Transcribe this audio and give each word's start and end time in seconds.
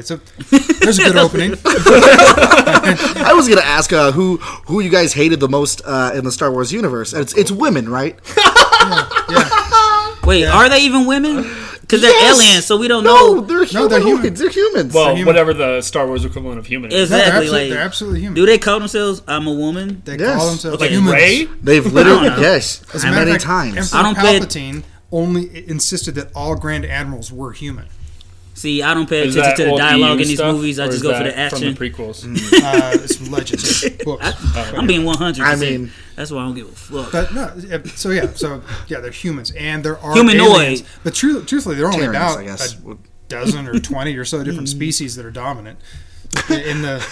Okay, 0.00 0.06
so 0.06 0.16
there's 0.80 0.98
a 0.98 1.02
good 1.04 1.16
opening. 1.26 1.52
I 1.64 3.32
was 3.34 3.48
gonna 3.48 3.60
ask 3.62 3.92
uh, 3.92 4.12
who 4.12 4.36
who 4.38 4.80
you 4.80 4.90
guys 4.90 5.12
hated 5.12 5.40
the 5.40 5.48
most 5.48 5.82
uh, 5.84 6.12
in 6.14 6.24
the 6.24 6.32
Star 6.32 6.50
Wars 6.50 6.72
universe. 6.72 7.12
And 7.12 7.22
it's 7.22 7.34
it's 7.36 7.50
women, 7.50 7.88
right? 7.88 8.18
Wait, 10.24 10.44
are 10.46 10.68
they 10.68 10.80
even 10.82 11.06
women? 11.06 11.42
Because 11.80 12.02
they're 12.02 12.10
Yes! 12.12 12.36
aliens, 12.38 12.66
so 12.66 12.76
we 12.76 12.86
don't 12.86 13.02
No, 13.02 13.14
know 13.34 13.40
they're 13.40 13.66
No, 13.72 13.88
they're 13.88 14.00
humanoids. 14.00 14.38
They're 14.38 14.48
humans. 14.48 14.94
Well, 14.94 15.08
human. 15.16 15.26
whatever 15.26 15.52
the 15.52 15.80
Star 15.80 16.06
Wars 16.06 16.24
equivalent 16.24 16.60
of 16.60 16.66
human 16.66 16.92
is. 16.92 17.10
No, 17.10 17.16
they're, 17.16 17.26
exactly. 17.26 17.38
absolutely, 17.46 17.60
like, 17.68 17.70
they're 17.76 17.84
absolutely 17.84 18.20
human. 18.20 18.34
do 18.36 18.46
they 18.46 18.58
call 18.58 18.78
themselves 18.78 19.22
"I'm 19.26 19.46
a 19.48 19.52
woman"? 19.52 20.02
They 20.04 20.16
Yes. 20.16 20.36
call 20.36 20.48
themselves 20.50 20.80
Like 20.80 20.90
humans. 20.90 21.14
Ray? 21.14 21.48
They've 21.62 21.84
literally 21.92 22.28
know. 22.28 22.36
yes, 22.38 22.82
As 22.94 23.04
many 23.04 23.32
fact, 23.32 23.42
times. 23.42 23.76
Emperor 23.92 23.98
I 23.98 24.02
don't 24.02 24.16
play- 24.18 24.38
Palpatine 24.38 24.82
only 25.10 25.68
insisted 25.68 26.14
that 26.14 26.30
all 26.34 26.54
Grand 26.54 26.84
Admirals 26.84 27.32
were 27.32 27.50
human. 27.52 27.86
See, 28.60 28.82
I 28.82 28.92
don't 28.92 29.08
pay 29.08 29.26
Is 29.26 29.36
attention 29.36 29.64
to 29.66 29.70
the 29.72 29.76
dialogue 29.78 30.18
EU 30.18 30.22
in 30.22 30.28
these 30.28 30.36
stuff, 30.36 30.54
movies. 30.54 30.78
I 30.78 30.86
just 30.88 31.02
go 31.02 31.16
for 31.16 31.24
that 31.24 31.50
the 31.50 31.56
From 31.56 31.64
action. 31.64 31.74
the 31.74 31.90
prequels. 31.90 32.20
Uh, 32.62 32.90
it's 33.02 33.28
legends, 33.30 33.88
books. 34.04 34.26
I'm 34.74 34.86
being 34.86 35.04
100. 35.06 35.42
I 35.42 35.56
mean- 35.56 35.90
that's 36.14 36.30
why 36.30 36.42
I 36.42 36.44
don't 36.44 36.54
give 36.54 36.68
a 36.68 36.72
fuck. 36.72 37.10
But 37.12 37.32
no, 37.34 37.80
so 37.94 38.10
yeah, 38.10 38.26
so 38.34 38.62
yeah, 38.88 39.00
they're 39.00 39.10
humans, 39.10 39.50
and 39.52 39.82
there 39.82 39.98
are 40.00 40.12
Humanoid. 40.12 40.46
aliens. 40.50 40.82
But 41.02 41.14
true, 41.14 41.42
truthfully, 41.42 41.76
there 41.76 41.86
are 41.86 41.92
only 41.94 42.00
Terrans, 42.04 42.34
about 42.34 42.38
I 42.40 42.44
guess. 42.44 42.74
a 42.84 42.98
dozen 43.28 43.66
or 43.66 43.78
twenty 43.80 44.14
or 44.18 44.26
so 44.26 44.44
different 44.44 44.68
species 44.68 45.16
that 45.16 45.24
are 45.24 45.30
dominant 45.30 45.78
in 46.50 46.82
the. 46.82 47.02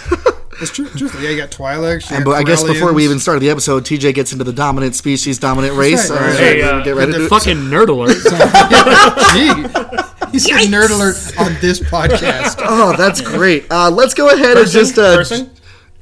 It's 0.61 0.71
true, 0.71 0.87
truthfully, 0.89 1.23
yeah, 1.23 1.29
you 1.31 1.37
got 1.37 1.49
Twi'leks. 1.49 2.11
you 2.11 2.17
And 2.17 2.25
got 2.25 2.31
but 2.31 2.37
I 2.37 2.43
guess 2.43 2.63
before 2.63 2.93
we 2.93 3.03
even 3.05 3.17
started 3.19 3.39
the 3.39 3.49
episode, 3.49 3.83
TJ 3.85 4.13
gets 4.13 4.31
into 4.33 4.43
the 4.43 4.53
dominant 4.53 4.93
species, 4.93 5.39
dominant 5.39 5.73
race. 5.75 6.11
right, 6.11 6.19
right, 6.19 6.27
right. 6.29 6.37
Hey, 6.37 6.61
uh, 6.61 6.83
get 6.83 6.95
ready 6.95 7.13
to 7.13 7.19
the 7.19 7.29
fucking 7.29 7.57
nerd 7.57 7.87
alert. 7.89 8.17
Gee, 9.33 10.18
he 10.31 10.39
said 10.39 10.57
nerd 10.67 10.89
alert 10.91 11.15
on 11.39 11.59
this 11.61 11.79
podcast. 11.79 12.55
Oh, 12.59 12.95
that's 12.97 13.21
great. 13.21 13.65
Uh, 13.71 13.89
let's 13.89 14.13
go 14.13 14.29
ahead 14.29 14.57
and 14.57 14.67
just 14.67 14.97
uh, 14.97 15.17
Cursing? 15.17 15.49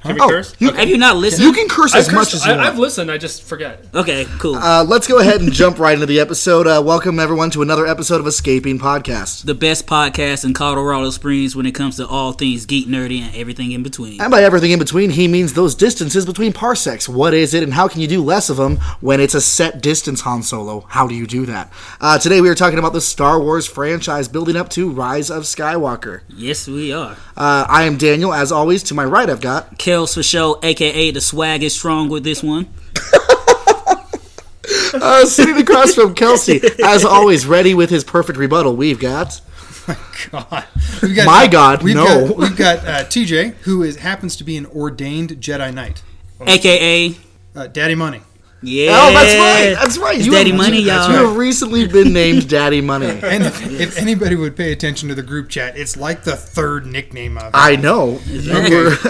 Can 0.04 0.14
we 0.14 0.22
Oh, 0.22 0.30
curse? 0.30 0.54
you, 0.60 0.72
Have 0.72 0.88
you 0.90 0.98
not 0.98 1.18
listened? 1.18 1.44
you 1.44 1.52
can 1.54 1.68
curse 1.68 1.96
I 1.96 1.98
as 2.00 2.08
much 2.12 2.26
cursed- 2.32 2.34
as 2.36 2.46
you 2.46 2.52
I, 2.52 2.56
want. 2.58 2.68
I've 2.70 2.78
listened. 2.78 3.10
I 3.10 3.18
just 3.18 3.42
forget. 3.42 3.84
Okay, 3.96 4.28
cool. 4.38 4.56
Uh, 4.56 4.84
let's 4.88 5.08
go 5.08 5.18
ahead 5.18 5.42
and 5.42 5.52
jump 5.52 5.80
right 5.80 5.96
into 5.96 6.06
the 6.06 6.20
episode. 6.20 6.68
Uh, 6.68 6.82
welcome 6.86 7.20
everyone 7.20 7.50
to 7.52 7.64
another 7.64 7.88
episode 7.88 8.22
of 8.22 8.28
Escaping 8.28 8.78
Podcast. 8.78 9.46
the 9.46 9.56
best 9.56 9.88
podcast 9.88 10.46
in 10.46 10.54
Colorado 10.54 11.10
Springs 11.10 11.56
when 11.56 11.66
it 11.66 11.72
comes 11.72 11.96
to 11.98 12.08
all 12.08 12.32
things 12.32 12.68
geek, 12.68 12.88
nerdy, 12.88 13.22
and 13.22 13.36
everything 13.36 13.72
in 13.72 13.82
between. 13.82 14.22
And 14.22 14.30
by 14.30 14.44
everything 14.44 14.70
in 14.72 14.78
between, 14.78 15.10
he 15.10 15.28
means 15.28 15.54
those 15.54 15.74
distances 15.74 16.28
between 16.28 16.54
parsecs. 16.54 17.10
What 17.10 17.34
is 17.34 17.56
it, 17.56 17.64
and 17.64 17.74
how 17.74 17.88
can 17.88 18.00
you 18.00 18.08
do 18.08 18.24
less 18.24 18.52
of 18.52 18.58
them 18.58 18.78
when 19.02 19.20
it's 19.20 19.34
a 19.34 19.42
set 19.42 19.82
distance, 19.82 20.22
Han 20.22 20.44
Solo? 20.44 20.86
How 20.90 21.08
do 21.08 21.16
you 21.16 21.26
do 21.26 21.48
that? 21.48 21.72
Uh, 22.00 22.20
today 22.20 22.40
we 22.40 22.50
are 22.50 22.56
talking 22.56 22.78
about 22.80 22.94
the 22.94 23.02
Star 23.02 23.40
Wars 23.42 23.66
franchise 23.66 24.28
building 24.28 24.56
up 24.56 24.70
to 24.70 24.92
Rise 24.92 25.32
of 25.32 25.44
Skywalker. 25.44 26.22
Yes, 26.30 26.68
we 26.68 26.94
are. 26.94 27.18
Uh, 27.36 27.66
I 27.68 27.84
am 27.84 27.98
Daniel. 27.98 28.32
As 28.34 28.52
always, 28.52 28.84
to 28.84 28.94
my 28.94 29.04
right, 29.04 29.28
I've 29.30 29.42
got 29.42 29.78
Kels 29.88 30.14
for 30.14 30.22
show, 30.22 30.60
aka 30.64 31.12
the 31.12 31.22
swag 31.22 31.64
is 31.64 31.74
strong 31.74 32.10
with 32.10 32.26
this 32.26 32.44
one. 32.44 32.68
uh, 34.94 35.26
sitting 35.26 35.56
across 35.56 35.94
from 35.94 36.14
Kelsey. 36.14 36.60
As 36.84 37.06
always, 37.06 37.46
ready 37.46 37.74
with 37.74 37.90
his 37.90 38.04
perfect 38.04 38.38
rebuttal. 38.38 38.76
We've 38.76 39.00
got 39.00 39.40
My 39.88 39.96
God. 40.30 40.66
We've 41.02 41.16
got, 41.16 41.26
My 41.26 41.48
God, 41.48 41.84
we've 41.84 41.96
no. 41.96 42.28
Got, 42.28 42.38
we've 42.38 42.58
got 42.58 42.80
uh, 42.80 43.06
TJ, 43.06 43.54
who 43.62 43.82
is 43.82 43.96
happens 43.96 44.36
to 44.36 44.44
be 44.44 44.58
an 44.58 44.66
ordained 44.66 45.30
Jedi 45.38 45.74
Knight. 45.74 46.04
AKA, 46.46 47.16
Uh, 47.56 47.68
Daddy 47.68 47.96
Money. 47.96 48.20
Yeah. 48.68 48.90
Oh, 48.92 49.14
that's 49.14 49.36
right. 49.36 49.76
That's 49.82 49.98
right. 49.98 50.18
It's 50.18 50.26
You 50.26 50.32
Daddy 50.34 50.50
have- 50.52 50.58
Money, 50.58 50.80
you- 50.82 50.88
y'all. 50.88 51.10
You 51.12 51.28
have 51.28 51.36
recently 51.38 51.88
been 51.88 52.14
named 52.14 52.48
Daddy 52.50 52.82
Money. 52.82 53.08
And 53.24 53.44
if, 53.46 53.62
if 53.80 53.98
anybody 53.98 54.36
would 54.36 54.56
pay 54.56 54.72
attention 54.72 55.10
to 55.10 55.16
the 55.16 55.24
group 55.24 55.50
chat, 55.50 55.78
it's 55.78 55.96
like 55.98 56.24
the 56.24 56.36
third 56.36 56.86
nickname 56.86 57.38
of 57.38 57.46
it. 57.46 57.52
I 57.54 57.76
know. 57.76 58.20
We're- 58.28 58.96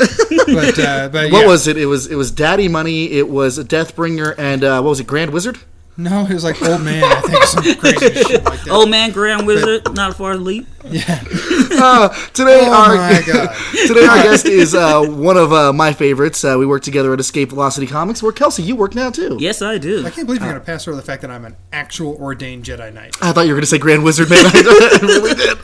But, 0.48 0.80
uh, 0.80 1.10
but 1.10 1.30
what 1.32 1.46
was 1.46 1.68
it? 1.68 1.76
It 1.78 1.88
was 1.88 2.08
it 2.08 2.16
was 2.16 2.32
Daddy 2.32 2.70
Money. 2.70 3.12
It 3.12 3.28
was 3.30 3.60
Deathbringer, 3.60 4.34
and 4.38 4.64
uh, 4.64 4.80
what 4.82 4.92
was 4.92 5.00
it? 5.02 5.06
Grand 5.08 5.32
Wizard. 5.32 5.58
No, 6.00 6.26
he 6.26 6.34
was 6.36 6.44
like 6.44 6.62
old 6.62 6.82
man. 6.84 7.04
I 7.04 7.22
think 7.22 7.44
some 7.46 7.64
crazy 7.80 8.24
shit 8.24 8.44
like 8.46 8.62
that. 8.62 8.70
Old 8.70 8.90
man 8.90 9.12
Grand 9.12 9.48
Wizard, 9.48 9.94
not 9.96 10.16
far 10.16 10.34
to 10.34 10.40
leap. 10.40 10.68
yeah. 10.86 11.24
Uh, 11.80 12.10
today 12.34 12.62
Oh 12.64 12.74
our 12.74 12.96
my 12.96 13.22
god. 13.28 13.56
today 13.88 14.06
our 14.08 14.24
guest 14.24 14.48
is 14.48 14.74
uh, 14.74 15.00
one 15.04 15.38
of 15.38 15.54
uh, 15.54 15.72
my 15.72 15.94
favorites. 15.94 16.44
Uh, 16.44 16.56
we 16.58 16.66
work 16.66 16.82
together 16.82 17.14
at 17.14 17.20
Escape 17.20 17.50
Velocity 17.50 17.86
Comics. 17.86 18.24
Where 18.24 18.32
Kelsey, 18.32 18.64
you 18.64 18.76
work 18.76 18.96
now 18.96 19.12
too. 19.12 19.38
Yes, 19.40 19.62
I 19.62 19.78
do. 19.78 20.04
I 20.04 20.10
can't 20.10 20.26
believe 20.26 20.42
you're 20.42 20.50
going 20.50 20.60
to 20.60 20.66
pass 20.66 20.88
over 20.88 20.96
the 20.98 21.04
fact 21.04 21.22
that 21.22 21.30
I'm 21.30 21.46
an 21.46 21.56
actual 21.72 22.16
ordained 22.16 22.64
Jedi 22.64 22.92
Knight. 22.92 23.16
I 23.22 23.32
thought 23.32 23.42
you 23.42 23.50
were 23.50 23.58
going 23.58 23.62
to 23.62 23.68
say 23.68 23.78
Grand 23.78 24.04
Wizard, 24.04 24.28
man. 24.28 24.44
I 24.44 25.00
really 25.04 25.36
did. 25.36 25.58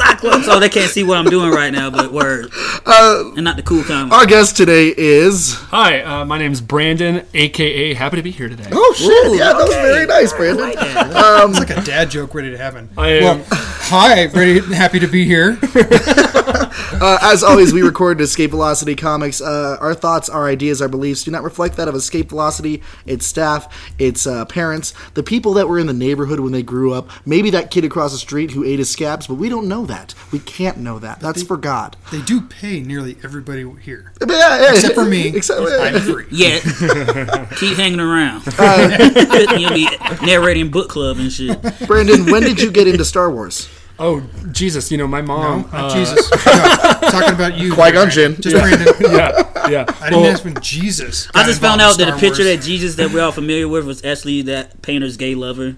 Cyclops. 0.00 0.48
Oh, 0.48 0.58
they 0.60 0.68
can't 0.68 0.90
see 0.90 1.02
what 1.04 1.18
I'm 1.18 1.26
doing 1.26 1.50
right 1.50 1.72
now, 1.72 1.90
but 1.90 2.12
word. 2.12 2.50
Uh, 2.86 3.32
and 3.36 3.44
not 3.44 3.56
the 3.56 3.62
cool 3.62 3.82
kind. 3.84 4.10
our 4.12 4.24
guest 4.26 4.56
today 4.56 4.92
is. 4.96 5.54
Hi, 5.54 6.02
uh, 6.02 6.24
my 6.24 6.38
name's 6.38 6.60
Brandon, 6.60 7.26
aka 7.34 7.94
Happy 7.94 8.16
to 8.16 8.22
be 8.22 8.30
here 8.30 8.48
today. 8.48 8.68
Oh 8.72 8.94
shit! 8.96 9.10
Ooh, 9.32 9.36
yeah, 9.36 9.52
that 9.52 9.56
was 9.66 9.74
very 9.76 10.06
nice, 10.06 10.32
Brandon. 10.32 10.64
like 10.64 10.76
that. 10.76 11.46
It's 11.50 11.58
like 11.58 11.70
a 11.70 11.82
dad 11.82 12.10
joke 12.10 12.34
ready 12.34 12.50
to 12.50 12.58
happen. 12.58 12.88
I 12.96 13.08
am- 13.08 13.22
Well, 13.22 13.44
hi, 13.50 14.26
ready, 14.26 14.60
happy 14.74 15.00
to 15.00 15.06
be 15.06 15.24
here. 15.24 15.58
Uh, 17.00 17.18
as 17.22 17.42
always, 17.42 17.72
we 17.72 17.80
record 17.82 18.20
at 18.20 18.24
Escape 18.24 18.50
Velocity 18.50 18.94
Comics. 18.94 19.40
Uh, 19.40 19.76
our 19.80 19.94
thoughts, 19.94 20.28
our 20.28 20.46
ideas, 20.48 20.82
our 20.82 20.88
beliefs 20.88 21.24
do 21.24 21.30
not 21.30 21.42
reflect 21.42 21.76
that 21.76 21.88
of 21.88 21.94
Escape 21.94 22.28
Velocity, 22.28 22.82
its 23.06 23.24
staff, 23.24 23.72
its 23.98 24.26
uh, 24.26 24.44
parents, 24.44 24.92
the 25.14 25.22
people 25.22 25.54
that 25.54 25.66
were 25.68 25.78
in 25.78 25.86
the 25.86 25.94
neighborhood 25.94 26.40
when 26.40 26.52
they 26.52 26.62
grew 26.62 26.92
up. 26.92 27.08
Maybe 27.24 27.48
that 27.50 27.70
kid 27.70 27.84
across 27.84 28.12
the 28.12 28.18
street 28.18 28.50
who 28.50 28.64
ate 28.64 28.78
his 28.80 28.90
scabs, 28.90 29.26
but 29.26 29.36
we 29.36 29.48
don't 29.48 29.66
know 29.66 29.86
that. 29.86 30.14
We 30.30 30.40
can't 30.40 30.78
know 30.78 30.98
that. 30.98 31.20
That's 31.20 31.42
for 31.42 31.56
God. 31.56 31.96
They 32.10 32.20
do 32.22 32.42
pay 32.42 32.80
nearly 32.80 33.16
everybody 33.24 33.64
here, 33.82 34.12
Yeah, 34.20 34.60
yeah, 34.60 34.70
except 34.72 34.94
for 34.94 35.06
me. 35.06 35.28
Except, 35.28 35.60
I'm 35.60 36.00
free. 36.00 36.26
Yet, 36.30 36.62
keep 37.56 37.76
hanging 37.78 38.00
around. 38.00 38.42
Uh, 38.58 39.56
You'll 39.56 39.72
be 39.72 39.88
narrating 40.22 40.70
book 40.70 40.90
club 40.90 41.18
and 41.18 41.32
shit. 41.32 41.62
Brandon, 41.86 42.26
when 42.30 42.42
did 42.42 42.60
you 42.60 42.70
get 42.70 42.88
into 42.88 43.04
Star 43.04 43.30
Wars? 43.30 43.68
Oh, 44.00 44.22
Jesus, 44.50 44.90
you 44.90 44.96
know, 44.98 45.06
my 45.06 45.20
No, 45.20 45.26
mom. 45.26 45.60
not 45.72 45.74
uh, 45.74 45.94
Jesus. 45.94 46.30
No, 46.46 47.10
talking 47.10 47.34
about 47.34 47.54
you. 47.58 47.72
Qui-Gon 47.74 48.10
Jinn. 48.10 48.36
Just 48.40 48.56
Brandon. 48.56 48.94
Yeah, 49.00 49.68
yeah. 49.68 49.84
I 50.00 50.08
didn't 50.10 50.22
Well, 50.22 50.30
ask 50.32 50.44
when 50.44 50.60
Jesus. 50.60 51.28
I 51.34 51.44
just 51.44 51.60
found 51.60 51.80
out 51.80 51.98
that 51.98 52.06
the 52.06 52.12
picture 52.12 52.42
Wars. 52.44 52.56
that 52.56 52.62
Jesus 52.62 52.96
that 52.96 53.10
we're 53.12 53.22
all 53.22 53.32
familiar 53.32 53.68
with 53.68 53.86
was 53.86 54.04
actually 54.04 54.42
that 54.42 54.80
painter's 54.82 55.16
gay 55.16 55.34
lover. 55.34 55.76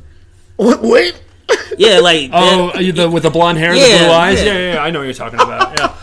Wait, 0.57 0.81
wait. 0.81 1.23
Yeah, 1.79 1.99
like 1.99 2.31
Oh, 2.33 2.67
that- 2.69 2.77
are 2.77 2.83
you 2.83 2.93
the 2.93 3.11
with 3.11 3.23
the 3.25 3.31
blonde 3.31 3.59
hair 3.59 3.71
and 3.73 3.79
Yeah, 3.81 3.99
the 3.99 4.05
blue 4.05 4.13
eyes? 4.15 4.39
yeah. 4.39 4.45
Yeah. 4.45 4.59
yeah, 4.59 4.75
yeah, 4.75 4.83
I 4.83 4.91
know 4.91 4.99
what 5.01 5.05
you're 5.07 5.15
talking 5.15 5.41
about. 5.41 5.79
Yeah. 5.79 5.95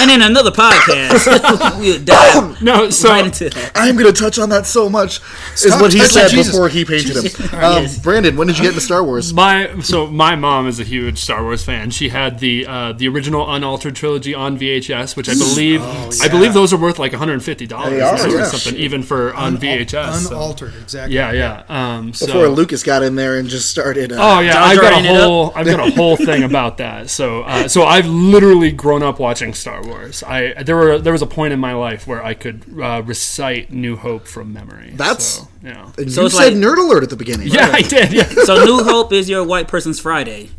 And 0.00 0.10
in 0.10 0.22
another 0.22 0.50
podcast, 0.50 1.78
we'll 1.80 2.02
dive 2.04 2.60
No, 2.62 2.90
so 2.90 3.08
right 3.10 3.26
into 3.26 3.50
that. 3.50 3.72
I'm 3.74 3.96
going 3.96 4.12
to 4.12 4.18
touch 4.20 4.38
on 4.38 4.48
that 4.50 4.66
so 4.66 4.88
much, 4.88 5.20
is 5.54 5.60
Stop 5.62 5.80
what 5.80 5.92
he 5.92 5.98
touching 6.00 6.12
said 6.12 6.28
Jesus. 6.28 6.52
before 6.52 6.68
he 6.68 6.84
painted 6.84 7.16
him. 7.16 7.48
Um, 7.58 7.82
Yes. 7.82 7.98
Brandon, 7.98 8.36
when 8.36 8.46
did 8.46 8.56
you 8.58 8.62
get 8.64 8.70
into 8.70 8.80
Star 8.80 9.02
Wars? 9.04 9.32
my 9.32 9.80
so 9.80 10.06
my 10.06 10.36
mom 10.36 10.66
is 10.66 10.80
a 10.80 10.84
huge 10.84 11.18
Star 11.18 11.42
Wars 11.42 11.64
fan. 11.64 11.90
She 11.90 12.08
had 12.08 12.38
the 12.40 12.66
uh, 12.66 12.92
the 12.92 13.08
original 13.08 13.50
unaltered 13.52 13.94
trilogy 13.96 14.34
on 14.34 14.58
VHS, 14.58 15.16
which 15.16 15.28
I 15.28 15.34
believe 15.34 15.82
I 16.22 16.28
believe 16.28 16.54
those 16.54 16.72
are 16.72 16.76
worth 16.76 16.98
like 16.98 17.12
150 17.12 17.66
dollars 17.66 17.92
or 18.24 18.28
yeah. 18.38 18.44
something, 18.44 18.76
even 18.80 19.02
for 19.02 19.34
on 19.34 19.56
VHS. 19.56 20.14
so- 20.24 20.28
Unaltered, 20.30 20.74
exactly. 20.76 21.14
Yeah, 21.16 21.32
yeah. 21.32 21.62
Um, 21.68 22.12
so, 22.14 22.26
Before 22.26 22.48
Lucas 22.48 22.82
got 22.82 23.02
in 23.02 23.14
there 23.16 23.36
and 23.38 23.48
just 23.48 23.68
started. 23.70 24.12
Uh, 24.12 24.16
Oh 24.20 24.40
yeah, 24.40 24.62
I've 24.62 24.80
got 24.80 24.92
a 24.92 25.02
Jarring 25.02 25.04
it 25.06 25.10
up. 25.10 25.22
whole 25.24 25.52
I've 25.54 25.66
got 25.66 25.80
a 25.88 25.90
whole 25.92 26.16
thing 26.16 26.42
about 26.44 26.78
that. 26.78 27.10
So 27.10 27.42
uh, 27.42 27.66
so 27.68 27.84
I've 27.84 28.06
literally 28.06 28.72
grown 28.72 29.02
up 29.02 29.18
watching 29.18 29.27
Star 29.54 29.82
Wars. 29.84 30.22
I 30.22 30.62
there 30.62 30.76
were 30.76 30.98
there 30.98 31.12
was 31.12 31.22
a 31.22 31.26
point 31.26 31.52
in 31.52 31.60
my 31.60 31.74
life 31.74 32.06
where 32.06 32.24
I 32.24 32.34
could 32.34 32.64
uh, 32.80 33.02
recite 33.04 33.72
New 33.72 33.96
Hope 33.96 34.26
from 34.26 34.52
memory. 34.52 34.92
That's- 34.94 35.24
so, 35.24 35.48
yeah. 35.68 35.90
and 35.98 36.10
So 36.12 36.22
you 36.22 36.26
it's 36.26 36.36
said 36.36 36.54
like- 36.54 36.62
nerd 36.62 36.78
alert 36.78 37.02
at 37.02 37.10
the 37.10 37.16
beginning. 37.16 37.48
Yeah, 37.48 37.70
I 37.72 37.82
did. 37.82 38.12
Yeah. 38.12 38.24
So 38.44 38.64
New 38.64 38.82
Hope 38.84 39.12
is 39.12 39.28
your 39.28 39.44
white 39.44 39.68
person's 39.68 40.00
Friday. 40.00 40.50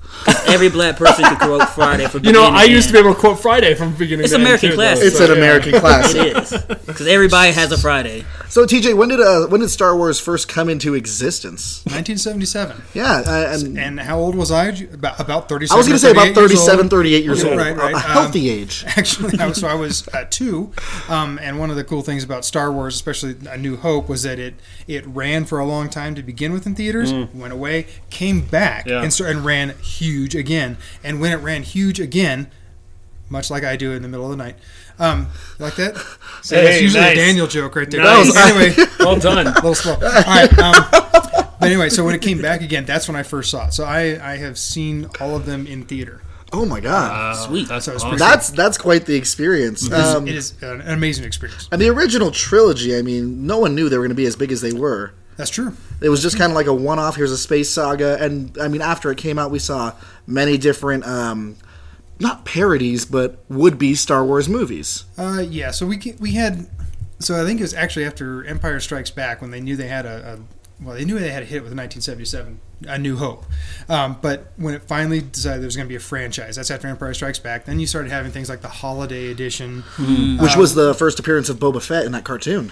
Every 0.48 0.70
black 0.70 0.98
person 0.98 1.24
could 1.26 1.38
quote 1.40 1.70
Friday 1.70 2.06
for 2.08 2.18
You 2.18 2.32
know, 2.34 2.42
beginning 2.50 2.60
I 2.60 2.64
used 2.64 2.88
to 2.88 2.94
be 2.94 3.00
end. 3.00 3.08
able 3.08 3.16
to 3.16 3.20
quote 3.22 3.40
Friday 3.40 3.74
from 3.76 3.96
beginning. 3.96 4.24
It's 4.26 4.34
to 4.34 4.40
American 4.40 4.74
class. 4.74 5.00
It's 5.02 5.18
so, 5.18 5.26
an 5.26 5.32
yeah. 5.32 5.38
American 5.38 5.72
class. 5.80 6.14
It 6.14 6.36
is 6.36 6.52
because 6.86 7.08
everybody 7.08 7.52
has 7.54 7.72
a 7.72 7.78
Friday. 7.78 8.26
So 8.50 8.66
TJ, 8.66 8.98
when 8.98 9.10
did 9.10 9.22
uh, 9.22 9.46
when 9.48 9.62
did 9.62 9.70
Star 9.70 9.96
Wars 9.96 10.20
first 10.20 10.48
come 10.50 10.68
into 10.68 10.96
existence? 10.96 11.86
1977. 11.86 12.82
Yeah, 12.94 13.22
uh, 13.26 13.54
and 13.54 13.78
And 13.78 14.00
how 14.00 14.20
old 14.20 14.36
was 14.36 14.52
I? 14.52 14.70
About 14.70 15.20
about 15.20 15.48
37. 15.48 15.74
I 15.74 15.78
was 15.78 15.88
going 15.88 15.96
to 15.96 16.00
say 16.00 16.12
about 16.12 16.34
38 16.36 16.50
years 16.52 16.66
37, 16.66 16.80
old. 16.86 16.90
38 16.92 17.24
years 17.24 17.44
Yeah, 17.44 17.50
old. 17.50 17.58
right, 17.60 17.78
right. 17.78 17.94
A 17.94 17.98
Um, 17.98 18.02
healthy 18.02 18.50
age. 18.50 18.84
Actually, 18.98 19.40
I 19.40 19.48
was, 19.48 19.60
so 19.60 19.68
I 19.68 19.76
was 19.76 20.08
uh, 20.10 20.26
two, 20.30 20.72
um, 21.08 21.40
and 21.42 21.60
one 21.60 21.70
of 21.70 21.76
the 21.76 21.84
cool 21.84 22.02
things 22.02 22.24
about 22.24 22.44
Star 22.46 22.72
Wars, 22.72 22.96
especially 22.96 23.36
A 23.50 23.58
New 23.58 23.78
Hope, 23.78 24.10
was 24.10 24.24
that 24.24 24.40
it 24.40 24.56
it 24.88 24.99
ran 25.08 25.46
for 25.46 25.60
a 25.60 25.66
long 25.66 25.90
time 25.90 26.16
to 26.16 26.24
begin 26.24 26.52
with 26.54 26.66
in 26.66 26.76
theaters, 26.76 27.14
went 27.34 27.54
away, 27.54 27.88
came 28.10 28.42
back, 28.42 28.86
Yeah. 28.86 29.02
and, 29.04 29.12
st- 29.14 29.30
and 29.30 29.46
ran 29.46 29.70
huge 29.82 30.36
again. 30.36 30.78
And 31.04 31.20
when 31.22 31.32
it 31.32 31.38
ran 31.38 31.64
huge 31.64 32.00
again, 32.00 32.50
much 33.30 33.50
like 33.52 33.64
I 33.64 33.76
do 33.76 33.92
in 33.92 34.02
the 34.02 34.08
middle 34.08 34.26
of 34.32 34.32
the 34.38 34.44
night, 34.44 34.56
um, 34.98 35.28
like 35.60 35.76
that? 35.76 35.96
So 36.42 36.56
Hey, 36.56 36.64
that's 36.66 36.82
usually 36.82 37.04
nice. 37.04 37.14
a 37.14 37.16
Daniel 37.16 37.48
joke 37.48 37.76
right 37.76 37.90
there. 37.90 38.04
Nice. 38.04 38.36
Anyway, 38.36 38.76
Well 39.00 39.20
done. 39.20 39.48
a 39.48 39.52
little 39.56 39.76
slow. 39.76 39.94
All 39.94 40.00
right. 40.02 40.60
Um, 40.60 40.86
but 40.92 41.64
anyway, 41.64 41.90
so 41.90 42.04
when 42.06 42.16
it 42.16 42.22
came 42.22 42.42
back 42.42 42.62
again, 42.62 42.86
that's 42.86 43.08
when 43.08 43.16
I 43.16 43.24
first 43.24 43.52
saw 43.52 43.68
it. 43.68 43.74
So 43.74 43.84
I, 43.86 44.34
I 44.34 44.38
have 44.38 44.58
seen 44.58 45.08
all 45.20 45.36
of 45.36 45.46
them 45.46 45.68
in 45.68 45.84
theater. 45.84 46.22
Oh 46.52 46.66
my 46.66 46.80
god, 46.80 47.36
Sweet. 47.48 47.68
That's 47.68 47.86
So 47.86 47.96
awesome. 47.96 48.18
that's 48.18 48.50
that's 48.50 48.78
quite 48.78 49.06
the 49.06 49.16
experience. 49.16 49.86
It 49.86 49.94
is- 49.94 50.00
Um, 50.16 50.28
it 50.28 50.36
is 50.36 50.54
an 50.62 50.82
amazing 50.82 51.26
experience. 51.26 51.68
and 51.72 51.80
the 51.82 51.90
original 51.90 52.32
trilogy, 52.32 52.98
I 52.98 53.02
mean, 53.04 53.46
no 53.46 53.60
one 53.60 53.76
knew 53.76 53.88
they 53.90 53.98
were 53.98 54.04
going 54.04 54.10
to 54.10 54.16
be 54.16 54.26
as 54.26 54.36
big 54.36 54.52
as 54.52 54.62
they 54.62 54.74
were. 54.74 55.12
That's 55.38 55.52
true. 55.52 55.74
It 56.02 56.10
was 56.10 56.22
just 56.22 56.38
kind 56.38 56.52
of 56.52 56.56
like 56.56 56.66
a 56.68 56.74
one-off. 56.74 57.16
Here's 57.16 57.32
a 57.32 57.38
space 57.38 57.70
saga, 57.70 58.18
and 58.22 58.58
I 58.60 58.68
mean, 58.68 58.82
after 58.82 59.10
it 59.12 59.18
came 59.18 59.40
out, 59.40 59.52
we 59.52 59.60
saw 59.60 59.94
many 60.28 60.58
different, 60.58 61.06
um, 61.08 61.56
not 62.20 62.44
parodies, 62.44 63.06
but 63.06 63.38
would-be 63.48 63.96
Star 63.96 64.26
Wars 64.26 64.50
movies. 64.50 65.06
Uh, 65.18 65.42
yeah, 65.48 65.72
so 65.72 65.86
we 65.86 66.16
we 66.20 66.32
had, 66.34 66.68
so 67.20 67.42
I 67.42 67.46
think 67.46 67.60
it 67.62 67.64
was 67.64 67.74
actually 67.74 68.06
after 68.06 68.44
Empire 68.44 68.80
Strikes 68.82 69.12
Back 69.12 69.42
when 69.42 69.52
they 69.52 69.62
knew 69.62 69.78
they 69.78 69.88
had 69.88 70.06
a, 70.06 70.34
a 70.82 70.84
well, 70.84 70.96
they 70.96 71.06
knew 71.06 71.18
they 71.20 71.30
had 71.32 71.44
a 71.44 71.46
hit 71.46 71.62
with 71.64 71.72
1977, 71.74 72.60
A 72.88 72.98
New 72.98 73.18
Hope. 73.18 73.46
Um, 73.88 74.18
but 74.22 74.52
when 74.58 74.74
it 74.74 74.84
finally 74.84 75.22
decided 75.22 75.62
there 75.62 75.68
was 75.68 75.76
going 75.76 75.88
to 75.88 75.90
be 75.90 75.96
a 75.96 76.00
franchise, 76.00 76.56
that's 76.56 76.72
after 76.72 76.88
Empire 76.88 77.14
Strikes 77.14 77.40
Back. 77.40 77.66
Then 77.66 77.80
you 77.80 77.88
started 77.88 78.12
having 78.12 78.32
things 78.32 78.50
like 78.50 78.62
the 78.62 78.68
Holiday 78.70 79.32
Edition. 79.32 79.82
which 80.40 80.56
was 80.56 80.76
the 80.76 80.94
first 80.94 81.20
appearance 81.20 81.50
of 81.50 81.58
Boba 81.58 81.82
Fett 81.82 82.06
in 82.06 82.12
that 82.14 82.24
cartoon. 82.24 82.72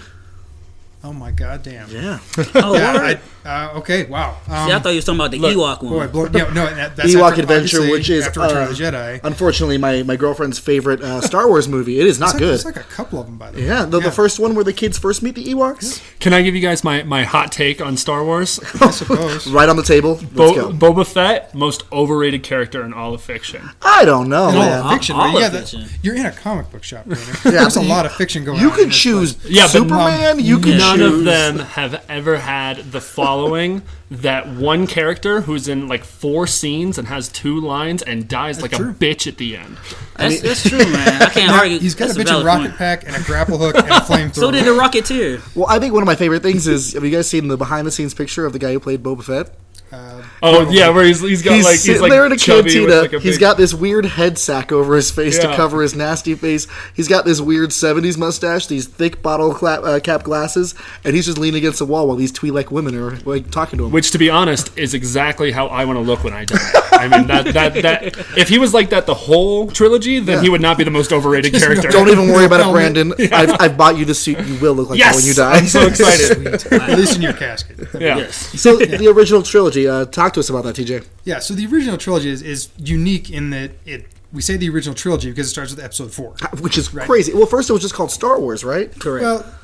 Oh 1.04 1.12
my 1.12 1.30
god, 1.30 1.62
damn. 1.62 1.88
Yeah, 1.90 2.18
Oh, 2.56 2.74
Yeah. 2.74 3.16
I, 3.44 3.48
uh, 3.48 3.78
okay, 3.78 4.04
wow. 4.06 4.36
Um, 4.48 4.66
See, 4.68 4.74
I 4.74 4.78
thought 4.80 4.88
you 4.90 4.96
were 4.96 5.00
talking 5.00 5.14
about 5.20 5.30
the 5.30 5.38
look, 5.38 5.78
Ewok 5.80 5.88
boy, 5.88 5.96
one. 5.96 6.08
blow, 6.10 6.24
yeah, 6.34 6.52
no, 6.52 6.66
that, 6.74 6.96
that's 6.96 7.08
Ewok 7.14 7.30
after, 7.30 7.42
Adventure, 7.42 7.88
which 7.88 8.10
is 8.10 8.26
after 8.26 8.40
Return 8.40 8.56
uh, 8.66 8.70
of 8.70 8.76
the 8.76 8.82
Jedi. 8.84 9.20
unfortunately 9.22 9.78
my, 9.78 10.02
my 10.02 10.16
girlfriend's 10.16 10.58
favorite 10.58 11.00
uh, 11.00 11.20
Star 11.20 11.46
Wars 11.48 11.68
movie. 11.68 12.00
It 12.00 12.06
is 12.08 12.18
not 12.18 12.26
It's 12.30 12.34
like, 12.34 12.40
good. 12.40 12.54
It's 12.56 12.64
like 12.64 12.76
a 12.76 12.80
couple 12.80 13.20
of 13.20 13.26
them, 13.26 13.38
by 13.38 13.52
the 13.52 13.58
way. 13.60 13.66
yeah, 13.66 13.84
the, 13.84 14.00
the 14.00 14.10
first 14.10 14.40
one 14.40 14.54
where 14.56 14.64
the 14.64 14.72
kids 14.72 14.98
first 14.98 15.22
meet 15.22 15.36
the 15.36 15.44
Ewoks, 15.44 16.02
Can 16.18 16.32
I 16.34 16.42
give 16.42 16.56
you 16.56 16.60
guys 16.60 16.82
my, 16.82 17.04
my 17.04 17.22
hot 17.22 17.52
take 17.52 17.80
on 17.80 17.96
Star 17.96 18.24
Wars? 18.24 18.58
I 18.82 18.90
suppose. 18.90 19.46
right 19.46 19.68
on 19.68 19.76
the 19.76 19.82
table. 19.84 20.14
Let's 20.14 20.24
Bo- 20.34 20.54
go. 20.54 20.92
Boba 20.92 21.06
Fett, 21.06 21.54
most 21.54 21.84
overrated 21.92 22.42
character 22.42 22.84
in 22.84 22.92
all 22.92 23.14
of 23.14 23.22
fiction. 23.22 23.70
I 23.80 24.04
don't 24.04 24.28
know, 24.28 24.48
And 24.48 24.56
all 24.58 24.64
man. 24.84 24.92
fiction, 24.94 25.14
all 25.16 25.22
right? 25.26 25.34
of 25.36 25.40
yeah, 25.40 25.48
that- 25.48 25.68
fiction. 25.68 25.86
you're 26.02 26.16
in 26.16 26.26
a 26.26 26.32
comic 26.32 26.70
book 26.72 26.82
shop. 26.82 27.06
Brandon. 27.06 27.34
There's 27.44 27.76
a 27.76 27.82
lot 27.82 28.04
of 28.04 28.12
fiction 28.12 28.44
going 28.44 28.60
You 28.60 28.68
on. 28.70 28.74
could 28.74 28.84
in 28.86 28.90
choose 28.90 29.32
place. 29.34 29.52
Yeah, 29.54 29.62
but, 29.62 29.70
Superman. 29.70 30.40
you 30.40 30.58
could 30.58 30.76
None 30.88 30.98
choose 30.98 31.18
of 31.18 31.24
them 31.24 31.58
have 31.58 32.04
ever 32.08 32.38
had 32.38 32.92
the 32.92 33.00
following 33.00 33.82
that 34.10 34.48
one 34.48 34.86
character 34.86 35.42
who's 35.42 35.68
in 35.68 35.86
like 35.86 36.02
four 36.04 36.46
scenes 36.46 36.96
and 36.98 37.08
has 37.08 37.28
two 37.28 37.60
lines 37.60 38.02
and 38.02 38.26
dies 38.26 38.62
like 38.62 38.72
true. 38.72 38.90
a 38.90 38.94
bitch 38.94 39.26
at 39.26 39.36
the 39.36 39.56
end. 39.56 39.76
That's, 40.16 40.40
that's 40.40 40.68
true, 40.68 40.78
man. 40.78 41.22
I 41.22 41.26
can't 41.26 41.52
argue. 41.52 41.78
He's 41.78 41.94
got 41.94 42.06
That's 42.06 42.18
a 42.18 42.22
bitch 42.22 42.28
valid 42.28 42.46
rocket 42.46 42.62
point. 42.68 42.76
pack 42.76 43.06
and 43.06 43.14
a 43.16 43.22
grapple 43.24 43.58
hook 43.58 43.76
and 43.76 43.86
a 43.86 43.90
flamethrower. 44.00 44.34
So 44.34 44.50
did 44.50 44.64
the 44.64 44.70
Rocketeer. 44.70 45.54
Well, 45.54 45.66
I 45.68 45.78
think 45.78 45.92
one 45.92 46.02
of 46.02 46.06
my 46.06 46.16
favorite 46.16 46.42
things 46.42 46.66
is 46.66 46.94
have 46.94 47.04
you 47.04 47.10
guys 47.10 47.28
seen 47.28 47.48
the 47.48 47.56
behind 47.56 47.86
the 47.86 47.90
scenes 47.90 48.14
picture 48.14 48.46
of 48.46 48.52
the 48.52 48.58
guy 48.58 48.72
who 48.72 48.80
played 48.80 49.02
Boba 49.02 49.22
Fett? 49.24 49.50
Oh 49.90 50.70
yeah, 50.70 50.90
where 50.90 51.04
he's 51.04 51.20
he's 51.20 51.42
got 51.42 51.54
he's 51.54 51.64
like 51.64 51.72
he's 51.72 51.84
sitting 51.84 52.02
like 52.02 52.10
there 52.10 52.26
in 52.26 52.32
a 52.32 52.36
chubby 52.36 52.62
with, 52.62 52.90
cantina. 52.90 53.00
like, 53.00 53.12
a 53.14 53.20
he's 53.20 53.34
big- 53.34 53.40
got 53.40 53.56
this 53.56 53.72
weird 53.72 54.04
head 54.04 54.38
sack 54.38 54.70
over 54.70 54.94
his 54.96 55.10
face 55.10 55.38
to 55.38 55.54
cover 55.56 55.82
his 55.82 55.94
nasty 55.94 56.34
face. 56.34 56.66
He's 56.94 57.08
got 57.08 57.24
this 57.24 57.40
weird 57.40 57.70
'70s 57.70 58.18
mustache, 58.18 58.66
these 58.66 58.86
thick 58.86 59.22
bottle 59.22 59.54
clap, 59.54 59.82
uh, 59.84 60.00
cap 60.00 60.24
glasses, 60.24 60.74
and 61.04 61.14
he's 61.14 61.26
just 61.26 61.38
leaning 61.38 61.58
against 61.58 61.78
the 61.78 61.86
wall 61.86 62.06
while 62.06 62.16
these 62.16 62.32
Twi'lek 62.32 62.70
women 62.70 62.94
are 62.94 63.16
like 63.20 63.50
talking 63.50 63.78
to 63.78 63.86
him. 63.86 63.92
Which, 63.92 64.10
to 64.10 64.18
be 64.18 64.28
honest, 64.28 64.76
is 64.76 64.94
exactly 64.94 65.52
how 65.52 65.68
I 65.68 65.84
want 65.84 65.96
to 65.96 66.02
look 66.02 66.22
when 66.22 66.34
I 66.34 66.44
die. 66.44 66.58
I 66.92 67.08
mean, 67.08 67.26
that, 67.28 67.54
that, 67.54 67.74
that 67.82 68.18
if 68.36 68.48
he 68.48 68.58
was 68.58 68.74
like 68.74 68.90
that 68.90 69.06
the 69.06 69.14
whole 69.14 69.70
trilogy, 69.70 70.18
then 70.18 70.42
he 70.42 70.50
would 70.50 70.60
not 70.60 70.76
be 70.76 70.84
the 70.84 70.90
most 70.90 71.12
overrated 71.12 71.54
character. 71.54 71.88
Don't 71.88 72.08
even 72.08 72.28
worry 72.28 72.44
about 72.44 72.60
it, 72.60 72.64
Helmet. 72.64 72.94
Brandon. 72.94 73.32
I've, 73.32 73.56
I've 73.60 73.76
bought 73.76 73.96
you 73.96 74.04
the 74.04 74.14
suit. 74.14 74.38
You 74.46 74.58
will 74.58 74.74
look 74.74 74.90
like 74.90 74.98
that 74.98 75.14
yes, 75.14 75.16
when 75.16 75.24
you 75.24 75.34
die. 75.34 75.56
I'm 75.56 75.66
so 75.66 75.86
excited. 75.86 76.72
At 76.72 76.98
least 76.98 77.16
in 77.16 77.22
your 77.22 77.32
casket. 77.32 77.88
yeah. 77.94 78.18
Yes. 78.18 78.60
so 78.60 78.76
the 78.76 79.06
original 79.08 79.42
trilogy. 79.42 79.77
Uh, 79.86 80.04
talk 80.06 80.32
to 80.34 80.40
us 80.40 80.50
about 80.50 80.64
that, 80.64 80.76
TJ. 80.76 81.06
Yeah, 81.24 81.38
so 81.38 81.54
the 81.54 81.66
original 81.66 81.98
trilogy 81.98 82.30
is, 82.30 82.42
is 82.42 82.70
unique 82.78 83.30
in 83.30 83.50
that 83.50 83.72
it. 83.84 84.06
We 84.32 84.42
say 84.42 84.56
the 84.56 84.68
original 84.68 84.94
trilogy 84.94 85.30
because 85.30 85.46
it 85.46 85.50
starts 85.50 85.74
with 85.74 85.82
episode 85.82 86.12
four. 86.12 86.34
Which 86.60 86.76
is 86.76 86.88
crazy. 86.88 87.32
Well, 87.32 87.46
first 87.46 87.70
it 87.70 87.72
was 87.72 87.82
just 87.82 87.94
called 87.94 88.10
Star 88.10 88.38
Wars, 88.38 88.62
right? 88.62 88.92
Correct. 88.98 89.22
Well, 89.22 89.54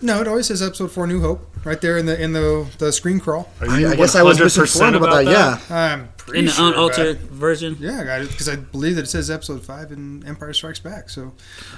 no, 0.00 0.20
it 0.20 0.28
always 0.28 0.46
says 0.46 0.62
episode 0.62 0.90
four, 0.90 1.06
New 1.06 1.20
Hope, 1.20 1.48
right 1.64 1.80
there 1.80 1.96
in 1.96 2.06
the 2.06 2.20
in 2.20 2.32
the 2.32 2.68
the 2.78 2.92
screen 2.92 3.20
crawl. 3.20 3.48
Are 3.60 3.68
I, 3.68 3.78
you 3.78 3.88
I 3.88 3.96
guess 3.96 4.14
I 4.14 4.22
was 4.22 4.38
100% 4.38 4.42
misinformed 4.42 4.96
about, 4.96 5.24
that. 5.24 5.30
Yeah. 5.70 5.76
I'm 5.76 6.08
pretty 6.16 6.40
in 6.40 6.44
the 6.46 6.52
sure 6.52 6.72
unaltered 6.72 7.18
version. 7.20 7.76
Yeah, 7.78 8.00
I 8.00 8.04
got 8.04 8.20
it 8.20 8.30
because 8.30 8.48
I 8.48 8.56
believe 8.56 8.96
that 8.96 9.02
it 9.02 9.10
says 9.10 9.30
episode 9.30 9.64
five 9.64 9.92
in 9.92 10.26
Empire 10.26 10.52
Strikes 10.52 10.80
Back. 10.80 11.08
So, 11.08 11.32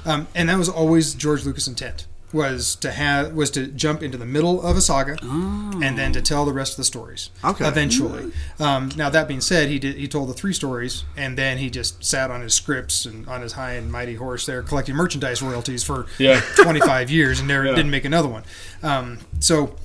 um, 0.07 0.27
and 0.35 0.49
that 0.49 0.57
was 0.57 0.69
always 0.69 1.15
George 1.15 1.45
Lucas' 1.45 1.69
intent 1.69 2.07
was 2.35 2.75
to 2.77 2.91
have 2.91 3.33
was 3.33 3.51
to 3.53 3.69
jump 3.69 4.03
into 4.03 4.19
the 4.19 4.27
middle 4.27 4.61
of 4.61 4.77
a 4.77 4.81
saga 4.83 5.17
and 5.23 5.97
then 5.97 6.13
to 6.13 6.21
tell 6.21 6.45
the 6.45 6.53
rest 6.53 6.73
of 6.73 6.77
the 6.79 6.85
stories. 6.85 7.31
Okay. 7.43 7.67
Eventually, 7.67 8.33
um, 8.61 8.91
now 8.97 9.09
that 9.09 9.27
being 9.29 9.41
said, 9.41 9.69
he 9.69 9.79
did 9.79 9.97
he 9.97 10.07
told 10.09 10.29
the 10.29 10.35
three 10.35 10.53
stories 10.53 11.05
and 11.17 11.39
then 11.39 11.57
he 11.59 11.71
just 11.71 12.05
sat 12.05 12.31
on 12.31 12.43
his 12.43 12.53
scripts 12.53 13.07
and 13.07 13.27
on 13.29 13.41
his 13.41 13.53
high 13.53 13.73
and 13.73 13.91
mighty 13.91 14.17
horse 14.17 14.45
there 14.45 14.63
collecting 14.63 14.95
merchandise 14.95 15.41
royalties 15.41 15.83
for 15.83 16.07
Yeah. 16.19 16.41
25 16.57 17.11
years 17.11 17.39
and 17.39 17.49
never 17.49 17.65
Yeah. 17.69 17.75
didn't 17.75 17.91
make 17.93 18.05
another 18.05 18.29
one. 18.29 18.43
Um, 18.83 19.21
so, 19.41 19.77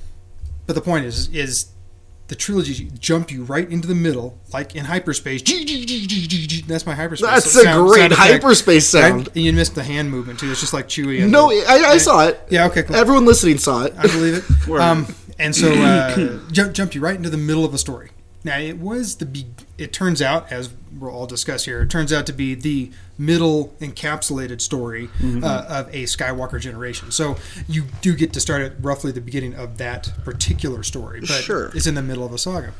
but 0.66 0.74
the 0.74 0.82
point 0.82 1.04
is 1.06 1.28
is 1.28 1.69
the 2.30 2.36
trilogy 2.36 2.88
jump 3.00 3.32
you 3.32 3.42
right 3.42 3.68
into 3.68 3.88
the 3.88 3.94
middle, 3.94 4.38
like 4.52 4.76
in 4.76 4.84
hyperspace. 4.84 5.42
That's 6.62 6.86
my 6.86 6.94
hyperspace. 6.94 7.28
That's 7.28 7.50
sound- 7.50 7.80
a 7.80 7.90
great 7.90 7.98
sound 7.98 8.12
effect, 8.12 8.30
hyperspace 8.30 8.94
right? 8.94 9.00
sound. 9.00 9.28
And 9.34 9.44
you 9.44 9.52
missed 9.52 9.74
the 9.74 9.82
hand 9.82 10.12
movement 10.12 10.38
too. 10.38 10.48
It's 10.48 10.60
just 10.60 10.72
like 10.72 10.86
Chewie. 10.88 11.28
No, 11.28 11.48
the- 11.50 11.66
I, 11.68 11.90
I 11.90 11.96
saw 11.98 12.28
it. 12.28 12.40
yeah, 12.48 12.66
okay, 12.66 12.84
cool. 12.84 12.94
Everyone 12.94 13.26
listening 13.26 13.58
saw 13.58 13.84
it. 13.84 13.94
I 13.98 14.02
believe 14.02 14.34
it. 14.34 14.70
um, 14.80 15.12
and 15.40 15.54
so 15.54 15.72
uh, 15.72 16.38
jump, 16.52 16.72
jumped 16.72 16.94
you 16.94 17.00
right 17.00 17.16
into 17.16 17.30
the 17.30 17.36
middle 17.36 17.64
of 17.64 17.74
a 17.74 17.78
story. 17.78 18.10
Now 18.42 18.58
it 18.58 18.78
was 18.78 19.16
the 19.16 19.26
be- 19.26 19.46
it 19.76 19.92
turns 19.92 20.22
out 20.22 20.50
as 20.50 20.70
we'll 20.98 21.10
all 21.10 21.26
discuss 21.26 21.64
here, 21.66 21.82
it 21.82 21.90
turns 21.90 22.12
out 22.12 22.26
to 22.26 22.32
be 22.32 22.54
the 22.54 22.90
middle 23.18 23.74
encapsulated 23.80 24.60
story 24.60 25.08
Mm-hmm. 25.18 25.44
uh, 25.44 25.64
of 25.68 25.88
a 25.94 26.04
Skywalker 26.04 26.58
generation. 26.60 27.10
So 27.10 27.36
you 27.68 27.84
do 28.00 28.14
get 28.16 28.32
to 28.32 28.40
start 28.40 28.62
at 28.62 28.72
roughly 28.82 29.12
the 29.12 29.20
beginning 29.20 29.54
of 29.54 29.76
that 29.78 30.12
particular 30.24 30.82
story, 30.82 31.20
but 31.20 31.28
Sure. 31.28 31.70
it's 31.74 31.86
in 31.86 31.94
the 31.94 32.02
middle 32.02 32.24
of 32.24 32.32
a 32.32 32.38
saga. 32.38 32.72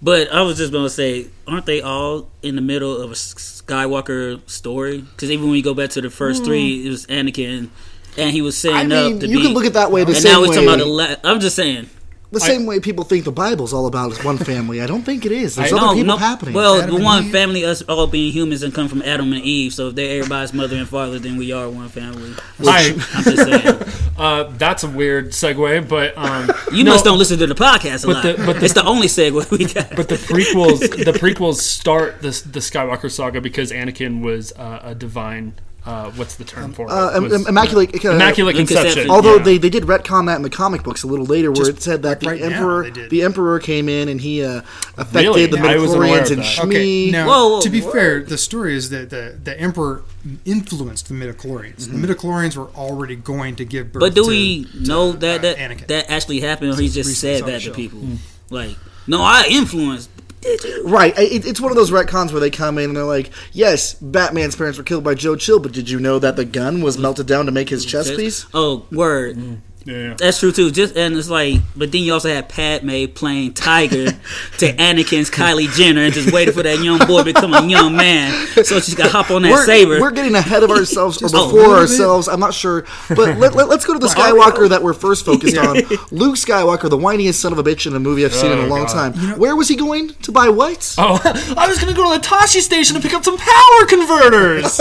But 0.00 0.32
I 0.32 0.42
was 0.42 0.56
just 0.58 0.72
gonna 0.72 0.88
say, 0.88 1.26
aren't 1.46 1.66
they 1.66 1.80
all 1.82 2.28
in 2.42 2.54
the 2.56 2.62
middle 2.62 2.96
of 3.00 3.10
a 3.10 3.14
Skywalker 3.14 4.40
story? 4.48 5.02
Because 5.02 5.30
even 5.30 5.46
when 5.48 5.56
you 5.56 5.62
go 5.62 5.74
back 5.74 5.90
to 5.90 6.00
the 6.00 6.10
first 6.10 6.44
three, 6.44 6.86
it 6.86 6.90
was 6.90 7.04
Anakin, 7.06 7.68
and 8.16 8.30
he 8.30 8.40
was 8.40 8.60
Hmm. 8.62 8.68
I 8.70 8.84
mean, 8.84 9.14
up 9.14 9.20
to 9.20 9.28
you 9.28 9.38
be. 9.38 9.42
can 9.44 9.54
look 9.54 9.64
at 9.64 9.74
that 9.74 9.90
way 9.90 10.04
the 10.04 10.12
and 10.12 10.16
same 10.22 10.32
now 10.32 10.40
we're 10.40 10.46
talking 10.46 10.60
way. 10.60 10.74
about 10.74 10.78
the. 10.78 10.84
La- 10.86 11.16
I'm 11.24 11.40
just 11.40 11.56
saying. 11.56 11.88
The 12.30 12.40
same 12.40 12.66
way 12.66 12.78
people 12.78 13.04
think 13.04 13.24
the 13.24 13.32
Bible's 13.32 13.72
all 13.72 13.86
about 13.86 14.12
is 14.12 14.22
one 14.22 14.36
family. 14.36 14.82
I 14.82 14.86
don't 14.86 15.02
think 15.02 15.24
it 15.24 15.32
is. 15.32 15.56
There's 15.56 15.72
No, 15.72 15.78
other 15.78 15.94
people 15.94 16.04
no. 16.08 16.16
happening. 16.18 16.52
Well, 16.52 16.82
Adam 16.82 16.96
the 16.96 17.02
one 17.02 17.24
Eve. 17.24 17.32
family, 17.32 17.64
us 17.64 17.80
all 17.82 18.06
being 18.06 18.30
humans 18.32 18.62
and 18.62 18.74
come 18.74 18.86
from 18.86 19.00
Adam 19.00 19.32
and 19.32 19.42
Eve. 19.42 19.72
So 19.72 19.88
if 19.88 19.94
they're 19.94 20.18
everybody's 20.18 20.52
mother 20.52 20.76
and 20.76 20.86
father, 20.86 21.18
then 21.18 21.38
we 21.38 21.52
are 21.52 21.70
one 21.70 21.88
family. 21.88 22.34
Hi. 22.62 22.88
I'm 22.90 23.24
just 23.24 23.36
saying. 23.96 24.12
Uh, 24.18 24.44
that's 24.58 24.84
a 24.84 24.88
weird 24.90 25.28
segue, 25.30 25.88
but 25.88 26.18
um, 26.18 26.50
You 26.70 26.84
no, 26.84 26.92
must 26.92 27.06
don't 27.06 27.18
listen 27.18 27.38
to 27.38 27.46
the 27.46 27.54
podcast 27.54 28.04
a 28.04 28.08
but 28.08 28.12
lot. 28.16 28.22
the- 28.36 28.42
but 28.44 28.58
the- 28.58 28.64
it's 28.66 28.74
the 28.74 28.84
only 28.84 29.06
segue 29.06 29.50
we 29.50 29.64
got. 29.64 29.96
But 29.96 30.10
the 30.10 30.16
prequels, 30.16 30.80
the 30.80 31.12
prequels 31.18 31.56
start 31.60 32.20
the 32.20 32.28
the 32.52 32.60
Skywalker 32.60 33.10
saga 33.10 33.40
because 33.40 33.72
Anakin 33.72 34.20
was 34.22 34.52
uh, 34.52 34.80
a 34.82 34.94
divine. 34.94 35.54
Uh, 35.88 36.10
what's 36.16 36.36
the 36.36 36.44
term 36.44 36.72
for 36.74 36.86
it? 36.86 36.90
uh, 36.92 37.16
im- 37.16 37.22
Was- 37.30 37.48
immaculate, 37.48 38.04
uh, 38.04 38.10
immaculate 38.10 38.56
Conception. 38.56 38.84
conception. 38.84 39.10
Although 39.10 39.36
yeah. 39.36 39.42
they, 39.42 39.56
they 39.58 39.70
did 39.70 39.84
retcon 39.84 40.26
that 40.26 40.36
in 40.36 40.42
the 40.42 40.50
comic 40.50 40.82
books 40.82 41.02
a 41.02 41.06
little 41.06 41.24
later, 41.24 41.50
where 41.50 41.64
Just 41.64 41.78
it 41.78 41.82
said 41.82 42.02
that 42.02 42.20
the 42.20 42.26
right 42.26 42.42
emperor 42.42 42.90
they 42.90 43.08
the 43.08 43.22
emperor 43.22 43.58
came 43.58 43.88
in 43.88 44.10
and 44.10 44.20
he 44.20 44.44
uh, 44.44 44.60
affected 44.98 45.14
Really? 45.14 45.46
the 45.46 45.58
I 45.58 45.62
midichlorians 45.76 46.30
and 46.30 46.42
that. 46.42 46.44
Shmi. 46.44 46.66
Okay, 46.66 47.10
now 47.10 47.26
Whoa, 47.26 47.48
whoa, 47.48 47.60
to 47.62 47.70
be 47.70 47.80
whoa. 47.80 47.90
fair, 47.90 48.22
the 48.22 48.36
story 48.36 48.76
is 48.76 48.90
that 48.90 49.08
the, 49.08 49.38
the 49.42 49.58
Emperor 49.58 50.02
influenced 50.44 51.08
the 51.08 51.14
midichlorians. 51.14 51.86
Mm-hmm. 51.88 52.02
The 52.02 52.08
midichlorians 52.08 52.56
were 52.56 52.68
already 52.76 53.16
going 53.16 53.56
to 53.56 53.64
give 53.64 53.90
birth. 53.92 54.00
But 54.00 54.14
do 54.14 54.24
to- 54.24 54.28
we 54.28 54.64
to, 54.64 54.80
know 54.86 55.12
that 55.12 55.38
uh, 55.38 55.42
that 55.42 55.56
Anakin. 55.56 55.86
that 55.86 56.10
actually 56.10 56.40
happened, 56.40 56.74
or 56.74 56.80
he 56.82 56.90
just 56.90 57.18
said 57.18 57.40
saw 57.40 57.46
the 57.46 57.52
that 57.52 57.58
to 57.60 57.64
show. 57.68 57.72
people? 57.72 58.02
Like, 58.50 58.76
no, 59.06 59.22
I 59.22 59.46
influenced. 59.50 60.10
Did 60.40 60.64
you? 60.64 60.86
Right, 60.86 61.16
it, 61.18 61.46
it's 61.46 61.60
one 61.60 61.72
of 61.72 61.76
those 61.76 61.90
retcons 61.90 62.32
where 62.32 62.40
they 62.40 62.50
come 62.50 62.78
in 62.78 62.84
and 62.90 62.96
they're 62.96 63.04
like, 63.04 63.30
"Yes, 63.52 63.94
Batman's 63.94 64.56
parents 64.56 64.78
were 64.78 64.84
killed 64.84 65.04
by 65.04 65.14
Joe 65.14 65.36
Chill, 65.36 65.58
but 65.58 65.72
did 65.72 65.90
you 65.90 65.98
know 65.98 66.18
that 66.18 66.36
the 66.36 66.44
gun 66.44 66.80
was 66.80 66.98
melted 66.98 67.26
down 67.26 67.46
to 67.46 67.52
make 67.52 67.68
his 67.68 67.84
chest 67.84 68.16
piece?" 68.16 68.46
Oh, 68.54 68.86
word. 68.90 69.36
Mm. 69.36 69.58
Yeah. 69.88 70.14
That's 70.18 70.38
true 70.38 70.52
too. 70.52 70.70
Just 70.70 70.96
and 70.96 71.16
it's 71.16 71.30
like, 71.30 71.60
but 71.74 71.90
then 71.92 72.02
you 72.02 72.12
also 72.12 72.28
had 72.28 72.50
Padme 72.50 73.06
playing 73.06 73.54
Tiger 73.54 74.10
to 74.58 74.72
Anakin's 74.76 75.30
Kylie 75.30 75.72
Jenner 75.74 76.02
and 76.02 76.12
just 76.12 76.30
waiting 76.30 76.52
for 76.52 76.62
that 76.62 76.78
young 76.80 76.98
boy 77.06 77.20
to 77.20 77.24
become 77.24 77.54
a 77.54 77.66
young 77.66 77.96
man. 77.96 78.46
So 78.64 78.80
she's 78.80 78.94
got 78.94 79.04
to 79.04 79.10
hop 79.10 79.30
on 79.30 79.40
that 79.42 79.50
We're, 79.50 79.64
saber. 79.64 79.98
we're 79.98 80.10
getting 80.10 80.34
ahead 80.34 80.62
of 80.62 80.70
ourselves 80.70 81.22
or 81.22 81.28
before 81.30 81.52
little 81.52 81.72
ourselves. 81.74 82.28
I'm 82.28 82.38
not 82.38 82.52
sure, 82.52 82.84
but 83.08 83.38
let, 83.38 83.54
let, 83.54 83.70
us 83.70 83.86
go 83.86 83.94
to 83.94 83.98
the 83.98 84.06
Skywalker 84.14 84.68
that 84.68 84.82
we're 84.82 84.92
first 84.92 85.24
focused 85.24 85.56
on. 85.56 85.76
Luke 86.10 86.36
Skywalker, 86.36 86.90
the 86.90 86.98
whiniest 86.98 87.34
son 87.36 87.52
of 87.52 87.58
a 87.58 87.62
bitch 87.62 87.86
in 87.86 87.94
a 87.96 88.00
movie 88.00 88.26
I've 88.26 88.34
seen 88.34 88.52
in 88.52 88.58
a 88.58 88.62
Oh, 88.62 88.66
long 88.66 88.84
God. 88.84 89.14
time. 89.14 89.38
Where 89.38 89.56
was 89.56 89.68
he 89.68 89.76
going 89.76 90.10
to 90.10 90.32
buy 90.32 90.50
what? 90.50 90.94
Oh, 90.98 91.18
I 91.56 91.66
was 91.66 91.78
gonna 91.78 91.94
go 91.94 92.12
to 92.12 92.20
the 92.20 92.26
Tosche 92.26 92.60
station 92.60 92.94
to 92.96 93.00
pick 93.00 93.14
up 93.14 93.24
some 93.24 93.38
power 93.38 93.86
converters. 93.88 94.78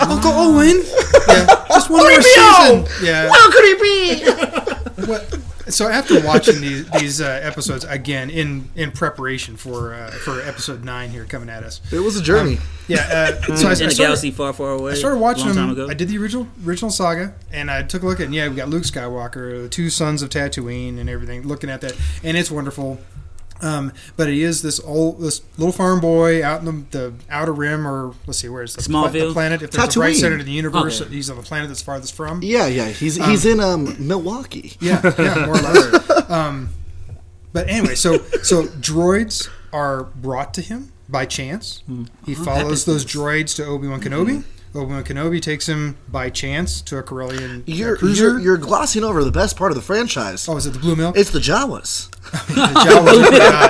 Uncle 0.00 0.32
Owen. 0.32 0.82
yeah, 1.28 1.46
just 1.68 1.90
one 1.90 2.00
more 2.02 2.20
season. 2.22 2.86
Yeah. 3.04 3.30
Where 3.30 3.52
could 3.52 3.64
he 3.64 3.74
be? 4.18 4.31
What? 5.06 5.38
so 5.68 5.88
after 5.88 6.24
watching 6.24 6.60
these 6.60 6.88
these 6.90 7.20
uh, 7.20 7.40
episodes 7.42 7.84
again 7.84 8.30
in 8.30 8.68
in 8.76 8.92
preparation 8.92 9.56
for 9.56 9.94
uh, 9.94 10.10
for 10.10 10.40
episode 10.42 10.84
nine 10.84 11.10
here 11.10 11.24
coming 11.24 11.48
at 11.48 11.64
us, 11.64 11.80
It 11.92 11.98
was 12.00 12.16
a 12.16 12.22
journey. 12.22 12.58
yeah. 12.88 13.36
Uh, 13.50 13.56
so 13.56 13.66
I, 13.66 13.70
I 13.70 13.72
in 13.72 13.72
a 13.72 13.74
started, 13.76 13.96
galaxy 13.96 14.30
far, 14.30 14.52
far 14.52 14.72
away. 14.72 14.92
I 14.92 14.94
started 14.94 15.18
watching 15.18 15.46
long 15.46 15.54
time 15.54 15.68
them. 15.74 15.84
ago. 15.84 15.88
I 15.90 15.94
did 15.94 16.08
the 16.08 16.18
original 16.18 16.46
original 16.64 16.90
saga, 16.90 17.34
and 17.50 17.70
I 17.70 17.82
took 17.82 18.02
a 18.02 18.06
look 18.06 18.20
at. 18.20 18.30
Yeah, 18.32 18.48
we 18.48 18.54
got 18.54 18.68
Luke 18.68 18.84
Skywalker, 18.84 19.62
the 19.62 19.68
two 19.68 19.90
sons 19.90 20.22
of 20.22 20.28
Tatooine, 20.28 21.00
and 21.00 21.08
everything. 21.08 21.42
Looking 21.48 21.70
at 21.70 21.80
that, 21.80 21.96
and 22.22 22.36
it's 22.36 22.50
wonderful. 22.50 23.00
Um, 23.62 23.92
but 24.16 24.28
he 24.28 24.42
is 24.42 24.60
this 24.62 24.80
old, 24.80 25.20
this 25.20 25.40
little 25.56 25.72
farm 25.72 26.00
boy 26.00 26.44
out 26.44 26.60
in 26.60 26.66
the, 26.66 26.98
the 26.98 27.14
outer 27.30 27.52
rim, 27.52 27.86
or 27.86 28.14
let's 28.26 28.38
see, 28.38 28.48
where's 28.48 28.74
the, 28.74 28.82
pla- 28.82 29.08
the 29.08 29.32
planet? 29.32 29.62
If 29.62 29.70
there's 29.70 29.96
a 29.96 29.98
bright 30.00 30.16
center 30.16 30.36
to 30.38 30.44
the 30.44 30.50
universe, 30.50 31.00
Okay. 31.00 31.14
he's 31.14 31.30
on 31.30 31.36
the 31.36 31.42
planet 31.42 31.68
that's 31.68 31.80
farthest 31.82 32.14
from. 32.14 32.42
Yeah, 32.42 32.66
yeah. 32.66 32.88
He's 32.88 33.16
he's 33.16 33.46
in 33.46 33.60
um 33.60 33.96
Milwaukee. 34.06 34.72
Yeah, 34.80 35.00
yeah, 35.18 35.46
more 35.46 35.56
or 35.56 35.60
less. 35.60 36.08
Um, 36.32 36.70
but 37.52 37.68
anyway, 37.68 37.94
so 37.94 38.18
so 38.42 38.64
droids 38.64 39.48
are 39.72 40.04
brought 40.04 40.54
to 40.54 40.62
him 40.62 40.92
by 41.08 41.26
chance. 41.26 41.82
He 42.24 42.34
follows 42.34 42.84
those 42.86 43.04
droids 43.04 43.54
to 43.56 43.66
Obi 43.66 43.86
Wan 43.88 44.00
Kenobi. 44.00 44.38
Obi 44.38 44.44
Wan 44.74 45.04
Kenobi 45.04 45.40
takes 45.40 45.68
him 45.68 45.96
by 46.08 46.30
chance 46.30 46.80
to 46.82 46.96
a 46.96 47.02
Corellian 47.02 47.60
uh, 47.60 47.62
You're, 47.66 47.96
cruiser. 47.96 48.22
you're 48.30 48.40
you're 48.40 48.56
glossing 48.56 49.04
over 49.04 49.22
the 49.22 49.30
best 49.30 49.56
part 49.56 49.70
of 49.70 49.76
the 49.76 49.82
franchise. 49.82 50.48
oh, 50.48 50.56
is 50.56 50.66
it 50.66 50.70
the 50.70 50.78
blue 50.78 50.96
milk? 50.96 51.16
It's 51.16 51.30
the 51.30 51.38
Jawas. 51.40 52.10
the 52.48 52.54
Jawas. 52.54 53.22
uh, 53.34 53.68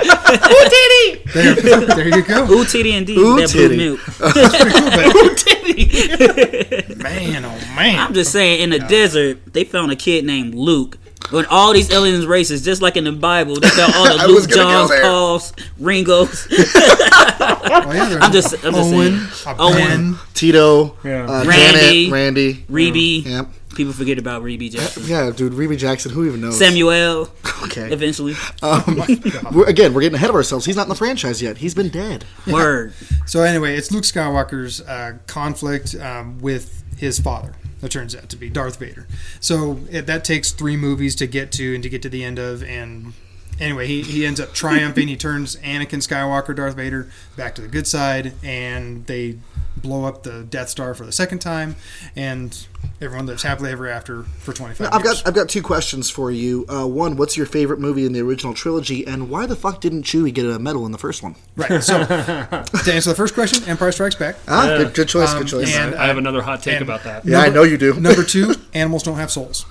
there, 1.33 1.81
there 1.95 2.07
you 2.17 2.23
go. 2.23 2.49
Ooh, 2.49 2.63
titty 2.63 2.93
indeed. 2.93 3.17
Ooh, 3.17 3.35
that 3.35 3.49
titty. 3.49 3.75
blue 3.75 3.97
milk. 3.97 3.99
Man, 6.97 7.43
oh 7.45 7.75
man. 7.75 7.99
I'm 7.99 8.13
just 8.13 8.31
saying, 8.31 8.61
in 8.61 8.69
the 8.69 8.79
desert, 8.79 9.53
they 9.53 9.63
found 9.63 9.91
a 9.91 9.95
kid 9.95 10.23
named 10.25 10.55
Luke. 10.55 10.97
When 11.31 11.45
all 11.47 11.73
these 11.73 11.91
aliens 11.91 12.25
races, 12.27 12.63
just 12.63 12.81
like 12.81 12.95
in 12.97 13.05
the 13.05 13.11
Bible, 13.11 13.59
they 13.59 13.69
found 13.69 13.93
all 13.95 14.05
the 14.17 14.27
Luke, 14.27 14.49
gonna 14.49 14.87
Johns. 14.87 15.01
Pauls, 15.01 15.53
Ringos, 15.79 16.47
Oh, 16.51 17.91
yeah, 17.93 18.17
I'm 18.21 18.31
just- 18.31 18.53
I'm 18.63 18.73
just 18.73 18.93
Owen, 18.93 19.27
saying. 19.29 19.57
a 19.57 19.61
Owen. 19.61 19.73
Ben. 20.13 20.15
Tito, 20.33 20.97
Yeah. 21.03 21.25
uh, 21.25 21.43
Randy. 21.45 22.05
Janet, 22.09 22.11
Randy. 22.13 22.53
Reby. 22.69 23.25
Yep. 23.25 23.47
People 23.75 23.93
forget 23.93 24.19
about 24.19 24.43
Reby 24.43 24.69
Jackson. 24.69 25.03
Yeah, 25.07 25.31
dude, 25.31 25.53
Reby 25.53 25.77
Jackson. 25.79 26.11
Who 26.11 26.27
even 26.27 26.41
knows? 26.41 26.59
Samuel, 26.59 27.29
Okay. 27.63 27.91
eventually. 27.91 28.35
We're, 28.61 29.65
again, 29.65 29.95
we're 29.95 30.01
getting 30.01 30.15
ahead 30.15 30.29
of 30.29 30.35
ourselves. 30.35 30.65
He's 30.65 30.75
not 30.75 30.83
in 30.83 30.89
the 30.89 30.95
franchise 30.95 31.41
yet. 31.41 31.57
He's 31.57 31.73
been 31.73 31.89
dead. 31.89 32.25
Word. 32.45 32.93
So 33.25 33.41
anyway, 33.41 33.75
it's 33.75 33.91
Luke 33.91 34.03
Skywalker's 34.03 34.81
uh, 34.81 35.13
conflict 35.25 35.95
um, 35.95 36.37
with 36.39 36.83
his 36.97 37.17
father. 37.19 37.53
That 37.83 37.91
turns 37.91 38.15
out 38.15 38.29
to 38.29 38.37
be 38.37 38.49
Darth 38.49 38.79
Vader. 38.79 39.07
So 39.41 39.81
it, 39.91 40.05
that 40.05 40.23
takes 40.23 40.53
three 40.53 40.77
movies 40.77 41.17
to 41.17 41.27
get 41.27 41.51
to 41.51 41.73
and 41.73 41.83
to 41.83 41.89
get 41.89 42.01
to 42.03 42.09
the 42.09 42.23
end 42.23 42.39
of. 42.39 42.63
And 42.63 43.11
anyway, 43.59 43.87
he, 43.87 44.01
he 44.01 44.25
ends 44.25 44.39
up 44.39 44.53
triumphing. 44.53 45.07
he 45.07 45.15
turns 45.17 45.55
Anakin 45.57 46.05
Skywalker, 46.05 46.55
Darth 46.55 46.75
Vader, 46.75 47.09
back 47.37 47.55
to 47.55 47.61
the 47.61 47.67
good 47.67 47.87
side, 47.87 48.33
and 48.43 49.05
they 49.07 49.37
blow 49.75 50.05
up 50.05 50.23
the 50.23 50.43
Death 50.43 50.69
Star 50.69 50.93
for 50.93 51.05
the 51.05 51.11
second 51.11 51.39
time. 51.39 51.75
And 52.15 52.65
everyone 53.01 53.25
lives 53.25 53.43
happily 53.43 53.71
ever 53.71 53.87
after 53.87 54.23
for 54.23 54.53
25 54.53 54.87
I've 54.93 55.03
years. 55.03 55.21
got 55.21 55.27
I've 55.27 55.33
got 55.33 55.49
two 55.49 55.61
questions 55.63 56.09
for 56.09 56.31
you. 56.31 56.65
Uh, 56.69 56.85
one, 56.87 57.17
what's 57.17 57.35
your 57.35 57.45
favorite 57.45 57.79
movie 57.79 58.05
in 58.05 58.13
the 58.13 58.21
original 58.21 58.53
trilogy, 58.53 59.05
and 59.05 59.29
why 59.29 59.45
the 59.45 59.55
fuck 59.55 59.81
didn't 59.81 60.03
Chewie 60.03 60.33
get 60.33 60.45
a 60.45 60.59
medal 60.59 60.85
in 60.85 60.91
the 60.91 60.97
first 60.97 61.23
one? 61.23 61.35
right. 61.55 61.81
So 61.83 62.05
to 62.05 62.93
answer 62.93 63.09
the 63.09 63.15
first 63.15 63.33
question, 63.33 63.67
Empire 63.67 63.91
Strikes 63.91 64.15
Back. 64.15 64.35
Ah, 64.47 64.77
good, 64.77 64.93
good 64.93 65.07
choice. 65.09 65.31
Um, 65.33 65.39
good 65.39 65.47
choice. 65.47 65.75
and- 65.75 65.95
I 65.95 66.07
have 66.07 66.17
another 66.17 66.41
hot 66.41 66.61
take 66.63 66.75
and- 66.75 66.83
about 66.83 67.03
that. 67.03 67.25
yeah, 67.25 67.39
I 67.39 67.49
know 67.49 67.63
you 67.63 67.77
do. 67.77 67.93
Number 67.99 68.23
two, 68.23 68.53
animals 68.73 69.03
don't 69.03 69.17
have 69.17 69.31
souls. 69.31 69.65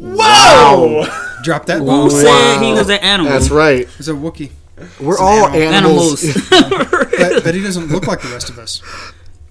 Whoa! 0.00 1.06
Drop 1.42 1.66
that 1.66 1.78
Who 1.78 1.86
bomb. 1.86 2.10
said 2.10 2.62
he 2.62 2.72
was 2.72 2.88
an 2.88 2.98
animal? 2.98 3.32
That's 3.32 3.50
right. 3.50 3.86
He's 3.88 4.08
a 4.08 4.12
Wookiee. 4.12 4.50
We're 4.98 5.16
an 5.16 5.22
all 5.22 5.46
animal. 5.48 5.62
animals. 5.74 6.24
Animals. 6.24 7.06
but, 7.18 7.44
but 7.44 7.54
he 7.54 7.62
doesn't 7.62 7.88
look 7.88 8.06
like 8.06 8.22
the 8.22 8.28
rest 8.28 8.48
of 8.48 8.58
us. 8.58 8.82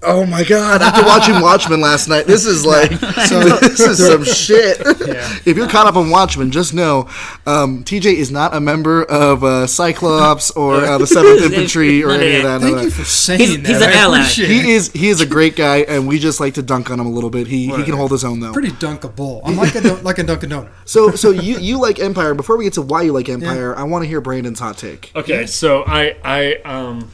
Oh 0.03 0.25
my 0.25 0.43
god! 0.43 0.81
After 0.81 1.03
watching 1.05 1.35
Watchmen 1.41 1.81
last 1.81 2.07
night, 2.07 2.25
this 2.25 2.45
is 2.45 2.65
like 2.65 2.91
So 3.27 3.39
this 3.59 3.79
is 3.79 4.05
some 4.05 4.23
shit. 4.23 4.79
Yeah. 5.07 5.37
If 5.45 5.57
you're 5.57 5.67
caught 5.69 5.87
up 5.87 5.95
on 5.95 6.09
Watchmen, 6.09 6.51
just 6.51 6.73
know 6.73 7.07
um, 7.47 7.83
TJ 7.83 8.13
is 8.13 8.29
not 8.31 8.53
a 8.53 8.59
member 8.59 9.03
of 9.03 9.43
uh, 9.43 9.65
Cyclops 9.67 10.51
or 10.55 10.75
uh, 10.75 10.97
the 10.97 11.07
Seventh 11.07 11.41
Infantry 11.41 12.03
or 12.03 12.11
any 12.11 12.35
of 12.37 12.43
that. 12.43 12.61
that. 12.61 12.71
thank 12.71 12.83
you 12.83 12.89
for 12.91 13.03
saying 13.03 13.39
He's- 13.39 13.57
that. 13.57 13.65
he's 13.67 13.81
an 13.81 13.89
ally. 13.91 14.23
He 14.23 14.43
it. 14.59 14.65
is 14.65 14.91
he 14.91 15.07
is 15.09 15.21
a 15.21 15.25
great 15.25 15.55
guy, 15.55 15.77
and 15.79 16.07
we 16.07 16.19
just 16.19 16.39
like 16.39 16.53
to 16.55 16.61
dunk 16.61 16.91
on 16.91 16.99
him 16.99 17.07
a 17.07 17.09
little 17.09 17.29
bit. 17.29 17.47
He 17.47 17.67
he 17.75 17.83
can 17.83 17.93
hold 17.95 18.11
his 18.11 18.23
own 18.23 18.39
though. 18.39 18.53
pretty 18.53 18.71
dunkable. 18.71 19.41
I'm 19.45 19.55
like 19.55 19.73
a 19.75 19.81
dun- 19.81 20.03
like 20.03 20.17
a 20.19 20.23
Dunkin' 20.23 20.49
Donut. 20.49 20.69
So 20.85 21.11
so 21.11 21.31
you 21.31 21.57
you 21.59 21.79
like 21.79 21.99
Empire? 21.99 22.33
Before 22.35 22.57
we 22.57 22.63
get 22.65 22.73
to 22.73 22.81
why 22.81 23.01
you 23.03 23.11
like 23.13 23.29
Empire, 23.29 23.75
I 23.75 23.83
want 23.83 24.03
to 24.03 24.07
hear 24.07 24.21
Brandon's 24.21 24.59
hot 24.59 24.77
take. 24.77 25.11
Okay, 25.15 25.45
so 25.47 25.83
I 25.87 26.15
I 26.23 26.55
um 26.63 27.09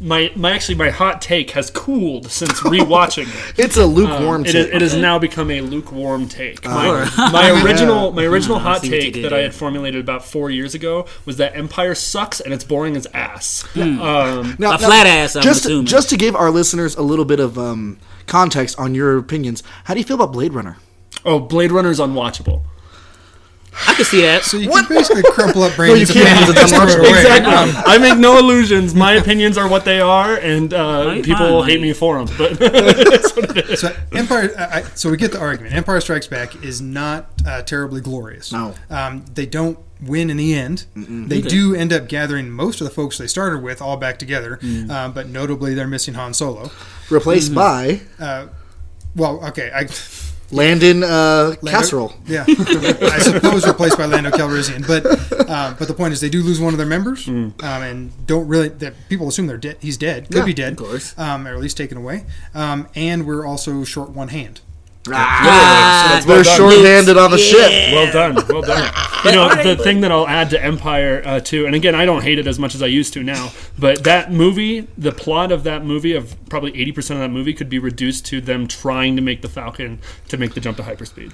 my 0.00 0.30
my 0.36 0.52
actually 0.52 0.74
my 0.74 0.90
hot 0.90 1.20
take 1.22 1.50
has 1.52 1.70
cooled 1.70 2.30
since 2.30 2.60
rewatching 2.60 3.26
it. 3.50 3.58
It's 3.58 3.76
a 3.76 3.84
lukewarm 3.86 4.42
Um, 4.42 4.46
it, 4.46 4.52
take. 4.52 4.54
is, 4.68 4.74
it 4.74 4.80
has 4.82 4.96
now 4.96 5.18
become 5.18 5.50
a 5.50 5.60
lukewarm 5.60 6.28
take. 6.28 6.64
My, 6.64 6.86
Alright. 6.88 7.10
my 7.16 7.62
original 7.64 8.12
my 8.12 8.24
original 8.24 8.58
hot 8.58 8.82
see 8.82 8.90
what 8.90 9.02
you 9.04 9.10
take 9.12 9.22
that 9.22 9.32
I 9.32 9.38
had 9.40 9.54
formulated 9.54 10.00
about 10.00 10.24
four 10.24 10.50
years 10.50 10.74
ago 10.74 11.06
was 11.24 11.36
that 11.36 11.56
Empire 11.56 11.94
sucks 11.94 12.40
and 12.40 12.52
it's 12.54 12.64
boring 12.64 12.96
as 12.96 13.06
ass. 13.14 13.62
Hmm. 13.74 14.00
Um, 14.00 14.56
Now- 14.58 14.70
A 14.70 14.72
now, 14.72 14.78
flat 14.78 15.06
ass, 15.06 15.36
I'm 15.36 15.42
just 15.42 15.64
assuming. 15.64 15.86
just 15.86 16.10
to 16.10 16.16
give 16.16 16.34
our 16.36 16.50
listeners 16.50 16.94
a 16.96 17.02
little 17.02 17.24
bit 17.24 17.40
of 17.40 17.58
um, 17.58 17.98
context 18.26 18.78
on 18.78 18.94
your 18.94 19.18
opinions, 19.18 19.62
how 19.84 19.94
do 19.94 20.00
you 20.00 20.04
feel 20.04 20.16
about 20.16 20.32
Blade 20.32 20.52
Runner? 20.54 20.76
oh, 21.24 21.38
Blade 21.38 21.70
Runner 21.70 21.90
is 21.90 22.00
unwatchable. 22.00 22.62
I 23.88 23.94
can 23.94 24.04
see 24.04 24.20
that. 24.22 24.42
So 24.44 24.58
you 24.58 24.68
can 24.70 24.86
basically 24.88 25.22
crumple 25.22 25.62
up 25.62 25.70
you 25.72 25.76
Brandon's 25.76 26.10
can't, 26.12 26.26
opinion 26.28 26.54
because 26.54 26.72
it's 26.72 26.72
and 26.72 26.82
throw 26.82 26.88
it 26.88 27.06
unwatchable. 27.06 27.10
away. 27.10 27.20
Exactly. 27.20 27.54
Um, 27.54 27.84
I 27.86 27.98
make 27.98 28.18
no 28.18 28.38
illusions. 28.38 28.94
My 28.94 29.12
opinions 29.14 29.56
are 29.58 29.68
what 29.68 29.84
they 29.84 30.00
are, 30.00 30.36
and 30.36 30.72
uh, 30.74 31.14
people 31.22 31.60
fine, 31.62 31.68
hate 31.70 31.80
me 31.80 31.92
for 31.92 32.22
them. 32.24 32.34
But 32.36 32.58
that's 32.58 33.34
what 33.36 33.56
it 33.56 33.70
is. 33.70 33.80
so 33.80 33.94
Empire. 34.12 34.50
I, 34.58 34.80
I- 34.80 34.82
so 34.94 35.10
we 35.10 35.16
get 35.16 35.32
the 35.32 35.40
argument. 35.40 35.74
Empire 35.74 36.00
Strikes 36.00 36.26
Back 36.26 36.62
is 36.62 36.80
not 36.82 37.30
uh, 37.46 37.62
terribly 37.62 38.00
glorious. 38.00 38.52
No. 38.52 38.74
um, 38.90 39.24
they 39.32 39.46
don't 39.46 39.78
win 40.02 40.28
in 40.30 40.36
the 40.36 40.54
end. 40.54 40.84
They 40.94 41.40
do 41.40 41.74
end 41.74 41.92
up 41.92 42.08
gathering 42.08 42.50
most 42.50 42.80
of 42.80 42.86
the 42.86 42.92
folks 42.92 43.16
they 43.18 43.26
started 43.26 43.62
with 43.62 43.80
all 43.80 43.96
back 43.96 44.18
together, 44.18 44.58
um, 44.90 45.12
but 45.12 45.28
notably 45.28 45.74
they're 45.74 45.86
missing 45.88 46.14
Han 46.14 46.34
Solo. 46.34 46.70
Replaced 47.10 47.54
by 47.54 48.00
Well, 49.16 49.44
okay, 49.46 49.70
I. 49.74 49.86
Landon 50.52 51.02
uh, 51.02 51.54
Lando- 51.62 51.70
Casserole. 51.70 52.12
Yeah, 52.26 52.44
I 52.48 53.18
suppose 53.18 53.66
replaced 53.66 53.96
by 53.98 54.04
Lando 54.04 54.30
Calrissian. 54.30 54.86
But 54.86 55.04
uh, 55.50 55.74
but 55.78 55.88
the 55.88 55.94
point 55.94 56.12
is, 56.12 56.20
they 56.20 56.28
do 56.28 56.42
lose 56.42 56.60
one 56.60 56.74
of 56.74 56.78
their 56.78 56.86
members, 56.86 57.26
um, 57.28 57.54
and 57.62 58.26
don't 58.26 58.46
really. 58.46 58.68
That 58.68 58.94
people 59.08 59.28
assume 59.28 59.46
they're 59.46 59.56
dead. 59.56 59.78
He's 59.80 59.96
dead. 59.96 60.26
Could 60.28 60.36
Yeah, 60.38 60.44
be 60.44 60.54
dead, 60.54 60.72
of 60.72 60.78
course. 60.78 61.18
um, 61.18 61.46
or 61.46 61.54
at 61.54 61.60
least 61.60 61.76
taken 61.76 61.96
away. 61.98 62.24
Um, 62.54 62.88
and 62.94 63.26
we're 63.26 63.46
also 63.46 63.82
short 63.84 64.10
one 64.10 64.28
hand. 64.28 64.60
Ah, 65.10 66.22
They're 66.26 66.42
done. 66.44 66.56
short-handed 66.56 67.16
on 67.18 67.30
the 67.32 67.38
ship. 67.38 67.70
Well 67.92 68.12
done, 68.12 68.34
well 68.48 68.62
done. 68.62 68.92
You 69.24 69.30
know, 69.30 69.48
the 69.62 69.76
thing 69.76 70.00
that 70.00 70.10
I'll 70.10 70.26
add 70.26 70.50
to 70.50 70.60
Empire 70.60 71.22
uh, 71.24 71.38
too, 71.38 71.64
and 71.64 71.76
again, 71.76 71.94
I 71.94 72.04
don't 72.04 72.22
hate 72.24 72.40
it 72.40 72.48
as 72.48 72.58
much 72.58 72.74
as 72.74 72.82
I 72.82 72.86
used 72.86 73.12
to 73.12 73.22
now, 73.22 73.52
but 73.78 74.02
that 74.02 74.32
movie, 74.32 74.88
the 74.98 75.12
plot 75.12 75.52
of 75.52 75.62
that 75.62 75.84
movie, 75.84 76.16
of 76.16 76.34
probably 76.48 76.72
eighty 76.76 76.90
percent 76.90 77.20
of 77.20 77.22
that 77.22 77.32
movie, 77.32 77.54
could 77.54 77.68
be 77.68 77.78
reduced 77.78 78.26
to 78.26 78.40
them 78.40 78.66
trying 78.66 79.14
to 79.14 79.22
make 79.22 79.40
the 79.42 79.48
Falcon 79.48 80.00
to 80.26 80.36
make 80.36 80.54
the 80.54 80.60
jump 80.60 80.76
to 80.78 80.82
hyperspeed. 80.82 81.32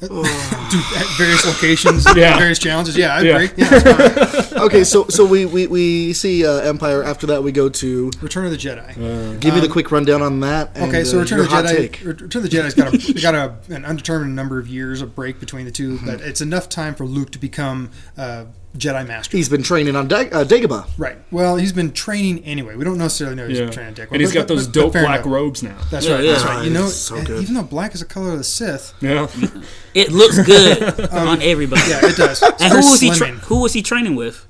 Dude, 0.00 0.82
at 0.96 1.06
various 1.16 1.44
locations, 1.46 2.04
Yeah. 2.16 2.38
various 2.38 2.58
challenges. 2.58 2.96
Yeah, 2.96 3.14
I 3.16 3.20
agree. 3.22 3.50
Yeah, 3.56 3.68
that's 3.78 4.48
fine. 4.52 4.62
Okay, 4.62 4.84
so 4.84 5.06
so 5.08 5.24
we 5.24 5.44
we, 5.46 5.66
we 5.66 6.12
see 6.12 6.46
uh, 6.46 6.58
Empire. 6.58 7.02
After 7.02 7.26
that, 7.28 7.42
we 7.42 7.52
go 7.52 7.68
to 7.68 8.10
Return 8.20 8.44
of 8.44 8.50
the 8.52 8.56
Jedi. 8.58 9.40
give 9.40 9.54
me 9.54 9.60
the 9.60 9.68
quick 9.68 9.90
rundown 9.90 10.22
on 10.22 10.40
that. 10.40 10.70
And, 10.76 10.88
Okay, 10.90 11.04
so 11.04 11.18
uh, 11.18 11.22
Return 11.22 11.38
your 11.38 11.46
of 11.46 11.50
the 11.52 11.56
Jedi. 11.56 11.76
take. 11.76 12.00
Return 12.04 12.44
of 12.44 12.50
the 12.50 12.56
Jedi's 12.56 12.74
got 12.74 12.94
a 12.94 13.12
got 13.20 13.34
a, 13.34 13.74
an 13.74 13.84
undetermined 13.84 14.36
number 14.36 14.58
of 14.58 14.68
years 14.68 15.00
of 15.02 15.14
break 15.14 15.40
between 15.40 15.64
the 15.64 15.72
Mm-hmm. 15.72 16.06
2 16.06 16.10
but 16.12 16.20
it's 16.20 16.40
enough 16.40 16.68
time 16.68 16.94
for 16.94 17.04
Luke 17.06 17.30
to 17.32 17.38
become 17.38 17.90
uh, 18.16 18.44
Jedi 18.76 19.06
Master. 19.08 19.36
He's 19.36 19.48
been 19.48 19.62
training 19.62 19.96
on 19.96 20.08
Dag- 20.08 20.32
uh, 20.32 20.44
Dagobah. 20.44 20.86
right. 20.98 21.16
Well, 21.30 21.56
he's 21.56 21.72
been 21.72 21.90
training 21.92 22.44
anyway. 22.44 22.76
We 22.76 22.84
don't 22.84 22.98
necessarily 22.98 23.34
know 23.34 23.48
he's 23.48 23.58
Yeah, 23.58 23.64
been 23.64 23.72
training 23.74 23.94
Dagobah, 23.94 24.12
and 24.12 24.20
he's 24.20 24.30
but- 24.30 24.34
got 24.40 24.48
those 24.48 24.66
but- 24.66 24.74
but 24.74 24.80
dope 24.80 24.92
fair 24.92 25.02
black 25.02 25.20
enough. 25.20 25.32
robes 25.32 25.62
now. 25.62 25.76
That's 25.90 26.06
Yeah, 26.06 26.14
right. 26.14 26.24
yeah. 26.24 26.32
That's 26.32 26.44
right. 26.44 26.64
You 26.64 26.70
know, 26.70 26.84
it's 26.86 26.94
so 26.96 27.22
good. 27.22 27.42
even 27.42 27.54
though 27.54 27.62
black 27.62 27.94
is 27.94 28.00
the 28.00 28.06
color 28.06 28.32
of 28.32 28.38
the 28.38 28.44
Sith, 28.44 28.92
Yeah, 29.00 29.26
it 29.94 30.12
looks 30.12 30.38
good 30.44 31.00
on 31.12 31.40
everybody. 31.42 31.82
yeah, 31.88 32.00
it 32.06 32.16
does. 32.16 32.42
And 32.42 32.54
very 32.58 32.82
who 32.82 32.90
was 32.90 33.00
he? 33.00 33.10
Tra- 33.10 33.28
who 33.28 33.60
was 33.62 33.72
he 33.72 33.82
training 33.82 34.16
with? 34.16 34.46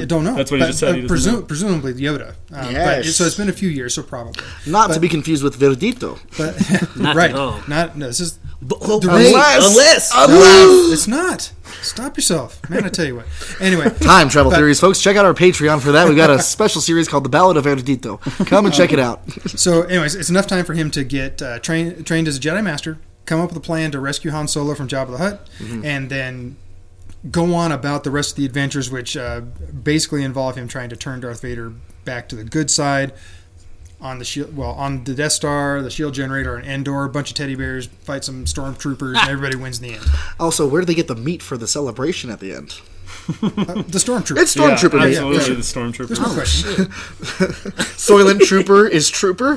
I 0.00 0.04
don't 0.04 0.24
know. 0.24 0.34
That's 0.34 0.50
what 0.50 0.60
he 0.60 0.66
just 0.66 0.78
said, 0.78 0.90
uh, 0.90 0.92
he 0.94 1.00
doesn't 1.02 1.32
presu- 1.32 1.34
know. 1.34 1.42
presumably 1.42 1.94
Yoda. 1.94 2.28
Um, 2.30 2.34
but 2.50 2.70
Yes. 2.72 3.06
it- 3.08 3.12
so 3.12 3.24
it's 3.24 3.36
been 3.36 3.48
a 3.48 3.52
few 3.52 3.68
years, 3.68 3.94
so 3.94 4.02
probably. 4.02 4.42
Not 4.66 4.92
to 4.92 5.00
be 5.00 5.08
confused 5.08 5.42
with 5.44 5.58
Verdito. 5.58 6.18
But 6.38 6.96
Not 6.96 7.16
right, 7.16 7.30
at 7.30 7.36
all. 7.36 7.60
not 7.68 7.96
no. 7.98 8.06
This 8.06 8.20
is 8.20 8.38
But, 8.62 8.78
oh, 8.82 9.00
unless, 9.02 9.26
Unless- 9.66 10.12
unless 10.14 10.14
Unless- 10.14 10.92
it's 10.92 11.08
not. 11.08 11.52
Stop 11.82 12.16
yourself, 12.16 12.60
man. 12.70 12.84
I 12.84 12.88
tell 12.90 13.06
you 13.06 13.16
what. 13.16 13.26
Anyway, 13.60 13.90
Time 14.00 14.28
travel 14.28 14.50
But- 14.52 14.58
theories, 14.58 14.78
folks. 14.78 15.00
Check 15.00 15.16
out 15.16 15.24
our 15.24 15.34
Patreon 15.34 15.80
for 15.80 15.90
that. 15.92 16.06
We've 16.06 16.16
got 16.16 16.30
a 16.30 16.40
special 16.40 16.80
series 16.80 17.08
called 17.08 17.24
The 17.24 17.28
Ballad 17.28 17.56
of 17.56 17.64
Verdito. 17.64 18.20
Come 18.46 18.66
and 18.66 18.74
check 18.74 18.92
it 18.92 18.98
out. 19.00 19.20
So, 19.56 19.82
anyways, 19.82 20.14
it's 20.14 20.30
enough 20.30 20.46
time 20.46 20.64
for 20.64 20.74
him 20.74 20.90
to 20.92 21.02
get 21.02 21.42
uh, 21.42 21.58
trained 21.58 22.06
trained 22.06 22.28
as 22.28 22.36
a 22.36 22.40
Jedi 22.40 22.62
Master, 22.62 22.98
come 23.26 23.40
up 23.40 23.48
with 23.48 23.56
a 23.56 23.60
plan 23.60 23.90
to 23.92 23.98
rescue 24.00 24.30
Han 24.30 24.46
Solo 24.46 24.74
from 24.74 24.86
Jabba 24.86 25.10
the 25.12 25.18
Hutt, 25.18 25.48
Mm-hmm. 25.58 25.84
and 25.84 26.08
then 26.10 26.56
go 27.30 27.54
on 27.54 27.72
about 27.72 28.04
the 28.04 28.10
rest 28.10 28.30
of 28.32 28.36
the 28.36 28.44
adventures, 28.44 28.90
which 28.90 29.16
uh, 29.16 29.40
basically 29.40 30.24
involve 30.24 30.56
him 30.56 30.68
trying 30.68 30.88
to 30.88 30.96
turn 30.96 31.20
Darth 31.20 31.42
Vader 31.42 31.72
back 32.04 32.28
to 32.30 32.36
the 32.36 32.44
good 32.44 32.70
side. 32.70 33.12
On 34.00 34.18
the 34.18 34.24
shield, 34.24 34.56
well, 34.56 34.70
on 34.72 35.04
the 35.04 35.14
Death 35.14 35.30
Star, 35.30 35.80
the 35.80 35.90
shield 35.90 36.12
generator, 36.12 36.56
and 36.56 36.66
Endor, 36.66 37.04
a 37.04 37.08
bunch 37.08 37.30
of 37.30 37.36
teddy 37.36 37.54
bears 37.54 37.86
fight 37.86 38.24
some 38.24 38.46
stormtroopers, 38.46 39.16
and 39.16 39.30
everybody 39.30 39.54
wins 39.54 39.80
in 39.80 39.88
the 39.88 39.94
end. 39.94 40.04
Also, 40.40 40.66
where 40.66 40.80
do 40.80 40.86
they 40.86 40.94
get 40.94 41.06
the 41.06 41.14
meat 41.14 41.40
for 41.40 41.56
the 41.56 41.68
celebration 41.68 42.28
at 42.28 42.40
the 42.40 42.52
end? 42.52 42.80
Uh, 43.40 43.46
the 43.82 43.98
stormtroopers. 43.98 44.42
It's 44.42 44.56
stormtrooper 44.56 44.94
yeah, 44.94 45.06
meat. 45.06 45.16
absolutely 45.16 45.48
yeah. 45.50 45.54
the 45.54 45.62
stormtrooper. 45.62 46.08
There's 46.08 46.20
no 46.20 46.34
question. 46.34 46.70
Soylent 47.94 48.40
Trooper 48.40 48.88
is 48.88 49.08
Trooper. 49.08 49.54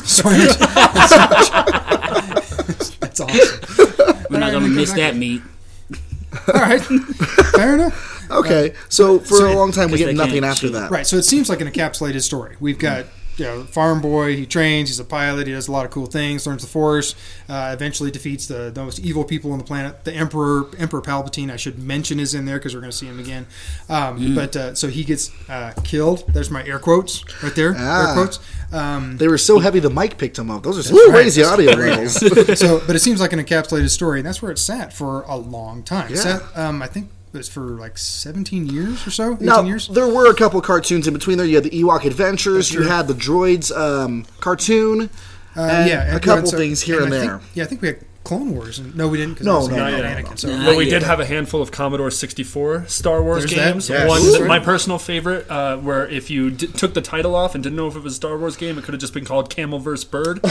That's 2.99 3.19
awesome. 3.19 4.25
We're 4.29 4.39
not 4.39 4.51
gonna 4.51 4.67
miss 4.67 4.93
that 4.93 5.15
meat. 5.15 5.41
All 6.53 6.61
right, 6.61 6.81
fair 7.55 7.75
enough. 7.75 8.29
Okay, 8.31 8.73
so 8.89 9.19
for 9.19 9.35
so- 9.37 9.51
a 9.51 9.55
long 9.55 9.71
time 9.71 9.91
we 9.91 9.97
get 9.97 10.15
nothing 10.15 10.43
after 10.43 10.69
that. 10.71 10.91
Right, 10.91 11.05
so 11.05 11.15
it 11.17 11.23
seems 11.23 11.49
like 11.49 11.61
an 11.61 11.67
encapsulated 11.67 12.21
story. 12.21 12.55
We've 12.59 12.79
got 12.79 13.05
you 13.37 13.45
know, 13.45 13.63
farm 13.63 14.01
boy. 14.01 14.35
He 14.35 14.45
trains. 14.45 14.89
He's 14.89 14.99
a 14.99 15.05
pilot. 15.05 15.47
He 15.47 15.53
does 15.53 15.67
a 15.67 15.71
lot 15.71 15.85
of 15.85 15.91
cool 15.91 16.05
things. 16.05 16.47
Learns 16.47 16.61
the 16.61 16.67
Force. 16.69 17.15
Uh, 17.49 17.71
eventually 17.73 18.11
defeats 18.11 18.47
the, 18.47 18.71
the 18.73 18.83
most 18.83 18.99
evil 18.99 19.23
people 19.23 19.51
on 19.51 19.57
the 19.57 19.63
planet. 19.63 20.03
The 20.05 20.13
Emperor, 20.13 20.65
Emperor 20.77 21.01
Palpatine. 21.01 21.51
I 21.51 21.57
should 21.57 21.77
mention 21.79 22.19
is 22.19 22.33
in 22.33 22.45
there 22.45 22.57
because 22.57 22.73
we're 22.73 22.81
going 22.81 22.91
to 22.91 22.97
see 22.97 23.07
him 23.07 23.19
again. 23.19 23.47
Um, 23.89 24.35
But 24.35 24.55
uh, 24.55 24.75
so 24.75 24.87
he 24.87 25.03
gets 25.03 25.31
uh, 25.49 25.73
killed. 25.83 26.23
There's 26.33 26.49
my 26.49 26.65
air 26.65 26.79
quotes 26.79 27.23
right 27.43 27.55
there. 27.55 27.75
Ah. 27.77 28.07
Air 28.09 28.13
quotes. 28.13 28.39
Um, 28.73 29.17
They 29.17 29.27
were 29.27 29.37
so 29.37 29.59
heavy 29.59 29.79
the 29.79 29.89
mic 29.89 30.17
picked 30.17 30.37
them 30.37 30.49
up. 30.49 30.63
Those 30.63 30.77
are 30.79 30.83
some 30.83 30.97
right. 30.97 31.09
crazy 31.11 31.43
audio 31.43 31.71
levels. 31.75 32.13
so, 32.59 32.81
but 32.87 32.95
it 32.95 32.99
seems 32.99 33.19
like 33.21 33.33
an 33.33 33.39
encapsulated 33.39 33.89
story, 33.89 34.19
and 34.19 34.25
that's 34.27 34.41
where 34.41 34.51
it 34.51 34.59
sat 34.59 34.93
for 34.93 35.21
a 35.23 35.35
long 35.35 35.83
time. 35.83 36.09
Yeah. 36.09 36.15
Sat, 36.17 36.41
um, 36.57 36.81
I 36.81 36.87
think 36.87 37.09
was 37.35 37.49
for 37.49 37.61
like 37.61 37.97
17 37.97 38.67
years 38.67 39.05
or 39.05 39.11
so. 39.11 39.33
18 39.33 39.45
Now, 39.45 39.61
years. 39.61 39.87
there 39.87 40.07
were 40.07 40.29
a 40.29 40.33
couple 40.35 40.59
cartoons 40.61 41.07
in 41.07 41.13
between 41.13 41.37
there. 41.37 41.45
You 41.47 41.55
had 41.55 41.63
the 41.65 41.69
Ewok 41.71 42.05
Adventures. 42.05 42.73
You 42.73 42.83
had 42.83 43.07
the 43.07 43.13
Droids 43.13 43.75
um, 43.75 44.25
cartoon. 44.39 45.09
Uh, 45.57 45.61
and 45.61 45.89
yeah, 45.89 46.03
a 46.11 46.13
and- 46.15 46.21
couple 46.21 46.49
things 46.51 46.81
here 46.81 47.03
and 47.03 47.13
I 47.13 47.17
there. 47.17 47.37
think- 47.39 47.51
yeah, 47.55 47.63
I 47.63 47.67
think 47.67 47.81
we 47.81 47.87
had 47.89 47.99
Clone 48.25 48.53
Wars. 48.53 48.79
And, 48.79 48.93
no, 48.97 49.07
we 49.07 49.17
didn't. 49.17 49.35
'cause 49.35 49.45
No, 49.45 49.59
was 49.59 49.69
no, 49.69 49.75
about 49.75 49.91
no, 49.91 50.19
no, 50.21 50.35
so- 50.35 50.49
no. 50.49 50.67
Well, 50.67 50.75
we 50.77 50.83
Yeah. 50.85 50.89
did 50.99 51.03
have 51.03 51.19
a 51.21 51.25
handful 51.25 51.61
of 51.61 51.71
Commodore 51.71 52.11
64 52.11 52.83
Star 52.87 53.23
Wars 53.23 53.43
There's 53.45 53.51
that. 53.55 53.71
games. 53.73 53.89
Yes. 53.89 54.09
One, 54.09 54.21
Ooh. 54.21 54.45
my 54.47 54.59
personal 54.59 54.97
favorite, 54.99 55.49
uh, 55.49 55.77
where 55.77 56.07
if 56.07 56.29
you 56.29 56.51
d- 56.51 56.67
took 56.67 56.93
the 56.93 57.01
title 57.01 57.35
off 57.35 57.55
and 57.55 57.63
didn't 57.63 57.77
know 57.77 57.87
if 57.87 57.95
it 57.95 58.03
was 58.03 58.13
a 58.13 58.15
Star 58.17 58.37
Wars 58.37 58.57
game, 58.57 58.77
it 58.77 58.83
could 58.83 58.93
have 58.93 59.01
just 59.01 59.13
been 59.13 59.23
called 59.25 59.49
Camel 59.49 59.79
vs. 59.79 60.03
Bird. 60.03 60.39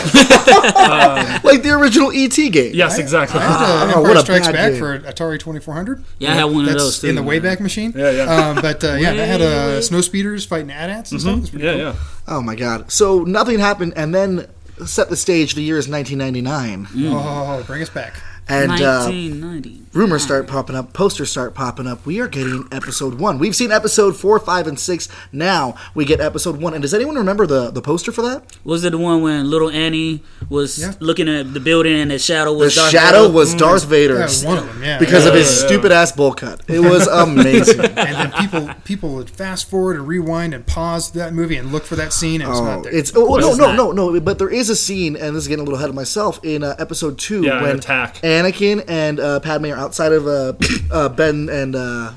Like 1.44 1.62
the 1.62 1.70
original 1.78 2.10
ET 2.12 2.36
game. 2.50 2.72
yes, 2.74 2.98
exactly. 2.98 3.40
I 3.40 3.42
had 3.44 3.50
uh, 3.52 3.56
Ah, 3.66 3.82
Empire 3.88 4.02
what 4.02 4.16
a 4.16 4.20
Strikes 4.20 4.46
bad 4.48 4.54
Back 4.54 4.70
game. 4.72 4.78
for 4.78 4.98
Atari 5.00 5.38
2400. 5.38 6.02
Yeah, 6.18 6.32
I 6.32 6.34
had 6.34 6.44
one 6.44 6.66
of 6.68 6.72
those 6.78 7.00
too. 7.00 7.08
in 7.08 7.14
the 7.14 7.22
man. 7.22 7.42
Wayback 7.42 7.60
Machine. 7.60 7.92
Yeah, 7.96 8.10
yeah. 8.10 8.22
Um, 8.48 8.56
but 8.60 8.82
uh, 8.84 8.94
yeah, 8.94 9.12
that 9.14 9.26
had 9.26 9.40
uh, 9.42 9.80
snow 9.82 10.00
speeders 10.00 10.44
fighting 10.44 10.70
AT-ATs 10.70 11.12
and 11.12 11.20
stuff. 11.20 11.36
It 11.36 11.40
was 11.40 11.50
pretty 11.50 11.64
yeah, 11.66 11.72
cool. 11.72 11.80
yeah. 11.82 11.94
Oh 12.28 12.40
my 12.40 12.54
god. 12.54 12.90
So 12.90 13.22
nothing 13.24 13.58
happened, 13.58 13.92
and 13.96 14.14
then 14.14 14.46
set 14.86 15.08
the 15.10 15.16
stage. 15.16 15.54
The 15.54 15.62
year 15.62 15.78
is 15.78 15.88
1999, 15.88 16.88
Oh, 17.14 17.62
bring 17.66 17.82
us 17.82 17.90
back. 17.90 18.14
and 18.48 18.70
uh, 18.72 19.06
1990. 19.08 19.83
Rumors 19.94 20.22
start 20.22 20.46
popping 20.48 20.74
up, 20.76 20.92
posters 20.92 21.30
start 21.30 21.54
popping 21.54 21.86
up. 21.86 22.04
We 22.04 22.20
are 22.20 22.28
getting 22.28 22.66
episode 22.72 23.14
one. 23.14 23.38
We've 23.38 23.54
seen 23.54 23.70
episode 23.70 24.16
four, 24.16 24.38
five, 24.38 24.66
and 24.66 24.78
six. 24.78 25.08
Now 25.32 25.74
we 25.94 26.04
get 26.04 26.20
episode 26.20 26.60
one. 26.60 26.74
And 26.74 26.82
does 26.82 26.92
anyone 26.92 27.14
remember 27.16 27.46
the 27.46 27.70
the 27.70 27.80
poster 27.80 28.12
for 28.12 28.22
that? 28.22 28.44
Was 28.64 28.84
it 28.84 28.90
the 28.90 28.98
one 28.98 29.22
when 29.22 29.48
little 29.50 29.70
Annie 29.70 30.22
was 30.48 30.78
Yeah. 30.78 30.92
looking 31.00 31.28
at 31.28 31.54
the 31.54 31.60
building 31.60 31.94
and 31.98 32.10
the 32.10 32.18
shadow 32.18 32.52
The 32.52 32.58
was 32.58 32.74
Darth 32.74 32.90
shadow 32.90 33.22
Vader? 33.22 33.32
was 33.34 33.54
Darth 33.54 33.84
Vader 33.84 34.14
That 34.18 34.24
was 34.24 34.44
one 34.44 34.58
of 34.58 34.66
them. 34.66 34.82
Yeah, 34.82 34.98
because 34.98 35.24
yeah. 35.24 35.30
of 35.30 35.34
his 35.36 35.48
Yeah, 35.54 35.60
yeah. 35.62 35.66
stupid 35.68 35.92
ass 35.92 36.12
bowl 36.12 36.32
cut. 36.34 36.62
It 36.68 36.80
was 36.90 37.06
amazing. 37.06 37.80
and 37.80 37.96
then 37.96 38.32
people 38.32 38.68
people 38.84 39.14
would 39.14 39.30
fast 39.30 39.70
forward 39.70 39.96
and 39.96 40.06
rewind 40.08 40.54
and 40.54 40.66
pause 40.66 41.12
that 41.12 41.32
movie 41.32 41.56
and 41.56 41.72
look 41.72 41.84
for 41.84 41.96
that 41.96 42.12
scene 42.12 42.40
and 42.40 42.50
it's 42.50 42.58
Oh, 42.60 42.64
not 42.64 42.82
there. 42.84 42.94
it's 42.94 43.12
oh, 43.14 43.36
no 43.36 43.48
it's 43.50 43.58
no 43.58 43.66
not. 43.72 43.76
no 43.76 43.92
no. 44.12 44.20
But 44.20 44.38
there 44.38 44.48
is 44.50 44.70
a 44.70 44.76
scene, 44.76 45.16
and 45.16 45.34
this 45.36 45.42
is 45.44 45.48
getting 45.48 45.62
a 45.62 45.64
little 45.64 45.78
ahead 45.78 45.88
of 45.90 45.94
myself 45.94 46.40
in 46.44 46.62
uh, 46.62 46.74
episode 46.78 47.18
two 47.18 47.42
Yeah, 47.42 47.58
an 47.58 47.62
when 47.62 47.76
attack. 47.78 48.16
Anakin 48.22 48.84
and 48.88 49.20
uh, 49.20 49.40
Padme 49.40 49.66
are 49.66 49.83
outside 49.84 50.12
of 50.12 50.26
uh, 50.26 50.52
uh, 50.90 51.08
Ben 51.10 51.48
and 51.48 51.76
uh, 51.76 52.12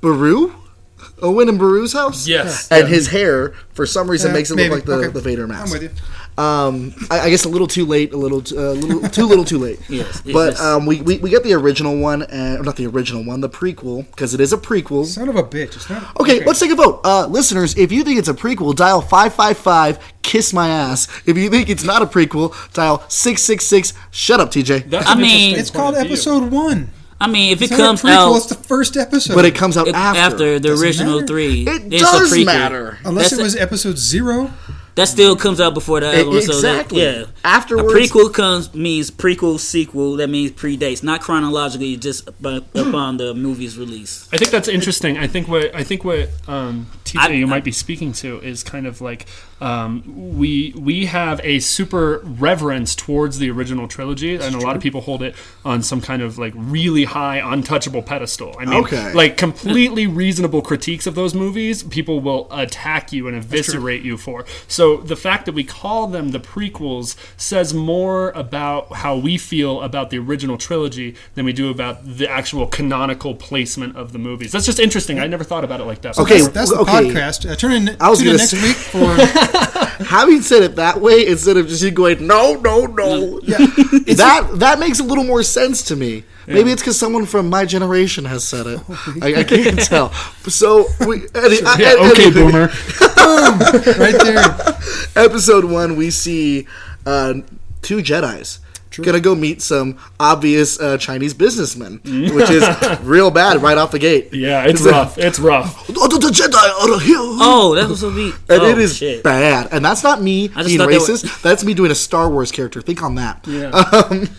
Beru, 0.00 0.54
Owen 1.22 1.48
and 1.48 1.58
Beru's 1.58 1.92
house. 1.92 2.26
Yes. 2.26 2.70
and 2.70 2.88
his 2.88 3.08
hair 3.08 3.50
for 3.74 3.86
some 3.86 4.10
reason 4.10 4.30
Yeah, 4.30 4.34
makes 4.38 4.50
it 4.50 4.56
maybe. 4.56 4.70
look 4.70 4.78
like 4.80 4.84
the, 4.86 4.94
Okay. 5.06 5.08
the 5.12 5.20
Vader 5.20 5.42
I'm 5.44 5.50
mask. 5.50 5.72
with 5.72 5.82
you. 5.84 5.90
Um, 6.38 6.94
I, 7.10 7.20
I 7.20 7.30
guess 7.30 7.44
a 7.44 7.48
little 7.48 7.66
too 7.66 7.86
late, 7.86 8.12
a 8.12 8.16
little, 8.16 8.42
t- 8.42 8.56
uh, 8.56 8.72
little 8.72 9.08
too 9.08 9.24
little, 9.26 9.44
too 9.44 9.58
late. 9.58 9.80
Yes, 9.88 10.20
but 10.20 10.50
just- 10.50 10.62
um, 10.62 10.84
we, 10.84 11.00
we 11.00 11.16
we 11.18 11.30
get 11.30 11.42
the 11.44 11.54
original 11.54 11.98
one, 11.98 12.22
and 12.24 12.58
or 12.60 12.62
not 12.62 12.76
the 12.76 12.86
original 12.86 13.24
one, 13.24 13.40
the 13.40 13.48
prequel, 13.48 14.04
because 14.10 14.34
it 14.34 14.40
is 14.40 14.52
a 14.52 14.58
prequel. 14.58 15.06
Son 15.06 15.28
of 15.30 15.36
a 15.36 15.42
bitch. 15.42 15.76
It's 15.76 15.88
not. 15.88 16.18
Okay, 16.20 16.44
let's 16.44 16.60
take 16.60 16.70
a 16.70 16.74
vote. 16.74 17.00
Uh, 17.04 17.26
listeners, 17.26 17.76
if 17.78 17.90
you 17.90 18.04
think 18.04 18.18
it's 18.18 18.28
a 18.28 18.34
prequel, 18.34 18.74
dial 18.76 19.00
555 19.00 19.98
kiss 20.22 20.52
my 20.52 20.68
ass. 20.68 21.06
If 21.24 21.38
you 21.38 21.48
think 21.48 21.68
it's 21.70 21.84
not 21.84 22.02
a 22.02 22.06
prequel, 22.06 22.52
dial 22.74 22.98
666 23.08 23.92
shut 24.10 24.40
up, 24.40 24.50
TJ. 24.50 24.90
That's 24.90 25.06
I 25.08 25.14
mean- 25.14 25.56
It's 25.58 25.70
called 25.70 25.94
of 25.94 26.02
view. 26.02 26.10
episode 26.12 26.50
one. 26.50 26.90
I 27.18 27.28
mean, 27.28 27.52
if 27.52 27.62
it 27.62 27.70
It's 27.70 27.78
not 27.78 27.78
comes 27.78 28.02
prequel. 28.02 28.10
out 28.32 28.36
It's 28.36 28.46
the 28.46 28.56
first 28.56 28.96
episode. 28.98 29.34
but 29.36 29.46
it 29.46 29.54
comes 29.54 29.76
out 29.78 29.88
it- 29.88 29.94
after. 29.94 30.20
after 30.20 30.58
the 30.58 30.68
Doesn't 30.68 30.84
original 30.86 31.14
matter. 31.20 31.26
three, 31.26 31.62
It 31.66 31.92
it's 31.94 32.02
does 32.02 32.30
a 32.30 32.34
prequel. 32.36 32.44
matter. 32.44 32.98
unless 33.04 33.30
That's 33.30 33.40
it 33.40 33.42
was 33.42 33.56
episode 33.56 33.96
zero. 33.96 34.50
That 34.96 35.08
still 35.08 35.36
comes 35.36 35.60
out 35.60 35.74
before 35.74 36.00
the 36.00 36.08
other 36.08 36.28
one. 36.28 36.42
So 36.42 36.60
that, 36.60 36.80
exactly. 36.80 37.02
yeah. 37.02 37.24
Afterwards- 37.44 37.92
a 37.92 37.96
prequel 37.96 38.32
comes 38.32 38.74
means 38.74 39.10
prequel, 39.10 39.58
sequel. 39.60 40.16
That 40.16 40.28
means 40.28 40.52
predates, 40.52 41.02
not 41.04 41.20
chronologically, 41.20 41.96
just 41.96 42.26
upon 42.74 43.18
the 43.18 43.34
movie's 43.34 43.76
release. 43.78 44.28
I 44.32 44.38
think 44.38 44.50
that's 44.50 44.68
interesting. 44.68 45.18
I 45.18 45.26
think 45.26 45.48
what 45.48 45.74
I 45.74 45.84
think 45.84 46.02
what 46.04 46.30
um, 46.48 46.86
TJ 47.04 47.18
I- 47.20 47.28
you 47.32 47.46
might 47.46 47.62
be 47.64 47.72
speaking 47.72 48.12
to 48.14 48.40
is 48.40 48.64
kind 48.64 48.86
of 48.86 49.00
like 49.02 49.26
um, 49.60 50.02
we 50.38 50.74
we 50.78 51.06
have 51.06 51.40
a 51.44 51.58
super 51.60 52.20
reverence 52.24 52.94
towards 52.94 53.38
the 53.38 53.50
original 53.50 53.88
trilogy, 53.88 54.36
and 54.36 54.54
a 54.54 54.60
lot 54.60 54.76
of 54.76 54.82
people 54.82 55.02
hold 55.02 55.22
it 55.22 55.34
on 55.64 55.82
some 55.82 56.00
kind 56.00 56.22
of 56.22 56.38
like 56.38 56.52
really 56.56 57.04
high, 57.04 57.38
untouchable 57.38 58.02
pedestal. 58.02 58.54
I 58.58 58.64
mean, 58.64 58.82
Okay. 58.84 59.12
like 59.12 59.36
completely 59.36 60.06
reasonable 60.06 60.62
critiques 60.62 61.06
of 61.06 61.14
those 61.14 61.34
movies, 61.34 61.82
people 61.82 62.20
will 62.20 62.48
attack 62.50 63.12
you 63.12 63.28
and 63.28 63.36
eviscerate 63.36 64.02
you 64.02 64.16
for. 64.16 64.44
So 64.68 64.85
the 64.94 65.16
fact 65.16 65.46
that 65.46 65.52
we 65.52 65.64
call 65.64 66.06
them 66.06 66.30
the 66.30 66.38
prequels 66.38 67.16
says 67.36 67.74
more 67.74 68.30
about 68.30 68.92
how 68.96 69.16
we 69.16 69.36
feel 69.38 69.80
about 69.82 70.10
the 70.10 70.18
original 70.18 70.56
trilogy 70.56 71.16
than 71.34 71.44
we 71.44 71.52
do 71.52 71.68
about 71.70 72.06
the 72.06 72.28
actual 72.30 72.66
canonical 72.68 73.34
placement 73.34 73.96
of 73.96 74.12
the 74.12 74.18
movies. 74.18 74.52
That's 74.52 74.66
just 74.66 74.78
interesting. 74.78 75.18
I 75.18 75.26
never 75.26 75.42
thought 75.44 75.64
about 75.64 75.80
it 75.80 75.84
like 75.84 76.02
that. 76.02 76.18
Okay, 76.18 76.40
That's, 76.42 76.52
that's 76.54 76.70
the 76.70 76.78
okay. 76.80 76.92
podcast. 76.92 77.50
Uh, 77.50 77.56
turn 77.56 77.72
in, 77.72 77.96
I 78.00 78.08
was 78.08 78.20
tune 78.20 78.28
in 78.28 78.36
gonna 78.36 78.38
next 78.38 78.50
say- 78.50 78.62
week 78.62 78.76
for 78.76 79.82
Having 79.98 80.42
said 80.42 80.62
it 80.62 80.76
that 80.76 81.00
way, 81.00 81.26
instead 81.26 81.56
of 81.56 81.66
just 81.68 81.82
you 81.82 81.90
going, 81.90 82.26
no, 82.26 82.54
no, 82.54 82.86
no. 82.86 83.40
yeah. 83.42 83.56
that 84.16 84.48
that 84.54 84.78
makes 84.78 85.00
a 85.00 85.04
little 85.04 85.24
more 85.24 85.42
sense 85.42 85.82
to 85.84 85.96
me. 85.96 86.24
Maybe 86.48 86.70
it's 86.70 86.80
because 86.80 86.96
someone 86.96 87.26
from 87.26 87.48
my 87.50 87.64
generation 87.64 88.24
has 88.24 88.46
said 88.46 88.66
it. 88.68 88.80
I, 89.20 89.40
I 89.40 89.44
can't 89.44 89.80
tell. 89.80 90.12
So, 90.46 90.86
we, 91.04 91.16
any, 91.34 91.58
I- 91.64 91.76
yeah, 91.78 91.94
I- 91.98 92.10
okay, 92.12 92.22
anything- 92.26 92.32
boomer. 92.32 92.68
right 93.98 94.14
there. 94.22 94.78
episode 95.24 95.64
one, 95.64 95.96
we 95.96 96.10
see 96.10 96.66
uh, 97.04 97.34
two 97.82 97.96
Jedi's. 97.98 98.60
Gonna 99.04 99.20
go 99.20 99.34
meet 99.34 99.62
some 99.62 99.98
obvious 100.18 100.80
uh, 100.80 100.96
Chinese 100.98 101.34
businessmen, 101.34 102.00
which 102.04 102.50
is 102.50 102.64
real 103.02 103.30
bad 103.30 103.62
right 103.62 103.76
off 103.78 103.90
the 103.90 103.98
gate. 103.98 104.32
Yeah, 104.32 104.64
it's 104.64 104.80
Is 104.80 104.86
it- 104.86 104.90
rough. 104.92 105.18
It's 105.18 105.38
rough. 105.38 105.90
Oh, 105.96 106.08
the, 106.08 106.18
the 106.18 106.28
Jedi 106.28 106.54
are 106.54 107.00
here. 107.00 107.16
Oh, 107.18 107.74
that 107.74 107.88
was 107.88 108.00
so 108.00 108.10
neat. 108.10 108.34
and 108.48 108.62
oh, 108.62 108.66
it 108.66 108.78
is 108.78 108.96
shit. 108.96 109.22
bad. 109.22 109.68
And 109.72 109.84
that's 109.84 110.02
not 110.02 110.22
me 110.22 110.48
being 110.48 110.78
thought 110.78 110.88
they 110.88 110.98
were- 110.98 111.04
racist. 111.04 111.42
That's 111.42 111.64
me 111.64 111.74
doing 111.74 111.90
a 111.90 111.94
Star 111.94 112.28
Wars 112.30 112.50
character. 112.52 112.80
Think 112.82 113.02
on 113.02 113.16
that. 113.16 113.46
Yeah. 113.46 113.70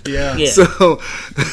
yeah. 0.05 0.37
Yeah. 0.37 0.49
So 0.49 0.99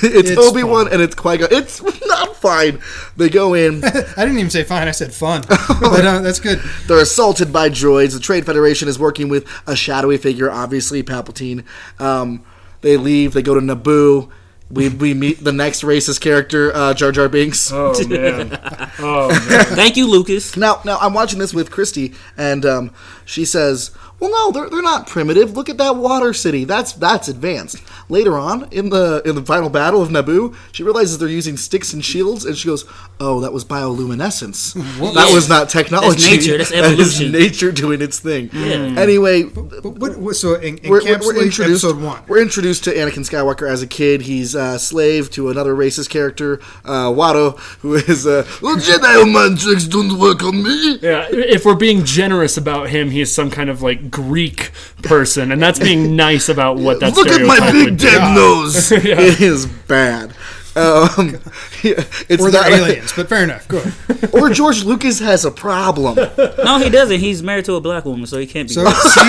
it's, 0.03 0.31
It's 0.31 0.39
Obi 0.41 0.63
Wan 0.65 0.89
and 0.93 1.01
it's 1.03 1.15
Qui 1.15 1.39
Gon. 1.39 1.49
It's 1.51 1.83
not 2.07 2.37
fine. 2.37 2.81
They 3.17 3.29
go 3.29 3.55
in. 3.55 3.85
I 3.85 3.91
didn't 3.91 4.39
even 4.39 4.51
say 4.51 4.65
fine. 4.65 4.89
I 4.89 4.93
said 4.93 5.13
fun. 5.13 5.43
but 5.49 6.05
uh, 6.05 6.21
that's 6.21 6.41
good. 6.41 6.61
They're 6.87 7.01
assaulted 7.01 7.53
by 7.53 7.69
droids. 7.71 8.15
The 8.15 8.21
Trade 8.21 8.47
Federation 8.47 8.89
is 8.89 8.99
working 8.99 9.29
with 9.29 9.47
a 9.67 9.77
shadowy 9.77 10.17
figure, 10.19 10.51
obviously 10.51 11.03
Palpatine. 11.03 11.65
Um, 12.01 12.45
they 12.85 12.97
leave. 12.97 13.33
They 13.33 13.43
go 13.43 13.55
to 13.55 13.61
Naboo. 13.61 14.31
We, 14.71 14.89
we 14.89 15.15
meet 15.15 15.43
the 15.43 15.53
next 15.53 15.83
racist 15.83 16.21
character, 16.21 16.75
uh, 16.75 16.95
Jar 16.95 17.13
Jar 17.13 17.29
Binks. 17.29 17.73
Oh 17.73 17.93
man. 18.07 18.59
Oh 18.99 19.29
man. 19.29 19.65
Thank 19.67 19.97
you, 19.97 20.09
Lucas. 20.09 20.57
Now, 20.57 20.81
now 20.85 20.99
I'm 20.99 21.13
watching 21.13 21.39
this 21.39 21.53
with 21.53 21.71
Christy, 21.71 22.15
and 22.37 22.65
um, 22.65 22.91
she 23.25 23.45
says, 23.45 23.91
"Well, 24.21 24.31
no, 24.31 24.51
they're, 24.53 24.71
they're 24.71 24.83
not 24.83 25.07
primitive. 25.07 25.57
Look 25.57 25.69
at 25.69 25.79
that 25.79 25.97
water 25.97 26.33
city. 26.33 26.65
That's 26.65 26.93
that's 26.93 27.29
advanced." 27.29 27.83
Later 28.09 28.39
on 28.39 28.69
in 28.71 28.91
the 28.91 29.23
in 29.25 29.35
the 29.35 29.43
final 29.43 29.69
battle 29.71 30.01
of 30.03 30.11
Naboo, 30.11 30.55
she 30.73 30.83
realizes 30.83 31.19
they're 31.19 31.29
using 31.29 31.57
sticks 31.57 31.93
and 31.93 32.05
shields, 32.05 32.45
and 32.45 32.57
she 32.57 32.69
goes, 32.69 32.85
"Oh, 33.19 33.41
that 33.41 33.53
was 33.53 33.65
bioluminescence. 33.65 34.75
that 35.15 35.33
was 35.35 35.49
not 35.49 35.69
technology. 35.69 36.31
nature. 36.31 36.59
That's 36.59 36.71
That 36.75 36.85
is 36.85 37.21
evolution." 37.21 37.33
nature 37.33 37.73
doing 37.73 38.01
its 38.01 38.19
thing." 38.19 38.51
Yeah. 38.53 38.95
Anyway, 39.01 39.43
But 39.45 39.85
what, 39.85 40.17
what, 40.17 40.37
so 40.37 40.55
in, 40.55 40.79
we're, 40.85 41.03
we're, 41.05 41.19
we're 41.21 41.43
introduced. 41.45 41.85
episode 41.85 42.01
one. 42.03 42.23
We're 42.29 42.43
introduced 42.43 42.85
to 42.85 42.95
Anakin 42.95 43.25
Skywalker 43.29 43.69
as 43.69 43.83
a 43.83 43.87
kid. 43.87 44.23
He's 44.23 44.45
his 44.45 44.57
uh, 44.57 44.77
slave 44.79 45.31
to 45.31 45.49
another 45.49 45.75
racist 45.75 46.11
character, 46.11 46.61
uh, 46.85 47.09
Watto, 47.09 47.59
who 47.81 47.95
is 47.95 48.27
uh, 48.27 48.47
well, 48.61 48.77
Jedi 48.77 49.33
magics 49.33 49.87
don't 49.87 50.19
work 50.19 50.43
on 50.43 50.63
me. 50.63 50.99
Yeah, 51.01 51.27
if 51.31 51.65
we're 51.65 51.75
being 51.75 52.05
generous 52.05 52.57
about 52.57 52.91
him, 52.91 53.11
he 53.11 53.21
is 53.23 53.35
some 53.35 53.51
kind 53.51 53.71
of 53.71 53.81
like 53.81 54.04
Greek 54.11 54.71
person, 55.03 55.53
and 55.53 55.63
that's 55.63 55.79
being 55.79 56.17
nice 56.17 56.49
about 56.49 56.77
what 56.79 57.01
that 57.01 57.15
Look 57.17 57.29
at 57.29 57.47
my 57.47 57.73
big 57.73 57.99
dead 57.99 58.35
nose. 58.35 58.93
It 58.93 59.41
is 59.41 59.67
bad. 59.67 60.35
Um, 60.77 61.39
yeah, 61.83 62.03
it's 62.29 62.43
Or 62.43 62.51
not 62.51 62.65
they're 62.65 62.73
aliens, 62.81 63.13
but 63.15 63.29
fair 63.29 63.45
enough. 63.45 63.67
Go 63.69 63.79
ahead. 63.79 64.31
or 64.35 64.51
George 64.51 64.85
Lucas 64.85 65.19
has 65.21 65.45
a 65.45 65.51
problem. 65.51 66.17
No, 66.17 66.79
he 66.79 66.91
doesn't. 66.91 67.21
He's 67.21 67.43
married 67.43 67.65
to 67.67 67.75
a 67.75 67.81
black 67.81 68.05
woman, 68.05 68.27
so 68.27 68.39
he 68.39 68.47
can't 68.47 68.69
be. 68.69 68.75
So 68.75 68.85
see, 68.91 69.21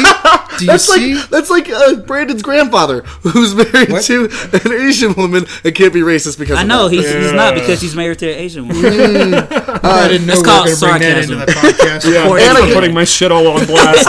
do 0.58 0.65
you 0.65 0.71
That's 0.71 0.84
see? 0.86 1.15
like 1.15 1.29
that's 1.29 1.49
like 1.49 1.69
uh, 1.69 1.95
Brandon's 1.97 2.41
grandfather, 2.41 3.01
who's 3.21 3.53
married 3.53 3.91
What? 3.91 4.03
to 4.05 4.29
an 4.63 4.71
Asian 4.88 5.13
woman 5.13 5.45
and 5.63 5.75
can't 5.75 5.93
be 5.93 6.01
racist 6.01 6.39
because 6.39 6.58
I 6.58 6.62
of 6.63 6.67
know 6.67 6.88
that. 6.89 6.95
he's, 6.95 7.12
he's 7.13 7.31
not 7.34 7.53
because 7.53 7.81
he's 7.81 7.95
married 7.95 8.19
to 8.19 8.31
an 8.31 8.39
Asian 8.39 8.67
woman. 8.67 8.86
I 8.86 10.08
didn't 10.08 10.27
know 10.27 10.41
That's 10.41 10.41
we 10.41 10.41
were 10.41 10.43
called 10.43 10.65
going 10.65 10.75
to 10.75 10.79
bring 10.79 10.99
that 10.99 11.23
into 11.23 11.36
sarcasm. 11.36 11.39
the 11.39 11.45
podcast. 11.45 12.13
Yeah, 12.13 12.29
Or- 12.29 12.39
thanks 12.39 12.60
for 12.60 12.65
Anakin- 12.67 12.73
putting 12.73 12.93
my 12.93 13.03
shit 13.03 13.31
all 13.31 13.47
on 13.47 13.65
blast. 13.65 14.08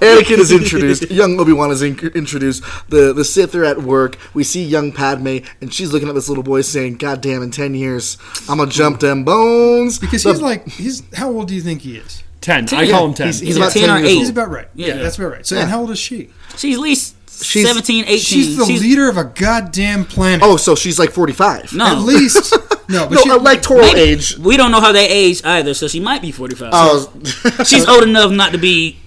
Anakin 0.00 0.38
is 0.38 0.52
introduced. 0.52 1.10
Young 1.10 1.38
Obi 1.40 1.52
Wan 1.52 1.70
is 1.70 1.82
in- 1.82 1.98
introduced. 2.14 2.62
The 2.88 3.12
the 3.12 3.24
Sith 3.24 3.54
are 3.54 3.64
at 3.64 3.82
work. 3.82 4.18
We 4.34 4.44
see 4.44 4.62
young 4.64 4.92
Padme, 4.92 5.38
and 5.60 5.72
she's 5.72 5.92
looking 5.92 6.08
at 6.08 6.14
this 6.14 6.28
little 6.28 6.42
boy 6.50 6.60
saying, 6.62 6.96
"God 6.96 7.20
damn, 7.20 7.42
in 7.42 7.50
ten 7.50 7.74
years, 7.74 8.18
I'm 8.48 8.58
gonna 8.58 8.70
jump 8.70 9.00
them 9.00 9.24
bones." 9.24 9.98
Because 9.98 10.22
The- 10.24 10.32
he's 10.32 10.42
like, 10.42 10.68
he's 10.68 11.02
how 11.14 11.30
old 11.30 11.48
do 11.48 11.54
you 11.54 11.62
think 11.62 11.82
he 11.82 11.96
is? 11.96 12.22
ten. 12.40 12.66
I 12.72 12.90
call 12.90 13.06
him 13.06 13.14
ten. 13.14 13.26
He's, 13.28 13.38
he's 13.40 13.48
He's 13.50 13.56
about 13.58 13.72
10 13.72 13.82
ten 13.82 13.90
or 13.90 13.98
years 13.98 14.10
eight. 14.10 14.14
He's 14.18 14.28
about 14.30 14.50
right. 14.50 14.68
Yeah, 14.74 14.86
Yeah. 14.88 15.02
that's 15.02 15.16
about 15.18 15.32
right. 15.32 15.46
So, 15.46 15.54
Yeah. 15.54 15.60
and 15.62 15.70
how 15.70 15.80
old 15.80 15.90
is 15.90 15.98
she? 15.98 16.30
She's 16.56 16.76
at 16.76 16.80
least 16.80 17.14
She's- 17.42 17.66
17, 17.66 18.04
18. 18.04 18.18
She's 18.18 18.56
the 18.56 18.64
leader 18.64 19.08
of 19.08 19.16
a 19.16 19.24
goddamn 19.24 20.04
planet. 20.04 20.42
Oh, 20.44 20.56
so 20.56 20.74
she's 20.74 20.98
like 20.98 21.10
forty-five. 21.12 21.72
No. 21.72 21.86
At 21.86 21.98
least 22.00 22.52
no, 22.88 23.06
but 23.08 23.12
no, 23.14 23.22
she, 23.22 23.30
electoral 23.30 23.80
Maybe. 23.80 24.00
age. 24.00 24.36
We 24.38 24.56
don't 24.56 24.70
know 24.70 24.80
how 24.80 24.92
they 24.92 25.08
age 25.08 25.42
either, 25.44 25.74
so 25.74 25.88
she 25.88 26.00
might 26.00 26.22
be 26.22 26.32
45. 26.32 26.70
Oh, 26.72 27.12
She's 27.64 27.86
old 27.88 28.02
enough 28.04 28.30
not 28.32 28.52
to 28.52 28.58
be. 28.58 28.98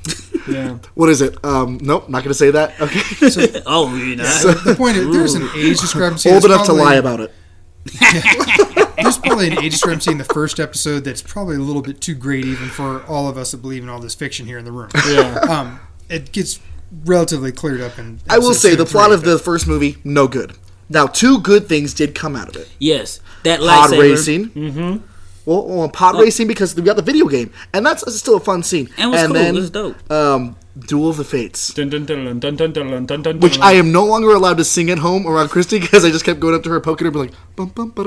yeah. 0.48 0.78
what 0.96 1.10
is 1.10 1.22
it? 1.22 1.38
Um, 1.46 1.78
nope, 1.82 2.10
not 2.10 2.24
gonna 2.24 2.34
say 2.34 2.52
that. 2.52 2.80
Okay, 2.82 3.62
Oh, 3.66 3.94
you 3.96 4.16
know. 4.16 4.24
the 4.24 4.76
point 4.78 4.98
is, 4.98 5.12
there's 5.14 5.34
an 5.36 5.48
age 5.56 5.80
discrepancy. 5.80 6.30
old 6.30 6.44
that's 6.44 6.46
enough 6.54 6.66
to 6.66 6.74
lie 6.74 6.96
about 6.96 7.20
it. 7.20 7.32
There's 8.98 9.18
probably 9.18 9.48
an 9.48 9.60
age 9.62 9.74
discrepancy 9.74 10.12
in 10.12 10.18
the 10.18 10.24
first 10.24 10.60
episode 10.60 11.02
that's 11.04 11.22
probably 11.22 11.56
a 11.58 11.60
little 11.60 11.82
bit 11.82 12.00
too 12.00 12.16
great 12.16 12.46
even 12.46 12.70
for 12.70 13.04
all 13.06 13.28
of 13.28 13.38
us 13.38 13.52
that 13.52 13.58
believe 13.58 13.84
in 13.84 13.90
all 13.90 14.00
this 14.00 14.16
fiction 14.16 14.46
here 14.46 14.58
in 14.58 14.66
the 14.66 14.72
room. 14.72 14.90
Yeah. 15.10 15.40
Um, 15.50 15.80
it 16.10 16.32
gets 16.32 16.60
relatively 17.06 17.52
cleared 17.52 17.82
up. 17.82 17.98
And 17.98 18.22
I 18.30 18.40
will 18.40 18.54
say 18.54 18.76
the 18.76 18.86
plot 18.86 19.12
of 19.12 19.24
the 19.24 19.40
first 19.40 19.68
movie 19.68 19.98
no 20.04 20.28
good. 20.28 20.54
Now 20.90 21.08
two 21.08 21.40
good 21.40 21.68
things 21.68 21.94
did 21.94 22.16
come 22.16 22.36
out 22.36 22.50
of 22.50 22.56
it. 22.56 22.70
Yes, 22.80 23.20
that 23.44 23.60
pod 23.60 23.92
racing. 23.92 24.50
Mm-hmm. 24.50 25.06
Well, 25.46 25.68
well 25.68 25.90
pod 25.90 26.16
oh. 26.16 26.22
racing 26.22 26.48
because 26.48 26.76
we 26.76 26.84
got 26.84 26.96
the 26.96 27.02
video 27.02 27.28
game, 27.28 27.52
and 27.74 27.86
that's 27.86 28.14
still 28.16 28.38
a 28.38 28.40
fun 28.40 28.64
scene. 28.64 28.90
And, 28.98 29.14
and 29.14 29.28
cool. 29.28 29.34
then, 29.34 29.56
was 29.56 29.70
dope. 29.70 30.12
Um, 30.12 30.56
Duel 30.80 31.10
of 31.10 31.18
the 31.18 31.24
Fates, 31.24 31.72
which 31.76 33.60
I 33.60 33.74
am 33.74 33.92
no 33.92 34.06
longer 34.06 34.30
allowed 34.30 34.58
to 34.58 34.64
sing 34.64 34.90
at 34.90 34.98
home 34.98 35.28
around 35.28 35.50
Christy 35.50 35.80
because 35.82 36.04
I 36.04 36.10
just 36.10 36.26
kept 36.26 36.40
going 36.40 36.56
up 36.56 36.64
to 36.64 36.70
her 36.72 36.80
poking 36.80 37.06
her, 37.06 37.10
and 37.10 37.14
be 37.14 37.20
like, 37.20 37.56
bum, 37.56 37.70
bum, 37.70 37.94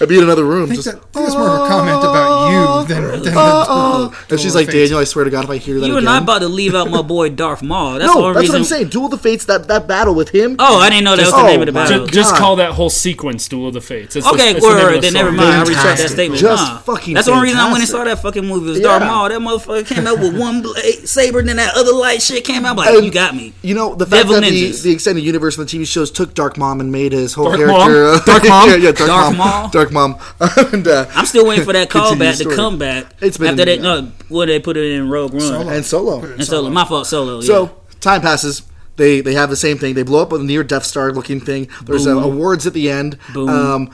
I'd 0.00 0.08
be 0.08 0.16
in 0.16 0.24
another 0.24 0.44
room. 0.44 0.64
I 0.64 0.74
think, 0.74 0.82
just, 0.82 0.86
that, 0.86 0.96
I 0.96 1.00
think 1.00 1.12
that's 1.12 1.34
more 1.34 1.50
of 1.50 1.66
a 1.66 1.68
comment 1.68 1.98
about 1.98 2.35
you 2.50 2.88
than, 2.88 3.02
than 3.22 3.22
the, 3.22 3.32
oh. 3.36 4.26
and 4.30 4.40
she's 4.40 4.54
like, 4.54 4.66
Face. 4.66 4.74
Daniel, 4.90 4.98
I 5.00 5.04
swear 5.04 5.24
to 5.24 5.30
God, 5.30 5.44
if 5.44 5.50
I 5.50 5.56
hear 5.58 5.78
that 5.80 5.86
You 5.86 5.92
were 5.92 5.98
again. 5.98 6.04
not 6.06 6.22
about 6.22 6.38
to 6.40 6.48
leave 6.48 6.74
out 6.74 6.90
my 6.90 7.02
boy 7.02 7.30
Darth 7.30 7.62
Maul. 7.62 7.98
That's 7.98 8.14
no, 8.14 8.22
only 8.26 8.34
that's 8.34 8.40
reason. 8.42 8.52
what 8.54 8.58
I'm 8.58 8.64
saying. 8.64 8.88
Duel 8.88 9.04
of 9.06 9.10
the 9.12 9.18
Fates, 9.18 9.44
that, 9.46 9.68
that 9.68 9.86
battle 9.86 10.14
with 10.14 10.30
him. 10.30 10.56
Oh, 10.58 10.78
I 10.78 10.90
didn't 10.90 11.04
know 11.04 11.16
that 11.16 11.22
was 11.22 11.30
the 11.32 11.36
Oh, 11.40 11.46
name 11.46 11.60
of 11.60 11.66
the 11.66 11.72
battle. 11.72 12.06
Ju- 12.06 12.12
just 12.12 12.34
call 12.36 12.56
that 12.56 12.72
whole 12.72 12.90
sequence 12.90 13.46
"Duel 13.48 13.68
of 13.68 13.74
the 13.74 13.80
Fates." 13.80 14.16
It's 14.16 14.26
Okay, 14.26 14.50
it's 14.52 14.60
the 14.66 14.74
name 14.74 14.86
of 14.88 14.94
the 14.94 15.00
Then 15.00 15.12
never 15.12 15.28
song. 15.28 15.36
mind. 15.36 15.54
I 15.54 15.60
retract 15.64 15.98
that 16.00 16.10
statement. 16.10 16.40
Just 16.40 16.62
Nah. 16.64 16.78
fucking 16.78 17.14
That's 17.14 17.26
the 17.26 17.32
only 17.32 17.44
reason 17.44 17.60
I 17.60 17.66
went 17.70 17.80
and 17.80 17.88
saw 17.88 18.04
that 18.04 18.20
fucking 18.22 18.46
movie. 18.46 18.66
It 18.66 18.68
was 18.70 18.78
Yeah. 18.80 18.98
Darth 18.98 19.02
Maul. 19.04 19.28
That 19.28 19.40
motherfucker 19.40 19.86
came 19.86 20.06
out 20.06 20.18
with 20.18 20.36
one 20.36 20.62
blade 20.62 21.08
saber, 21.08 21.38
and 21.40 21.48
then 21.48 21.56
that 21.56 21.74
other 21.76 21.92
light 21.92 22.22
shit 22.22 22.44
came 22.44 22.64
out. 22.64 22.70
I'm 22.70 22.76
like, 22.76 22.94
And- 22.94 23.04
you 23.04 23.10
got 23.10 23.34
me. 23.36 23.52
You 23.62 23.74
know 23.74 23.94
the 23.94 24.06
fact 24.06 24.28
Devil 24.28 24.40
that 24.40 24.50
the, 24.50 24.72
the 24.72 24.92
extended 24.92 25.22
universe 25.24 25.58
of 25.58 25.68
the 25.68 25.78
TV 25.78 25.86
shows 25.86 26.10
took 26.10 26.34
Dark 26.34 26.56
Mom 26.58 26.80
and 26.80 26.90
made 26.92 27.12
his 27.12 27.34
whole 27.34 27.46
Dark 27.46 27.58
character 27.58 27.72
Mom? 28.12 28.20
Dark 28.26 28.44
Mom? 28.48 28.68
yeah, 28.70 28.76
yeah, 28.76 28.92
Dark, 28.92 29.08
Dark 29.08 29.36
Mom, 29.36 29.36
Mom? 29.36 29.70
Dark 29.70 29.92
Mom, 29.92 30.16
uh, 30.40 31.04
I'm 31.14 31.26
still 31.26 31.46
waiting 31.46 31.64
for 31.64 31.72
that 31.72 31.90
Continue 31.90 32.24
callback 32.24 32.35
the 32.38 32.44
to 32.44 32.50
story. 32.50 32.56
come 32.56 32.78
back. 32.78 33.06
It's 33.20 33.38
been 33.38 33.48
after 33.58 33.62
in- 33.62 33.66
they 33.68 33.78
no, 33.82 34.12
when 34.28 34.48
they 34.48 34.58
put 34.60 34.76
it 34.76 34.92
in 34.92 35.08
Rogue 35.10 35.32
One 35.32 35.40
Solo. 35.40 35.68
and 35.68 35.84
Solo. 35.84 36.20
Put 36.20 36.30
it 36.30 36.32
in 36.34 36.38
and 36.40 36.46
Solo. 36.48 36.70
My 36.70 36.84
fault, 36.84 37.06
Solo. 37.06 37.36
Yeah. 37.40 37.46
So 37.46 37.76
time 38.00 38.20
passes. 38.22 38.62
They 38.96 39.20
they 39.20 39.34
have 39.34 39.50
the 39.50 39.56
same 39.56 39.76
thing. 39.76 39.94
They 39.94 40.02
blow 40.04 40.22
up 40.22 40.32
a 40.32 40.38
near 40.38 40.64
Death 40.64 40.84
Star 40.86 41.12
looking 41.12 41.38
thing. 41.40 41.68
There's 41.84 42.06
uh, 42.06 42.16
awards 42.18 42.66
at 42.66 42.72
the 42.72 42.90
end. 42.90 43.18
Boom. 43.34 43.48
Um, 43.50 43.90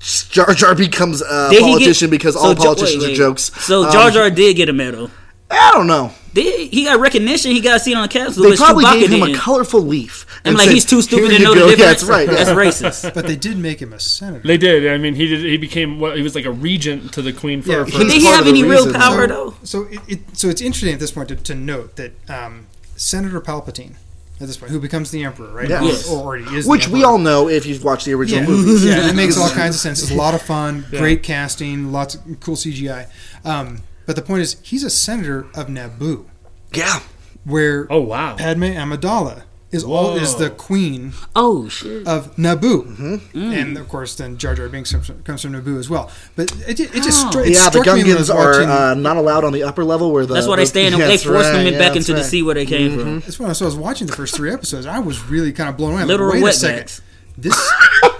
Jar 0.00 0.52
Jar 0.52 0.74
becomes 0.74 1.22
a 1.22 1.48
Did 1.50 1.60
politician 1.60 2.06
get- 2.10 2.16
because 2.18 2.34
so 2.34 2.40
all 2.40 2.54
Jo- 2.54 2.62
politicians 2.74 3.02
wait, 3.04 3.06
are 3.06 3.10
wait. 3.10 3.16
jokes. 3.16 3.52
So 3.64 3.84
Um, 3.84 3.92
Jar 3.92 4.10
Jar 4.10 4.30
did 4.30 4.56
get 4.56 4.68
a 4.68 4.72
medal. 4.72 5.10
I 5.48 5.70
don't 5.72 5.86
know. 5.86 6.10
Did 6.34 6.72
he 6.72 6.84
got 6.84 6.98
recognition? 6.98 7.50
He 7.50 7.60
got 7.60 7.76
a 7.76 7.80
seat 7.80 7.94
on 7.94 8.02
the 8.02 8.08
council. 8.08 8.42
They 8.42 8.56
probably 8.56 8.84
Chewbacca 8.84 9.00
gave 9.00 9.10
him 9.10 9.20
didn't. 9.20 9.36
a 9.36 9.38
colorful 9.38 9.80
leaf. 9.80 10.26
I'm 10.44 10.50
and 10.50 10.56
like, 10.56 10.66
said, 10.66 10.74
he's 10.74 10.84
too 10.86 11.02
stupid 11.02 11.36
to 11.36 11.42
know 11.42 11.54
go." 11.54 11.66
the 11.66 11.70
Yeah, 11.70 11.86
that's 11.86 12.04
right. 12.04 12.28
That's 12.28 12.50
racist. 12.50 13.12
But 13.14 13.26
they 13.26 13.36
did 13.36 13.58
make 13.58 13.80
him 13.80 13.92
a 13.92 14.00
senator. 14.00 14.46
They 14.46 14.56
did. 14.56 14.90
I 14.90 14.96
mean, 14.96 15.14
he 15.14 15.26
did. 15.26 15.40
He 15.40 15.58
became 15.58 16.00
what? 16.00 16.16
He 16.16 16.22
was 16.22 16.34
like 16.34 16.46
a 16.46 16.50
regent 16.50 17.12
to 17.14 17.22
the 17.22 17.32
queen 17.32 17.60
for. 17.60 17.70
Yeah, 17.70 17.84
for 17.84 17.90
Did 17.90 18.12
he 18.12 18.24
have 18.26 18.46
any 18.46 18.62
real 18.62 18.86
reason. 18.86 19.00
power 19.00 19.28
so, 19.28 19.34
though? 19.34 19.54
so 19.62 19.82
it, 19.84 20.00
it 20.08 20.36
so 20.36 20.48
it's 20.48 20.62
interesting 20.62 20.94
at 20.94 21.00
this 21.00 21.10
point 21.10 21.28
to, 21.28 21.36
to 21.36 21.54
note 21.54 21.96
that 21.96 22.12
um, 22.30 22.66
Senator 22.96 23.40
Palpatine 23.40 23.96
at 24.42 24.48
this 24.48 24.56
point, 24.56 24.72
who 24.72 24.80
becomes 24.80 25.10
the 25.10 25.22
emperor, 25.24 25.52
right? 25.52 25.68
Yeah. 25.68 25.82
Yes. 25.82 26.10
Or, 26.10 26.20
already 26.20 26.44
is. 26.56 26.64
the 26.64 26.70
Which 26.70 26.88
we 26.88 27.04
all 27.04 27.18
know 27.18 27.48
if 27.48 27.64
you've 27.64 27.84
watched 27.84 28.06
the 28.06 28.14
original 28.14 28.42
yeah. 28.42 28.48
movies. 28.48 28.84
yeah, 28.84 29.08
it 29.08 29.14
makes 29.16 29.38
all 29.38 29.48
kinds 29.50 29.76
of 29.76 29.80
sense. 29.80 30.02
It's 30.02 30.10
a 30.10 30.16
lot 30.16 30.34
of 30.34 30.42
fun, 30.42 30.84
great 30.90 31.22
casting, 31.22 31.92
lots 31.92 32.16
of 32.16 32.40
cool 32.40 32.56
CGI. 32.56 33.08
Um, 33.44 33.82
but 34.06 34.16
the 34.16 34.22
point 34.22 34.42
is, 34.42 34.56
he's 34.62 34.84
a 34.84 34.90
senator 34.90 35.46
of 35.54 35.66
Naboo, 35.68 36.26
Yeah. 36.72 37.00
where 37.44 37.86
oh 37.90 38.00
wow. 38.00 38.36
Padme 38.36 38.64
Amidala 38.64 39.42
is 39.70 39.82
all 39.84 40.16
is 40.16 40.34
the 40.36 40.50
queen 40.50 41.14
Oh 41.34 41.66
shit! 41.66 42.06
of 42.06 42.36
Naboo, 42.36 42.94
Mm-hmm. 42.96 43.52
and 43.52 43.78
of 43.78 43.88
course, 43.88 44.14
then 44.16 44.36
Jar 44.36 44.54
Jar 44.54 44.68
Binks 44.68 44.92
comes 44.92 45.06
from, 45.06 45.22
comes 45.22 45.40
from 45.40 45.52
Naboo 45.54 45.78
as 45.78 45.88
well. 45.88 46.10
But 46.36 46.52
it, 46.68 46.78
it 46.78 46.92
just 47.02 47.26
Oh. 47.26 47.30
stri- 47.30 47.46
it 47.46 47.52
Yeah, 47.54 47.70
the 47.70 47.80
struck 47.82 47.96
me 47.96 48.02
when 48.04 48.12
I 48.12 48.18
was 48.18 48.28
Gungans 48.28 48.34
are 48.34 48.62
uh, 48.64 48.94
not 48.94 49.16
allowed 49.16 49.44
on 49.44 49.52
the 49.54 49.62
upper 49.62 49.82
level 49.82 50.12
where 50.12 50.26
the. 50.26 50.34
That's 50.34 50.46
why 50.46 50.56
they 50.56 50.62
the- 50.64 50.66
stay 50.66 50.86
in. 50.86 50.92
Yeah, 50.92 50.98
they 51.06 51.08
that's 51.12 51.22
force 51.24 51.46
them 51.46 51.66
in 51.66 51.72
yeah, 51.72 51.78
back 51.78 51.94
that's 51.94 52.06
into 52.08 52.20
the 52.20 52.24
sea 52.24 52.42
where 52.42 52.54
they 52.54 52.66
came 52.66 52.98
from. 52.98 53.20
That's 53.20 53.38
when 53.38 53.46
I 53.46 53.54
was, 53.58 53.76
watching 53.76 54.06
the 54.08 54.12
first 54.14 54.34
three 54.36 54.52
episodes. 54.52 54.84
I 54.84 54.98
was 54.98 55.24
really 55.24 55.52
kind 55.52 55.70
of 55.70 55.78
blown 55.78 55.92
away. 55.92 56.02
I'm 56.02 56.08
Literal 56.08 56.34
like, 56.34 56.42
wait 56.42 56.50
a 56.50 56.52
second. 56.52 56.84
wetbacks. 56.88 57.00
This 57.38 57.72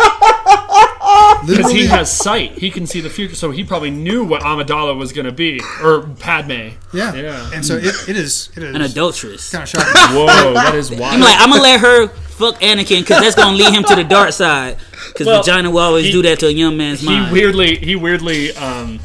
Because 1.46 1.72
he 1.72 1.86
has 1.86 2.10
sight, 2.16 2.52
he 2.58 2.70
can 2.70 2.86
see 2.86 3.00
the 3.00 3.10
future, 3.10 3.34
so 3.34 3.50
he 3.50 3.64
probably 3.64 3.90
knew 3.90 4.24
what 4.24 4.42
Amidala 4.42 4.96
was 4.96 5.12
going 5.12 5.26
to 5.26 5.32
be, 5.32 5.60
or 5.82 6.02
Padme. 6.18 6.70
yeah. 6.92 7.14
Yeah. 7.14 7.50
And 7.54 7.64
so 7.64 7.76
it, 7.76 8.08
it 8.08 8.16
is 8.16 8.50
it 8.56 8.62
is 8.62 8.74
An 8.74 8.82
adulteress. 8.82 9.50
kind 9.50 9.62
of 9.62 9.68
shocking. 9.68 10.16
Whoa, 10.16 10.54
that 10.54 10.74
is 10.74 10.90
wild. 11.00 11.02
I'm 11.14 11.20
like, 11.20 11.36
I'm 11.40 11.50
gonna 11.50 11.62
let 11.62 11.80
her 11.80 12.08
fuck 12.08 12.60
Anakin 12.60 13.00
because 13.00 13.20
that's 13.20 13.34
gonna 13.34 13.56
lead 13.56 13.72
him 13.74 13.82
to 13.84 13.94
the 13.94 14.04
dark 14.04 14.32
side. 14.32 14.76
Because 15.08 15.26
Well, 15.26 15.42
vagina 15.42 15.70
will 15.70 15.78
always 15.80 16.06
he- 16.06 16.12
do 16.12 16.22
that 16.22 16.38
to 16.40 16.46
a 16.46 16.50
young 16.50 16.76
man's 16.76 17.00
he 17.00 17.06
mind. 17.06 17.32
weirdly, 17.32 17.76
he 17.76 17.96
weirdly, 17.96 18.52
um, 18.56 19.00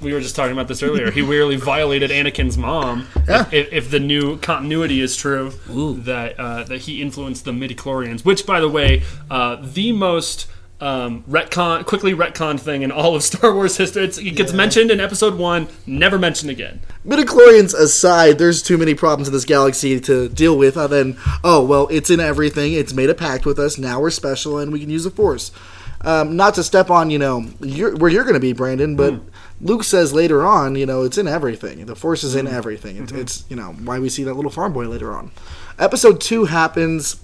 we 0.00 0.12
were 0.12 0.20
just 0.20 0.36
talking 0.36 0.52
about 0.52 0.68
this 0.68 0.82
earlier. 0.82 1.10
He 1.10 1.22
weirdly 1.22 1.56
violated 1.56 2.10
Anakin's 2.10 2.58
mom. 2.58 3.06
Yeah. 3.28 3.48
If, 3.52 3.72
if 3.72 3.90
the 3.90 4.00
new 4.00 4.36
continuity 4.38 5.00
is 5.00 5.16
true, 5.16 5.52
Ooh. 5.70 5.94
that 6.02 6.38
uh, 6.38 6.64
that 6.64 6.82
he 6.82 7.00
influenced 7.00 7.44
the 7.44 7.52
midichlorians, 7.52 8.24
which, 8.24 8.44
by 8.44 8.60
the 8.60 8.68
way, 8.68 9.02
uh, 9.30 9.56
the 9.62 9.92
most 9.92 10.46
um, 10.80 11.22
retcon, 11.24 11.86
quickly 11.86 12.12
retcon 12.12 12.60
thing 12.60 12.82
in 12.82 12.90
all 12.92 13.14
of 13.14 13.22
Star 13.24 13.54
Wars 13.54 13.76
history. 13.76 14.04
It's, 14.04 14.18
it 14.18 14.32
gets 14.32 14.52
mentioned 14.52 14.90
in 14.90 15.00
Episode 15.00 15.38
One, 15.38 15.68
never 15.86 16.18
mentioned 16.18 16.50
again. 16.50 16.80
Midichlorians 17.06 17.74
aside, 17.74 18.38
there's 18.38 18.62
too 18.62 18.76
many 18.76 18.94
problems 18.94 19.28
in 19.28 19.34
this 19.34 19.44
galaxy 19.44 19.98
to 20.00 20.28
deal 20.28 20.56
with. 20.56 20.76
Other 20.76 21.02
than, 21.02 21.18
oh 21.42 21.64
well, 21.64 21.88
it's 21.88 22.10
in 22.10 22.20
everything. 22.20 22.74
It's 22.74 22.92
made 22.92 23.10
a 23.10 23.14
pact 23.14 23.46
with 23.46 23.58
us. 23.58 23.78
Now 23.78 24.00
we're 24.00 24.10
special, 24.10 24.58
and 24.58 24.72
we 24.72 24.80
can 24.80 24.90
use 24.90 25.04
the 25.04 25.10
Force. 25.10 25.50
Um, 26.02 26.36
not 26.36 26.54
to 26.54 26.62
step 26.62 26.90
on, 26.90 27.10
you 27.10 27.18
know, 27.18 27.46
you're, 27.60 27.96
where 27.96 28.10
you're 28.10 28.22
going 28.22 28.34
to 28.34 28.40
be, 28.40 28.52
Brandon, 28.52 28.94
but 28.94 29.14
Luke 29.60 29.82
says 29.82 30.12
later 30.12 30.44
on, 30.44 30.76
you 30.76 30.86
know, 30.86 31.02
it's 31.02 31.18
in 31.18 31.26
everything. 31.26 31.84
The 31.86 31.96
Force 31.96 32.22
is 32.22 32.36
in 32.36 32.46
everything. 32.46 32.98
It's, 32.98 33.12
it's, 33.12 33.44
you 33.48 33.56
know, 33.56 33.72
why 33.72 33.98
we 33.98 34.08
see 34.08 34.22
that 34.24 34.34
little 34.34 34.50
farm 34.50 34.72
boy 34.72 34.86
later 34.86 35.12
on. 35.12 35.32
Episode 35.78 36.20
two 36.20 36.44
happens. 36.44 37.16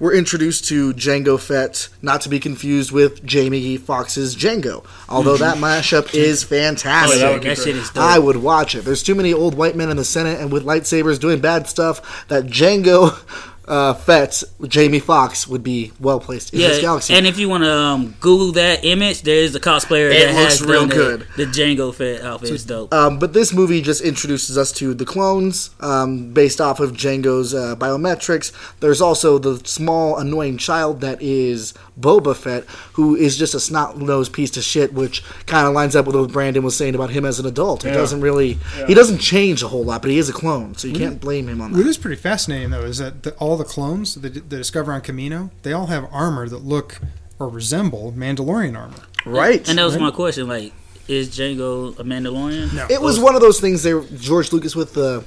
We're 0.00 0.14
introduced 0.14 0.66
to 0.66 0.94
Jango 0.94 1.40
Fett, 1.40 1.88
not 2.02 2.20
to 2.20 2.28
be 2.28 2.38
confused 2.38 2.92
with 2.92 3.24
Jamie 3.24 3.76
Foxx's 3.76 4.36
Django. 4.36 4.86
Although 5.08 5.38
that 5.38 5.56
mashup 5.58 6.14
is 6.14 6.44
fantastic. 6.44 7.20
Oh, 7.20 7.32
that 7.32 7.42
that 7.42 7.58
shit 7.58 7.74
is 7.74 7.90
dope. 7.90 8.04
I 8.04 8.18
would 8.18 8.36
watch 8.36 8.76
it. 8.76 8.84
There's 8.84 9.02
too 9.02 9.16
many 9.16 9.32
old 9.32 9.54
white 9.54 9.74
men 9.74 9.90
in 9.90 9.96
the 9.96 10.04
Senate 10.04 10.40
and 10.40 10.52
with 10.52 10.64
lightsabers 10.64 11.18
doing 11.18 11.40
bad 11.40 11.66
stuff 11.66 12.26
that 12.28 12.44
Django 12.44 13.18
uh, 13.68 13.94
Fett, 13.94 14.42
Jamie 14.66 14.98
Foxx 14.98 15.46
would 15.46 15.62
be 15.62 15.92
well 16.00 16.18
placed 16.20 16.52
in 16.52 16.58
this 16.58 16.76
Yeah, 16.78 16.82
galaxy. 16.82 17.14
and 17.14 17.26
if 17.26 17.38
you 17.38 17.48
want 17.48 17.64
to 17.64 17.72
um, 17.72 18.14
Google 18.20 18.52
that 18.52 18.84
image, 18.84 19.22
there's 19.22 19.54
a 19.54 19.60
cosplayer 19.60 20.10
It 20.10 20.26
that 20.26 20.34
looks 20.40 20.58
has 20.58 20.62
real 20.66 20.80
done 20.80 20.88
the- 20.88 20.94
good. 20.94 21.26
The, 21.36 21.44
Django 21.46 21.94
Fett 21.94 22.22
outfit 22.22 22.50
is 22.50 22.64
dope. 22.64 22.92
Um, 22.94 23.18
but 23.18 23.32
this 23.34 23.52
movie 23.52 23.82
just 23.82 24.00
introduces 24.02 24.56
us 24.58 24.72
to 24.72 24.94
the 24.94 25.04
clones 25.04 25.70
um, 25.80 26.32
based 26.32 26.60
off 26.60 26.80
of 26.80 26.92
Jango's 26.92 27.54
uh, 27.54 27.76
biometrics. 27.76 28.52
There's 28.80 29.00
also 29.00 29.38
the 29.38 29.60
small, 29.68 30.16
annoying 30.18 30.56
child 30.58 31.00
that 31.02 31.20
is 31.22 31.74
Boba 31.98 32.36
Fett, 32.36 32.64
who 32.94 33.16
is 33.16 33.36
just 33.36 33.54
a 33.54 33.60
snot 33.60 33.98
nosed 33.98 34.32
piece 34.32 34.56
of 34.56 34.62
shit, 34.62 34.92
which 34.92 35.22
kind 35.46 35.66
of 35.66 35.74
lines 35.74 35.96
up 35.96 36.06
with 36.06 36.16
what 36.16 36.32
Brandon 36.32 36.62
was 36.62 36.76
saying 36.76 36.94
about 36.94 37.10
him 37.10 37.24
as 37.24 37.38
an 37.38 37.46
adult. 37.46 37.82
He 37.82 37.88
Yeah. 37.88 37.94
doesn't 37.96 38.20
really, 38.20 38.58
he 38.86 38.94
doesn't 38.94 39.18
change 39.18 39.62
a 39.62 39.68
whole 39.68 39.84
lot, 39.84 40.02
but 40.02 40.10
he 40.10 40.18
is 40.18 40.28
a 40.28 40.32
clone, 40.32 40.76
so 40.76 40.86
you 40.86 40.94
mm-hmm. 40.94 41.02
can't 41.02 41.20
blame 41.20 41.48
him 41.48 41.60
on 41.60 41.72
that. 41.72 41.78
that. 41.78 41.86
is 41.86 41.98
pretty 41.98 42.20
fascinating 42.20 42.70
though 42.70 42.84
is 42.84 42.98
that 42.98 43.22
the, 43.22 43.32
all 43.34 43.56
the 43.56 43.64
clones 43.64 44.14
that 44.14 44.20
they 44.20 44.56
discover 44.56 44.92
on 44.92 45.00
Kamino, 45.00 45.50
they 45.62 45.72
all 45.72 45.86
have 45.86 46.08
armor 46.12 46.48
that 46.48 46.64
look 46.64 47.00
or 47.38 47.48
resemble 47.48 48.12
Mandalorian 48.16 48.76
armor. 48.76 49.02
Right. 49.24 49.68
and 49.68 49.78
that 49.78 49.84
was 49.84 49.98
my 49.98 50.10
question. 50.10 50.48
Like, 50.48 50.72
is 51.06 51.30
Jango 51.30 51.98
a 51.98 52.04
Mandalorian? 52.04 52.74
No, 52.74 52.86
it 52.90 53.00
was 53.00 53.18
one 53.18 53.34
of 53.34 53.40
those 53.40 53.60
things 53.60 53.82
there, 53.82 54.00
George 54.00 54.52
Lucas 54.52 54.76
with 54.76 54.94
the 54.94 55.24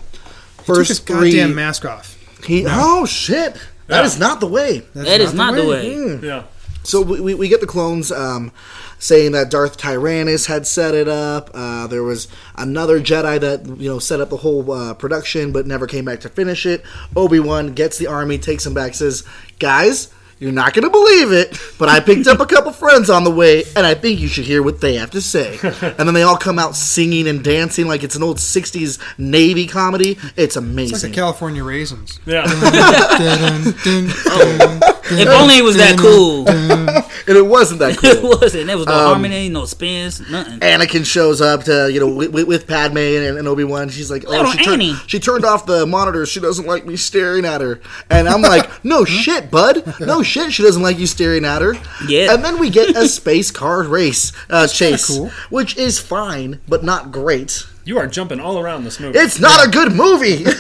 took 0.66 0.78
his 0.78 1.00
first 1.00 1.06
goddamn 1.06 1.56
mask 1.56 1.86
off. 1.86 2.18
he, 2.46 2.66
Oh, 2.68 3.06
shit. 3.06 3.56
That 3.88 4.02
Yeah. 4.02 4.06
is 4.06 4.20
not 4.20 4.40
the 4.40 4.48
way. 4.48 4.84
That's 4.94 5.10
That 5.10 5.22
is 5.22 5.34
not 5.34 5.56
the 5.56 5.66
way. 5.66 5.96
Mm. 5.96 6.24
Yeah. 6.24 6.44
So 6.84 7.02
we, 7.02 7.20
we, 7.22 7.34
we 7.36 7.48
get 7.48 7.62
the 7.62 7.68
clones 7.68 8.12
um, 8.12 8.52
saying 8.98 9.34
that 9.34 9.50
Darth 9.52 9.78
Tyrannus 9.78 10.48
had 10.48 10.66
set 10.66 10.94
it 10.96 11.08
up. 11.08 11.50
Uh, 11.54 11.88
there 11.88 12.04
was 12.04 12.28
another 12.56 13.00
Jedi 13.00 13.40
that 13.40 13.66
you 13.80 13.90
know 13.90 14.00
set 14.00 14.20
up 14.20 14.30
the 14.30 14.38
whole 14.38 14.72
uh, 14.72 14.94
production, 14.96 15.52
but 15.52 15.68
never 15.68 15.86
came 15.88 16.06
back 16.06 16.22
to 16.22 16.30
finish 16.30 16.66
it. 16.66 16.84
Obi 17.16 17.40
Wan 17.40 17.74
gets 17.74 17.98
the 17.98 18.08
army, 18.08 18.38
takes 18.38 18.64
them 18.64 18.74
back, 18.74 18.96
says, 18.96 19.24
"Guys, 19.60 20.10
you're 20.40 20.52
not 20.52 20.74
gonna 20.74 20.90
believe 20.90 21.32
it, 21.32 21.56
but 21.78 21.88
I 21.88 22.00
picked 22.00 22.26
up 22.26 22.40
a 22.40 22.48
couple 22.48 22.72
friends 22.72 23.12
on 23.12 23.24
the 23.24 23.32
way, 23.32 23.64
and 23.76 23.86
I 23.86 23.94
think 23.94 24.20
you 24.20 24.28
should 24.28 24.46
hear 24.46 24.64
what 24.64 24.82
they 24.82 24.96
have 24.96 25.12
to 25.12 25.22
say." 25.22 25.60
And 25.82 26.08
then 26.08 26.14
they 26.16 26.24
all 26.24 26.38
come 26.38 26.58
out 26.58 26.76
singing 26.76 27.28
and 27.28 27.44
dancing 27.44 27.88
like 27.88 28.04
it's 28.04 28.16
an 28.16 28.24
old 28.24 28.38
'60s 28.38 28.98
Navy 29.20 29.68
comedy. 29.68 30.12
It's 30.14 30.38
It's 30.38 30.56
amazing. 30.56 30.94
like 30.94 31.02
the 31.04 31.10
California 31.12 31.64
raisins. 31.64 32.20
Yeah. 32.26 32.44
Dun, 33.22 33.74
dun, 33.84 34.08
dun, 34.10 34.92
If 35.20 35.28
only 35.28 35.58
it 35.58 35.64
was 35.64 35.78
that 35.78 35.98
cool. 35.98 36.48
and 36.50 37.38
it 37.38 37.46
wasn't 37.46 37.80
that 37.80 37.98
cool. 38.00 38.10
it 38.10 38.42
wasn't. 38.42 38.68
There 38.68 38.78
was 38.78 38.88
no 38.88 38.94
Um, 38.94 39.06
harmony, 39.14 39.50
no 39.50 39.66
spins, 39.66 40.22
nothing. 40.30 40.60
Anakin 40.60 41.06
shows 41.06 41.42
up 41.42 41.64
to 41.66 41.92
you 41.92 42.00
know 42.00 42.08
with, 42.14 42.48
with 42.48 42.68
Padme 42.68 42.98
and, 42.98 43.38
and 43.38 43.48
Obi 43.48 43.64
Wan. 43.64 43.90
She's 43.90 44.10
like, 44.12 44.24
oh, 44.28 44.52
she 44.52 44.58
turned 44.64 44.82
Annie. 44.82 44.96
she 45.08 45.20
turned 45.20 45.46
off 45.46 45.66
the 45.66 45.86
monitor. 45.86 46.26
She 46.26 46.40
doesn't 46.40 46.66
like 46.66 46.86
me 46.86 46.96
staring 46.96 47.46
at 47.46 47.62
her. 47.62 47.80
And 48.10 48.28
I'm 48.30 48.42
like, 48.42 48.70
no 48.86 49.06
shit, 49.06 49.52
bud, 49.52 49.96
no 50.00 50.24
shit. 50.24 50.52
She 50.54 50.64
doesn't 50.64 50.82
like 50.82 50.98
you 51.00 51.08
staring 51.08 51.46
at 51.46 51.62
her. 51.62 51.74
Yeah. 52.08 52.34
And 52.34 52.44
then 52.44 52.60
we 52.60 52.70
get 52.70 52.96
a 52.96 53.08
space 53.08 53.52
car 53.52 53.84
race 53.84 54.32
uh, 54.50 54.68
chase, 54.68 55.08
cool. 55.08 55.30
which 55.50 55.78
is 55.78 56.00
fine 56.00 56.60
but 56.68 56.84
not 56.84 57.12
great. 57.12 57.66
You 57.84 57.98
are 57.98 58.06
jumping 58.06 58.40
all 58.40 58.60
around 58.60 58.84
this 58.84 59.00
movie. 59.00 59.18
It's 59.18 59.40
not 59.40 59.66
a 59.68 59.70
good 59.70 59.92
movie. 59.94 60.44
but 60.44 60.60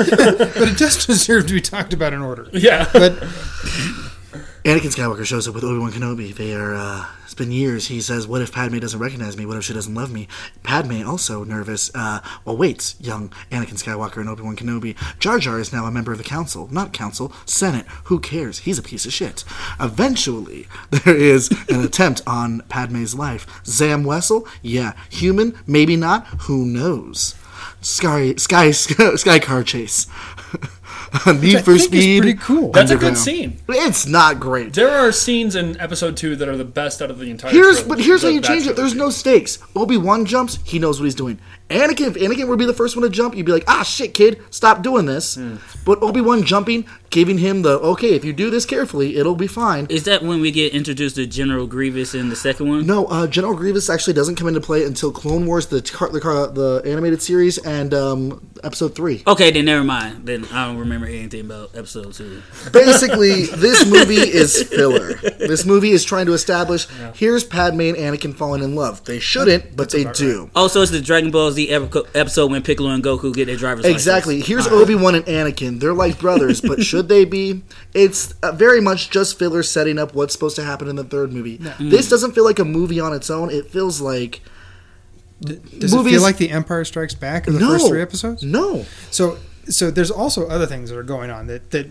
it 0.57 0.77
does 0.77 1.05
deserve 1.05 1.45
to 1.47 1.53
be 1.53 1.61
talked 1.61 1.93
about 1.93 2.13
in 2.13 2.21
order. 2.21 2.47
yeah. 2.51 2.89
But 2.91 3.21
Anakin 4.63 4.93
Skywalker 4.93 5.25
shows 5.25 5.47
up 5.47 5.55
with 5.55 5.63
Obi 5.63 5.79
Wan 5.79 5.91
Kenobi. 5.91 6.35
They 6.35 6.53
are. 6.53 6.75
Uh, 6.75 7.07
it's 7.23 7.33
been 7.33 7.51
years. 7.51 7.87
He 7.87 7.99
says, 7.99 8.27
"What 8.27 8.43
if 8.43 8.51
Padme 8.51 8.77
doesn't 8.77 8.99
recognize 8.99 9.35
me? 9.35 9.43
What 9.43 9.57
if 9.57 9.63
she 9.63 9.73
doesn't 9.73 9.95
love 9.95 10.11
me?" 10.11 10.27
Padme 10.61 11.03
also 11.03 11.43
nervous. 11.43 11.89
Uh, 11.95 12.19
well, 12.45 12.55
waits. 12.55 12.93
Young 12.99 13.29
Anakin 13.49 13.81
Skywalker 13.81 14.17
and 14.17 14.29
Obi 14.29 14.43
Wan 14.43 14.55
Kenobi. 14.55 14.95
Jar 15.17 15.39
Jar 15.39 15.59
is 15.59 15.73
now 15.73 15.87
a 15.87 15.91
member 15.91 16.11
of 16.11 16.19
the 16.19 16.23
Council, 16.23 16.69
not 16.71 16.93
Council, 16.93 17.33
Senate. 17.47 17.87
Who 18.03 18.19
cares? 18.19 18.59
He's 18.59 18.77
a 18.77 18.83
piece 18.83 19.07
of 19.07 19.13
shit. 19.13 19.43
Eventually, 19.79 20.67
there 20.91 21.17
is 21.17 21.49
an 21.67 21.83
attempt 21.83 22.21
on 22.27 22.61
Padme's 22.69 23.15
life. 23.15 23.47
Zam 23.65 24.03
Wesell, 24.03 24.47
yeah, 24.61 24.93
human, 25.09 25.57
maybe 25.65 25.95
not. 25.95 26.27
Who 26.41 26.65
knows? 26.65 27.33
Sky, 27.81 28.35
sky, 28.35 28.69
sky 29.15 29.39
car 29.39 29.63
chase. 29.63 30.05
Need 31.27 31.57
I 31.57 31.61
for 31.61 31.77
Speed. 31.77 32.21
pretty 32.21 32.37
cool. 32.37 32.71
That's 32.71 32.91
a 32.91 32.95
good 32.95 33.17
scene. 33.17 33.57
It's 33.67 34.07
not 34.07 34.39
great. 34.39 34.73
There 34.73 34.89
are 34.89 35.11
scenes 35.11 35.55
in 35.55 35.79
episode 35.79 36.15
two 36.15 36.35
that 36.37 36.47
are 36.47 36.55
the 36.57 36.65
best 36.65 37.01
out 37.01 37.11
of 37.11 37.19
the 37.19 37.29
entire. 37.29 37.51
Here's 37.51 37.81
trilogy- 37.81 37.89
but 37.89 37.99
here's 37.99 38.21
how 38.23 38.29
you 38.29 38.41
change 38.41 38.65
it. 38.67 38.75
There's 38.75 38.95
no 38.95 39.09
stakes. 39.09 39.59
Obi 39.75 39.97
Wan 39.97 40.25
jumps. 40.25 40.59
He 40.63 40.79
knows 40.79 40.99
what 40.99 41.05
he's 41.05 41.15
doing. 41.15 41.39
Anakin, 41.69 42.07
if 42.07 42.13
Anakin 42.15 42.47
would 42.49 42.59
be 42.59 42.65
the 42.65 42.73
first 42.73 42.97
one 42.97 43.03
to 43.03 43.09
jump, 43.09 43.33
you'd 43.33 43.45
be 43.45 43.51
like, 43.53 43.63
ah, 43.67 43.83
shit, 43.83 44.13
kid, 44.13 44.41
stop 44.49 44.81
doing 44.83 45.05
this. 45.05 45.35
Hmm. 45.35 45.55
But 45.85 46.01
Obi 46.03 46.19
Wan 46.19 46.43
jumping, 46.43 46.85
giving 47.09 47.37
him 47.37 47.61
the 47.61 47.79
okay, 47.79 48.13
if 48.13 48.25
you 48.25 48.33
do 48.33 48.49
this 48.49 48.65
carefully, 48.65 49.15
it'll 49.15 49.35
be 49.35 49.47
fine. 49.47 49.87
Is 49.89 50.03
that 50.03 50.21
when 50.21 50.41
we 50.41 50.51
get 50.51 50.73
introduced 50.73 51.15
to 51.15 51.25
General 51.25 51.67
Grievous 51.67 52.13
in 52.13 52.29
the 52.29 52.35
second 52.35 52.67
one? 52.67 52.85
No, 52.85 53.05
uh, 53.05 53.25
General 53.25 53.55
Grievous 53.55 53.89
actually 53.89 54.13
doesn't 54.13 54.35
come 54.35 54.47
into 54.49 54.59
play 54.61 54.83
until 54.83 55.11
Clone 55.11 55.45
Wars, 55.45 55.67
the 55.67 55.81
car, 55.81 56.09
the, 56.09 56.19
car, 56.19 56.47
the 56.47 56.81
animated 56.85 57.21
series, 57.21 57.57
and 57.57 57.93
um, 57.93 58.49
Episode 58.63 58.93
Three. 58.93 59.23
Okay, 59.25 59.49
then 59.51 59.65
never 59.65 59.83
mind. 59.83 60.25
Then 60.25 60.45
I 60.51 60.67
don't 60.67 60.77
remember 60.77 61.00
anything 61.09 61.41
about 61.41 61.75
episode 61.75 62.13
two. 62.13 62.41
Basically, 62.73 63.45
this 63.45 63.85
movie 63.85 64.15
is 64.15 64.63
filler. 64.63 65.13
This 65.13 65.65
movie 65.65 65.91
is 65.91 66.03
trying 66.03 66.25
to 66.27 66.33
establish 66.33 66.87
here's 67.13 67.43
Padme 67.43 67.81
and 67.81 67.97
Anakin 67.97 68.35
falling 68.35 68.63
in 68.63 68.75
love. 68.75 69.03
They 69.05 69.19
shouldn't, 69.19 69.75
but 69.75 69.89
they 69.91 70.05
do. 70.05 70.49
Oh, 70.55 70.67
so 70.67 70.81
it's 70.81 70.91
the 70.91 71.01
Dragon 71.01 71.31
Ball 71.31 71.51
Z 71.51 71.69
episode 71.69 72.51
when 72.51 72.63
Piccolo 72.63 72.89
and 72.91 73.03
Goku 73.03 73.33
get 73.33 73.45
their 73.45 73.57
driver's 73.57 73.85
Exactly. 73.85 74.35
license. 74.35 74.47
Here's 74.47 74.67
Obi 74.67 74.95
Wan 74.95 75.15
and 75.15 75.25
Anakin. 75.25 75.79
They're 75.79 75.93
like 75.93 76.19
brothers, 76.19 76.61
but 76.61 76.83
should 76.83 77.07
they 77.09 77.25
be? 77.25 77.63
It's 77.93 78.33
uh, 78.43 78.51
very 78.51 78.81
much 78.81 79.09
just 79.09 79.37
filler 79.37 79.63
setting 79.63 79.99
up 79.99 80.13
what's 80.13 80.33
supposed 80.33 80.55
to 80.57 80.63
happen 80.63 80.87
in 80.87 80.95
the 80.95 81.03
third 81.03 81.33
movie. 81.33 81.57
This 81.79 82.09
doesn't 82.09 82.33
feel 82.33 82.45
like 82.45 82.59
a 82.59 82.65
movie 82.65 82.99
on 82.99 83.13
its 83.13 83.29
own. 83.29 83.49
It 83.49 83.67
feels 83.67 84.01
like 84.01 84.41
does 85.41 85.93
it 85.93 86.03
feel 86.03 86.21
like 86.21 86.37
The 86.37 86.51
Empire 86.51 86.85
Strikes 86.85 87.15
Back 87.15 87.47
in 87.47 87.55
the 87.55 87.59
no 87.59 87.69
first 87.69 87.87
three 87.87 88.01
episodes? 88.01 88.43
No. 88.43 88.85
So, 89.09 89.39
so 89.71 89.89
there's 89.91 90.11
also 90.11 90.47
other 90.47 90.65
things 90.67 90.89
that 90.89 90.97
are 90.97 91.03
going 91.03 91.29
on 91.31 91.47
that 91.47 91.71
that 91.71 91.87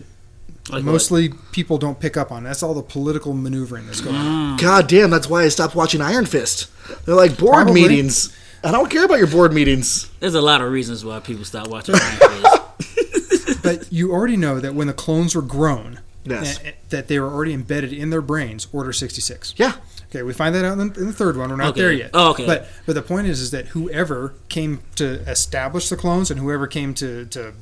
Like 0.69 0.83
what? 0.83 0.85
mostly 0.85 1.29
people 1.51 1.77
don't 1.77 1.99
pick 1.99 2.15
up 2.15 2.31
on. 2.31 2.43
That's 2.43 2.63
all 2.63 2.73
the 2.73 2.81
political 2.83 3.33
maneuvering 3.33 3.85
that's 3.87 4.01
going 4.01 4.15
on. 4.15 4.57
God 4.57 4.87
damn, 4.87 5.09
that's 5.09 5.27
why 5.29 5.43
I 5.43 5.49
stopped 5.49 5.75
watching 5.75 6.01
Iron 6.01 6.25
Fist. 6.25 6.67
They're 7.05 7.15
like 7.15 7.37
board 7.37 7.53
Probably. 7.65 7.81
meetings. 7.81 8.35
I 8.63 8.71
don't 8.71 8.89
care 8.91 9.03
about 9.05 9.17
your 9.17 9.27
board 9.27 9.53
meetings. 9.53 10.09
There's 10.19 10.35
a 10.35 10.41
lot 10.41 10.61
of 10.61 10.71
reasons 10.71 11.03
why 11.03 11.19
people 11.19 11.43
stop 11.45 11.67
watching 11.67 11.95
Iron 11.95 12.17
Fist. 12.17 12.57
But 13.63 13.91
you 13.93 14.11
already 14.11 14.37
know 14.37 14.59
that 14.59 14.73
when 14.73 14.87
the 14.87 14.93
clones 14.93 15.35
were 15.35 15.41
grown, 15.43 15.99
Yes. 16.23 16.59
eh, 16.63 16.71
that 16.89 17.07
they 17.07 17.19
were 17.19 17.27
already 17.31 17.53
embedded 17.53 17.93
in 17.93 18.09
their 18.09 18.21
brains. 18.21 18.67
Order 18.73 18.91
sixty 18.93 19.21
six. 19.21 19.53
Yeah. 19.57 19.73
Okay, 20.09 20.23
we 20.23 20.33
find 20.33 20.53
that 20.55 20.65
out 20.65 20.77
in 20.79 20.91
the, 20.91 20.99
in 20.99 21.05
the 21.07 21.13
third 21.13 21.37
one. 21.37 21.49
We're 21.51 21.55
not 21.57 21.67
Okay. 21.69 21.81
there 21.81 21.91
yet. 21.91 22.09
Oh, 22.13 22.31
okay. 22.31 22.45
But 22.45 22.67
but 22.87 22.93
the 22.93 23.01
point 23.03 23.27
is, 23.27 23.39
is 23.39 23.51
that 23.51 23.67
whoever 23.67 24.33
came 24.49 24.81
to 24.95 25.05
establish 25.29 25.89
the 25.89 25.95
clones 25.95 26.29
and 26.31 26.39
whoever 26.39 26.65
came 26.67 26.93
to 26.95 27.25
to 27.27 27.53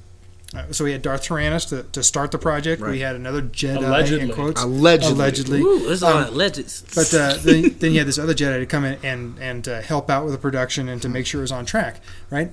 uh, 0.55 0.71
so 0.71 0.83
we 0.83 0.91
had 0.91 1.01
Darth 1.03 1.23
Tyrannus 1.23 1.65
to, 1.65 1.83
to 1.83 2.01
start 2.01 2.31
the 2.31 2.39
project. 2.39 2.81
Right. 2.81 2.91
We 2.91 2.99
had 3.01 3.15
another 3.15 3.41
Jedi 3.43 3.77
Allegedly. 3.77 4.29
in 4.29 4.33
quotes. 4.35 4.63
Allegedly. 4.63 5.13
Allegedly. 5.13 5.61
Ooh, 5.61 5.79
there's 5.85 6.01
a 6.01 6.07
Um, 6.07 6.23
of 6.23 6.35
legends. 6.35 6.83
But 6.95 7.13
uh, 7.13 7.37
then, 7.43 7.75
then 7.79 7.91
you 7.91 7.99
had 7.99 8.07
this 8.07 8.17
other 8.17 8.33
Jedi 8.33 8.59
to 8.59 8.65
come 8.65 8.83
in 8.83 8.97
and 9.03 9.37
and 9.39 9.67
uh, 9.67 9.81
help 9.81 10.09
out 10.09 10.23
with 10.25 10.33
the 10.33 10.39
production 10.39 10.89
and 10.89 11.01
to 11.03 11.09
make 11.09 11.25
sure 11.27 11.41
it 11.41 11.43
was 11.43 11.51
on 11.51 11.65
track, 11.65 12.01
right? 12.31 12.51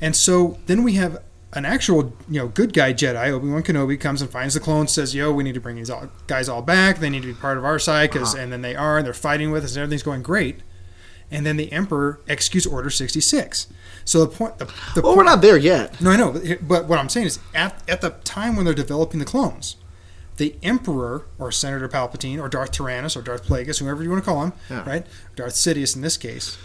And 0.00 0.14
so 0.14 0.58
then 0.66 0.82
we 0.82 0.92
have 0.94 1.22
an 1.54 1.64
actual, 1.64 2.12
you 2.28 2.38
know, 2.38 2.48
good 2.48 2.74
guy 2.74 2.92
Jedi, 2.92 3.28
Obi 3.30 3.48
Wan 3.48 3.62
Kenobi, 3.62 3.98
comes 3.98 4.20
and 4.20 4.30
finds 4.30 4.52
the 4.52 4.60
clones, 4.60 4.92
says, 4.92 5.14
"Yo, 5.14 5.32
we 5.32 5.42
need 5.42 5.54
to 5.54 5.60
bring 5.60 5.76
these 5.76 5.88
all, 5.88 6.10
guys 6.26 6.46
all 6.50 6.60
back. 6.60 6.98
They 6.98 7.08
need 7.08 7.22
to 7.22 7.28
be 7.28 7.32
part 7.34 7.56
of 7.56 7.64
our 7.64 7.78
side, 7.78 8.10
because 8.10 8.34
Uh-huh. 8.34 8.42
and 8.42 8.52
then 8.52 8.60
they 8.60 8.76
are, 8.76 8.98
and 8.98 9.06
they're 9.06 9.14
fighting 9.14 9.50
with 9.50 9.64
us, 9.64 9.74
and 9.74 9.82
everything's 9.82 10.02
going 10.02 10.22
great." 10.22 10.60
And 11.30 11.46
then 11.46 11.56
the 11.56 11.72
Emperor 11.72 12.20
executes 12.28 12.66
Order 12.66 12.90
sixty 12.90 13.20
six. 13.22 13.66
So 14.08 14.20
the 14.24 14.26
point, 14.34 14.56
the, 14.58 14.64
the 14.94 15.02
Well, 15.02 15.16
we're 15.16 15.22
not 15.22 15.42
there 15.42 15.58
yet. 15.58 16.00
no, 16.00 16.10
I 16.10 16.16
know, 16.16 16.32
but, 16.32 16.66
but 16.66 16.88
what 16.88 16.98
I'm 16.98 17.10
saying 17.10 17.26
is, 17.26 17.38
at, 17.54 17.82
at 17.88 18.00
the 18.00 18.10
time 18.24 18.56
when 18.56 18.64
they're 18.64 18.72
developing 18.72 19.20
the 19.20 19.26
clones, 19.26 19.76
the 20.38 20.54
Emperor 20.62 21.26
or 21.38 21.52
Senator 21.52 21.88
Palpatine 21.90 22.40
or 22.40 22.48
Darth 22.48 22.72
Tyrannus 22.72 23.16
or 23.16 23.22
Darth 23.22 23.44
Plagueis, 23.46 23.80
whoever 23.80 24.02
you 24.02 24.08
want 24.10 24.24
to 24.24 24.30
call 24.30 24.42
him, 24.44 24.52
Yeah. 24.70 24.88
right? 24.88 25.06
Darth 25.36 25.54
Sidious 25.54 25.94
in 25.94 26.00
this 26.00 26.16
case, 26.16 26.56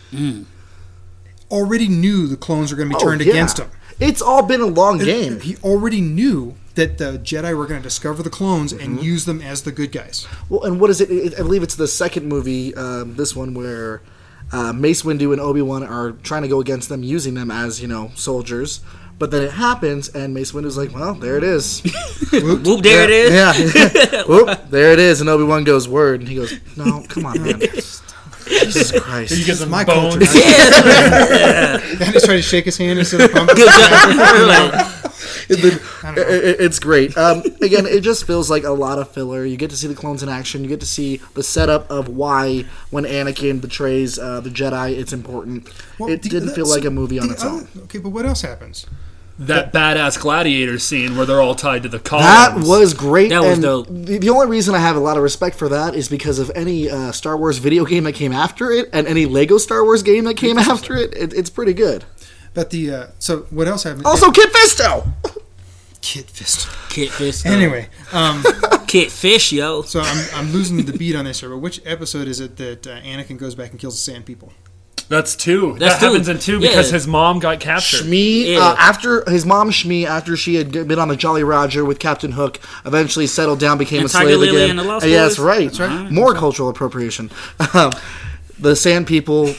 already 1.51 1.87
knew 1.87 2.27
the 2.27 2.37
clones 2.37 2.71
were 2.71 2.77
going 2.77 2.89
to 2.89 2.95
be 2.97 3.01
Oh, 3.01 3.05
turned 3.05 3.21
yeah. 3.21 3.31
against 3.31 3.59
him. 3.59 3.69
It's 3.99 4.21
all 4.21 4.43
been 4.43 4.61
a 4.61 4.65
long 4.65 4.97
game. 4.99 5.39
He 5.41 5.57
already 5.57 6.01
knew 6.01 6.55
that 6.75 6.97
the 6.97 7.19
Jedi 7.19 7.55
were 7.55 7.67
going 7.67 7.79
to 7.81 7.83
discover 7.83 8.23
the 8.23 8.29
clones 8.29 8.71
and 8.71 8.95
Mm-hmm. 8.95 9.03
use 9.03 9.25
them 9.25 9.41
as 9.41 9.63
the 9.63 9.71
good 9.71 9.91
guys. 9.91 10.25
Well, 10.49 10.63
and 10.63 10.79
what 10.79 10.89
is 10.89 11.01
it? 11.01 11.11
it 11.11 11.33
I 11.35 11.37
believe 11.43 11.61
it's 11.61 11.75
the 11.75 11.87
second 11.87 12.25
movie, 12.27 12.73
um, 12.75 13.15
this 13.15 13.35
one, 13.35 13.53
where 13.53 14.01
uh, 14.53 14.71
Mace 14.71 15.01
Windu 15.03 15.31
and 15.33 15.41
Obi 15.41 15.61
Wan 15.61 15.83
are 15.83 16.11
trying 16.23 16.43
to 16.43 16.47
go 16.47 16.61
against 16.61 16.87
them, 16.89 17.03
using 17.03 17.33
them 17.33 17.51
as 17.51 17.81
you 17.81 17.87
know 17.87 18.11
soldiers. 18.15 18.79
But 19.19 19.29
then 19.31 19.43
it 19.43 19.51
happens, 19.51 20.09
and 20.09 20.33
Mace 20.33 20.51
Windu's 20.53 20.77
like, 20.77 20.93
"Well, 20.93 21.13
there 21.13 21.37
it 21.37 21.43
is." 21.43 21.81
Whoop, 22.31 22.81
there 22.83 23.03
it 23.03 23.09
is. 23.11 23.31
Yeah. 23.31 24.23
Whoop, 24.27 24.69
there 24.69 24.91
it 24.91 24.99
is. 24.99 25.21
And 25.21 25.29
Obi 25.29 25.43
Wan 25.43 25.63
goes, 25.63 25.87
"Word," 25.87 26.21
and 26.21 26.29
he 26.29 26.35
goes, 26.35 26.53
"No, 26.77 27.03
come 27.09 27.25
on, 27.25 27.41
man." 27.43 27.59
Jesus 28.45 28.91
You 28.91 28.99
Christ. 28.99 29.45
get 29.45 29.55
some 29.57 29.69
my 29.69 29.85
bones. 29.85 30.15
culture. 30.15 30.39
And 30.43 32.13
he's 32.13 32.23
trying 32.25 32.37
to 32.37 32.41
shake 32.41 32.65
his 32.65 32.75
hand 32.77 32.99
instead 32.99 33.21
of 33.21 33.31
pumping. 33.31 33.55
Good 33.55 33.69
job. 33.69 34.92
Like, 35.49 35.59
It- 35.59 35.61
the- 35.61 35.81
I 36.03 36.05
don't 36.07 36.15
know. 36.15 36.21
it- 36.33 36.43
it- 36.45 36.59
it's 36.59 36.79
great. 36.79 37.17
Um, 37.17 37.43
again, 37.61 37.85
it 37.85 38.01
just 38.01 38.25
feels 38.25 38.49
like 38.49 38.63
a 38.63 38.71
lot 38.71 38.99
of 38.99 39.09
filler. 39.11 39.45
You 39.45 39.57
get 39.57 39.69
to 39.71 39.77
see 39.77 39.87
the 39.87 39.95
clones 39.95 40.23
in 40.23 40.29
action. 40.29 40.63
You 40.63 40.69
get 40.69 40.79
to 40.79 40.85
see 40.85 41.21
the 41.33 41.43
setup 41.43 41.89
of 41.91 42.07
why 42.07 42.65
when 42.89 43.03
Anakin 43.05 43.61
betrays 43.61 44.17
uh, 44.19 44.39
the 44.39 44.49
Jedi, 44.49 44.97
it's 44.97 45.13
important. 45.13 45.67
Well, 45.99 46.09
it 46.09 46.21
the- 46.21 46.29
didn't 46.29 46.49
feel 46.55 46.67
like 46.67 46.85
a 46.85 46.91
movie 46.91 47.19
on 47.19 47.29
its 47.29 47.43
own. 47.43 47.67
Okay, 47.83 47.99
but 47.99 48.09
what 48.09 48.25
else 48.25 48.41
happens? 48.41 48.85
That 49.39 49.73
badass 49.73 50.19
gladiator 50.19 50.77
scene 50.77 51.17
where 51.17 51.25
they're 51.25 51.41
all 51.41 51.55
tied 51.55 51.81
to 51.83 51.89
the 51.89 51.97
columns. 51.97 52.27
That 52.67 52.69
was 52.69 52.93
great. 52.93 53.29
That 53.29 53.41
was 53.41 53.53
and 53.53 53.61
dope. 53.63 53.87
The, 53.89 54.19
the 54.19 54.29
only 54.29 54.45
reason 54.45 54.75
I 54.75 54.77
have 54.77 54.95
a 54.95 54.99
lot 54.99 55.17
of 55.17 55.23
respect 55.23 55.55
for 55.57 55.67
that 55.69 55.95
is 55.95 56.07
because 56.07 56.37
of 56.37 56.51
any 56.53 56.87
uh, 56.87 57.11
Star 57.11 57.35
Wars 57.35 57.57
video 57.57 57.83
game 57.83 58.03
that 58.03 58.11
came 58.13 58.31
after 58.31 58.69
it, 58.69 58.89
and 58.93 59.07
any 59.07 59.25
Lego 59.25 59.57
Star 59.57 59.83
Wars 59.83 60.03
game 60.03 60.25
that 60.25 60.35
came 60.35 60.59
after 60.59 60.95
it. 60.95 61.15
it 61.17 61.33
it's 61.33 61.49
pretty 61.49 61.73
good. 61.73 62.05
But 62.53 62.69
the 62.69 62.91
uh, 62.93 63.07
so 63.19 63.47
what 63.49 63.67
else 63.67 63.83
happened? 63.83 64.05
Also, 64.05 64.31
Kit 64.31 64.51
Fisto. 64.53 65.07
Kid 66.01 66.25
Fist. 66.29 66.67
Kit 66.89 67.09
Fish. 67.09 67.45
Anyway, 67.45 67.87
um, 68.11 68.43
Kit 68.87 69.09
Fish, 69.11 69.51
yo. 69.51 69.81
so 69.83 70.01
I'm, 70.01 70.25
I'm 70.35 70.51
losing 70.51 70.77
the 70.85 70.93
beat 70.93 71.15
on 71.15 71.25
this 71.25 71.39
here. 71.39 71.49
But 71.49 71.59
which 71.59 71.81
episode 71.85 72.27
is 72.27 72.39
it 72.39 72.57
that 72.57 72.85
uh, 72.85 72.99
Anakin 73.01 73.37
goes 73.37 73.55
back 73.55 73.71
and 73.71 73.79
kills 73.79 73.95
the 73.95 74.11
Sand 74.11 74.25
People? 74.25 74.51
That's 75.09 75.35
two. 75.35 75.75
That's 75.79 75.95
that 75.95 75.99
two. 75.99 76.05
happens 76.11 76.27
in 76.29 76.39
two 76.39 76.59
because 76.59 76.87
Yeah. 76.89 76.93
his 76.93 77.07
mom 77.07 77.39
got 77.39 77.59
captured. 77.59 78.05
Shmi, 78.05 78.51
Yeah. 78.53 78.59
uh, 78.59 78.75
after 78.79 79.29
his 79.29 79.45
mom 79.45 79.69
Shmi, 79.69 80.05
after 80.05 80.35
she 80.37 80.55
had 80.55 80.71
been 80.71 80.97
on 80.99 81.07
the 81.09 81.15
Jolly 81.15 81.43
Roger 81.43 81.83
with 81.83 81.99
Captain 81.99 82.31
Hook, 82.33 82.59
eventually 82.85 83.27
settled 83.27 83.59
down, 83.59 83.77
became 83.77 83.99
And 84.01 84.09
a 84.09 84.11
Tiger 84.11 84.27
slave 84.35 84.39
Lily 84.39 84.57
again. 84.63 84.69
and 84.71 84.79
the 84.79 84.83
Lost 84.83 85.05
Uh, 85.05 85.09
yeah, 85.09 85.23
that's 85.23 85.35
Boys? 85.37 85.45
right. 85.45 85.65
That's 85.67 85.79
right. 85.79 86.11
More 86.11 86.33
cultural 86.33 86.69
appropriation. 86.69 87.31
Um, 87.73 87.91
the 88.59 88.75
Sand 88.75 89.07
People, 89.07 89.55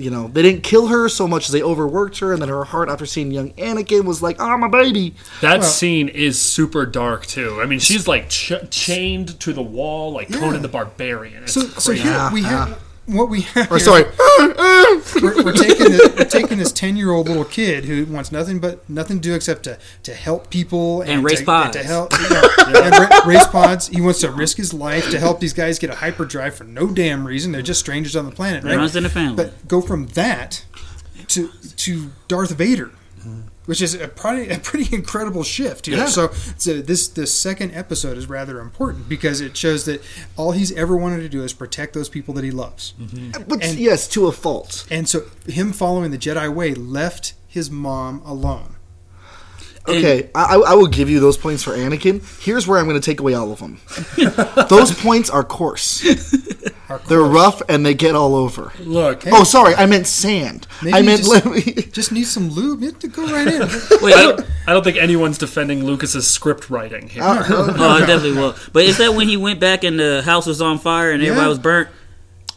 you 0.00 0.10
know, 0.10 0.28
they 0.28 0.42
didn't 0.42 0.62
kill 0.62 0.86
her 0.88 1.08
so 1.08 1.28
much 1.28 1.46
as 1.48 1.52
they 1.52 1.62
overworked 1.62 2.18
her, 2.20 2.32
and 2.32 2.40
then 2.42 2.48
her 2.48 2.64
heart, 2.64 2.88
after 2.88 3.06
seeing 3.06 3.30
young 3.30 3.50
Anakin, 3.52 4.04
was 4.04 4.22
like, 4.22 4.36
"Oh, 4.40 4.56
my 4.56 4.68
baby." 4.68 5.14
That 5.40 5.60
Well- 5.60 5.68
scene 5.68 6.08
is 6.08 6.40
super 6.40 6.86
dark 6.86 7.26
too. 7.26 7.60
I 7.62 7.66
mean, 7.66 7.78
she's 7.78 8.08
like 8.08 8.28
ch- 8.28 8.52
chained 8.70 9.38
to 9.40 9.52
the 9.52 9.62
wall 9.62 10.12
like 10.12 10.32
Conan 10.32 10.62
the 10.62 10.68
Barbarian. 10.68 11.44
It's 11.44 11.52
So 11.52 11.62
so 11.62 11.90
crazy. 11.92 12.02
here 12.08 12.30
we 12.32 12.42
have 12.42 12.78
what 13.06 13.28
we 13.28 13.40
have. 13.42 13.70
Or 13.70 13.76
here- 13.78 13.84
sorry, 13.84 14.04
we're, 15.22 15.44
we're 15.44 15.52
taking 15.52 15.90
this, 15.90 16.14
we're 16.16 16.24
taking 16.24 16.58
this 16.58 16.72
ten 16.72 16.96
year 16.96 17.10
old 17.10 17.28
little 17.28 17.44
kid 17.44 17.84
who 17.84 18.04
wants 18.06 18.30
nothing 18.32 18.58
but 18.58 18.88
nothing 18.88 19.18
to 19.20 19.28
do 19.28 19.34
except 19.34 19.64
to, 19.64 19.78
to 20.04 20.14
help 20.14 20.50
people 20.50 21.02
and, 21.02 21.10
And 21.10 21.24
race 21.24 21.40
to, 21.40 21.44
pods. 21.46 21.76
and 21.76 21.84
to 21.84 21.88
help 21.92 22.12
you 22.12 22.28
know, 22.30 22.50
and 22.82 23.26
race 23.26 23.46
pods. 23.46 23.88
He 23.88 24.00
wants 24.00 24.20
to 24.20 24.30
risk 24.30 24.56
his 24.56 24.72
life 24.72 25.10
to 25.10 25.18
help 25.18 25.40
these 25.40 25.52
guys 25.52 25.78
get 25.78 25.90
a 25.90 25.94
hyperdrive 25.96 26.54
for 26.54 26.64
no 26.64 26.86
damn 26.86 27.26
reason. 27.26 27.52
They're 27.52 27.62
just 27.62 27.80
strangers 27.80 28.16
on 28.16 28.24
the 28.26 28.32
planet, 28.32 28.64
right? 28.64 28.76
runs 28.76 28.96
in 28.96 29.02
the 29.02 29.08
family. 29.08 29.36
But 29.36 29.66
go 29.68 29.80
from 29.80 30.06
that 30.08 30.64
to 31.28 31.48
to 31.76 32.10
Darth 32.28 32.50
Vader. 32.52 32.90
Which 33.70 33.80
is 33.80 33.94
a 33.94 34.08
pretty, 34.08 34.52
a 34.52 34.58
pretty 34.58 34.92
incredible 34.92 35.44
shift 35.44 35.86
here. 35.86 35.98
Yeah. 35.98 36.06
So, 36.06 36.32
so 36.58 36.80
this 36.82 37.06
this 37.06 37.32
second 37.32 37.72
episode 37.72 38.18
is 38.18 38.28
rather 38.28 38.58
important 38.58 39.08
because 39.08 39.40
it 39.40 39.56
shows 39.56 39.84
that 39.84 40.02
all 40.36 40.50
he's 40.50 40.72
ever 40.72 40.96
wanted 40.96 41.20
to 41.20 41.28
do 41.28 41.44
is 41.44 41.52
protect 41.52 41.94
those 41.94 42.08
people 42.08 42.34
that 42.34 42.42
he 42.42 42.50
loves. 42.50 42.94
Mm-hmm. 43.00 43.30
Uh, 43.36 43.44
but 43.46 43.62
And- 43.64 43.78
yes, 43.78 44.08
to 44.08 44.26
a 44.26 44.32
fault. 44.32 44.88
And 44.90 45.08
so 45.08 45.22
him 45.46 45.72
following 45.72 46.10
the 46.10 46.18
Jedi 46.18 46.52
way 46.52 46.74
left 46.74 47.34
his 47.46 47.70
mom 47.70 48.22
alone. 48.24 48.74
Okay, 49.88 50.30
I, 50.34 50.56
I 50.56 50.74
will 50.74 50.86
give 50.86 51.08
you 51.10 51.20
those 51.20 51.36
points 51.38 51.62
for 51.64 51.72
Anakin. 51.72 52.22
Here's 52.42 52.66
where 52.66 52.78
I'm 52.78 52.86
going 52.86 53.00
to 53.00 53.04
take 53.04 53.18
away 53.20 53.34
all 53.34 53.50
of 53.50 53.58
them. 53.60 53.80
those 54.68 54.92
points 54.94 55.30
are 55.30 55.42
coarse. 55.42 56.04
Our 56.88 56.98
They're 57.08 57.22
rough 57.22 57.62
and 57.68 57.84
they 57.86 57.94
get 57.94 58.14
all 58.14 58.34
over. 58.34 58.72
Look, 58.80 59.22
Oh, 59.26 59.42
sorry, 59.44 59.74
I 59.74 59.86
meant 59.86 60.06
sand. 60.06 60.66
Maybe 60.82 60.94
I 60.94 60.98
you 60.98 61.06
meant 61.06 61.18
just- 61.20 61.30
literally. 61.30 61.62
Just 61.92 62.12
need 62.12 62.24
some 62.24 62.50
lube. 62.50 62.98
to 63.00 63.08
Go 63.08 63.26
right 63.26 63.46
in. 63.48 63.60
Wait, 64.02 64.14
I 64.14 64.22
don't, 64.22 64.40
I 64.68 64.72
don't 64.72 64.84
think 64.84 64.96
anyone's 64.96 65.38
defending 65.38 65.84
Lucas's 65.84 66.28
script 66.28 66.70
writing 66.70 67.08
here. 67.08 67.22
Uh, 67.22 67.44
oh, 67.48 67.88
I 67.88 68.00
definitely 68.00 68.32
will. 68.32 68.54
But 68.72 68.84
is 68.84 68.98
that 68.98 69.14
when 69.14 69.28
he 69.28 69.36
went 69.36 69.60
back 69.60 69.82
and 69.84 69.98
the 69.98 70.22
house 70.22 70.46
was 70.46 70.60
on 70.62 70.78
fire 70.78 71.10
and 71.10 71.22
everybody 71.22 71.48
was 71.48 71.58
burnt? 71.58 71.88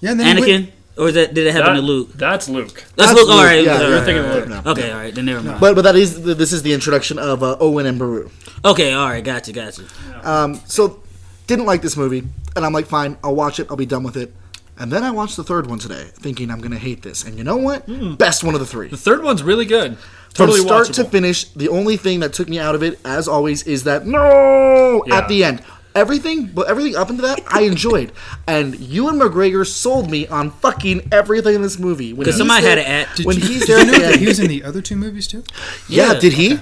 Yeah, 0.02 0.12
and 0.12 0.20
then 0.20 0.38
he 0.38 0.44
Anakin, 0.44 0.60
went- 0.66 0.74
or 0.98 1.08
is 1.10 1.14
that 1.16 1.34
did 1.34 1.48
it 1.48 1.52
happen 1.54 1.74
That- 1.76 1.82
to 1.82 1.86
Luke? 1.86 2.14
That's 2.14 2.48
Luke. 2.50 2.74
Let's 2.74 3.12
That's 3.12 3.14
look. 3.14 3.30
All 3.30 3.36
Luke, 3.36 3.40
All 3.40 3.44
right, 3.46 3.64
yeah, 3.64 3.74
all 3.78 3.82
you're 3.90 3.96
right, 3.98 4.06
thinking 4.06 4.24
all 4.26 4.32
of 4.32 4.36
right. 4.38 4.50
Luke 4.50 4.66
now. 4.66 4.72
Okay, 4.72 4.92
all 4.92 4.98
right. 5.00 5.14
Then 5.16 5.26
never 5.26 5.42
mind. 5.44 5.60
but 5.60 5.76
but 5.76 5.82
that 5.84 5.96
is 5.96 6.24
this 6.24 6.54
is 6.54 6.62
the 6.64 6.74
introduction 6.74 7.18
of 7.20 7.42
uh, 7.44 7.58
Owen 7.60 7.86
and 7.86 7.98
Beru. 8.00 8.30
Okay, 8.66 8.94
all 8.94 9.10
right. 9.10 9.24
Gotcha, 9.24 9.52
gotcha. 9.52 9.84
Um, 10.24 10.56
so 10.66 11.02
didn't 11.48 11.66
like 11.66 11.82
this 11.82 11.98
movie, 11.98 12.24
and 12.56 12.66
I'm 12.66 12.72
like, 12.74 12.86
fine, 12.86 13.18
I'll 13.24 13.36
watch 13.36 13.60
it. 13.60 13.68
I'll 13.70 13.76
be 13.78 13.86
done 13.86 14.04
with 14.04 14.16
it. 14.18 14.34
And 14.78 14.92
then 14.92 15.04
I 15.04 15.12
watched 15.12 15.36
the 15.38 15.44
third 15.44 15.68
one 15.68 15.78
today, 15.78 16.06
thinking 16.16 16.50
I'm 16.50 16.60
gonna 16.60 16.78
hate 16.80 17.02
this. 17.04 17.24
And 17.24 17.38
you 17.38 17.44
know 17.44 17.58
what? 17.58 17.86
Best 18.18 18.44
one 18.44 18.54
of 18.56 18.60
the 18.60 18.66
three. 18.66 18.88
The 18.88 18.98
third 18.98 19.22
one's 19.24 19.44
really 19.44 19.66
good. 19.66 19.98
Totally 20.34 20.34
From 20.34 20.34
Totally 20.34 20.60
start 20.62 20.88
watchable. 20.88 20.96
to 20.96 21.04
finish, 21.12 21.44
the 21.50 21.70
only 21.70 21.96
thing 21.96 22.22
that 22.22 22.34
took 22.34 22.50
me 22.50 22.58
out 22.58 22.74
of 22.74 22.82
it, 22.82 23.00
as 23.06 23.28
always, 23.28 23.62
is 23.64 23.84
that 23.84 24.08
no 24.08 25.04
Yeah. 25.06 25.18
at 25.18 25.28
the 25.28 25.44
end. 25.44 25.62
Everything, 25.96 26.48
but 26.48 26.68
everything 26.68 26.96
up 26.96 27.10
into 27.10 27.22
that, 27.22 27.42
I 27.48 27.62
enjoyed. 27.62 28.12
And 28.48 28.80
Ewan 28.80 29.20
McGregor 29.20 29.66
sold 29.66 30.10
me 30.10 30.26
on 30.28 30.50
fucking 30.50 31.10
everything 31.12 31.56
in 31.56 31.62
this 31.62 31.78
movie. 31.78 32.14
When 32.14 32.20
Because 32.26 32.36
he's 32.36 32.40
somebody 32.40 32.64
there- 32.64 32.78
had 32.78 32.84
to 32.84 32.90
act. 32.90 33.20
When 33.26 33.38
you, 33.38 33.44
he's 33.46 33.68
there 33.68 33.80
you 33.80 33.92
know 33.92 34.00
that 34.00 34.16
he 34.20 34.26
was 34.26 34.40
in 34.40 34.48
the 34.48 34.64
other 34.64 34.82
two 34.82 34.96
movies 34.96 35.28
too? 35.28 35.44
Yeah, 35.88 36.14
Yeah. 36.14 36.20
did 36.20 36.34
he? 36.34 36.60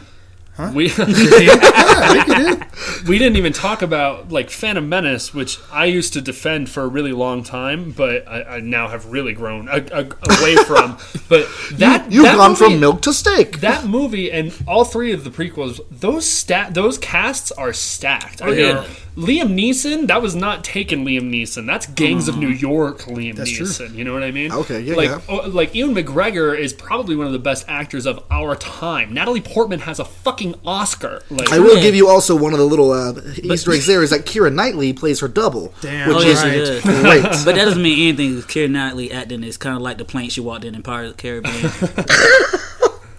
We, 0.75 0.89
Yeah, 0.89 0.93
I 0.99 2.23
think 2.23 2.37
he 2.37 2.43
did. 2.43 3.07
we 3.07 3.17
didn't 3.17 3.37
even 3.37 3.51
talk 3.51 3.81
about 3.81 4.31
like 4.31 4.51
Phantom 4.51 4.87
Menace, 4.87 5.33
which 5.33 5.57
I 5.71 5.85
used 5.85 6.13
to 6.13 6.21
defend 6.21 6.69
for 6.69 6.83
a 6.83 6.87
really 6.87 7.13
long 7.13 7.43
time, 7.43 7.91
but 7.91 8.27
I, 8.27 8.43
I 8.43 8.59
now 8.59 8.87
have 8.89 9.07
really 9.07 9.33
grown 9.33 9.67
a, 9.69 9.77
a, 9.91 10.01
away 10.39 10.55
from. 10.67 10.97
But 11.29 11.47
that 11.79 12.11
You've 12.11 12.25
that 12.25 12.35
gone 12.37 12.51
movie- 12.51 12.65
from 12.65 12.79
milk 12.79 13.01
to 13.03 13.13
steak. 13.13 13.61
That 13.61 13.87
movie 13.87 14.31
and 14.31 14.53
all 14.67 14.85
three 14.85 15.13
of 15.13 15.23
the 15.23 15.31
prequels, 15.31 15.79
those 15.89 16.27
stat, 16.27 16.75
those 16.75 16.99
casts 16.99 17.51
are 17.53 17.73
stacked. 17.73 18.43
I 18.43 18.45
Oh, 18.45 18.49
mean, 18.51 18.59
yeah. 18.59 18.87
Liam 19.17 19.49
Neeson, 19.53 20.07
that 20.07 20.21
was 20.21 20.35
not 20.35 20.63
taken 20.63 21.03
Liam 21.05 21.29
Neeson. 21.29 21.65
That's 21.65 21.85
Gangs 21.85 22.29
of 22.29 22.37
New 22.37 22.47
York 22.47 22.99
Liam 23.01 23.35
That's 23.35 23.51
true. 23.51 23.65
Neeson. 23.65 23.93
You 23.93 24.05
know 24.05 24.13
what 24.13 24.23
I 24.23 24.31
mean? 24.31 24.53
Okay, 24.53 24.79
yeah, 24.79 24.95
like, 24.95 25.09
yeah. 25.09 25.19
oh, 25.27 25.49
like 25.49 25.75
Ewan 25.75 25.93
McGregor 25.93 26.57
is 26.57 26.71
probably 26.71 27.17
one 27.17 27.27
of 27.27 27.33
the 27.33 27.39
best 27.39 27.65
actors 27.67 28.05
of 28.05 28.23
our 28.31 28.55
time. 28.55 29.13
Natalie 29.13 29.41
Portman 29.41 29.81
has 29.81 29.99
a 29.99 30.05
fucking 30.05 30.55
Oscar. 30.65 31.21
Like, 31.29 31.51
I 31.51 31.59
will 31.59 31.75
Yeah. 31.75 31.81
give 31.81 31.95
you 31.95 32.07
also 32.07 32.35
one 32.37 32.53
of 32.53 32.59
the 32.59 32.65
little 32.65 32.91
uh, 32.91 33.13
Easter 33.43 33.73
eggs 33.73 33.85
there 33.85 34.01
is 34.01 34.11
that 34.11 34.21
Keira 34.25 34.51
Knightley 34.53 34.93
plays 34.93 35.19
her 35.19 35.27
double, 35.27 35.73
Damn. 35.81 36.07
which 36.07 36.17
Oh, 36.17 36.21
is 36.21 36.41
yeah, 36.43 36.53
she 36.53 36.59
right. 36.89 37.01
great. 37.01 37.23
But 37.45 37.55
that 37.55 37.65
doesn't 37.65 37.81
mean 37.81 37.99
anything. 38.07 38.35
because 38.37 38.45
Keira 38.49 38.71
Knightley 38.71 39.11
acting 39.11 39.43
is 39.43 39.57
kind 39.57 39.75
of 39.75 39.81
like 39.81 39.97
the 39.97 40.05
plane 40.05 40.29
she 40.29 40.39
walked 40.39 40.63
in 40.63 40.73
in 40.73 40.83
Pirates 40.83 41.11
of 41.11 41.17
the 41.17 41.21
Caribbean. 41.21 41.69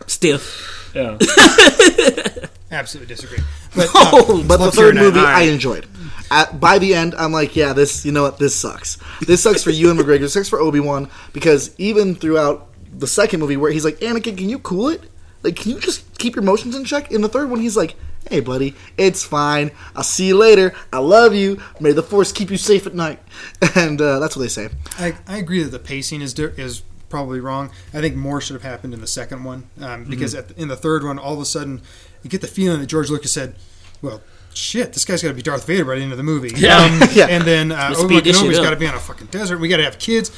Stiff. 0.07 0.91
yeah. 0.95 1.19
Absolutely 2.73 3.15
disagree. 3.15 3.39
But 3.77 3.87
uh, 3.89 4.11
Oh, 4.13 4.45
But 4.47 4.57
the 4.59 4.73
third 4.73 4.97
movie. 4.97 5.21
I 5.21 5.43
enjoyed. 5.43 5.87
At, 6.31 6.59
by 6.61 6.79
the 6.79 6.95
end, 6.95 7.15
I'm 7.17 7.33
like, 7.33 7.55
yeah, 7.57 7.73
this, 7.73 8.05
you 8.05 8.13
know 8.13 8.23
what, 8.23 8.39
this 8.39 8.55
sucks. 8.55 8.99
This 9.27 9.43
sucks 9.43 9.63
for 9.63 9.71
Ewan 9.71 9.97
McGregor. 9.99 10.21
This 10.21 10.33
sucks 10.35 10.49
for 10.49 10.61
Obi 10.61 10.81
Wan 10.81 11.09
because 11.33 11.75
even 11.79 12.15
throughout 12.15 12.69
the 12.99 13.07
second 13.07 13.41
movie, 13.41 13.57
where 13.57 13.71
he's 13.71 13.85
like, 13.85 13.99
Anakin, 14.01 14.37
can 14.37 14.49
you 14.49 14.59
cool 14.59 14.89
it? 14.89 15.03
Like, 15.43 15.57
can 15.57 15.73
you 15.73 15.81
just 15.81 16.19
keep 16.19 16.35
your 16.35 16.43
emotions 16.43 16.75
in 16.75 16.85
check? 16.85 17.11
In 17.13 17.21
the 17.21 17.29
third 17.29 17.51
one, 17.51 17.61
he's 17.61 17.77
like, 17.77 17.95
hey, 18.31 18.41
buddy, 18.41 18.75
it's 18.97 19.25
fine. 19.25 19.71
I'll 19.97 20.03
see 20.05 20.29
you 20.29 20.37
later. 20.39 20.75
I 20.93 20.99
love 20.99 21.35
you. 21.35 21.61
May 21.81 21.93
the 21.93 22.03
Force 22.03 22.33
keep 22.33 22.51
you 22.51 22.57
safe 22.57 22.87
at 22.87 22.95
night. 22.95 23.21
And 23.75 24.01
uh, 24.01 24.19
that's 24.19 24.37
what 24.37 24.43
they 24.43 24.49
say. 24.49 24.69
I, 24.99 25.15
I 25.27 25.39
agree 25.39 25.63
that 25.63 25.71
the 25.71 25.79
pacing 25.79 26.21
is 26.21 26.39
is 26.39 26.83
probably 27.09 27.41
wrong. 27.41 27.71
I 27.93 28.01
think 28.01 28.17
more 28.17 28.41
should 28.41 28.55
have 28.55 28.63
happened 28.63 28.95
in 28.95 29.01
the 29.01 29.07
second 29.07 29.45
one 29.45 29.69
um, 29.81 30.05
because 30.05 30.35
at 30.35 30.49
the, 30.49 30.61
in 30.61 30.69
the 30.69 30.77
third 30.77 31.05
one, 31.05 31.19
all 31.19 31.35
of 31.35 31.41
a 31.41 31.45
sudden, 31.45 31.83
you 32.23 32.31
get 32.31 32.41
the 32.41 32.47
feeling 32.47 32.81
that 32.81 32.87
George 32.87 33.11
Lucas 33.11 33.33
said, 33.33 33.55
"Well, 34.01 34.21
shit, 34.55 34.93
this 34.93 35.05
guy's 35.05 35.23
got 35.23 35.29
to 35.29 35.35
be 35.35 35.43
Darth 35.43 35.67
Vader 35.67 35.85
by 35.85 35.97
the 35.97 36.03
end 36.03 36.13
of 36.13 36.19
the 36.19 36.25
movie." 36.25 36.53
Yeah. 36.57 36.77
Um, 36.79 37.01
Yeah. 37.13 37.27
And 37.27 37.45
then 37.45 37.73
uh, 37.73 37.89
Let's 37.91 38.01
Obi 38.01 38.15
Wan 38.15 38.23
speed 38.23 38.31
this 38.33 38.41
shit 38.41 38.51
Kenobi's 38.51 38.59
up. 38.59 38.65
got 38.65 38.71
to 38.71 38.77
be 38.77 38.87
on 38.87 38.95
a 38.95 38.99
fucking 39.01 39.27
desert. 39.29 39.59
We 39.59 39.69
got 39.69 39.79
to 39.79 39.85
have 39.85 39.99
kids. 39.99 40.31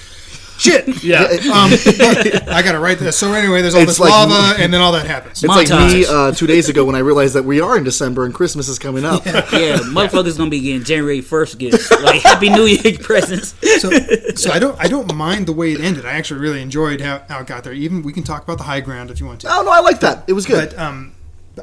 Shit. 0.57 0.87
Yeah. 1.05 1.23
Um, 1.25 1.71
I 2.49 2.63
got 2.65 2.73
to 2.73 2.79
write 2.79 2.99
this. 2.99 3.19
So 3.19 3.33
anyway, 3.33 3.61
there's 3.61 3.75
all 3.75 3.83
It's 3.83 3.93
this 3.93 4.01
like- 4.01 4.11
lava, 4.11 4.63
and 4.63 4.73
then 4.73 4.81
all 4.81 4.93
that 4.93 5.05
happens. 5.07 5.43
It's 5.43 5.49
like 5.49 5.69
me 5.69 6.07
uh, 6.07 6.31
two 6.33 6.47
days 6.47 6.69
ago 6.69 6.85
when 6.85 6.95
I 6.95 7.01
realized 7.01 7.35
that 7.35 7.43
we 7.45 7.61
are 7.61 7.77
in 7.77 7.83
December 7.85 8.25
and 8.25 8.33
Christmas 8.33 8.69
is 8.69 8.79
coming 8.79 9.05
up. 9.05 9.27
Yeah, 9.27 9.43
motherfuckers 9.83 10.39
gonna 10.39 10.51
be 10.51 10.61
getting 10.61 10.85
January 10.85 11.21
first 11.21 11.59
gifts 11.59 11.91
like 12.03 12.23
Happy 12.23 12.49
New 12.51 12.65
Year 12.67 12.97
presents. 13.01 13.55
so, 13.83 13.91
so 14.37 14.51
I 14.53 14.59
don't 14.61 14.79
I 14.81 14.87
don't 14.87 15.13
mind 15.15 15.47
the 15.47 15.53
way 15.53 15.73
it 15.73 15.81
ended. 15.81 16.07
I 16.07 16.13
actually 16.13 16.41
really 16.41 16.63
enjoyed 16.63 17.01
how, 17.01 17.23
how 17.29 17.41
it 17.41 17.47
got 17.49 17.65
there. 17.65 17.73
Even 17.73 18.03
we 18.03 18.13
can 18.13 18.23
talk 18.23 18.45
about 18.45 18.59
the 18.59 18.65
high 18.65 18.81
ground 18.81 19.11
if 19.11 19.19
you 19.21 19.27
want 19.27 19.41
to. 19.43 19.49
Oh, 19.51 19.63
no, 19.65 19.73
I 19.73 19.81
like 19.81 20.01
that. 20.01 20.25
It 20.29 20.33
was 20.35 20.47
good. 20.47 20.71
But 20.71 20.79
um, 20.79 21.15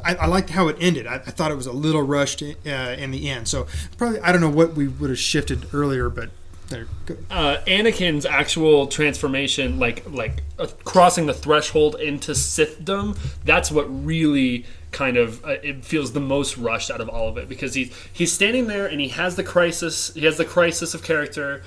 I, 0.03 0.15
I 0.15 0.25
liked 0.27 0.49
how 0.51 0.67
it 0.67 0.77
ended. 0.79 1.07
I, 1.07 1.15
I 1.15 1.31
thought 1.31 1.51
it 1.51 1.55
was 1.55 1.67
a 1.67 1.71
little 1.71 2.01
rushed 2.01 2.41
uh, 2.41 2.69
in 2.69 3.11
the 3.11 3.29
end. 3.29 3.47
So 3.47 3.67
probably 3.97 4.19
I 4.19 4.31
don't 4.31 4.41
know 4.41 4.49
what 4.49 4.73
we 4.73 4.87
would 4.87 5.09
have 5.09 5.19
shifted 5.19 5.67
earlier, 5.73 6.09
but 6.09 6.29
there. 6.69 6.87
Go. 7.05 7.17
uh, 7.29 7.57
Anakin's 7.67 8.25
actual 8.25 8.87
transformation, 8.87 9.77
like 9.77 10.03
like 10.09 10.43
uh, 10.57 10.67
crossing 10.83 11.25
the 11.27 11.33
threshold 11.33 11.95
into 11.99 12.31
Sithdom, 12.31 13.17
that's 13.43 13.71
what 13.71 13.83
really 14.05 14.65
kind 14.91 15.17
of 15.17 15.43
uh, 15.45 15.49
it 15.63 15.85
feels 15.85 16.13
the 16.13 16.19
most 16.19 16.57
rushed 16.57 16.91
out 16.91 16.99
of 16.99 17.07
all 17.09 17.27
of 17.27 17.37
it 17.37 17.47
because 17.47 17.73
he's 17.73 17.95
he's 18.11 18.31
standing 18.31 18.67
there 18.67 18.87
and 18.87 18.99
he 18.99 19.09
has 19.09 19.35
the 19.35 19.43
crisis. 19.43 20.13
He 20.13 20.25
has 20.25 20.37
the 20.37 20.45
crisis 20.45 20.93
of 20.93 21.03
character 21.03 21.61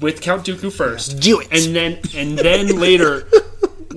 with 0.00 0.20
Count 0.20 0.44
Dooku 0.44 0.72
first. 0.72 1.20
Do 1.20 1.40
it. 1.40 1.48
and 1.52 1.76
then 1.76 2.00
and 2.14 2.38
then 2.38 2.78
later 2.80 3.28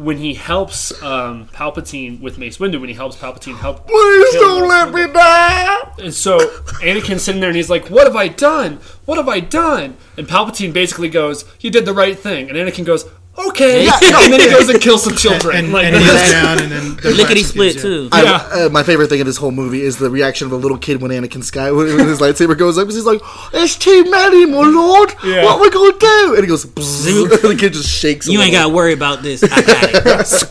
when 0.04 0.18
he 0.18 0.34
helps 0.34 0.92
um, 1.04 1.48
Palpatine 1.48 2.20
with 2.22 2.38
Mace 2.38 2.58
Windu, 2.58 2.80
when 2.80 2.90
he 2.90 2.96
helps 2.96 3.16
Palpatine 3.16 3.58
help. 3.58 3.88
Please 3.88 4.34
don't 4.34 4.68
let 4.68 4.94
me 4.94 5.12
die. 5.12 5.94
And 6.00 6.14
so 6.14 6.40
Anakin's 6.82 7.22
sitting 7.22 7.42
there 7.42 7.50
and 7.50 7.56
he's 7.58 7.70
like, 7.70 7.90
"What 7.90 8.08
have 8.08 8.16
I 8.16 8.28
done? 8.28 8.80
What 9.06 9.18
have 9.18 9.28
I 9.28 9.40
done?" 9.40 9.98
And 10.18 10.28
Palpatine 10.28 10.74
basically 10.74 11.10
goes, 11.10 11.46
"You 11.60 11.70
did 11.70 11.86
the 11.86 11.94
right 11.94 12.18
thing." 12.18 12.50
And 12.50 12.58
Anakin 12.58 12.86
goes, 12.86 13.06
"Okay," 13.38 13.86
Yeah, 13.86 13.98
no. 14.12 14.20
and 14.24 14.34
then 14.34 14.40
he 14.42 14.50
goes 14.50 14.70
and 14.70 14.80
kills 14.82 15.04
some 15.04 15.16
children. 15.26 15.56
and, 15.56 15.74
like, 15.74 15.86
and 15.86 15.96
kneels 15.96 16.32
down, 16.32 16.60
and 16.62 16.72
then 16.72 16.96
the 16.98 17.12
Lickety 17.12 17.44
split 17.44 17.76
yeah. 17.76 17.82
too. 17.82 18.10
I- 18.12 18.24
Yeah. 18.24 18.66
uh, 18.66 18.70
my 18.70 18.84
favorite 18.84 19.08
thing 19.10 19.20
in 19.20 19.26
this 19.26 19.38
whole 19.38 19.52
movie 19.52 19.82
is 19.82 19.98
the 19.98 20.10
reaction 20.10 20.48
of 20.48 20.54
a 20.54 20.58
little 20.58 20.78
kid 20.78 21.02
when 21.02 21.12
Anakin 21.12 21.44
Sky 21.44 21.72
when 21.72 21.88
his 21.88 22.20
lightsaber 22.20 22.58
goes 22.58 22.78
up. 22.78 22.86
'cause 22.88 22.96
He's 22.96 23.06
like, 23.06 23.22
"It's 23.54 23.76
too 23.76 24.10
many, 24.10 24.46
my 24.46 24.68
lord. 24.68 25.14
Yeah. 25.24 25.44
What 25.46 25.58
are 25.58 25.62
we 25.62 25.70
gonna 25.70 25.98
do?" 26.00 26.34
And 26.36 26.44
he 26.44 26.48
goes, 26.48 26.64
the 26.74 27.56
kid 27.60 27.74
just 27.74 27.90
shakes. 27.90 28.28
You 28.28 28.42
ain't 28.42 28.52
got 28.54 28.64
to 28.68 28.70
worry 28.70 28.94
about 28.94 29.24
this. 29.24 29.44
I 29.44 29.48
got 29.62 30.20
it. 30.22 30.48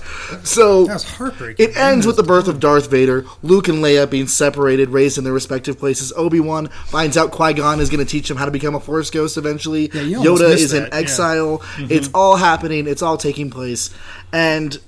So 0.47 0.85
That 0.87 0.93
was 0.95 1.05
heartbreaking. 1.05 1.71
It 1.71 1.77
ends 1.77 2.07
with 2.07 2.17
the 2.17 2.23
birth 2.23 2.47
of 2.49 2.61
Darth 2.61 2.89
Vader, 2.91 3.25
Luke 3.43 3.67
and 3.69 3.79
Leia 3.83 4.09
being 4.09 4.29
separated, 4.29 4.91
raised 4.91 5.19
in 5.19 5.25
their 5.25 5.33
respective 5.33 5.77
places. 5.79 6.13
Obi 6.17 6.39
Wan 6.41 6.69
finds 6.87 7.17
out 7.17 7.33
Qui 7.33 7.53
Gon 7.55 7.81
is 7.81 7.91
going 7.91 7.99
to 8.05 8.11
teach 8.11 8.31
him 8.31 8.37
how 8.37 8.45
to 8.45 8.51
become 8.53 8.75
a 8.77 8.81
Force 8.81 9.11
ghost 9.11 9.37
eventually. 9.37 9.91
Yeah, 9.93 10.19
Yoda 10.19 10.49
missed 10.51 10.63
is 10.65 10.73
in 10.73 10.85
that, 10.85 10.93
yeah. 10.93 10.99
exile. 10.99 11.63
It's 11.79 12.09
all 12.15 12.37
happening. 12.37 12.70
It's 12.73 13.03
all 13.03 13.17
taking 13.17 13.51
place, 13.51 13.91
and 14.33 14.79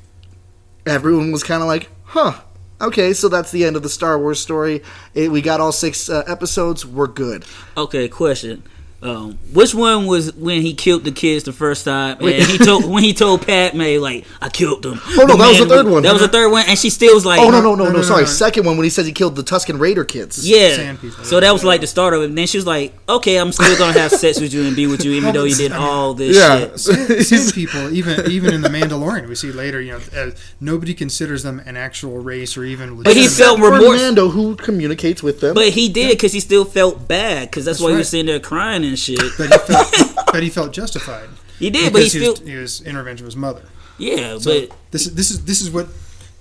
everyone 0.87 1.33
was 1.33 1.43
kind 1.43 1.63
of 1.63 1.69
like, 1.69 1.91
"Huh." 2.05 2.35
Okay, 2.81 3.13
so 3.13 3.29
that's 3.29 3.53
the 3.53 3.65
end 3.65 3.77
of 3.77 3.85
the 3.85 3.89
Star 3.89 4.19
Wars 4.19 4.41
story. 4.41 4.83
It, 5.15 5.31
we 5.31 5.41
got 5.41 5.61
all 5.61 5.71
six 5.71 6.09
uh, 6.09 6.25
episodes. 6.27 6.85
We're 6.85 7.07
good. 7.07 7.45
Okay, 7.77 8.09
question. 8.09 8.65
Um, 9.03 9.39
which 9.53 9.75
one 9.75 10.07
was 10.07 10.33
when 10.35 10.63
he 10.63 10.75
killed 10.75 11.03
the 11.03 11.11
kids 11.11 11.43
the 11.43 11.53
first 11.53 11.85
time? 11.85 12.19
And 12.21 12.45
he 12.45 12.57
told 12.65 12.89
when 12.89 13.03
he 13.03 13.13
told 13.13 13.45
Padme 13.45 13.99
like 14.01 14.25
I 14.41 14.49
killed 14.49 14.83
them. 14.83 15.01
Oh, 15.05 15.25
no, 15.27 15.37
that 15.37 15.49
was 15.49 15.59
the 15.59 15.67
third 15.67 15.87
one. 15.89 16.03
That 16.05 16.13
was 16.13 16.23
the 16.23 16.29
third 16.29 16.51
one, 16.53 16.65
and 16.69 16.79
she 16.79 16.89
still 16.89 17.15
was 17.15 17.27
like, 17.27 17.41
Oh 17.41 17.51
no 17.51 17.61
no 17.61 17.75
no 17.75 17.85
no! 17.85 17.91
no, 17.91 17.97
no, 17.97 18.03
sorry, 18.03 18.23
no. 18.23 18.29
second 18.29 18.65
one 18.65 18.77
when 18.77 18.85
he 18.85 18.91
says 18.91 19.05
he 19.05 19.13
killed 19.13 19.35
the 19.35 19.43
Tusken 19.43 19.81
Raider 19.81 20.05
kids. 20.05 20.49
Yeah. 20.49 20.97
So 21.25 21.41
that 21.41 21.51
was 21.53 21.65
like 21.65 21.81
the 21.81 21.89
start 21.89 22.15
of 22.15 22.23
it. 22.23 22.27
And 22.27 22.39
then 22.39 22.47
she 22.47 22.59
was 22.59 22.67
like, 22.67 22.95
"Okay, 23.09 23.37
I'm 23.39 23.51
still 23.51 23.77
gonna 23.77 23.99
have 23.99 24.13
sex 24.13 24.41
with 24.41 24.55
you 24.55 24.63
and 24.65 24.77
be 24.77 24.87
with 24.87 25.05
you, 25.05 25.13
even 25.13 25.35
though 25.35 25.45
you 25.45 25.57
did 25.57 25.73
all 25.73 26.15
this 26.15 26.37
yeah. 26.37 26.77
shit." 26.77 27.25
Sand 27.25 27.55
people, 27.55 27.93
even 27.93 28.31
even 28.31 28.55
in 28.55 28.61
the 28.61 28.69
Mandalorian, 28.69 29.29
we 29.29 29.35
see 29.35 29.51
later, 29.51 29.81
you 29.81 29.93
know, 29.93 30.01
uh, 30.17 30.31
nobody 30.61 30.95
considers 30.95 31.43
them 31.43 31.61
an 31.67 31.77
actual 31.77 32.19
race 32.19 32.57
or 32.57 32.65
even. 32.65 33.03
But 33.03 33.15
he 33.17 33.23
legitimate. 33.23 33.45
felt 33.45 33.59
For 33.59 33.73
remorse. 33.73 34.01
Mando, 34.01 34.29
who 34.29 34.55
communicates 34.55 35.25
with 35.25 35.41
them. 35.41 35.55
But 35.55 35.71
he 35.71 35.89
did 35.89 36.11
because 36.11 36.33
he 36.33 36.41
still 36.41 36.65
felt 36.65 37.09
bad 37.09 37.51
because 37.51 37.65
that's, 37.65 37.81
why 37.81 37.91
he 37.91 37.97
was 37.97 38.09
sitting 38.09 38.27
there 38.27 38.39
crying 38.39 38.92
and 38.93 38.99
shit. 38.99 39.19
But 39.39 39.51
he 39.53 39.59
felt, 39.59 40.15
but 40.33 40.43
he 40.43 40.51
felt 40.51 40.73
justified. 40.73 41.29
He 41.59 41.71
did, 41.71 41.93
but 41.93 42.03
he 42.03 42.09
Because 42.09 42.13
still, 42.13 42.33
was, 42.33 42.41
he 42.41 42.57
was 42.57 42.81
in 42.81 42.97
revenge 42.97 43.21
of 43.21 43.27
his 43.27 43.37
mother. 43.37 43.63
yeah, 43.99 44.39
So 44.39 44.67
but 44.67 44.77
this 44.91 45.07
is 45.07 45.15
this 45.15 45.31
is 45.31 45.45
this 45.45 45.61
is 45.61 45.71
what 45.71 45.89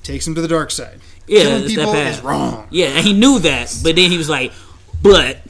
takes 0.04 0.26
him 0.28 0.34
to 0.36 0.42
the 0.42 0.48
dark 0.48 0.72
side. 0.72 1.00
yeah, 1.28 1.42
Killing 1.44 1.64
it's 1.66 1.76
that 1.76 1.82
people 1.86 1.94
is 1.96 2.22
wrong. 2.22 2.68
Yeah, 2.72 2.88
and 2.98 3.06
he 3.06 3.14
knew 3.14 3.40
that, 3.40 3.76
but 3.84 3.96
then 3.96 4.10
he 4.12 4.18
was 4.18 4.30
like, 4.30 4.52
"But 5.02 5.42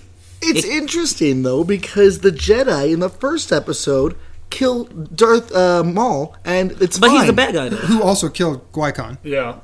It's 0.41 0.65
interesting 0.65 1.43
though 1.43 1.63
because 1.63 2.19
the 2.19 2.31
Jedi 2.31 2.91
in 2.93 2.99
the 2.99 3.09
first 3.09 3.51
episode 3.51 4.15
kill 4.49 4.85
Darth 4.85 5.53
uh, 5.55 5.83
Maul, 5.83 6.35
and 6.43 6.71
it's 6.81 6.99
but 6.99 7.07
fine. 7.07 7.17
he's 7.19 7.27
the 7.27 7.33
bad 7.33 7.53
guy 7.53 7.69
though." 7.69 7.77
Who 7.77 8.01
also 8.03 8.27
killed 8.27 8.69
Qui-Gon. 8.73 9.19
yeah. 9.23 9.59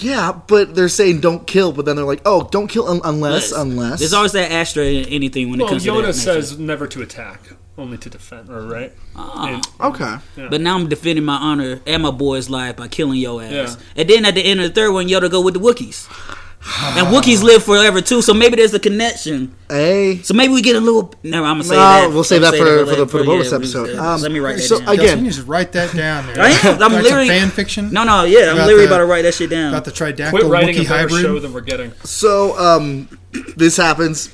Yeah, 0.00 0.32
but 0.46 0.74
they're 0.74 0.88
saying 0.88 1.20
don't 1.20 1.46
kill, 1.46 1.72
but 1.72 1.84
then 1.84 1.96
they're 1.96 2.04
like, 2.04 2.22
oh, 2.24 2.48
don't 2.50 2.68
kill 2.68 2.88
un- 2.88 3.00
unless 3.04 3.52
But 3.52 3.60
unless. 3.60 3.98
there's 4.00 4.12
always 4.14 4.32
that 4.32 4.50
asterisk 4.50 5.08
in 5.08 5.12
anything 5.14 5.50
when 5.50 5.60
it 5.60 5.64
Well, 5.64 5.70
comes 5.72 5.84
to 5.84 5.90
that 5.90 5.96
Yoda 5.98 6.02
nature. 6.06 6.12
says 6.12 6.58
never 6.58 6.86
to 6.88 7.02
attack, 7.02 7.40
only 7.78 7.98
to 7.98 8.10
defend. 8.10 8.48
Or 8.50 8.62
right? 8.66 8.92
Ah. 9.16 9.46
And- 9.46 9.66
okay. 9.80 10.16
But 10.48 10.60
now 10.60 10.76
I'm 10.76 10.88
defending 10.88 11.24
my 11.24 11.36
honor 11.36 11.80
and 11.86 12.02
my 12.02 12.10
boy's 12.10 12.48
life 12.50 12.76
by 12.76 12.88
killing 12.88 13.18
your 13.18 13.42
ass. 13.42 13.50
Yeah. 13.50 13.74
And 14.02 14.08
then 14.10 14.24
at 14.24 14.34
the 14.34 14.42
end 14.42 14.60
of 14.60 14.68
the 14.68 14.74
third 14.74 14.92
one, 14.92 15.06
Yoda 15.08 15.30
go 15.30 15.40
with 15.40 15.54
the 15.54 15.60
Wookiees. 15.60 16.06
and 16.96 17.06
Wookiees 17.08 17.42
live 17.42 17.62
forever 17.62 18.00
too, 18.00 18.22
so 18.22 18.32
maybe 18.32 18.56
there's 18.56 18.72
a 18.72 18.80
connection. 18.80 19.54
Hey. 19.68 20.20
So 20.22 20.32
maybe 20.32 20.54
we 20.54 20.62
get 20.62 20.76
a 20.76 20.80
little. 20.80 21.12
No, 21.22 21.44
I'm 21.44 21.54
gonna 21.58 21.64
say 21.64 21.74
No, 21.74 21.80
that. 21.80 22.10
we'll 22.10 22.24
save 22.24 22.42
I'm 22.42 22.52
that 22.52 22.58
gonna 22.58 22.64
for- 22.64 22.86
for 22.86 22.96
the- 22.96 23.06
for 23.06 23.18
the 23.18 23.24
bonus 23.24 23.50
we- 23.50 23.56
episode. 23.56 23.94
Um, 23.96 24.22
let 24.22 24.32
me 24.32 24.38
write 24.38 24.56
that 24.56 24.62
so 24.62 24.78
down. 24.78 24.88
again- 24.88 25.04
Justin, 25.06 25.24
you 25.26 25.30
just 25.30 25.46
write 25.46 25.72
that 25.72 25.94
down 25.94 26.26
there. 26.26 26.36
I 26.40 26.50
am. 26.50 26.82
I'm 26.82 26.92
literally 27.02 27.28
fan 27.28 27.50
fiction. 27.50 27.92
No, 27.92 28.04
no, 28.04 28.24
yeah, 28.24 28.50
I'm 28.50 28.56
literally 28.56 28.86
the- 28.86 28.86
about 28.86 28.98
to 28.98 29.04
write 29.06 29.22
that 29.22 29.34
shit 29.34 29.50
down. 29.50 29.74
about 29.74 29.84
the 29.84 29.90
tridactyl 29.90 30.30
Quit 30.30 30.44
writing 30.46 30.76
Wookiee 30.76 30.84
a 30.86 30.88
hybrid. 30.88 31.20
show 31.22 31.38
than 31.38 31.52
we're 31.52 31.60
getting. 31.60 31.92
So 32.02 32.58
um, 32.58 33.08
this 33.56 33.76
happens. 33.76 34.30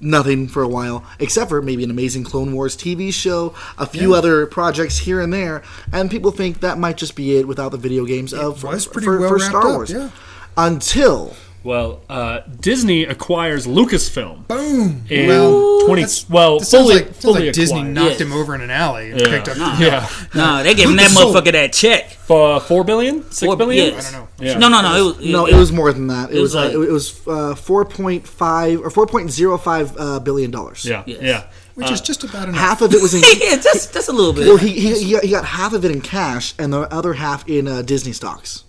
Nothing 0.00 0.48
for 0.48 0.62
a 0.62 0.68
while, 0.68 1.02
except 1.18 1.48
for 1.48 1.62
maybe 1.62 1.82
an 1.84 1.90
amazing 1.90 2.24
Clone 2.24 2.52
Wars 2.52 2.76
TV 2.76 3.10
show, 3.14 3.54
a 3.78 3.86
few 3.86 4.10
Yeah. 4.10 4.18
other 4.18 4.44
projects 4.46 4.98
here 4.98 5.20
and 5.20 5.32
there, 5.32 5.62
and 5.92 6.10
people 6.10 6.30
think 6.30 6.60
that 6.60 6.78
might 6.78 6.98
just 6.98 7.14
be 7.14 7.36
it 7.38 7.48
without 7.48 7.70
the 7.70 7.78
video 7.78 8.04
games 8.04 8.34
of 8.34 8.62
was 8.64 8.86
pretty 8.86 9.06
for, 9.06 9.18
well 9.20 9.28
for 9.30 9.36
wrapped 9.36 9.48
Star 9.50 9.68
up, 9.68 9.74
Wars. 9.76 9.90
yeah. 9.90 10.10
Until 10.58 11.34
Well, 11.64 12.02
uh, 12.10 12.40
Disney 12.60 13.04
acquires 13.04 13.66
Lucasfilm 13.66 14.46
Boom. 14.48 15.06
in 15.08 15.28
well, 15.28 15.80
twenty. 15.86 16.04
Well, 16.28 16.58
that 16.58 16.66
sounds 16.66 16.82
fully, 16.82 16.94
like, 16.96 17.04
sounds 17.06 17.18
fully 17.22 17.44
like 17.46 17.54
Disney 17.54 17.82
knocked 17.82 18.20
Yeah. 18.20 18.26
him 18.26 18.32
over 18.34 18.54
in 18.54 18.60
an 18.60 18.70
alley 18.70 19.10
and 19.12 19.20
Yeah. 19.20 19.28
picked 19.30 19.48
up. 19.48 19.56
Nah. 19.56 19.78
Yeah, 19.78 20.08
no, 20.34 20.62
they 20.62 20.74
gave 20.74 20.90
him 20.90 20.96
that 20.96 21.10
sold- 21.10 21.34
motherfucker 21.34 21.52
that 21.52 21.72
check. 21.72 22.10
for 22.26 22.60
four 22.60 22.84
billion, 22.84 23.22
six 23.30 23.40
Four- 23.46 23.56
billion. 23.56 23.94
yes. 23.94 24.08
I 24.08 24.12
don't 24.12 24.20
know. 24.20 24.28
Yeah. 24.46 24.58
No, 24.58 24.68
no, 24.68 24.82
no. 24.82 24.94
It 24.94 25.02
was, 25.16 25.26
no, 25.26 25.46
it 25.46 25.54
was 25.56 25.72
more 25.72 25.92
than 25.92 26.06
that. 26.08 26.30
It, 26.30 26.36
it 26.36 26.40
was, 26.40 26.54
was 26.54 26.56
uh, 26.74 26.78
like- 26.78 26.88
it 26.88 26.92
was 26.92 27.20
uh, 27.26 27.54
four 27.54 27.84
point 27.86 28.28
five 28.28 28.80
or 28.80 28.90
four 28.90 29.06
point 29.06 29.30
zero 29.30 29.56
five 29.58 29.94
uh, 29.98 30.20
billion 30.20 30.50
dollars. 30.50 30.84
Yeah, 30.84 31.02
Yes. 31.06 31.18
yeah. 31.22 31.42
Which 31.76 31.90
is 31.90 32.00
just 32.02 32.22
about 32.24 32.48
enough. 32.50 32.60
half 32.60 32.82
of 32.82 32.94
it 32.94 33.00
was 33.02 33.14
in. 33.14 33.22
yeah, 33.40 33.56
just 33.56 33.92
just 33.94 34.08
a 34.08 34.12
little 34.12 34.32
bit. 34.34 34.46
well, 34.46 34.58
he, 34.58 34.68
he, 34.68 35.02
he, 35.02 35.12
got, 35.12 35.24
he 35.24 35.30
got 35.30 35.44
half 35.44 35.72
of 35.72 35.84
it 35.84 35.90
in 35.90 36.00
cash 36.02 36.54
and 36.58 36.72
the 36.72 36.82
other 36.92 37.14
half 37.14 37.48
in 37.48 37.66
uh, 37.66 37.80
Disney 37.82 38.12
stocks. 38.12 38.64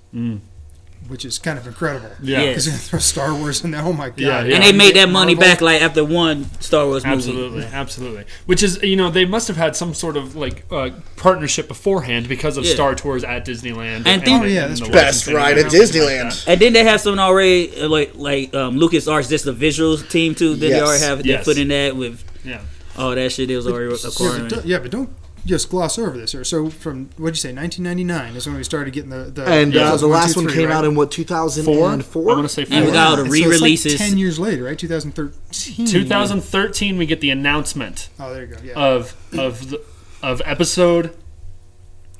Which 1.07 1.25
is 1.25 1.37
kind 1.39 1.57
of 1.59 1.67
incredible. 1.67 2.09
Yeah. 2.21 2.41
Yeah. 2.41 2.47
Because 2.49 2.65
you 2.67 2.73
throw 2.73 2.99
Star 2.99 3.33
Wars 3.33 3.63
in 3.63 3.71
there. 3.71 3.81
Oh 3.81 3.93
my 3.93 4.09
god. 4.09 4.19
Yeah, 4.19 4.43
yeah. 4.43 4.55
and 4.55 4.63
they 4.63 4.71
made 4.71 4.95
that 4.95 5.09
money 5.09 5.35
Marvel. 5.35 5.51
back 5.53 5.61
like 5.61 5.81
after 5.81 6.03
one 6.03 6.45
Star 6.61 6.85
Wars 6.85 7.03
movie. 7.05 7.15
Absolutely, 7.17 7.63
absolutely. 7.65 8.25
Which 8.45 8.63
is, 8.63 8.81
you 8.83 8.95
know, 8.95 9.09
they 9.09 9.25
must 9.25 9.47
have 9.47 9.57
had 9.57 9.75
some 9.75 9.93
sort 9.93 10.17
of 10.17 10.35
like 10.35 10.65
uh, 10.71 10.89
partnership 11.17 11.67
beforehand 11.67 12.27
because 12.27 12.57
of 12.57 12.65
Yeah. 12.65 12.73
Star 12.73 12.95
Tours 12.95 13.23
at 13.23 13.45
Disneyland. 13.45 14.05
And 14.07 14.23
think- 14.23 14.41
Oh, 14.41 14.45
yeah, 14.45 14.67
that's 14.67 14.79
the. 14.81 14.89
Best 14.89 15.27
licensing 15.27 15.35
ride 15.35 15.57
at 15.57 15.65
everything 15.65 15.79
like 16.01 16.11
Disneyland. 16.33 16.47
And 16.47 16.61
then 16.61 16.73
they 16.73 16.83
have 16.83 17.01
something 17.01 17.19
already 17.19 17.81
uh, 17.81 17.87
like 17.89 18.15
like 18.15 18.53
um, 18.53 18.77
Lucas 18.77 19.07
Arts, 19.07 19.27
just 19.29 19.45
the 19.45 19.53
visuals 19.53 20.07
team 20.09 20.35
too. 20.35 20.55
Then 20.55 20.69
Yes. 20.71 20.79
they 20.79 20.85
already 20.85 21.03
have 21.03 21.23
they 21.23 21.29
Yes. 21.29 21.45
put 21.45 21.57
in 21.57 21.67
that 21.69 21.95
with 21.95 22.23
Yeah. 22.43 22.61
all 22.97 23.13
that 23.15 23.31
shit. 23.31 23.47
They 23.47 23.55
was 23.55 23.67
already 23.67 23.89
Yeah 23.91 24.05
acquiring. 24.05 24.47
but, 24.49 24.65
yeah, 24.65 24.79
but 24.79 24.91
don't 24.91 25.09
just 25.45 25.69
gloss 25.69 25.97
over 25.99 26.17
this. 26.17 26.33
Or 26.35 26.43
so 26.43 26.69
from 26.69 27.09
what'd 27.17 27.35
you 27.37 27.41
say, 27.41 27.53
1999 27.53 28.35
is 28.35 28.47
when 28.47 28.55
we 28.57 28.63
started 28.63 28.93
getting 28.93 29.09
the 29.11 29.25
the 29.31 29.45
And 29.45 29.75
uh, 29.75 29.79
episodes 29.81 30.01
the 30.01 30.07
one, 30.07 30.17
last 30.19 30.33
two, 30.33 30.39
one 30.41 30.45
three, 30.49 30.55
came 30.57 30.69
right? 30.69 30.75
out 30.75 30.85
in 30.85 30.95
what 30.95 31.13
Four. 31.13 31.23
2004. 31.25 32.21
I 32.31 32.35
want 32.35 32.43
to 32.47 32.49
say 32.53 32.65
four. 32.65 32.77
And 32.77 32.85
we 32.87 32.91
got 32.91 33.07
all 33.19 33.23
the 33.23 33.29
so 33.29 33.33
it's 33.33 33.41
like 33.41 33.43
re-releases. 33.51 33.97
ten 33.97 34.17
years 34.17 34.39
later, 34.39 34.63
right? 34.63 34.77
2013. 34.77 35.85
2013, 35.87 36.97
we 36.97 37.05
get 37.05 37.21
the 37.21 37.29
announcement 37.29 38.09
Oh, 38.19 38.33
there 38.33 38.41
you 38.45 38.47
go. 38.55 38.57
Yeah. 38.63 38.73
of 38.73 39.15
of 39.37 39.69
the, 39.69 39.81
of 40.23 40.41
episode 40.45 41.15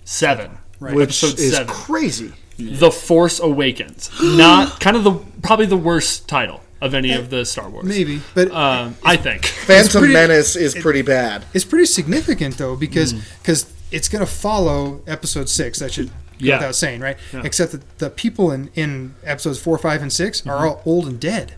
seven, 0.03 0.57
Right. 0.79 0.93
which 0.95 1.23
episode 1.23 1.39
is 1.39 1.53
seven, 1.53 1.73
crazy. 1.73 2.33
The 2.57 2.91
Force 2.91 3.39
Awakens. 3.39 4.09
Not 4.21 4.79
kind 4.79 4.95
of 4.95 5.03
the 5.03 5.11
probably 5.41 5.65
the 5.65 5.75
worst 5.77 6.27
title 6.29 6.61
of 6.85 6.93
any 6.93 7.11
of 7.13 7.29
the 7.29 7.45
Star 7.45 7.69
Wars. 7.69 7.85
Maybe, 7.85 8.21
but 8.33 8.51
Um, 8.51 8.95
I 9.03 9.15
think. 9.17 9.45
Phantom 9.45 9.99
pretty- 10.01 10.13
Menace 10.13 10.55
is 10.55 10.73
pretty 10.75 11.01
bad. 11.01 11.45
it's 11.53 11.65
pretty 11.65 11.85
significant 11.85 12.57
though 12.57 12.75
because 12.75 13.13
Mm. 13.13 13.21
because 13.41 13.65
it's 13.91 14.09
going 14.09 14.25
to 14.25 14.31
follow 14.31 15.01
episode 15.07 15.47
six. 15.49 15.79
That 15.79 15.91
should 15.93 16.07
go 16.07 16.13
Yeah. 16.39 16.57
without 16.57 16.75
saying, 16.75 16.99
right? 17.01 17.17
Yeah. 17.33 17.41
Except 17.43 17.71
that 17.73 17.81
the 17.99 18.09
people 18.09 18.51
in 18.51 18.69
in 18.75 19.13
episodes 19.23 19.59
four, 19.59 19.77
five, 19.77 20.01
and 20.01 20.11
6 20.11 20.41
Mm-hmm. 20.41 20.49
are 20.49 20.67
all 20.67 20.81
old 20.85 21.07
and 21.07 21.19
dead. 21.19 21.53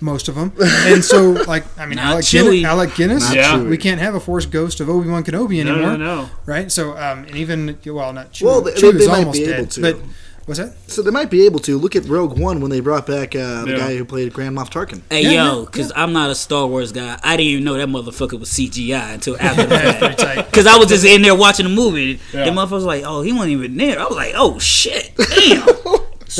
Most 0.00 0.28
of 0.28 0.34
them, 0.34 0.52
and 0.60 1.02
so 1.02 1.30
like 1.46 1.64
I 1.78 1.86
mean, 1.86 1.96
Not 1.96 2.06
Alec 2.06 2.24
Chewie. 2.26 2.42
Guinness, 2.60 2.64
Alec 2.64 2.94
Guinness, 2.94 3.32
Yeah. 3.34 3.62
We 3.62 3.78
can't 3.78 4.00
have 4.00 4.14
a 4.14 4.20
Force 4.20 4.44
ghost 4.44 4.80
of 4.80 4.88
Obi 4.90 5.08
Wan 5.08 5.24
Kenobi 5.24 5.60
anymore, 5.60 5.92
no, 5.92 5.96
no. 5.96 6.14
no, 6.22 6.30
right? 6.44 6.70
So 6.70 6.90
um, 6.96 7.20
and 7.24 7.34
even 7.36 7.78
well, 7.86 8.12
not 8.12 8.32
Chewie. 8.32 8.44
Well, 8.44 8.60
they- 8.60 8.72
Chewie 8.72 8.92
they 8.98 9.04
is 9.04 9.08
might 9.08 9.18
almost 9.20 9.38
be 9.38 9.46
dead, 9.46 9.58
able 9.60 9.66
to. 9.68 9.80
but 9.80 9.98
what's 10.46 10.58
that? 10.60 10.74
So 10.86 11.02
they 11.02 11.10
might 11.10 11.30
be 11.30 11.44
able 11.46 11.58
to 11.60 11.78
look 11.78 11.96
at 11.96 12.04
Rogue 12.06 12.38
One 12.38 12.60
when 12.60 12.70
they 12.70 12.80
brought 12.80 13.06
back 13.06 13.34
uh, 13.34 13.64
the 13.64 13.72
Yeah. 13.72 13.76
guy 13.78 13.96
who 13.96 14.04
played 14.04 14.32
Grand 14.32 14.56
Moff 14.56 14.70
Tarkin. 14.70 15.02
Hey 15.10 15.22
Yeah, 15.22 15.30
yo, 15.30 15.58
yeah, 15.60 15.64
because 15.66 15.92
I'm 15.96 16.12
not 16.12 16.30
a 16.30 16.34
Star 16.34 16.66
Wars 16.66 16.92
guy. 16.92 17.18
I 17.22 17.36
didn't 17.36 17.48
even 17.50 17.64
know 17.64 17.74
that 17.74 17.88
motherfucker 17.88 18.38
was 18.38 18.50
CGI 18.50 19.14
until 19.14 19.36
after 19.40 19.62
the 19.64 19.68
That's 19.68 19.98
pretty 19.98 20.22
fact. 20.22 20.50
Because 20.50 20.66
I 20.66 20.76
was 20.76 20.88
just 20.88 21.04
in 21.04 21.22
there 21.22 21.34
watching 21.34 21.64
the 21.64 21.72
movie. 21.74 22.20
Yeah. 22.32 22.44
The 22.44 22.50
motherfucker 22.50 22.70
was 22.72 22.84
like, 22.84 23.04
"Oh, 23.06 23.22
he 23.22 23.32
wasn't 23.32 23.52
even 23.52 23.76
there." 23.76 23.98
I 24.00 24.04
was 24.04 24.16
like, 24.16 24.32
"Oh 24.36 24.58
shit, 24.58 25.12
damn, 25.16 25.66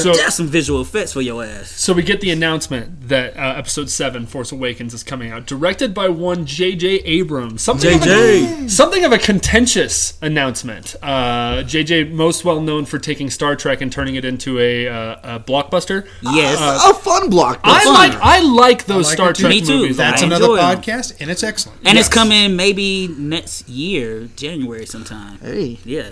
So 0.02 0.12
that's 0.12 0.34
some 0.36 0.46
visual 0.48 0.80
effects 0.80 1.12
for 1.12 1.20
your 1.22 1.44
ass." 1.44 1.70
So 1.70 1.92
we 1.92 2.02
get 2.02 2.20
the 2.20 2.30
announcement 2.30 3.08
that 3.08 3.36
uh, 3.36 3.54
Episode 3.56 3.90
Seven, 3.90 4.26
Force 4.26 4.50
Awakens, 4.52 4.92
is 4.94 5.02
coming 5.02 5.30
out, 5.30 5.46
directed 5.46 5.94
by 5.94 6.08
one 6.08 6.46
J.J. 6.46 6.86
Abrams. 7.04 7.62
Something 7.62 7.98
JJ. 7.98 8.60
of 8.60 8.64
a, 8.66 8.68
something 8.68 9.04
of 9.04 9.12
a 9.12 9.18
contentious 9.18 10.18
announcement. 10.22 10.96
Uh, 11.02 11.62
J.J. 11.62 12.04
most 12.04 12.44
well 12.44 12.60
known 12.60 12.84
for 12.86 12.98
taking 12.98 13.30
Star 13.30 13.56
Trek 13.56 13.80
and 13.80 13.92
turning 13.92 14.14
it 14.16 14.24
into 14.24 14.58
a, 14.58 14.88
uh, 14.88 15.36
a 15.36 15.40
blockbuster. 15.40 16.06
Yes, 16.22 16.58
a 16.84 16.94
fun 16.94 17.30
block. 17.30 17.60
I 17.62 17.84
fun. 17.84 17.94
like 17.94 18.12
I 18.20 18.40
like 18.40 18.84
those 18.86 19.06
I 19.06 19.08
like 19.10 19.16
Star 19.16 19.32
too. 19.32 19.42
Trek 19.42 19.50
Me 19.50 19.60
too. 19.60 19.78
movies. 19.78 19.96
That's 19.96 20.22
I 20.22 20.26
another 20.26 20.44
enjoy 20.46 20.56
'em. 20.56 20.78
podcast, 20.80 21.20
and 21.20 21.30
it's 21.30 21.42
excellent. 21.42 21.78
and 21.84 21.96
Yes. 21.96 22.06
it's 22.06 22.14
coming 22.14 22.56
maybe 22.56 23.08
next 23.08 23.68
year, 23.68 24.28
January 24.36 24.86
sometime. 24.86 25.38
Hey, 25.40 25.78
Yeah, 25.84 26.10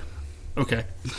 Okay. 0.57 0.85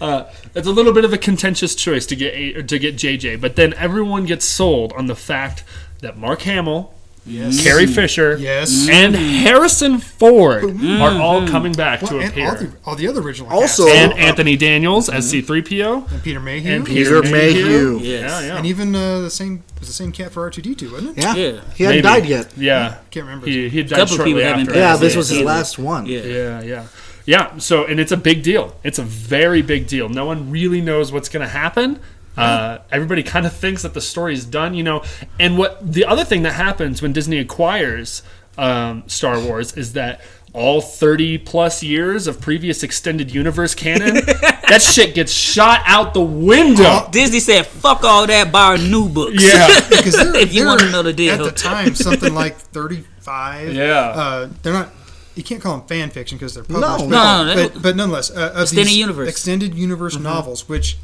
uh, 0.00 0.24
it's 0.54 0.66
a 0.66 0.72
little 0.72 0.92
bit 0.92 1.04
of 1.04 1.12
a 1.12 1.18
contentious 1.18 1.74
choice 1.74 2.06
to 2.06 2.16
get 2.16 2.34
a, 2.34 2.62
to 2.62 2.78
get 2.78 2.96
JJ, 2.96 3.40
but 3.40 3.56
then 3.56 3.74
everyone 3.74 4.24
gets 4.26 4.44
sold 4.44 4.92
on 4.94 5.06
the 5.06 5.14
fact 5.16 5.64
that 6.00 6.16
Mark 6.16 6.42
Hamill, 6.42 6.92
Yes. 7.26 7.62
Carrie 7.62 7.86
Fisher, 7.86 8.36
Yes. 8.38 8.86
and 8.90 9.16
Harrison 9.16 9.96
Ford 9.98 10.64
are 10.84 11.18
all 11.22 11.48
coming 11.48 11.72
back 11.72 12.02
Well, 12.02 12.10
to 12.10 12.18
and 12.20 12.24
all 12.38 12.48
appear. 12.54 12.68
the, 12.68 12.76
all 12.84 12.96
the 12.96 13.08
other 13.08 13.22
original 13.22 13.50
Also- 13.50 13.86
cast. 13.86 13.96
and 13.96 14.12
Anthony 14.20 14.56
Daniels 14.58 15.08
as 15.08 15.32
C3PO. 15.32 16.10
and 16.12 16.22
Peter 16.22 16.38
Mayhew, 16.40 16.70
And 16.74 16.84
Peter 16.84 17.22
Mayhew. 17.22 17.98
Yes. 18.02 18.30
Yeah, 18.30 18.40
yeah. 18.48 18.56
and 18.58 18.66
even 18.66 18.94
uh, 18.94 19.20
the 19.20 19.30
same 19.30 19.62
was 19.78 19.88
the 19.88 19.94
same 19.94 20.12
cat 20.12 20.32
for 20.32 20.42
R 20.42 20.50
two 20.50 20.60
D 20.60 20.74
two, 20.74 20.92
wasn't 20.92 21.16
it? 21.16 21.22
Yeah. 21.24 21.34
Yeah. 21.34 21.60
He 21.74 21.84
hadn't 21.84 22.02
Maybe. 22.04 22.20
died 22.20 22.26
yet. 22.26 22.52
Yeah. 22.58 22.98
I 23.00 23.04
Can't 23.10 23.24
remember. 23.24 23.46
He, 23.46 23.70
he 23.70 23.78
had 23.78 23.88
died 23.88 23.96
Couple 24.00 24.16
shortly 24.16 24.34
people 24.34 24.46
after. 24.46 24.74
Yeah, 24.74 24.96
this 24.96 25.14
it. 25.14 25.16
was 25.16 25.28
his 25.30 25.40
last 25.40 25.78
one. 25.78 26.04
Yeah. 26.04 26.20
Yeah, 26.20 26.60
yeah. 26.62 26.86
Yeah, 27.26 27.58
so, 27.58 27.84
and 27.84 27.98
it's 27.98 28.12
a 28.12 28.16
big 28.16 28.42
deal. 28.42 28.76
It's 28.82 28.98
a 28.98 29.02
very 29.02 29.62
big 29.62 29.86
deal. 29.86 30.08
No 30.08 30.26
one 30.26 30.50
really 30.50 30.80
knows 30.80 31.10
what's 31.10 31.28
going 31.28 31.42
to 31.42 31.48
happen. 31.48 32.00
Uh, 32.36 32.78
everybody 32.90 33.22
kind 33.22 33.46
of 33.46 33.52
thinks 33.52 33.82
that 33.82 33.94
the 33.94 34.00
story 34.00 34.34
is 34.34 34.44
done, 34.44 34.74
you 34.74 34.82
know. 34.82 35.04
And 35.38 35.56
what 35.56 35.92
the 35.92 36.04
other 36.04 36.24
thing 36.24 36.42
that 36.42 36.52
happens 36.54 37.00
when 37.00 37.12
Disney 37.12 37.38
acquires 37.38 38.22
um, 38.58 39.04
Star 39.06 39.38
Wars 39.40 39.76
is 39.76 39.92
that 39.92 40.20
all 40.52 40.80
30 40.80 41.38
plus 41.38 41.82
years 41.82 42.26
of 42.26 42.40
previous 42.40 42.82
extended 42.82 43.32
universe 43.32 43.74
canon, 43.74 44.14
that 44.68 44.82
shit 44.82 45.14
gets 45.14 45.32
shot 45.32 45.82
out 45.86 46.12
the 46.14 46.20
window. 46.20 47.08
Disney 47.10 47.40
said, 47.40 47.66
"Fuck 47.66 48.04
all 48.04 48.26
that. 48.26 48.52
Buy 48.52 48.64
our 48.64 48.78
new 48.78 49.08
books." 49.08 49.42
Yeah. 49.42 49.66
because 49.88 50.14
If 50.34 50.52
you 50.52 50.66
wanna 50.66 50.90
know 50.90 51.02
the 51.02 51.12
deal. 51.12 51.34
at 51.34 51.42
the 51.42 51.50
time 51.50 51.94
something 51.94 52.34
like 52.42 52.56
thirty 52.56 53.04
five. 53.20 53.72
Yeah. 53.72 53.94
uh, 53.94 54.48
they're 54.62 54.72
not. 54.72 54.90
You 55.36 55.42
can't 55.42 55.60
call 55.60 55.78
them 55.78 55.86
fan 55.88 56.10
fiction 56.10 56.38
because 56.38 56.54
they're 56.54 56.64
published. 56.64 57.06
No, 57.06 57.08
but, 57.08 57.08
no, 57.08 57.54
no, 57.54 57.68
but, 57.68 57.82
but 57.82 57.96
nonetheless, 57.96 58.30
uh, 58.30 58.52
of 58.54 58.62
Extended 58.62 58.86
these 58.88 58.96
universe. 58.98 59.28
extended 59.28 59.74
universe 59.74 60.18
novels, 60.18 60.68
which 60.68 60.96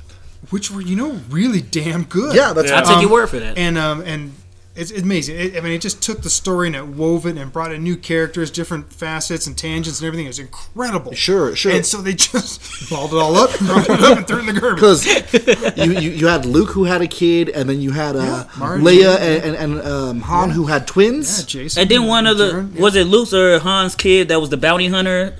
which 0.50 0.70
were 0.70 0.80
you 0.80 0.96
know 0.96 1.20
really 1.28 1.60
damn 1.60 2.04
good. 2.04 2.34
Yeah, 2.34 2.52
that's 2.52 2.70
Yeah. 2.70 2.78
I'll 2.80 2.86
take 2.86 3.02
your 3.02 3.10
word 3.10 3.28
for 3.28 3.38
that. 3.40 3.58
and 3.58 3.76
um 3.76 4.02
and 4.02 4.32
it's, 4.76 4.90
it's 4.92 5.02
amazing. 5.02 5.36
It, 5.38 5.56
I 5.56 5.60
mean, 5.60 5.72
it 5.72 5.80
just 5.80 6.00
took 6.02 6.22
the 6.22 6.30
story 6.30 6.68
and 6.68 6.76
it 6.76 6.86
wove 6.86 7.26
it 7.26 7.36
and 7.36 7.52
brought 7.52 7.72
in 7.72 7.82
new 7.82 7.96
characters, 7.96 8.50
different 8.50 8.92
facets 8.92 9.46
and 9.46 9.58
tangents 9.58 10.00
and 10.00 10.06
everything. 10.06 10.26
It 10.26 10.30
was 10.30 10.38
incredible. 10.38 11.12
Sure, 11.12 11.54
sure. 11.56 11.72
And 11.72 11.84
so 11.84 12.00
they 12.00 12.14
just 12.14 12.60
balled 12.90 13.12
it 13.12 13.16
all 13.16 13.36
up, 13.36 13.50
brought 13.58 13.90
it 13.90 14.00
up, 14.00 14.18
and 14.18 14.26
threw 14.28 14.38
it 14.38 14.48
in 14.48 14.54
the 14.54 14.60
garbage. 14.60 14.80
Because 14.80 15.76
you, 15.76 15.92
you, 16.00 16.10
you 16.12 16.26
had 16.28 16.46
Luke 16.46 16.70
who 16.70 16.84
had 16.84 17.00
a 17.02 17.08
kid, 17.08 17.48
and 17.48 17.68
then 17.68 17.80
you 17.80 17.90
had 17.90 18.14
uh, 18.16 18.20
Yeah, 18.20 18.44
Leia 18.78 19.16
and, 19.18 19.56
and, 19.56 19.56
and 19.78 19.86
um, 19.86 20.20
Han 20.20 20.50
who 20.50 20.66
had 20.66 20.82
yeah, 20.82 20.86
twins. 20.86 21.44
Jacen. 21.46 21.78
and 21.82 21.90
then 21.90 22.06
one 22.06 22.26
of 22.26 22.38
the 22.38 22.52
Jaren, 22.52 22.74
yeah. 22.74 22.80
was 22.80 22.94
it 22.96 23.06
Luke's 23.06 23.34
or 23.34 23.58
Han's 23.58 23.94
kid 23.96 24.28
that 24.28 24.40
was 24.40 24.50
the 24.50 24.56
bounty 24.56 24.86
hunter? 24.88 25.36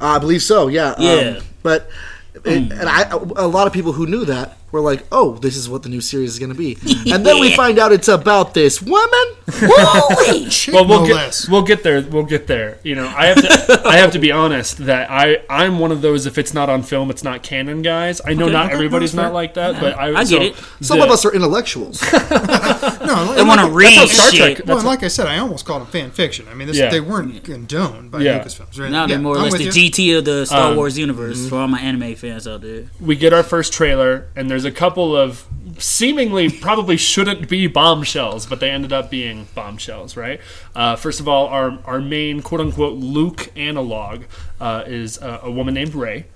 I 0.00 0.18
believe 0.18 0.42
so. 0.42 0.66
Yeah. 0.66 0.90
um, 0.92 1.02
Yeah. 1.04 1.40
but 1.62 1.88
it, 2.34 2.72
and 2.72 2.72
I, 2.88 3.08
a 3.10 3.46
lot 3.46 3.68
of 3.68 3.72
people 3.72 3.92
who 3.92 4.06
knew 4.06 4.24
that 4.24 4.56
were 4.72 4.80
like, 4.80 5.04
"Oh, 5.12 5.34
this 5.36 5.56
is 5.56 5.68
what 5.68 5.82
the 5.84 5.88
new 5.88 6.00
series 6.00 6.30
is 6.32 6.38
going 6.38 6.52
to 6.52 6.58
be," 6.58 6.76
and 7.12 7.24
then 7.24 7.38
we 7.40 7.54
find 7.54 7.78
out 7.78 7.92
it's 7.92 8.08
about 8.08 8.54
this 8.54 8.82
woman. 8.82 9.24
Holy 9.50 10.46
Chick, 10.50 10.74
well, 10.74 10.86
we'll 10.86 11.00
no 11.02 11.06
get 11.06 11.14
less. 11.14 11.48
we'll 11.48 11.62
get 11.62 11.82
there. 11.82 12.02
We'll 12.02 12.24
get 12.24 12.46
there. 12.46 12.78
You 12.82 12.94
know, 12.94 13.06
I 13.06 13.26
have 13.26 13.36
to 13.42 13.82
I 13.86 13.96
have 13.96 14.12
to 14.12 14.18
be 14.18 14.32
honest 14.32 14.78
that 14.78 15.10
I 15.10 15.42
I'm 15.50 15.78
one 15.78 15.92
of 15.92 16.00
those 16.02 16.26
if 16.26 16.38
it's 16.38 16.54
not 16.54 16.68
on 16.70 16.82
film, 16.82 17.10
it's 17.10 17.22
not 17.24 17.42
canon 17.42 17.82
guys. 17.82 18.20
I 18.24 18.34
know 18.34 18.44
Okay. 18.44 18.52
not 18.52 18.66
Okay, 18.66 18.74
everybody's 18.74 19.14
not 19.14 19.22
that's 19.24 19.34
like 19.34 19.54
that, 19.54 19.80
but 19.80 19.96
I, 19.98 20.08
I 20.20 20.24
get 20.24 20.28
so 20.28 20.40
it. 20.42 20.56
Some 20.80 20.98
the- 20.98 21.04
of 21.04 21.10
us 21.10 21.24
are 21.24 21.32
intellectuals. 21.34 22.00
no, 22.12 23.34
They 23.34 23.42
want 23.42 23.60
to 23.60 23.68
read 23.70 23.94
how 23.94 24.06
Star 24.06 24.30
shit. 24.30 24.38
Trek- 24.56 24.66
Well, 24.66 24.76
That's- 24.78 24.84
like 24.84 25.02
I 25.02 25.08
said, 25.08 25.26
I 25.26 25.38
almost 25.38 25.64
called 25.66 25.82
them 25.82 25.88
fan 25.88 26.10
fiction. 26.10 26.46
I 26.50 26.54
mean, 26.54 26.68
this, 26.68 26.76
Yeah. 26.78 26.90
they 26.90 27.00
weren't 27.00 27.42
condoned 27.44 28.10
by 28.10 28.20
Yeah. 28.20 28.38
Lucasfilms. 28.42 28.78
Right? 28.80 28.90
Now 28.90 29.06
they're 29.06 29.16
Yeah, 29.16 29.22
more 29.22 29.36
or 29.36 29.40
less 29.40 29.54
the 29.54 29.64
you. 29.64 29.70
GT 29.70 30.18
of 30.18 30.24
the 30.24 30.46
Star 30.46 30.70
Um, 30.70 30.76
Wars 30.76 30.98
universe 30.98 31.48
for 31.48 31.56
all 31.56 31.68
my 31.68 31.80
anime 31.80 32.14
fans 32.14 32.46
out 32.46 32.62
there. 32.62 32.84
we 33.00 33.16
get 33.16 33.32
our 33.32 33.42
first 33.42 33.72
trailer, 33.72 34.26
and 34.36 34.50
there's 34.50 34.61
a 34.64 34.70
couple 34.72 35.16
of 35.16 35.46
seemingly 35.78 36.50
probably 36.50 36.96
shouldn't 36.96 37.48
be 37.48 37.66
bombshells, 37.66 38.46
but 38.46 38.60
they 38.60 38.70
ended 38.70 38.92
up 38.92 39.10
being 39.10 39.46
bombshells, 39.54 40.16
right? 40.16 40.40
Uh, 40.74 40.96
first 40.96 41.20
of 41.20 41.28
all, 41.28 41.46
our 41.46 41.78
our 41.84 42.00
main 42.00 42.42
quote 42.42 42.60
unquote 42.60 42.98
Luke 42.98 43.50
analog 43.56 44.24
uh, 44.60 44.84
is 44.86 45.18
uh, 45.22 45.40
a 45.42 45.50
woman 45.50 45.74
named 45.74 45.94
Rey, 45.94 46.26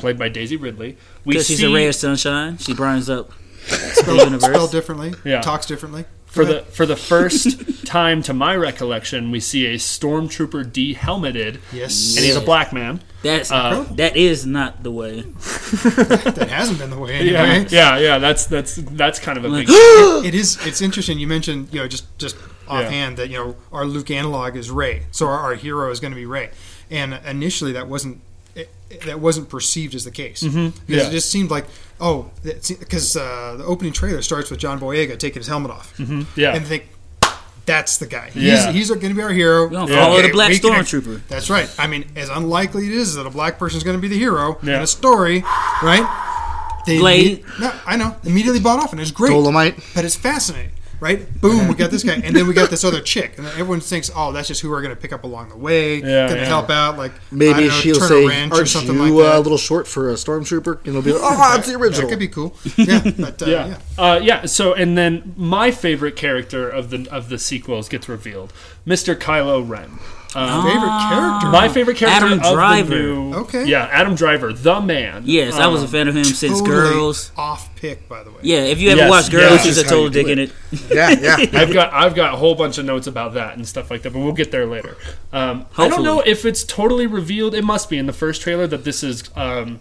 played 0.00 0.18
by 0.18 0.28
Daisy 0.28 0.56
Ridley. 0.56 0.96
We 1.24 1.34
Because 1.34 1.46
she's 1.46 1.58
see 1.58 1.70
a 1.70 1.74
ray 1.74 1.86
of 1.88 1.94
sunshine. 1.94 2.58
She 2.58 2.74
burns 2.74 3.08
up 3.10 3.30
the 3.68 3.76
Spelled, 3.76 4.18
universe. 4.20 4.44
spelled 4.44 4.70
differently, 4.72 5.14
Yeah. 5.24 5.40
talks 5.42 5.66
differently. 5.66 6.04
For 6.28 6.44
the 6.44 6.60
for 6.62 6.86
the 6.86 6.94
first 6.96 7.86
time 7.86 8.22
to 8.22 8.32
my 8.34 8.54
recollection, 8.54 9.30
we 9.30 9.40
see 9.40 9.66
a 9.66 9.74
stormtrooper 9.76 10.70
de-helmeted, 10.72 11.60
yes, 11.72 12.16
and 12.16 12.24
he's 12.24 12.36
a 12.36 12.40
black 12.40 12.72
man. 12.72 13.00
That's 13.22 13.50
Uh, 13.50 13.84
that 13.92 14.16
is 14.16 14.46
not 14.46 14.82
the 14.84 14.92
way. 14.92 15.22
that 15.22 16.46
hasn't 16.50 16.78
been 16.78 16.90
the 16.90 16.98
way 16.98 17.24
Yeah, 17.24 17.42
anyway. 17.42 17.66
yeah, 17.70 17.98
yeah. 17.98 18.18
That's 18.18 18.46
that's 18.46 18.76
that's 18.76 19.18
kind 19.18 19.38
of 19.38 19.44
a 19.44 19.48
big. 19.50 19.66
It 19.68 20.34
is. 20.34 20.64
It's 20.66 20.80
interesting. 20.80 21.18
You 21.18 21.26
mentioned, 21.26 21.68
you 21.72 21.80
know, 21.80 21.88
just 21.88 22.06
just 22.18 22.36
offhand 22.68 23.16
that 23.16 23.30
you 23.30 23.36
know 23.38 23.56
our 23.72 23.84
Luke 23.86 24.10
analog 24.10 24.54
is 24.54 24.70
Rey, 24.70 25.06
so 25.10 25.26
our, 25.26 25.38
our 25.38 25.54
hero 25.54 25.90
is 25.90 25.98
going 25.98 26.12
to 26.12 26.16
be 26.16 26.26
Rey, 26.26 26.50
and 26.90 27.18
initially 27.26 27.72
that 27.72 27.88
wasn't. 27.88 28.20
It, 28.58 29.02
that 29.06 29.20
wasn't 29.20 29.48
perceived 29.48 29.94
as 29.94 30.04
the 30.04 30.10
case 30.10 30.42
Mm-hmm. 30.42 30.76
Yeah. 30.92 31.06
it 31.06 31.10
just 31.10 31.30
seemed 31.30 31.50
like 31.50 31.66
oh 32.00 32.30
because 32.42 33.16
uh, 33.16 33.54
the 33.58 33.64
opening 33.64 33.92
trailer 33.92 34.22
starts 34.22 34.50
with 34.50 34.58
John 34.60 34.80
Boyega 34.80 35.18
taking 35.18 35.40
his 35.40 35.46
helmet 35.46 35.70
off 35.70 35.94
Yeah, 36.36 36.54
and 36.54 36.66
think 36.66 36.88
that's 37.66 37.98
the 37.98 38.06
guy. 38.06 38.30
Yeah. 38.34 38.72
He's, 38.72 38.88
he's 38.88 38.88
going 38.88 39.00
to 39.10 39.14
be 39.14 39.20
our 39.22 39.28
hero. 39.30 39.64
We're 39.64 39.68
gonna 39.70 39.92
Yeah. 39.92 40.04
follow 40.04 40.22
the 40.22 40.30
black 40.32 40.52
stormtrooper. 40.52 41.20
That's 41.28 41.50
right. 41.50 41.68
I 41.78 41.86
mean, 41.86 42.06
as 42.16 42.30
unlikely 42.30 42.86
it 42.86 42.92
is 42.94 43.14
that 43.16 43.26
a 43.26 43.30
black 43.30 43.58
person 43.58 43.76
is 43.76 43.84
going 43.84 43.96
to 43.98 44.00
be 44.00 44.08
the 44.08 44.16
hero 44.18 44.56
in 44.62 44.70
a 44.70 44.86
story, 44.86 45.42
right? 45.82 46.80
They 46.86 46.96
Blade. 46.98 47.44
imme- 47.44 47.60
no, 47.60 47.72
I 47.86 47.96
know. 47.98 48.16
Immediately 48.24 48.60
bought 48.60 48.82
off, 48.82 48.92
and 48.92 49.00
it's 49.02 49.10
great. 49.10 49.32
Dolomite. 49.32 49.78
But 49.94 50.06
it's 50.06 50.16
fascinating, 50.16 50.70
right? 51.00 51.40
Boom, 51.40 51.68
we 51.68 51.74
got 51.74 51.90
this 51.90 52.02
guy, 52.04 52.14
and 52.14 52.34
then 52.34 52.46
we 52.46 52.54
got 52.54 52.70
this 52.70 52.84
other 52.84 53.00
chick, 53.14 53.34
and 53.38 53.46
then 53.46 53.52
everyone 53.52 53.80
thinks, 53.80 54.10
oh, 54.14 54.32
that's 54.32 54.48
just 54.48 54.60
who 54.60 54.70
we're 54.70 54.82
going 54.82 54.94
to 54.94 55.00
pick 55.00 55.12
up 55.12 55.24
along 55.24 55.50
the 55.50 55.56
way, 55.56 55.96
Yeah, 55.96 56.26
going 56.26 56.28
to 56.30 56.36
yeah. 56.36 56.44
help 56.46 56.70
out, 56.70 56.96
like 56.98 57.12
I 57.12 57.16
Maybe 57.30 57.52
don't 57.60 57.62
know, 57.68 57.70
she'll 57.70 57.96
turn 57.96 58.08
say, 58.08 58.24
a 58.24 58.28
wrench 58.28 58.52
or 58.52 58.56
"Aren't 58.56 58.68
something 58.68 58.94
you 58.96 59.02
like 59.02 59.12
uh, 59.12 59.30
that. 59.32 59.38
a 59.38 59.40
little 59.40 59.58
short 59.58 59.86
for 59.86 60.10
a 60.10 60.14
stormtrooper?" 60.14 60.84
And 60.86 60.94
they'll 60.94 61.02
be 61.02 61.12
like, 61.12 61.20
"Oh, 61.24 61.56
it's 61.58 61.68
the 61.68 61.74
original." 61.76 62.02
That 62.08 62.12
could 62.12 62.18
be 62.18 62.28
cool. 62.28 62.54
Yeah, 62.76 63.00
but 63.18 63.42
uh, 63.42 63.46
yeah, 63.46 63.66
yeah. 63.98 64.02
Uh, 64.02 64.20
yeah. 64.22 64.46
So, 64.46 64.72
and 64.74 64.96
then 64.96 65.34
my 65.36 65.70
favorite 65.70 66.16
character 66.16 66.68
of 66.68 66.90
the 66.90 67.08
of 67.10 67.28
the 67.28 67.38
sequels 67.38 67.88
gets 67.88 68.08
revealed, 68.08 68.52
Mr. 68.86 69.14
Kylo 69.16 69.66
Ren. 69.68 69.98
Um, 70.34 70.62
Favorite 70.64 70.98
character? 71.08 71.48
my 71.48 71.68
favorite 71.70 71.96
character 71.96 72.26
Adam 72.26 72.40
of 72.40 72.52
Driver. 72.52 72.88
the 72.90 72.96
new, 73.02 73.34
Okay. 73.34 73.64
yeah, 73.64 73.86
Adam 73.90 74.14
Driver, 74.14 74.52
the 74.52 74.78
man. 74.80 75.22
Yes, 75.24 75.54
I 75.54 75.66
was 75.68 75.80
a 75.80 75.86
Um, 75.86 75.90
fan 75.90 76.08
of 76.08 76.16
him 76.16 76.24
since 76.24 76.58
Totally 76.60 76.70
Girls. 76.70 77.32
off 77.36 77.74
pick, 77.76 78.06
by 78.10 78.22
the 78.22 78.30
way. 78.30 78.36
Yeah, 78.42 78.58
if 78.58 78.78
you 78.78 78.90
ever 78.90 79.00
Yes, 79.00 79.10
watched 79.10 79.30
Girls, 79.30 79.52
yes. 79.52 79.64
he's 79.64 79.78
a 79.78 79.80
That's 79.82 79.90
how 79.90 79.96
you 79.96 80.10
total 80.10 80.12
do 80.12 80.22
dick 80.22 80.32
in 80.32 80.38
it. 80.38 80.52
it. 80.72 81.20
Yeah, 81.22 81.38
yeah. 81.50 81.50
I've 81.60 81.72
got 81.72 81.92
I've 81.94 82.14
got 82.14 82.34
a 82.34 82.36
whole 82.36 82.54
bunch 82.54 82.76
of 82.76 82.84
notes 82.84 83.06
about 83.06 83.32
that 83.34 83.56
and 83.56 83.66
stuff 83.66 83.90
like 83.90 84.02
that, 84.02 84.12
but 84.12 84.18
we'll 84.18 84.32
get 84.32 84.50
there 84.50 84.66
later. 84.66 84.96
Um, 85.32 85.64
I 85.78 85.88
don't 85.88 86.02
know 86.02 86.20
if 86.20 86.44
it's 86.44 86.62
totally 86.62 87.06
revealed. 87.06 87.54
It 87.54 87.64
must 87.64 87.88
be 87.88 87.96
in 87.96 88.04
the 88.06 88.12
first 88.12 88.42
trailer 88.42 88.66
that 88.66 88.84
this 88.84 89.02
is 89.02 89.24
um, 89.34 89.80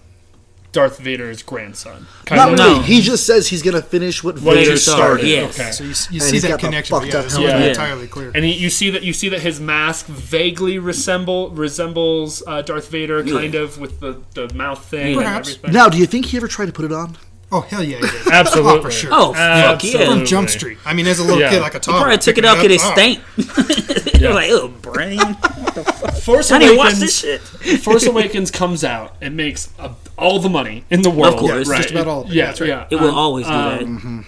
Darth 0.77 0.99
Vader's 0.99 1.41
grandson. 1.41 2.05
Kind 2.25 2.37
Not 2.39 2.53
of. 2.53 2.59
really. 2.59 2.75
No. 2.77 2.81
He 2.83 3.01
just 3.01 3.25
says 3.25 3.47
he's 3.47 3.63
gonna 3.63 3.81
finish 3.81 4.23
what 4.23 4.35
What 4.41 4.53
Vader 4.55 4.77
started, 4.77 5.21
started. 5.21 5.27
yes. 5.27 5.59
Okay. 5.59 5.71
So 5.71 5.83
you, 5.83 5.89
you 6.15 6.19
see 6.19 6.37
that 6.47 6.59
connection, 6.59 6.93
but 6.95 6.99
fucked 7.01 7.13
yeah, 7.13 7.19
up 7.19 7.25
it's 7.25 7.37
Yeah. 7.39 7.57
entirely 7.69 8.07
clear. 8.07 8.31
And 8.35 8.45
he, 8.45 8.53
you 8.53 8.69
see 8.69 8.91
that 8.91 9.01
you 9.01 9.11
see 9.11 9.29
that 9.29 9.41
his 9.41 9.59
mask 9.59 10.05
vaguely 10.05 10.77
resemble 10.77 11.49
resembles 11.49 12.43
uh, 12.45 12.61
Darth 12.61 12.89
Vader, 12.89 13.23
kind 13.23 13.55
of 13.55 13.79
with 13.79 13.99
the, 14.01 14.21
the 14.35 14.53
mouth 14.53 14.85
thing 14.85 15.15
Perhaps. 15.17 15.47
and 15.49 15.57
everything. 15.57 15.73
Now, 15.73 15.89
do 15.89 15.97
you 15.97 16.05
think 16.05 16.27
he 16.27 16.37
ever 16.37 16.47
tried 16.47 16.67
to 16.67 16.71
put 16.73 16.85
it 16.85 16.91
on? 16.91 17.17
Oh 17.49 17.61
hell 17.61 17.81
yeah, 17.83 17.95
he 17.97 18.01
did. 18.01 18.27
Absolutely. 18.31 18.71
Oh, 18.73 18.81
for 18.81 18.91
sure. 18.91 19.09
Oh, 19.13 19.33
fuck 19.33 19.83
yeah. 19.83 20.05
From 20.05 20.25
Jump 20.25 20.49
Street. 20.49 20.77
I 20.85 20.93
mean, 20.93 21.07
as 21.07 21.19
a 21.19 21.23
little 21.23 21.39
Yeah. 21.39 21.49
kid, 21.49 21.61
like 21.61 21.75
a 21.75 21.79
toddler. 21.79 22.01
probably 22.01 22.17
took 22.17 22.37
it 22.37 22.43
picking 22.43 22.49
out 22.49 22.61
because 22.61 22.83
it 22.83 22.85
up, 22.85 22.93
stank. 22.93 24.17
Yeah. 24.21 24.33
like, 24.33 24.49
oh, 24.51 24.67
brain. 24.69 25.19
Force 26.23 26.51
I 26.51 26.57
didn't 26.59 26.77
watch 26.77 26.95
this 26.95 27.23
Awakens. 27.23 27.61
shit. 27.61 27.79
Force 27.81 28.05
Awakens 28.05 28.49
comes 28.51 28.83
out. 28.83 29.15
It 29.21 29.29
makes 29.31 29.71
uh, 29.77 29.93
all 30.17 30.39
the 30.39 30.49
money 30.49 30.83
in 30.89 31.03
the 31.03 31.09
world. 31.11 31.35
Of 31.35 31.39
course. 31.39 31.67
right? 31.69 31.77
Just 31.83 31.91
about 31.91 32.07
all 32.07 32.21
of 32.23 32.27
it. 32.31 32.33
Yeah, 32.33 32.41
Yeah, 32.41 32.45
that's 32.47 32.61
right. 32.61 32.67
yeah. 32.67 32.87
It 32.89 32.95
will 32.95 33.09
Um, 33.09 33.15
always 33.15 33.45
do 33.45 33.51
um, 33.53 34.25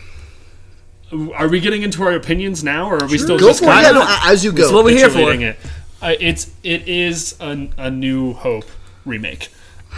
that. 1.11 1.34
Are 1.36 1.47
we 1.47 1.59
getting 1.59 1.82
into 1.82 2.03
our 2.03 2.11
opinions 2.13 2.63
now, 2.63 2.88
or 2.89 3.01
are 3.03 3.07
we 3.07 3.17
still 3.17 3.39
Go 3.39 3.47
just 3.47 3.59
for 3.59 3.65
it. 3.65 3.70
kind 3.70 3.84
Yeah, 3.84 3.89
of 4.03 4.07
no, 4.07 4.17
as 4.26 4.43
you 4.45 4.51
That's 4.51 4.70
go. 4.70 4.76
what 4.76 4.86
we're 4.86 4.95
here 4.95 5.09
for. 5.09 5.32
it? 5.34 5.57
Uh, 6.01 6.13
it's 6.20 6.51
it 6.63 6.88
is 6.88 7.36
a, 7.41 7.67
a 7.78 7.89
New 7.89 8.34
Hope 8.34 8.65
remake. 9.05 9.49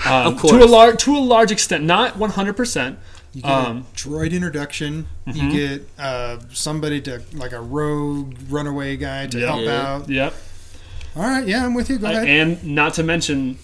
Um, 0.05 0.33
Of 0.33 0.39
course. 0.39 0.53
to 0.53 0.63
a 0.63 0.65
large 0.65 0.97
to 1.03 1.17
a 1.17 1.19
large 1.19 1.51
extent, 1.51 1.83
not 1.83 2.15
one 2.17 2.29
hundred 2.29 2.55
percent. 2.55 2.97
You 3.33 3.41
get 3.43 3.51
Um, 3.51 3.77
a 3.93 3.97
droid 3.97 4.31
introduction. 4.33 5.07
mm-hmm. 5.27 5.37
You 5.49 5.51
get 5.69 5.89
uh, 5.97 6.37
somebody 6.51 6.99
to 7.01 7.21
like 7.33 7.53
a 7.53 7.61
rogue 7.61 8.35
runaway 8.49 8.97
guy 8.97 9.27
to 9.27 9.39
Yeah. 9.39 9.47
help 9.47 9.61
Yeah. 9.61 9.81
out. 9.93 10.09
Yep, 10.09 10.33
All 11.15 11.23
right, 11.23 11.45
yeah, 11.47 11.65
I'm 11.65 11.73
with 11.73 11.89
you. 11.89 11.97
Go 11.97 12.07
Uh, 12.07 12.11
ahead. 12.11 12.27
and 12.27 12.63
not 12.63 12.93
to 12.95 13.03
mention 13.03 13.57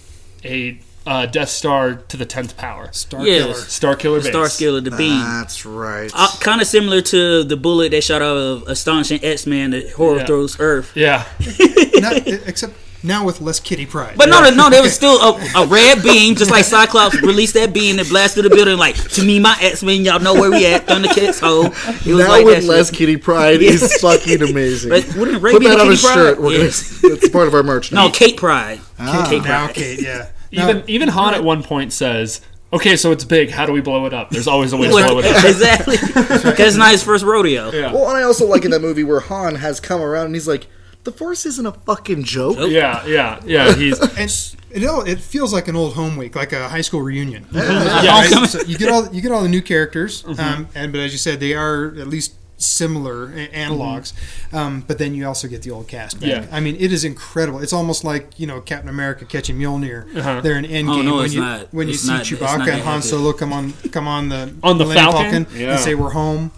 a 0.46 0.80
uh, 1.06 1.26
Death 1.26 1.48
Star 1.48 1.94
to 1.96 2.18
the 2.18 2.26
tenth 2.26 2.58
power, 2.58 2.90
Star 2.92 3.26
Yes. 3.26 3.42
Killer. 3.44 3.54
Star 3.56 3.96
Killer 3.96 4.20
base. 4.20 4.28
Star 4.28 4.50
skill 4.50 4.76
of 4.76 4.84
the 4.84 4.92
beam. 4.92 5.22
That's 5.22 5.66
right. 5.66 6.12
Uh, 6.14 6.28
kind 6.42 6.60
of 6.60 6.68
similar 6.68 7.00
to 7.02 7.46
the 7.46 7.56
bullet 7.56 7.92
they 7.92 8.02
shot 8.02 8.22
out 8.22 8.36
of 8.36 8.64
Astonishing 8.68 9.24
X 9.24 9.48
Man 9.48 9.72
that 9.72 9.92
horror 9.94 10.18
Yeah. 10.18 10.26
throws 10.26 10.60
Earth. 10.60 10.92
Yeah, 10.96 11.24
Not, 11.96 12.28
except 12.28 12.74
now 13.04 13.26
with 13.26 13.42
less 13.42 13.60
Kitty 13.60 13.86
Pryde. 13.86 14.18
But 14.18 14.30
no, 14.30 14.42
no, 14.42 14.50
no, 14.50 14.70
there 14.70 14.82
was 14.82 14.94
still 15.02 15.16
a, 15.22 15.64
a 15.64 15.68
red 15.68 16.04
beam, 16.04 16.36
just 16.36 16.52
like 16.52 16.66
Cyclops 16.66 17.22
released 17.22 17.54
that 17.54 17.74
beam 17.74 17.98
that 17.98 18.10
blasted 18.10 18.46
the 18.46 18.50
building. 18.50 18.78
Like 18.78 18.96
to 19.12 19.24
me, 19.24 19.40
my 19.40 19.58
X 19.62 19.84
Men, 19.84 20.04
y'all 20.04 20.20
know 20.20 20.34
where 20.34 20.50
we 20.52 20.66
at, 20.66 20.86
Thundercats. 20.88 21.36
So 21.36 21.66
it 21.66 22.14
was 22.16 22.26
now 22.26 22.30
like 22.32 22.46
with 22.46 22.62
that 22.62 22.68
less 22.68 22.90
shit. 22.90 22.98
Kitty 22.98 23.18
Pryde 23.18 23.62
is 23.62 23.94
fucking 24.02 24.42
amazing. 24.42 24.90
But 24.90 25.16
wouldn't 25.16 25.42
Rey 25.42 25.54
Put 25.54 25.64
that 25.64 25.80
on 25.80 25.92
a 25.92 25.96
shirt. 25.96 26.42
We're 26.42 26.52
Yes. 26.52 27.00
gonna. 27.02 27.16
That's 27.16 27.30
part 27.30 27.48
of 27.48 27.54
our 27.54 27.64
merch. 27.64 27.92
Now. 27.92 28.06
No, 28.08 28.12
Kate 28.12 28.38
Pride. 28.38 28.80
Ah. 29.00 29.28
Kate 29.30 29.44
now, 29.44 29.66
Pride. 29.66 29.76
Kate, 29.76 30.02
yeah. 30.02 30.28
Now- 30.52 30.70
Even 30.70 30.84
even 30.90 31.10
Han 31.10 31.34
at 31.34 31.44
one 31.44 31.62
point 31.62 31.94
says, 31.94 32.42
"Okay, 32.74 32.96
so 32.96 33.12
it's 33.12 33.24
big. 33.26 33.52
How 33.52 33.66
do 33.66 33.72
we 33.74 33.82
blow 33.82 34.06
it 34.06 34.14
up?" 34.14 34.30
There's 34.32 34.48
always 34.48 34.74
a 34.74 34.78
way 34.78 34.88
to 34.88 34.92
blow 34.92 35.20
it 35.20 35.26
up. 35.26 35.46
exactly. 35.46 35.98
Because 36.48 36.60
it's 36.70 36.76
not 36.78 36.92
his 36.92 37.04
first 37.04 37.24
rodeo. 37.24 37.72
Yeah. 37.72 37.92
Well, 37.94 38.08
and 38.10 38.18
I 38.18 38.24
also 38.24 38.48
like 38.48 38.66
in 38.66 38.72
that 38.72 38.82
movie 38.82 39.04
where 39.04 39.20
Han 39.20 39.56
has 39.56 39.80
come 39.80 40.02
around 40.02 40.28
and 40.28 40.36
he's 40.36 40.48
like, 40.48 40.68
"The 41.08 41.12
Force 41.18 41.46
isn't 41.46 41.66
a 41.66 41.72
fucking 41.72 42.24
joke." 42.26 42.58
Yeah, 42.60 43.06
yeah, 43.06 43.40
yeah. 43.46 43.74
He's 43.82 44.00
and 44.00 44.84
it 44.84 44.86
all, 44.86 45.02
it 45.08 45.20
feels 45.20 45.54
like 45.54 45.68
an 45.70 45.76
old 45.76 45.94
home 45.94 46.18
week, 46.18 46.36
like 46.36 46.52
a 46.54 46.68
high 46.68 46.82
school 46.88 47.02
reunion. 47.02 47.46
Yeah. 47.52 48.22
Right? 48.22 48.50
So 48.50 48.62
you 48.62 48.78
get 48.78 48.90
all 48.92 49.08
you 49.16 49.22
get 49.22 49.32
all 49.32 49.42
the 49.42 49.50
new 49.58 49.62
characters, 49.62 50.24
Mm-hmm. 50.24 50.40
um, 50.40 50.68
and 50.76 50.92
but 50.92 51.00
as 51.02 51.12
you 51.14 51.18
said, 51.18 51.40
they 51.40 51.54
are 51.54 51.88
at 52.04 52.08
least 52.08 52.34
similar 52.60 53.26
a- 53.34 53.48
analogs. 53.50 54.14
Um, 54.52 54.84
but 54.88 54.98
then 54.98 55.14
you 55.16 55.28
also 55.28 55.48
get 55.48 55.62
the 55.62 55.72
old 55.72 55.88
cast. 55.88 56.20
Back. 56.20 56.30
Yeah. 56.30 56.48
I 56.52 56.60
mean, 56.60 56.76
it 56.80 56.92
is 56.92 57.04
incredible. 57.06 57.60
It's 57.60 57.72
almost 57.74 58.04
like 58.04 58.40
you 58.40 58.48
know 58.48 58.60
Captain 58.62 58.90
America 58.90 59.26
catching 59.26 59.58
Mjolnir. 59.58 60.16
Uh-huh. 60.18 60.42
They're 60.42 60.58
in 60.58 60.66
Endgame 60.66 60.90
Oh, 61.00 61.02
no, 61.02 61.16
when 61.18 61.32
you 61.32 61.40
not. 61.42 61.74
when 61.74 61.88
you 61.88 61.94
see 61.94 62.10
not- 62.12 62.26
Chewbacca 62.26 62.68
and 62.74 62.82
Han. 62.82 63.02
Solo 63.02 63.32
come 63.34 63.54
on 63.54 63.74
come 63.92 64.08
on 64.08 64.30
the 64.30 64.54
On 64.64 64.78
the 64.78 64.84
Millennium 64.86 65.12
Falcon? 65.14 65.46
Falcon 65.46 65.62
Yeah. 65.62 65.72
and 65.72 65.80
say 65.80 65.96
we're 65.96 66.12
home. 66.12 66.52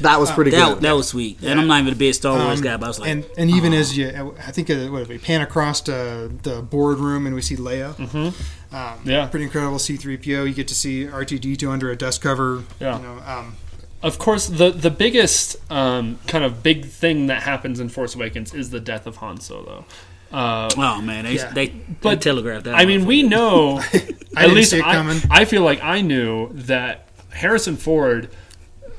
That 0.00 0.18
was 0.20 0.30
pretty 0.32 0.50
That, 0.50 0.74
good. 0.74 0.80
that 0.82 0.92
was 0.92 1.08
sweet. 1.08 1.38
And 1.42 1.60
I'm 1.60 1.66
not 1.66 1.80
even 1.80 1.92
a 1.92 1.96
big 1.96 2.14
Star 2.14 2.36
Wars 2.36 2.58
Um, 2.58 2.64
guy, 2.64 2.76
but 2.76 2.86
I 2.86 2.88
was 2.88 2.98
like, 3.00 3.10
and 3.10 3.24
and 3.38 3.50
even 3.50 3.72
as 3.72 3.96
you, 3.96 4.34
I 4.44 4.50
think 4.50 4.68
uh, 4.70 4.86
what 4.86 5.02
if 5.02 5.08
we 5.08 5.18
pan 5.18 5.40
across 5.40 5.88
uh, 5.88 6.28
the 6.42 6.62
boardroom 6.62 7.26
and 7.26 7.34
we 7.34 7.42
see 7.42 7.56
Leia. 7.56 7.94
Mm-hmm. 7.94 8.74
Um, 8.76 8.98
Yeah. 9.04 9.26
pretty 9.26 9.44
incredible. 9.44 9.78
C-3PO. 9.78 10.48
You 10.48 10.52
get 10.54 10.66
to 10.68 10.74
see 10.74 11.04
R2D2 11.06 11.70
under 11.70 11.90
a 11.90 11.96
dust 11.96 12.20
cover. 12.20 12.64
Yeah. 12.80 12.96
You 12.98 13.02
know, 13.04 13.22
um, 13.24 13.56
of 14.02 14.18
course 14.18 14.46
the 14.48 14.70
the 14.70 14.90
biggest 14.90 15.56
um, 15.70 16.18
kind 16.26 16.44
of 16.44 16.62
big 16.62 16.86
thing 16.86 17.28
that 17.28 17.42
happens 17.44 17.78
in 17.80 17.88
Force 17.88 18.14
Awakens 18.14 18.52
is 18.52 18.70
the 18.70 18.80
death 18.80 19.06
of 19.06 19.16
Han 19.16 19.40
Solo. 19.40 19.84
Uh, 20.32 20.68
oh 20.76 21.00
man, 21.00 21.24
they 21.24 21.34
Yeah. 21.36 21.52
they, 21.52 21.68
they 21.68 21.80
But, 22.02 22.20
telegraphed 22.20 22.64
that. 22.64 22.74
I 22.74 22.84
mean, 22.86 23.06
we 23.06 23.22
know. 23.22 23.78
I 24.36 24.44
at 24.46 24.50
least 24.50 24.74
I. 24.74 25.20
I 25.30 25.44
feel 25.44 25.62
like 25.62 25.80
I 25.84 26.00
knew 26.00 26.50
that 26.54 27.08
Harrison 27.30 27.76
Ford. 27.76 28.28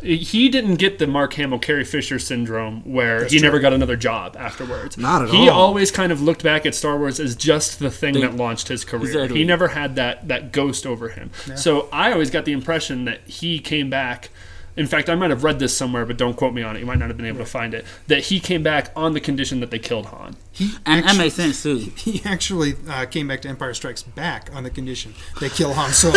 He 0.04 0.50
didn't 0.50 0.76
get 0.76 1.00
the 1.00 1.08
Mark 1.08 1.34
Hamill 1.34 1.60
Carrie 1.60 1.84
Fisher 1.86 2.20
syndrome 2.20 2.82
where 2.84 3.22
That's 3.22 3.34
he 3.34 3.40
true. 3.40 3.48
never 3.48 3.60
got 3.60 3.74
another 3.74 3.96
job 3.96 4.36
afterwards. 4.38 4.98
Not 4.98 5.24
at 5.24 5.30
he 5.30 5.50
all. 5.50 5.60
always 5.68 5.90
kind 5.92 6.12
of 6.12 6.22
looked 6.22 6.44
back 6.44 6.66
at 6.66 6.76
Star 6.76 6.98
Wars 6.98 7.20
as 7.20 7.36
just 7.36 7.80
the 7.80 7.90
thing 7.90 8.14
They- 8.14 8.22
that 8.22 8.36
launched 8.36 8.68
his 8.68 8.86
career. 8.86 9.04
Exactly. 9.06 9.40
He 9.40 9.46
never 9.46 9.70
had 9.70 9.96
that 9.96 10.28
that 10.28 10.52
ghost 10.52 10.86
over 10.86 11.10
him. 11.10 11.32
So 11.56 11.88
I 11.92 12.12
always 12.12 12.30
got 12.30 12.46
the 12.46 12.52
impression 12.52 13.06
that 13.06 13.22
he 13.26 13.60
came 13.60 13.90
back. 13.90 14.30
In 14.78 14.88
fact, 14.88 15.10
I 15.10 15.16
might 15.16 15.30
have 15.30 15.44
read 15.44 15.60
this 15.60 15.76
somewhere, 15.76 16.06
but 16.06 16.18
don't 16.18 16.36
quote 16.36 16.54
me 16.54 16.62
on 16.62 16.76
it. 16.76 16.80
You 16.80 16.86
might 16.86 16.98
not 17.00 17.08
have 17.08 17.16
been 17.18 17.26
able 17.26 17.40
to 17.40 17.46
find 17.46 17.74
it. 17.74 17.86
That 18.08 18.26
he 18.26 18.40
came 18.40 18.62
back 18.64 18.92
on 18.96 19.14
the 19.14 19.22
condition 19.22 19.60
that 19.62 19.72
they 19.72 19.80
killed 19.80 20.08
Han. 20.08 20.36
he 20.52 20.72
and 20.86 21.06
that 21.06 21.18
makes 21.18 21.36
sense 21.36 21.64
too. 21.64 21.78
he 21.98 22.22
actually 22.26 22.74
uh, 22.90 23.06
came 23.06 23.28
back 23.28 23.42
to 23.44 23.50
Empire 23.50 23.74
Strikes 23.74 24.04
Back 24.04 24.50
on 24.54 24.64
the 24.64 24.70
condition 24.70 25.14
they 25.40 25.50
kill 25.50 25.74
Han 25.74 25.92
Solo. 25.94 26.16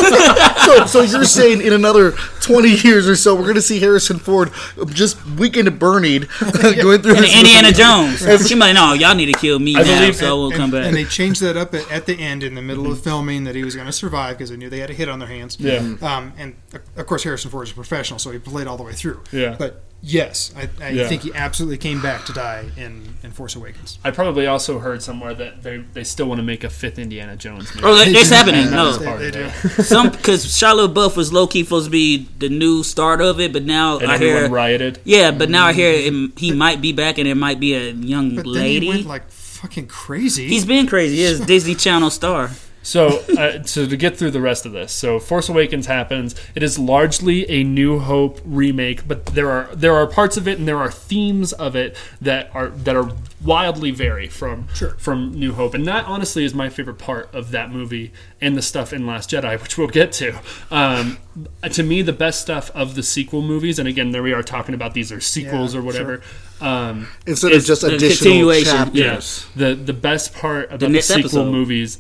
so, 0.67 0.87
so 0.87 1.03
you're 1.03 1.25
saying 1.25 1.61
in 1.61 1.73
another 1.73 2.13
20 2.41 2.69
years 2.69 3.09
or 3.09 3.15
so, 3.17 3.35
we're 3.35 3.43
going 3.43 3.55
to 3.55 3.63
see 3.63 3.79
Harrison 3.81 4.19
Ford 4.19 4.51
just 4.89 5.25
weekend 5.39 5.69
at 5.69 5.79
Bernie 5.79 6.19
going 6.81 7.01
through 7.03 7.15
And 7.17 7.25
his 7.25 7.37
Indiana 7.37 7.73
Jones. 7.73 8.49
She 8.49 8.55
might 8.55 8.73
no, 8.73 8.93
y'all 8.93 9.15
need 9.15 9.27
to 9.33 9.39
kill 9.39 9.59
me 9.59 9.77
I 9.77 9.83
now, 9.83 10.01
believe- 10.01 10.17
so 10.17 10.27
I 10.29 10.33
will 10.33 10.47
and, 10.47 10.55
come 10.57 10.71
back. 10.71 10.87
and 10.87 10.97
they 10.97 11.05
changed 11.05 11.41
that 11.43 11.57
up 11.57 11.75
at, 11.75 11.91
at 11.93 12.07
the 12.07 12.19
end 12.19 12.43
in 12.43 12.55
the 12.55 12.63
middle 12.63 12.91
of 12.91 13.03
filming 13.03 13.45
that 13.45 13.55
he 13.55 13.63
was 13.65 13.75
going 13.75 13.87
to 13.87 13.93
survive 13.93 14.37
because 14.37 14.51
they 14.51 14.57
knew 14.57 14.69
they 14.69 14.81
had 14.81 14.91
a 14.91 14.95
hit 14.95 15.09
on 15.09 15.19
their 15.21 15.29
hands. 15.29 15.59
Yeah. 15.61 15.79
Um, 16.03 16.33
and 16.37 16.57
of 16.97 17.07
course, 17.07 17.23
Harrison 17.23 17.51
Ford 17.51 17.67
is 17.67 17.73
a 17.73 17.75
professional, 17.75 18.19
so 18.19 18.31
he 18.31 18.39
played 18.49 18.67
all 18.67 18.77
the 18.77 18.83
way 18.83 18.93
through. 18.93 19.21
Yeah. 19.33 19.57
But 19.59 19.83
yes, 20.03 20.53
I, 20.57 20.69
I 20.85 20.91
Yeah. 20.91 21.09
think 21.09 21.23
he 21.23 21.33
absolutely 21.35 21.79
came 21.79 22.01
back 22.01 22.25
to 22.27 22.33
die 22.33 22.67
in, 22.77 23.17
in 23.23 23.33
Force 23.33 23.57
Awakens. 23.57 23.99
I 24.05 24.11
probably 24.13 24.47
also 24.47 24.79
heard 24.79 25.03
somewhere 25.03 25.35
that 25.35 25.63
they, 25.63 25.79
they 25.79 26.05
still 26.05 26.27
want 26.27 26.39
to 26.39 26.43
make 26.45 26.63
a 26.65 26.71
fifth 26.71 26.99
Indiana 26.99 27.37
Jones 27.37 27.75
movie. 27.75 27.87
oh, 27.87 27.97
that, 27.97 28.13
that's 28.13 28.31
happening. 28.31 28.65
And 28.65 28.73
that 28.73 28.83
was 28.85 29.01
No, 29.01 29.07
part 29.07 29.19
They 29.21 29.27
of 29.29 29.33
do. 29.35 29.41
it. 29.41 29.51
some 29.85 30.11
because 30.11 30.47
Shia 30.47 30.87
LaBeouf 30.89 31.17
was 31.17 31.33
low 31.33 31.47
key 31.47 31.65
supposed 31.65 31.87
to 31.87 31.91
be 31.91 32.29
the 32.39 32.49
new 32.49 32.83
start 32.83 33.21
of 33.21 33.41
it, 33.41 33.53
but 33.53 33.65
now 33.65 33.99
And 33.99 34.11
I 34.11 34.15
everyone 34.15 34.37
hear 34.43 34.49
rioted. 34.51 35.01
yeah, 35.05 35.31
but 35.33 35.51
now 35.51 35.67
I 35.67 35.73
hear 35.73 35.93
mm-hmm. 35.93 36.25
it, 36.33 36.39
he 36.39 36.53
might 36.53 36.81
be 36.81 36.93
back, 36.93 37.19
and 37.19 37.27
it 37.27 37.35
might 37.35 37.59
be 37.61 37.75
a 37.75 37.91
young 37.91 38.37
But 38.37 38.45
then 38.45 38.53
lady. 38.55 38.87
he 38.87 38.89
went 38.93 39.07
like 39.07 39.29
fucking 39.31 39.89
crazy. 39.89 40.47
He's 40.47 40.65
been 40.65 40.87
crazy. 40.87 41.17
He 41.17 41.23
is 41.23 41.41
Disney 41.47 41.75
Channel 41.75 42.11
star. 42.11 42.51
So, 42.83 43.19
uh, 43.37 43.65
so 43.65 43.87
to 43.87 43.97
get 43.99 44.17
through 44.17 44.31
the 44.31 44.41
rest 44.41 44.65
of 44.65 44.73
this, 44.73 44.93
so 44.93 45.19
Force 45.19 45.49
Awakens 45.51 45.87
happens. 45.87 46.35
It 46.55 46.63
is 46.63 46.79
largely 46.79 47.49
a 47.51 47.63
New 47.63 47.99
Hope 47.99 48.41
remake, 48.45 49.07
but 49.07 49.27
there 49.27 49.51
are 49.51 49.69
there 49.75 49.95
are 49.95 50.07
parts 50.07 50.37
of 50.39 50.49
it 50.49 50.59
and 50.59 50.67
there 50.67 50.79
are 50.79 50.91
themes 50.91 51.53
of 51.53 51.77
it 51.77 51.97
that 52.21 52.51
are 52.55 52.69
that 52.71 52.97
are 52.97 53.11
wildly 53.45 53.91
vary 53.91 54.27
from 54.29 54.69
Sure. 54.75 54.91
from 54.99 55.33
New 55.33 55.53
Hope, 55.53 55.75
and 55.75 55.87
that 55.87 56.07
honestly 56.07 56.45
is 56.45 56.55
my 56.55 56.71
favorite 56.71 56.99
part 56.99 57.29
of 57.35 57.51
that 57.51 57.71
movie 57.71 58.11
and 58.41 58.57
the 58.57 58.63
stuff 58.63 58.93
in 58.93 59.07
Last 59.07 59.31
Jedi, 59.31 59.61
which 59.63 59.77
we'll 59.77 59.89
get 59.89 60.11
to. 60.13 60.39
Um, 60.71 61.19
to 61.71 61.83
me, 61.83 62.01
the 62.01 62.13
best 62.15 62.41
stuff 62.41 62.71
of 62.75 62.95
the 62.95 63.03
sequel 63.03 63.43
movies, 63.43 63.79
and 63.79 63.87
again, 63.87 64.13
there 64.13 64.23
we 64.23 64.33
are 64.33 64.43
talking 64.43 64.75
about 64.75 64.95
these 64.95 65.13
are 65.13 65.21
sequels 65.21 65.75
Yeah, 65.75 65.81
or 65.81 65.83
whatever. 65.83 66.23
Um, 66.61 67.09
Instead 67.27 67.53
is 67.53 67.65
of 67.65 67.67
just 67.67 67.83
the 67.83 67.89
additional 67.97 68.33
continuation. 68.51 68.73
chapters. 68.73 69.47
yeah. 69.57 69.69
The 69.69 69.75
the 69.75 69.93
best 69.93 70.33
part 70.35 70.67
about 70.69 70.81
the, 70.81 70.89
next 70.89 71.07
sequel 71.09 71.21
episode. 71.21 71.53
movies 71.53 71.99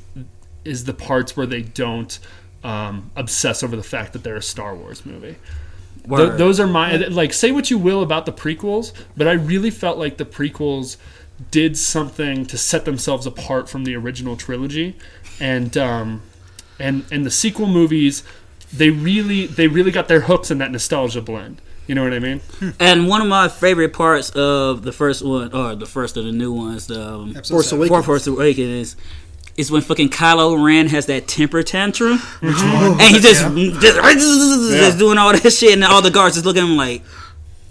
is 0.69 0.85
the 0.85 0.95
parts 0.95 1.37
where 1.37 1.47
they 1.47 1.63
don't 1.63 2.19
um, 2.63 3.11
obsess 3.17 3.63
over 3.63 3.77
the 3.77 3.83
fact 3.83 4.13
that 4.13 4.23
they're 4.23 4.37
a 4.37 4.43
Star 4.43 4.75
Wars 4.75 5.07
movie. 5.07 5.37
Th- 6.09 6.33
those 6.33 6.59
are 6.59 6.67
my 6.67 6.97
like. 6.97 7.33
Say 7.33 7.51
what 7.53 7.71
you 7.71 7.79
will 7.79 8.03
about 8.03 8.25
the 8.27 8.33
prequels, 8.33 8.93
but 9.17 9.29
I 9.29 9.33
really 9.33 9.71
felt 9.71 9.99
like 9.99 10.17
the 10.17 10.25
prequels 10.25 10.97
did 11.51 11.77
something 11.77 12.47
to 12.47 12.57
set 12.57 12.85
themselves 12.85 13.27
apart 13.27 13.69
from 13.69 13.85
the 13.85 13.95
original 13.95 14.37
trilogy, 14.37 14.97
and 15.39 15.77
um, 15.77 16.23
and 16.79 17.05
and 17.13 17.27
the 17.27 17.31
sequel 17.31 17.67
movies, 17.67 18.23
they 18.73 18.91
really 18.91 19.47
they 19.47 19.69
really 19.69 19.91
got 19.91 20.09
their 20.09 20.23
hooks 20.23 20.51
in 20.51 20.59
that 20.59 20.73
nostalgia 20.73 21.21
blend. 21.21 21.61
You 21.87 21.95
know 21.95 22.05
what 22.05 22.13
I 22.13 22.19
mean? 22.19 22.43
And 22.79 23.09
one 23.09 23.23
of 23.23 23.29
my 23.29 23.49
favorite 23.49 23.95
parts 23.95 24.31
of 24.31 24.83
the 24.83 24.93
first 24.93 25.25
one, 25.25 25.55
or 25.55 25.75
the 25.75 25.87
first 25.87 26.19
of 26.19 26.25
the 26.25 26.33
new 26.33 26.53
ones, 26.53 26.87
the 26.87 27.03
um, 27.03 27.37
Episode 27.37 27.55
Force 27.55 27.69
seven. 27.69 27.79
Awakens. 27.81 27.99
For 27.99 28.03
Force 28.03 28.27
Awakens, 28.27 28.97
is, 29.59 29.67
is 29.67 29.71
when 29.71 29.83
fucking 29.83 30.11
Kylo 30.11 30.63
Ren 30.65 30.87
has 30.89 31.07
that 31.07 31.27
temper 31.29 31.63
tantrum, 31.63 32.19
one? 32.19 33.01
and 33.01 33.15
he 33.15 33.19
just, 33.21 33.43
Yeah. 33.55 33.81
just, 33.81 34.71
just 34.73 34.99
doing 34.99 35.19
all 35.19 35.33
that 35.33 35.51
shit, 35.53 35.73
and 35.75 35.85
all 35.85 36.01
the 36.03 36.11
guards 36.11 36.35
just 36.37 36.47
looking 36.47 36.63
at 36.63 36.69
him 36.69 36.77
like, 36.77 37.03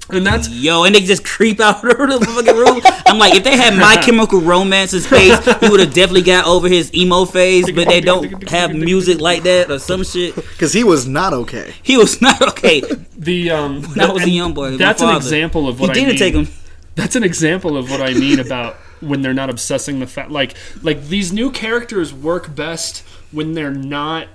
And 0.09 0.25
that's 0.25 0.47
yo, 0.49 0.83
and 0.85 0.95
they 0.95 1.01
just 1.01 1.25
creep 1.25 1.59
out 1.59 1.75
of 1.83 2.19
the 2.19 2.25
fucking 2.25 2.55
room. 2.55 2.81
I'm 3.07 3.17
like, 3.19 3.35
if 3.35 3.43
they 3.43 3.57
had 3.57 3.75
My 3.77 3.97
Chemical 4.01 4.39
Romance 4.41 4.93
in 4.93 5.01
space, 5.01 5.37
he 5.59 5.69
would 5.69 5.79
have 5.81 5.93
definitely 5.93 6.21
got 6.21 6.45
over 6.47 6.67
his 6.69 6.93
emo 6.93 7.25
phase, 7.25 7.69
but 7.71 7.87
they 7.87 7.99
don't 8.01 8.49
have 8.49 8.73
music 8.73 9.19
like 9.19 9.43
that 9.43 9.69
or 9.71 9.79
some 9.79 10.03
shit. 10.05 10.33
Because 10.35 10.71
he 10.73 10.83
was 10.85 11.07
not 11.07 11.33
okay. 11.33 11.73
He 11.83 11.97
was 11.97 12.21
not 12.21 12.41
okay. 12.49 12.81
the 13.17 13.51
um. 13.51 13.81
That 13.95 14.13
was 14.13 14.23
a 14.23 14.29
young 14.29 14.53
boy. 14.53 14.77
That's 14.77 15.01
an 15.01 15.15
example 15.15 15.67
of 15.67 15.77
He 15.77 15.81
what 15.81 15.89
I 15.91 15.93
didn't 15.93 16.09
mean. 16.09 16.17
take 16.19 16.33
him. 16.35 16.47
that's 16.95 17.15
an 17.17 17.23
example 17.23 17.75
of 17.77 17.89
what 17.89 17.99
I 18.01 18.13
mean 18.13 18.39
about 18.39 18.77
when 19.01 19.21
they're 19.21 19.33
not 19.33 19.49
obsessing 19.49 19.99
the 19.99 20.07
fact 20.07 20.31
like 20.31 20.55
like 20.81 21.07
these 21.07 21.31
new 21.33 21.51
characters 21.51 22.13
work 22.13 22.53
best 22.55 22.99
when 23.31 23.53
they're 23.53 23.71
not 23.71 24.27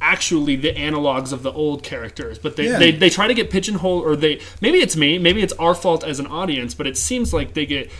actually 0.00 0.56
the 0.56 0.72
analogs 0.74 1.32
of 1.32 1.42
the 1.42 1.52
old 1.52 1.82
characters 1.82 2.38
but 2.38 2.56
they, 2.56 2.66
Yeah. 2.66 2.78
they 2.78 2.90
they 2.92 3.08
try 3.10 3.26
to 3.26 3.34
get 3.34 3.50
pigeonholed 3.50 4.04
or 4.04 4.14
they 4.14 4.40
maybe 4.60 4.78
it's 4.78 4.96
me 4.96 5.18
maybe 5.18 5.42
it's 5.42 5.54
our 5.54 5.74
fault 5.74 6.04
as 6.04 6.20
an 6.20 6.26
audience 6.26 6.74
but 6.74 6.86
it 6.86 6.96
seems 6.98 7.32
like 7.32 7.54
they 7.54 7.64
get 7.66 7.90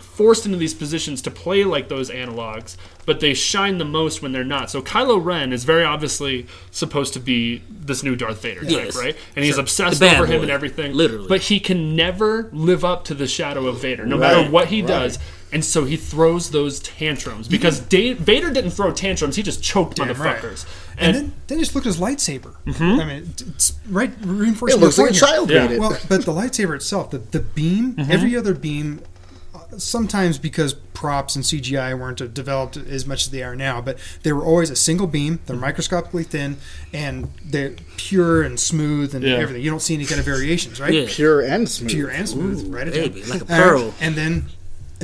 forced 0.00 0.46
into 0.46 0.56
these 0.56 0.74
positions 0.74 1.20
to 1.22 1.30
play 1.30 1.64
like 1.64 1.88
those 1.88 2.08
analogs 2.08 2.76
but 3.04 3.18
they 3.18 3.34
shine 3.34 3.78
the 3.78 3.84
most 3.84 4.22
when 4.22 4.30
they're 4.30 4.44
not 4.44 4.70
so 4.70 4.80
Kylo 4.80 5.22
Ren 5.22 5.52
is 5.52 5.64
very 5.64 5.82
obviously 5.84 6.46
supposed 6.70 7.12
to 7.14 7.20
be 7.20 7.62
this 7.68 8.04
new 8.04 8.14
Darth 8.14 8.40
Vader 8.40 8.60
type 8.62 8.70
Yes. 8.70 8.96
right 8.96 9.16
and 9.34 9.44
he's 9.44 9.58
obsessed 9.58 9.98
The 9.98 10.06
bad 10.06 10.20
over 10.20 10.26
him 10.32 10.42
and 10.42 10.50
everything 10.52 10.92
Literally. 10.94 11.26
but 11.28 11.42
he 11.42 11.58
can 11.58 11.96
never 11.96 12.48
live 12.52 12.84
up 12.84 13.04
to 13.06 13.14
the 13.14 13.26
shadow 13.26 13.66
of 13.66 13.80
Vader, 13.82 14.06
no 14.06 14.16
Right, 14.16 14.36
matter 14.36 14.50
what 14.50 14.68
he 14.68 14.82
right. 14.82 14.88
does. 14.88 15.18
And 15.54 15.64
so 15.64 15.84
he 15.84 15.96
throws 15.96 16.50
those 16.50 16.80
tantrums 16.80 17.48
because 17.48 17.80
Da- 17.80 18.12
Vader 18.14 18.50
didn't 18.50 18.72
throw 18.72 18.92
tantrums; 18.92 19.36
he 19.36 19.42
just 19.42 19.62
choked 19.62 19.96
Damn 19.96 20.08
right. 20.08 20.36
motherfuckers. 20.42 20.66
And 20.98 21.16
And, 21.16 21.16
then, 21.16 21.32
then 21.46 21.58
just 21.60 21.74
look 21.74 21.84
at 21.84 21.94
his 21.94 21.98
lightsaber. 21.98 22.54
Mm-hmm. 22.66 22.82
I 23.00 23.04
mean, 23.04 23.22
it's- 23.22 23.40
it's 23.40 23.72
right 23.88 24.12
reinforcing. 24.22 24.78
It 24.78 24.82
looks 24.82 24.98
like 24.98 25.10
a 25.12 25.14
child 25.14 25.50
Yeah. 25.50 25.66
made 25.66 25.74
it. 25.76 25.80
Well, 25.80 25.96
but 26.08 26.24
the 26.24 26.32
lightsaber 26.32 26.74
itself, 26.74 27.10
the, 27.10 27.18
the 27.18 27.40
beam, 27.40 27.94
Mm-hmm. 27.94 28.10
every 28.12 28.36
other 28.36 28.52
beam, 28.54 29.00
uh, 29.54 29.78
sometimes 29.78 30.38
because 30.38 30.74
props 30.74 31.34
and 31.36 31.44
CGI 31.44 31.98
weren't 31.98 32.32
developed 32.34 32.76
as 32.76 33.06
much 33.06 33.24
as 33.26 33.30
they 33.30 33.42
are 33.42 33.54
now, 33.56 33.80
but 33.80 33.98
they 34.24 34.32
were 34.32 34.42
always 34.44 34.70
a 34.70 34.76
single 34.76 35.06
beam. 35.06 35.38
They're 35.46 35.54
Mm-hmm. 35.56 35.64
microscopically 35.64 36.24
thin 36.24 36.56
and 36.92 37.28
they're 37.44 37.74
pure 37.96 38.42
and 38.42 38.58
smooth 38.58 39.14
and 39.14 39.24
Yeah. 39.24 39.36
everything. 39.36 39.62
You 39.62 39.70
don't 39.70 39.82
see 39.82 39.94
any 39.94 40.06
kind 40.06 40.18
of 40.18 40.24
variations, 40.24 40.80
right? 40.80 40.92
Yeah. 40.92 41.06
Pure 41.08 41.40
and 41.42 41.68
smooth. 41.68 41.90
Pure 41.92 42.08
and 42.10 42.28
smooth, 42.28 42.72
right? 42.74 42.88
at 42.88 42.94
Baby, 42.94 43.22
like 43.24 43.42
a 43.42 43.44
Uh, 43.52 43.62
pearl. 43.62 43.94
and 44.00 44.14
then 44.16 44.46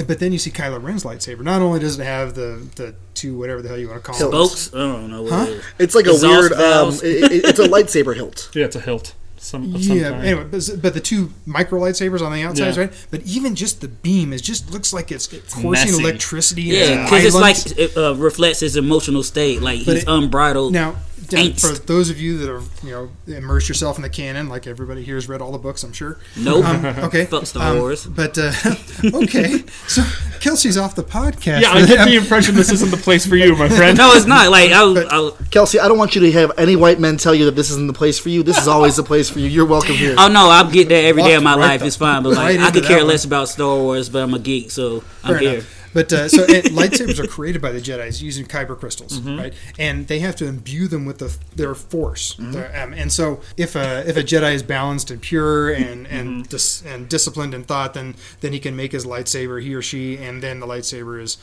But 0.06 0.18
then 0.18 0.32
you 0.32 0.38
see 0.38 0.50
Kylo 0.50 0.82
Ren's 0.82 1.04
lightsaber. 1.04 1.42
Not 1.42 1.62
only 1.62 1.80
does 1.80 1.98
it 1.98 2.04
have 2.04 2.34
the 2.34 2.66
the 2.76 2.94
two 3.14 3.36
whatever 3.38 3.62
the 3.62 3.68
hell 3.68 3.78
you 3.78 3.88
want 3.88 4.02
to 4.02 4.06
call 4.10 4.16
Hilt. 4.16 4.34
it, 4.34 4.58
Spokes? 4.58 4.74
I 4.74 4.78
don't 4.78 5.10
know 5.10 5.22
what 5.22 5.32
Huh? 5.32 5.42
it 5.42 5.48
is. 5.50 5.64
It's 5.78 5.94
like 5.94 6.06
a 6.06 6.14
weird. 6.20 6.52
Um, 6.52 6.88
it, 7.02 7.04
it- 7.32 7.44
it's 7.44 7.58
a 7.58 7.68
lightsaber 7.68 8.14
hilt. 8.14 8.50
Yeah, 8.54 8.64
it's 8.66 8.76
a 8.76 8.80
hilt. 8.80 9.14
Some, 9.42 9.74
of 9.74 9.82
some 9.82 9.96
Yeah. 9.96 10.10
kind. 10.10 10.26
Anyway, 10.26 10.44
but, 10.50 10.68
but 10.82 10.92
the 10.92 11.00
two 11.00 11.32
micro 11.46 11.80
lightsabers 11.80 12.20
on 12.20 12.30
the 12.30 12.42
outsides, 12.42 12.76
Yeah. 12.76 12.82
right? 12.84 13.06
But 13.10 13.22
even 13.22 13.54
just 13.54 13.80
the 13.80 13.88
beam, 13.88 14.34
it 14.34 14.42
just 14.42 14.70
looks 14.70 14.92
like 14.92 15.10
it's, 15.10 15.26
coursing 15.28 15.70
messy. 15.70 16.02
electricity. 16.02 16.62
Yeah, 16.64 17.04
because 17.04 17.24
it's 17.24 17.34
like 17.34 17.78
it 17.78 17.96
uh, 17.96 18.14
reflects 18.16 18.60
his 18.60 18.76
emotional 18.76 19.22
state. 19.22 19.62
Like 19.62 19.86
But 19.86 19.94
he's 19.94 20.02
it- 20.02 20.08
unbridled. 20.10 20.74
Now, 20.74 20.96
now, 21.32 21.42
Angst. 21.42 21.60
for 21.78 21.78
those 21.86 22.10
of 22.10 22.18
you 22.20 22.38
that 22.38 22.50
are, 22.50 22.62
you 22.82 22.90
know, 22.90 23.10
immerse 23.26 23.68
yourself 23.68 23.96
in 23.96 24.02
the 24.02 24.08
canon, 24.08 24.48
like 24.48 24.66
everybody 24.66 25.02
here 25.04 25.14
has 25.16 25.28
read 25.28 25.40
all 25.40 25.52
the 25.52 25.58
books, 25.58 25.82
I'm 25.82 25.92
sure. 25.92 26.18
Nope. 26.36 26.64
Um, 26.64 26.84
okay. 27.04 27.24
Fuck 27.26 27.46
Star 27.46 27.72
Um, 27.72 27.78
Wars. 27.78 28.06
But 28.06 28.36
uh, 28.38 28.52
okay, 29.14 29.64
so 29.86 30.02
Kelsey's 30.40 30.76
off 30.76 30.94
the 30.94 31.02
podcast. 31.04 31.62
Yeah, 31.62 31.72
I 31.72 31.86
get 31.86 32.04
the 32.06 32.16
impression 32.22 32.54
this 32.54 32.70
isn't 32.72 32.90
the 32.90 32.96
place 32.96 33.26
for 33.26 33.36
you, 33.36 33.54
my 33.56 33.68
friend. 33.68 33.96
No, 33.96 34.12
it's 34.12 34.26
not. 34.26 34.50
Like 34.50 34.70
I, 34.72 34.82
I, 34.82 35.30
Kelsey, 35.50 35.78
I 35.80 35.88
don't 35.88 35.98
want 35.98 36.14
you 36.14 36.20
to 36.22 36.32
have 36.32 36.52
any 36.58 36.76
white 36.76 36.98
men 37.00 37.16
tell 37.16 37.34
you 37.34 37.44
that 37.46 37.56
this 37.56 37.70
isn't 37.70 37.86
the 37.86 37.92
place 37.92 38.18
for 38.18 38.28
you. 38.28 38.42
This 38.42 38.58
is 38.58 38.68
always 38.68 38.96
the 38.96 39.02
place 39.02 39.28
for 39.30 39.38
you. 39.38 39.46
You're 39.48 39.66
welcome 39.66 39.94
here. 39.94 40.14
oh 40.18 40.28
no, 40.28 40.48
I'll 40.50 40.70
get 40.70 40.88
there 40.88 41.08
every 41.08 41.22
day 41.22 41.34
of 41.34 41.42
my 41.42 41.54
right 41.56 41.60
life. 41.60 41.80
the- 41.80 41.86
It's 41.86 41.96
fine, 41.96 42.22
but 42.22 42.30
like 42.30 42.58
right 42.58 42.60
I 42.60 42.70
could 42.70 42.84
care 42.84 43.00
that 43.00 43.06
less 43.06 43.24
about 43.24 43.48
Star 43.48 43.76
Wars, 43.76 44.08
but 44.08 44.22
I'm 44.22 44.34
a 44.34 44.38
geek, 44.38 44.70
so 44.70 45.02
I'm 45.24 45.34
Fair 45.34 45.38
here. 45.38 45.62
But 45.92 46.12
uh, 46.12 46.28
so 46.28 46.44
and 46.44 46.64
lightsabers 46.66 47.18
are 47.18 47.26
created 47.26 47.60
by 47.60 47.72
the 47.72 47.80
Jedi's 47.80 48.22
using 48.22 48.46
kyber 48.46 48.78
crystals, 48.78 49.18
Mm-hmm. 49.20 49.38
right? 49.38 49.54
And 49.78 50.06
they 50.06 50.20
have 50.20 50.36
to 50.36 50.46
imbue 50.46 50.86
them 50.86 51.04
with 51.04 51.18
the, 51.18 51.36
their 51.56 51.74
force. 51.74 52.34
Mm-hmm. 52.34 52.52
Their- 52.52 52.82
um, 52.82 52.92
and 52.94 53.10
so, 53.12 53.40
if 53.56 53.74
a 53.74 54.08
if 54.08 54.16
a 54.16 54.22
Jedi 54.22 54.54
is 54.54 54.62
balanced 54.62 55.10
and 55.10 55.20
pure 55.20 55.70
and 55.72 56.06
and 56.06 56.28
Mm-hmm. 56.28 56.42
dis, 56.42 56.82
and 56.86 57.08
disciplined 57.08 57.54
in 57.54 57.64
thought, 57.64 57.94
then 57.94 58.14
then 58.40 58.52
he 58.52 58.60
can 58.60 58.76
make 58.76 58.92
his 58.92 59.04
lightsaber, 59.04 59.60
he 59.62 59.74
or 59.74 59.82
she, 59.82 60.16
and 60.16 60.42
then 60.42 60.60
the 60.60 60.66
lightsaber 60.66 61.20
is 61.20 61.38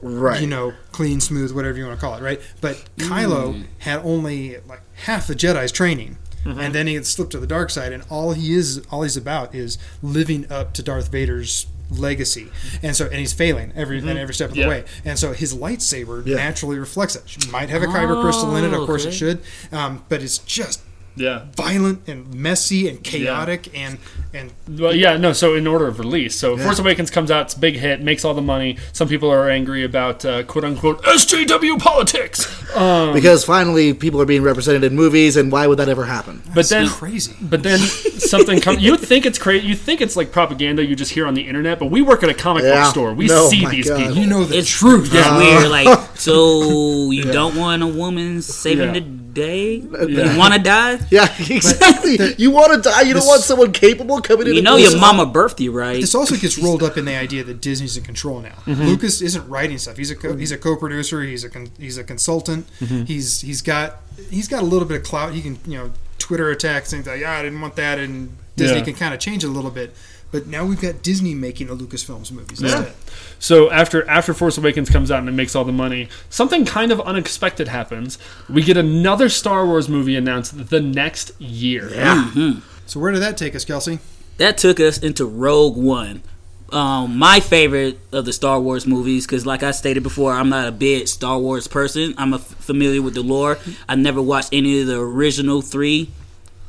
right. 0.00 0.40
you 0.40 0.46
know 0.46 0.72
clean, 0.92 1.20
smooth, 1.20 1.52
whatever 1.52 1.76
you 1.78 1.86
want 1.86 1.98
to 1.98 2.04
call 2.04 2.14
it, 2.14 2.22
right? 2.22 2.40
But 2.60 2.76
Mm. 2.98 3.08
Kylo 3.08 3.64
had 3.78 4.00
only 4.04 4.58
like 4.68 4.82
half 5.06 5.26
the 5.26 5.34
Jedi's 5.34 5.72
training. 5.72 6.18
Mm-hmm. 6.44 6.58
And 6.60 6.74
then 6.74 6.88
he 6.88 6.94
had 6.94 7.06
slipped 7.06 7.30
to 7.32 7.38
the 7.38 7.46
dark 7.46 7.70
side, 7.70 7.92
and 7.92 8.02
all 8.10 8.32
he 8.32 8.52
is, 8.52 8.82
all 8.90 9.02
he's 9.02 9.16
about, 9.16 9.54
is 9.54 9.78
living 10.02 10.50
up 10.50 10.72
to 10.74 10.82
Darth 10.82 11.08
Vader's 11.08 11.66
legacy. 11.98 12.48
And 12.82 12.94
so, 12.96 13.06
and 13.06 13.16
he's 13.16 13.32
failing 13.32 13.72
every 13.74 13.98
Mm-hmm. 13.98 14.08
and 14.08 14.18
every 14.18 14.34
step 14.34 14.50
of 14.50 14.56
Yeah. 14.56 14.64
the 14.64 14.68
way. 14.70 14.84
And 15.04 15.18
so, 15.18 15.32
his 15.32 15.54
lightsaber 15.54 16.24
Yeah. 16.26 16.36
naturally 16.36 16.78
reflects 16.78 17.14
it. 17.16 17.22
It 17.36 17.50
might 17.50 17.68
have 17.70 17.82
a 17.82 17.86
kyber 17.86 18.20
crystal 18.22 18.54
in 18.56 18.64
it, 18.64 18.72
of 18.72 18.86
course 18.86 19.04
Oh, 19.04 19.08
it 19.08 19.12
should, 19.12 19.40
um, 19.72 20.04
but 20.08 20.22
it's 20.22 20.38
just 20.38 20.80
Yeah. 21.14 21.42
violent 21.56 22.08
and 22.08 22.32
messy 22.34 22.88
and 22.88 23.02
chaotic 23.02 23.68
and 23.76 23.98
and 24.34 24.50
Well, 24.80 24.94
yeah, 24.94 25.18
no. 25.18 25.32
So 25.34 25.54
in 25.54 25.66
order 25.66 25.86
of 25.86 25.98
release, 25.98 26.34
so 26.34 26.56
Force 26.56 26.78
Awakens 26.78 27.10
comes 27.10 27.30
out, 27.30 27.42
it's 27.42 27.54
a 27.54 27.58
big 27.58 27.76
hit, 27.76 28.00
makes 28.00 28.24
all 28.24 28.32
the 28.32 28.40
money. 28.40 28.78
Some 28.94 29.08
people 29.08 29.30
are 29.30 29.50
angry 29.50 29.84
about 29.84 30.24
uh, 30.24 30.42
quote 30.44 30.64
unquote 30.64 31.02
SJW 31.02 31.78
politics. 31.78 32.48
Um, 32.74 33.12
because 33.12 33.44
finally 33.44 33.92
people 33.92 34.22
are 34.22 34.24
being 34.24 34.42
represented 34.42 34.84
in 34.84 34.94
movies, 34.96 35.36
and 35.36 35.52
why 35.52 35.66
would 35.66 35.78
that 35.78 35.90
ever 35.90 36.06
happen? 36.06 36.42
but 36.54 36.66
then, 36.70 36.88
crazy. 36.88 37.34
but 37.42 37.62
then 37.62 37.78
something 37.78 38.60
comes. 38.60 38.80
You 38.82 38.96
think 38.96 39.26
it's 39.26 39.38
crazy. 39.38 39.66
You 39.66 39.74
think 39.74 40.00
it's 40.00 40.16
like 40.16 40.32
propaganda 40.32 40.82
you 40.84 40.96
just 40.96 41.12
hear 41.12 41.26
on 41.26 41.34
the 41.34 41.42
internet. 41.46 41.78
But 41.78 41.86
we 41.90 42.00
work 42.00 42.22
at 42.22 42.30
a 42.30 42.34
comic 42.34 42.62
Yeah. 42.64 42.84
book 42.84 42.90
store. 42.90 43.12
We 43.12 43.26
No, 43.26 43.48
see 43.48 43.66
these 43.66 43.88
God. 43.90 43.98
people. 43.98 44.16
You 44.16 44.26
know 44.26 44.44
the 44.44 44.56
It's 44.58 44.70
truth. 44.70 45.10
It's 45.12 45.30
weird. 45.30 45.68
Like, 45.70 46.16
so 46.16 47.10
you 47.10 47.24
don't 47.24 47.56
want 47.56 47.82
a 47.82 47.86
woman 47.86 48.40
saving 48.40 48.94
Yeah. 48.94 49.00
the 49.00 49.21
day? 49.34 49.76
Yeah. 49.76 50.32
You 50.32 50.38
want 50.38 50.54
to 50.54 50.60
die? 50.60 50.98
Yeah, 51.10 51.28
exactly. 51.38 52.18
you 52.38 52.50
want 52.50 52.72
to 52.74 52.80
die. 52.88 53.02
You 53.02 53.14
don't 53.14 53.26
want 53.26 53.42
someone 53.42 53.72
capable 53.72 54.20
coming 54.20 54.46
in. 54.48 54.54
You 54.54 54.62
know 54.62 54.76
your 54.76 54.98
mama 54.98 55.26
birthed 55.26 55.60
you, 55.60 55.72
right? 55.72 56.00
This 56.00 56.14
also 56.14 56.36
gets 56.36 56.58
rolled 56.62 56.82
up 56.82 56.96
in 56.96 57.04
the 57.04 57.14
idea 57.16 57.44
that 57.44 57.60
Disney's 57.60 57.96
in 57.96 58.04
control 58.04 58.40
now. 58.40 58.54
Mm-hmm. 58.66 58.82
Lucas 58.82 59.20
isn't 59.20 59.48
writing 59.48 59.78
stuff. 59.78 59.96
He's 59.96 60.10
a 60.10 60.16
co- 60.16 60.36
he's 60.36 60.52
a 60.52 60.58
co-producer. 60.58 61.22
He's 61.22 61.44
a 61.44 61.50
con- 61.50 61.70
he's 61.78 61.98
a 61.98 62.04
consultant. 62.04 62.66
Mm-hmm. 62.80 63.04
He's 63.04 63.40
he's 63.40 63.62
got 63.62 63.98
he's 64.30 64.48
got 64.48 64.62
a 64.62 64.66
little 64.66 64.86
bit 64.88 64.98
of 64.98 65.04
clout. 65.04 65.32
He 65.32 65.42
can 65.42 65.58
you 65.66 65.78
know 65.78 65.90
Twitter 66.18 66.50
attacks 66.50 66.90
things 66.90 67.06
like 67.06 67.20
yeah 67.20 67.32
I 67.38 67.42
didn't 67.42 67.60
want 67.60 67.76
that, 67.76 67.98
and 67.98 68.36
Disney 68.56 68.78
Yeah. 68.78 68.84
can 68.84 68.94
kind 68.94 69.14
of 69.14 69.20
change 69.20 69.44
it 69.44 69.48
a 69.48 69.50
little 69.50 69.70
bit. 69.70 69.94
But 70.32 70.46
now 70.46 70.64
we've 70.64 70.80
got 70.80 71.02
Disney 71.02 71.34
making 71.34 71.68
the 71.68 71.76
Lucasfilms 71.76 72.32
movies 72.32 72.60
instead. 72.60 72.94
So 73.38 73.70
after 73.70 74.08
after 74.08 74.32
Force 74.34 74.56
Awakens 74.58 74.88
comes 74.90 75.10
out 75.10 75.18
and 75.20 75.28
it 75.28 75.32
makes 75.32 75.54
all 75.54 75.64
the 75.64 75.72
money, 75.72 76.08
something 76.30 76.64
kind 76.64 76.90
of 76.90 77.00
unexpected 77.02 77.68
happens. 77.68 78.18
We 78.48 78.62
get 78.62 78.76
another 78.76 79.28
Star 79.28 79.66
Wars 79.66 79.88
movie 79.88 80.16
announced 80.16 80.70
the 80.70 80.80
next 80.80 81.38
year. 81.40 81.90
Yeah. 81.90 82.54
So 82.86 82.98
where 82.98 83.12
did 83.12 83.20
that 83.20 83.36
take 83.36 83.54
us, 83.54 83.64
Kelsey? 83.64 84.00
that 84.38 84.56
took 84.58 84.80
us 84.80 84.98
into 84.98 85.24
Rogue 85.26 85.76
One. 85.76 86.22
Um, 86.70 87.18
my 87.18 87.38
favorite 87.38 87.98
of 88.12 88.24
the 88.24 88.32
Star 88.32 88.58
Wars 88.58 88.86
movies, 88.86 89.26
because 89.26 89.44
like 89.44 89.62
I 89.62 89.72
stated 89.72 90.02
before, 90.02 90.32
I'm 90.32 90.48
not 90.48 90.66
a 90.68 90.72
big 90.72 91.06
Star 91.06 91.38
Wars 91.38 91.68
person. 91.68 92.14
I'm 92.16 92.32
a 92.32 92.36
f- 92.36 92.42
familiar 92.42 93.02
with 93.02 93.12
the 93.12 93.22
lore. 93.22 93.58
I 93.86 93.94
never 93.94 94.22
watched 94.22 94.48
any 94.52 94.80
of 94.80 94.86
the 94.86 94.98
original 94.98 95.60
three 95.60 96.10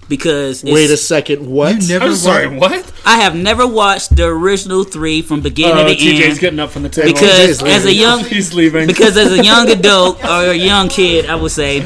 because 0.09 0.63
it's, 0.63 0.71
Wait 0.71 0.89
a 0.89 0.97
second. 0.97 1.45
What? 1.49 1.81
You 1.81 1.87
never 1.99 2.05
I'm 2.05 2.15
sorry, 2.15 2.47
wa- 2.47 2.69
what? 2.69 2.93
I 3.05 3.19
have 3.19 3.35
never 3.35 3.65
watched 3.67 4.15
the 4.15 4.25
original 4.27 4.83
three 4.83 5.21
from 5.21 5.41
beginning 5.41 5.85
Oh, 5.85 5.87
to 5.87 5.95
TJ's 5.95 6.29
end. 6.31 6.39
getting 6.39 6.59
up 6.59 6.71
from 6.71 6.83
the 6.83 6.89
table. 6.89 7.11
because 7.13 7.59
TJ's 7.61 7.63
as 7.63 7.85
a 7.85 7.93
young 7.93 8.19
He's 8.25 8.53
leaving. 8.53 8.87
because 8.87 9.17
as 9.17 9.31
a 9.31 9.43
young 9.43 9.69
adult 9.77 10.23
or 10.23 10.51
a 10.51 10.53
young 10.55 10.89
kid, 10.89 11.25
I 11.27 11.35
would 11.35 11.51
say 11.51 11.81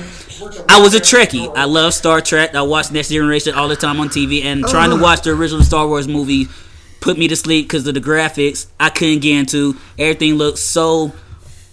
I 0.70 0.82
was 0.82 0.96
a 0.96 1.00
Trekkie. 1.00 1.52
I 1.56 1.66
love 1.66 1.94
Star 1.94 2.22
Trek. 2.22 2.56
I 2.56 2.62
watched 2.62 2.92
Next 2.92 3.10
Generation 3.10 3.54
all 3.54 3.68
the 3.68 3.76
time 3.76 4.00
on 4.00 4.10
TV, 4.10 4.44
and 4.44 4.64
oh, 4.66 4.68
trying 4.70 4.90
to 4.92 4.96
watch 4.98 5.22
the 5.22 5.32
original 5.32 5.64
Star 5.64 5.88
Wars 5.88 6.08
movie 6.08 6.48
put 7.02 7.18
me 7.18 7.28
to 7.28 7.36
sleep 7.36 7.66
because 7.68 7.86
of 7.88 7.94
the 7.94 8.00
graphics. 8.02 8.68
I 8.80 8.90
couldn't 8.90 9.20
get 9.20 9.38
into. 9.38 9.76
Everything 10.00 10.36
looked 10.36 10.58
so 10.58 11.12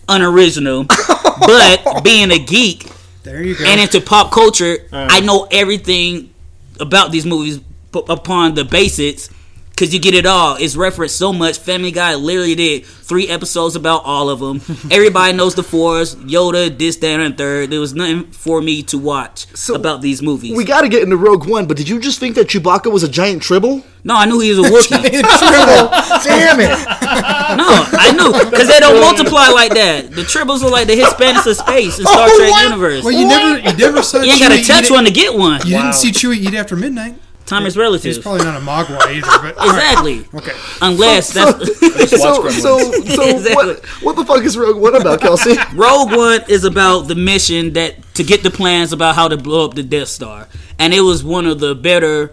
unoriginal. 0.08 0.84
but 1.40 2.02
being 2.04 2.30
a 2.30 2.38
geek 2.38 2.86
There 3.22 3.42
you 3.42 3.56
go. 3.56 3.64
and 3.64 3.80
into 3.80 4.00
pop 4.00 4.30
culture, 4.32 4.78
oh. 4.92 5.06
I 5.10 5.20
know 5.20 5.46
everything 5.50 6.33
about 6.80 7.12
these 7.12 7.26
movies 7.26 7.60
upon 8.08 8.54
the 8.54 8.64
basics 8.64 9.30
because 9.74 9.92
you 9.92 9.98
get 10.00 10.14
it 10.14 10.24
all. 10.24 10.56
It's 10.56 10.76
referenced 10.76 11.16
so 11.16 11.32
much. 11.32 11.58
Family 11.58 11.90
Guy 11.90 12.14
literally 12.14 12.54
did 12.54 12.84
three 12.86 13.28
episodes 13.28 13.74
about 13.74 14.04
all 14.04 14.30
of 14.30 14.38
them. 14.38 14.60
Everybody 14.90 15.36
knows 15.36 15.54
the 15.56 15.64
Force, 15.64 16.14
Yoda, 16.14 16.76
this, 16.78 16.96
that, 16.98 17.18
and 17.20 17.36
third. 17.36 17.70
There 17.70 17.80
was 17.80 17.92
nothing 17.92 18.30
for 18.30 18.62
me 18.62 18.82
to 18.84 18.98
watch 18.98 19.46
So, 19.56 19.74
about 19.74 20.00
these 20.00 20.22
movies. 20.22 20.56
We 20.56 20.64
got 20.64 20.82
to 20.82 20.88
get 20.88 21.02
into 21.02 21.16
Rogue 21.16 21.48
One, 21.48 21.66
but 21.66 21.76
did 21.76 21.88
you 21.88 21.98
just 21.98 22.20
think 22.20 22.36
that 22.36 22.46
Chewbacca 22.46 22.90
was 22.92 23.02
a 23.02 23.08
giant 23.08 23.42
tribble? 23.42 23.82
no, 24.06 24.14
I 24.16 24.26
knew 24.26 24.38
he 24.38 24.50
was 24.54 24.58
a 24.58 24.62
Wookiee. 24.70 25.00
Tribble! 25.10 25.88
Damn 26.22 26.60
it! 26.60 26.68
no, 27.56 27.68
I 27.98 28.12
knew 28.16 28.50
because 28.50 28.68
they 28.68 28.78
don't 28.78 29.00
multiply 29.00 29.48
like 29.48 29.72
that. 29.74 30.10
The 30.12 30.22
tribbles 30.22 30.62
are 30.62 30.70
like 30.70 30.86
the 30.86 30.94
Hispanics 30.94 31.46
of 31.50 31.56
space 31.56 31.98
in 31.98 32.04
oh, 32.06 32.12
Star 32.12 32.28
Oh, 32.30 32.38
Trek 32.38 32.50
what? 32.50 32.64
universe. 32.64 33.02
well, 33.04 33.12
you 33.12 33.26
never 33.26 33.58
you 33.60 33.76
never 33.76 34.02
saw. 34.02 34.20
you 34.20 34.30
ain't 34.30 34.40
got 34.40 34.52
to 34.56 34.62
touch 34.62 34.90
one 34.90 35.04
to 35.06 35.10
get 35.10 35.34
one. 35.34 35.60
You 35.66 35.74
Wow. 35.76 35.82
didn't 35.82 35.94
see 35.94 36.10
Chewie 36.12 36.36
eat 36.36 36.54
after 36.54 36.76
midnight. 36.76 37.16
Time 37.46 37.66
is 37.66 37.76
relative. 37.76 38.04
He's 38.14 38.18
probably 38.18 38.44
not 38.44 38.56
a 38.56 38.64
Mogwai 38.64 39.16
either. 39.16 39.26
But 39.26 39.58
all 39.58 39.68
right. 39.68 39.92
Exactly. 39.92 40.26
Okay. 40.34 40.56
Unless 40.80 41.32
So, 41.32 41.52
that's 41.52 42.10
so, 42.10 42.48
so, 42.50 42.78
so 43.02 43.22
Exactly. 43.28 43.54
what, 43.54 43.84
what 44.02 44.16
the 44.16 44.24
fuck 44.24 44.42
is 44.44 44.56
Rogue 44.56 44.80
One 44.80 44.94
about, 44.94 45.20
Kelsey? 45.20 45.54
Rogue 45.74 46.12
One 46.12 46.40
is 46.48 46.64
about 46.64 47.02
the 47.02 47.14
mission 47.14 47.74
that 47.74 47.96
to 48.14 48.24
get 48.24 48.42
the 48.42 48.50
plans 48.50 48.92
about 48.92 49.14
how 49.14 49.28
to 49.28 49.36
blow 49.36 49.66
up 49.66 49.74
the 49.74 49.82
Death 49.82 50.08
Star, 50.08 50.48
and 50.78 50.94
it 50.94 51.00
was 51.02 51.22
one 51.22 51.46
of 51.46 51.60
the 51.60 51.74
better 51.74 52.32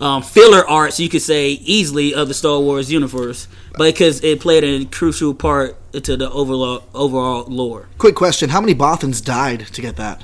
um, 0.00 0.22
filler 0.22 0.66
arts, 0.68 0.98
you 0.98 1.08
could 1.08 1.22
say 1.22 1.50
easily 1.50 2.14
of 2.14 2.28
the 2.28 2.34
Star 2.34 2.58
Wars 2.58 2.90
universe, 2.90 3.48
because 3.76 4.22
it 4.24 4.40
played 4.40 4.64
a 4.64 4.84
crucial 4.86 5.34
part 5.34 5.76
to 5.92 6.16
the 6.16 6.30
overall 6.30 6.84
overall 6.94 7.44
lore. 7.46 7.88
Quick 7.98 8.14
question: 8.14 8.50
How 8.50 8.60
many 8.60 8.74
Bothans 8.74 9.24
died 9.24 9.66
to 9.72 9.80
get 9.80 9.96
that? 9.96 10.22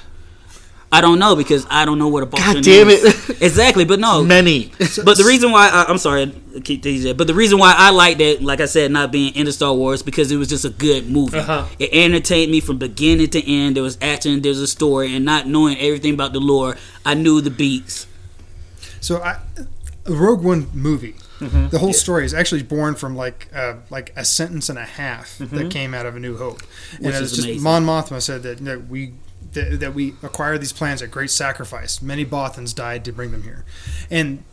I 0.97 1.01
don't 1.01 1.19
know 1.19 1.37
because 1.37 1.67
I 1.69 1.85
don't 1.85 1.99
know 1.99 2.09
what 2.09 2.23
a 2.23 2.27
God 2.27 2.63
damn 2.63 2.89
it! 2.89 3.43
exactly, 3.43 3.85
but 3.85 3.99
no, 4.01 4.25
Many. 4.37 4.73
But 5.05 5.17
the 5.17 5.25
reason 5.27 5.51
why 5.53 5.69
I, 5.69 5.85
I'm 5.89 5.99
sorry, 5.99 6.33
keep 6.65 6.85
it, 6.87 7.17
but 7.17 7.27
the 7.27 7.35
reason 7.35 7.59
why 7.59 7.75
I 7.77 7.91
liked 7.91 8.21
it, 8.21 8.43
like 8.43 8.61
I 8.61 8.67
said, 8.67 8.91
not 8.91 9.13
being 9.13 9.35
into 9.35 9.53
Star 9.53 9.75
Wars, 9.75 10.03
because 10.03 10.31
it 10.33 10.37
was 10.37 10.49
just 10.49 10.65
a 10.65 10.71
good 10.71 11.09
movie. 11.11 11.39
Uh-huh. 11.39 11.67
It 11.79 11.91
entertained 11.93 12.51
me 12.51 12.61
from 12.61 12.79
beginning 12.79 13.29
to 13.31 13.47
end. 13.51 13.77
There 13.77 13.83
was 13.83 13.99
action, 14.01 14.41
there 14.43 14.51
was 14.51 14.61
a 14.61 14.67
story, 14.67 15.15
and 15.15 15.25
not 15.25 15.47
knowing 15.47 15.79
everything 15.79 16.15
about 16.15 16.33
the 16.33 16.41
lore, 16.41 16.77
I 17.05 17.15
knew 17.15 17.41
the 17.41 17.51
beats. 17.51 18.07
So 19.01 19.23
I, 19.23 19.39
Rogue 20.07 20.43
One 20.43 20.69
movie, 20.73 21.15
Mm-hmm. 21.41 21.69
the 21.69 21.79
whole 21.79 21.93
story 21.93 22.25
is 22.25 22.33
actually 22.33 22.63
born 22.63 22.95
from 22.95 23.15
like 23.15 23.49
uh, 23.55 23.75
like 23.91 24.11
a 24.17 24.25
sentence 24.25 24.71
and 24.71 24.79
a 24.79 24.85
half 24.87 25.37
that 25.37 25.71
came 25.71 25.93
out 25.93 26.07
of 26.07 26.17
A 26.17 26.19
New 26.19 26.39
Hope, 26.39 26.61
and 26.63 26.69
Mm-hmm. 27.03 27.05
Which 27.05 27.15
it 27.17 27.23
is 27.23 27.33
just 27.33 27.45
amazing. 27.47 27.63
Mon 27.63 27.85
Mothma 27.85 28.23
said 28.23 28.43
that, 28.45 28.59
that 28.65 28.89
we. 28.89 29.13
That, 29.57 29.81
that 29.81 29.95
we 29.95 30.15
acquired 30.23 30.61
these 30.61 30.73
plans 30.73 31.03
at 31.03 31.11
great 31.11 31.31
sacrifice. 31.31 32.01
Many 32.01 32.25
Bothans 32.25 32.75
died 32.75 33.05
to 33.07 33.13
bring 33.13 33.33
them 33.33 33.43
here, 33.43 33.65
and 34.11 34.45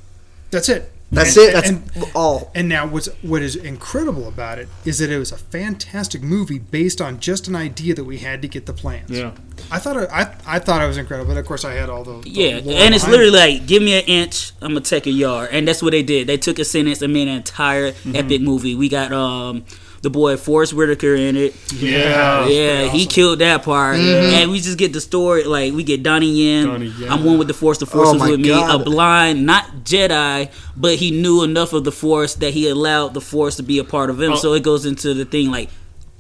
that's 0.50 0.68
it. 0.70 0.92
That's 1.12 1.38
And- 1.38 1.50
it. 1.50 1.54
That's 1.54 1.70
and- 1.70 1.84
all. 2.16 2.52
And 2.56 2.68
now, 2.68 2.88
what's 2.88 3.08
what 3.22 3.44
is 3.44 3.56
incredible 3.56 4.28
about 4.28 4.58
it 4.58 4.68
is 4.84 4.98
that 4.98 5.12
it 5.12 5.20
was 5.20 5.32
a 5.32 5.38
fantastic 5.38 6.24
movie 6.24 6.58
based 6.58 7.00
on 7.02 7.20
just 7.20 7.48
an 7.48 7.56
idea 7.56 7.94
that 7.94 8.06
we 8.06 8.18
had 8.18 8.42
to 8.42 8.48
get 8.48 8.66
the 8.66 8.74
plans. 8.74 9.12
Yeah. 9.12 9.32
I 9.70 9.78
thought 9.78 9.98
it, 9.98 10.10
I 10.12 10.34
I 10.48 10.58
thought 10.58 10.82
I 10.82 10.88
was 10.88 10.98
incredible, 10.98 11.32
but 11.34 11.40
of 11.40 11.46
course 11.46 11.64
I 11.66 11.74
had 11.74 11.88
all 11.90 12.04
the, 12.04 12.20
the 12.22 12.30
Yeah, 12.32 12.56
and 12.86 12.96
it's 12.96 13.08
literally 13.08 13.30
it. 13.38 13.60
like, 13.60 13.68
give 13.68 13.84
me 13.84 13.94
an 14.00 14.06
inch, 14.06 14.54
I'm 14.62 14.70
gonna 14.70 14.82
take 14.82 15.06
a 15.06 15.12
yard, 15.12 15.50
and 15.52 15.68
that's 15.68 15.84
what 15.84 15.92
they 15.92 16.02
did. 16.02 16.26
They 16.26 16.38
took 16.38 16.58
a 16.58 16.66
sentence 16.66 17.02
and 17.04 17.14
made 17.14 17.28
an 17.28 17.36
entire 17.36 17.92
Mm-hmm. 17.92 18.16
epic 18.16 18.42
movie. 18.42 18.74
We 18.74 18.90
got 18.90 19.12
um, 19.12 19.66
the 20.04 20.10
boy 20.10 20.36
Forest 20.36 20.74
Whitaker 20.74 21.16
in 21.16 21.38
it. 21.38 21.56
Yeah. 21.74 22.46
Yeah, 22.46 22.90
he 22.90 23.06
killed 23.08 23.40
that 23.40 23.64
part, 23.64 23.96
and 23.96 24.52
we 24.52 24.60
just 24.60 24.78
get 24.78 24.92
the 24.92 25.02
story. 25.02 25.46
Like 25.46 25.74
we 25.74 25.84
get 25.84 26.04
Donnie 26.04 26.30
Yen. 26.30 26.68
Donnie 26.68 26.88
Yen. 26.88 27.10
I'm 27.10 27.24
one 27.24 27.38
with 27.38 27.48
the 27.48 27.54
Force. 27.54 27.78
The 27.78 27.86
Force 27.86 28.10
Oh 28.10 28.16
is 28.16 28.20
my 28.20 28.30
with 28.32 28.42
me. 28.42 28.52
A 28.52 28.78
blind, 28.78 29.46
not 29.46 29.66
Jedi, 29.86 30.52
but 30.76 30.96
he 30.96 31.12
knew 31.12 31.42
enough 31.44 31.72
of 31.72 31.86
the 31.86 31.92
Force 31.92 32.36
that 32.36 32.54
he 32.54 32.68
allowed 32.68 33.14
the 33.14 33.22
Force 33.22 33.56
to 33.56 33.64
be 33.64 33.80
a 33.80 33.84
part 33.86 34.10
of 34.10 34.22
him. 34.22 34.34
Oh. 34.34 34.36
So 34.36 34.54
it 34.54 34.62
goes 34.62 34.86
into 34.86 35.14
the 35.14 35.24
thing 35.24 35.50
like, 35.50 35.70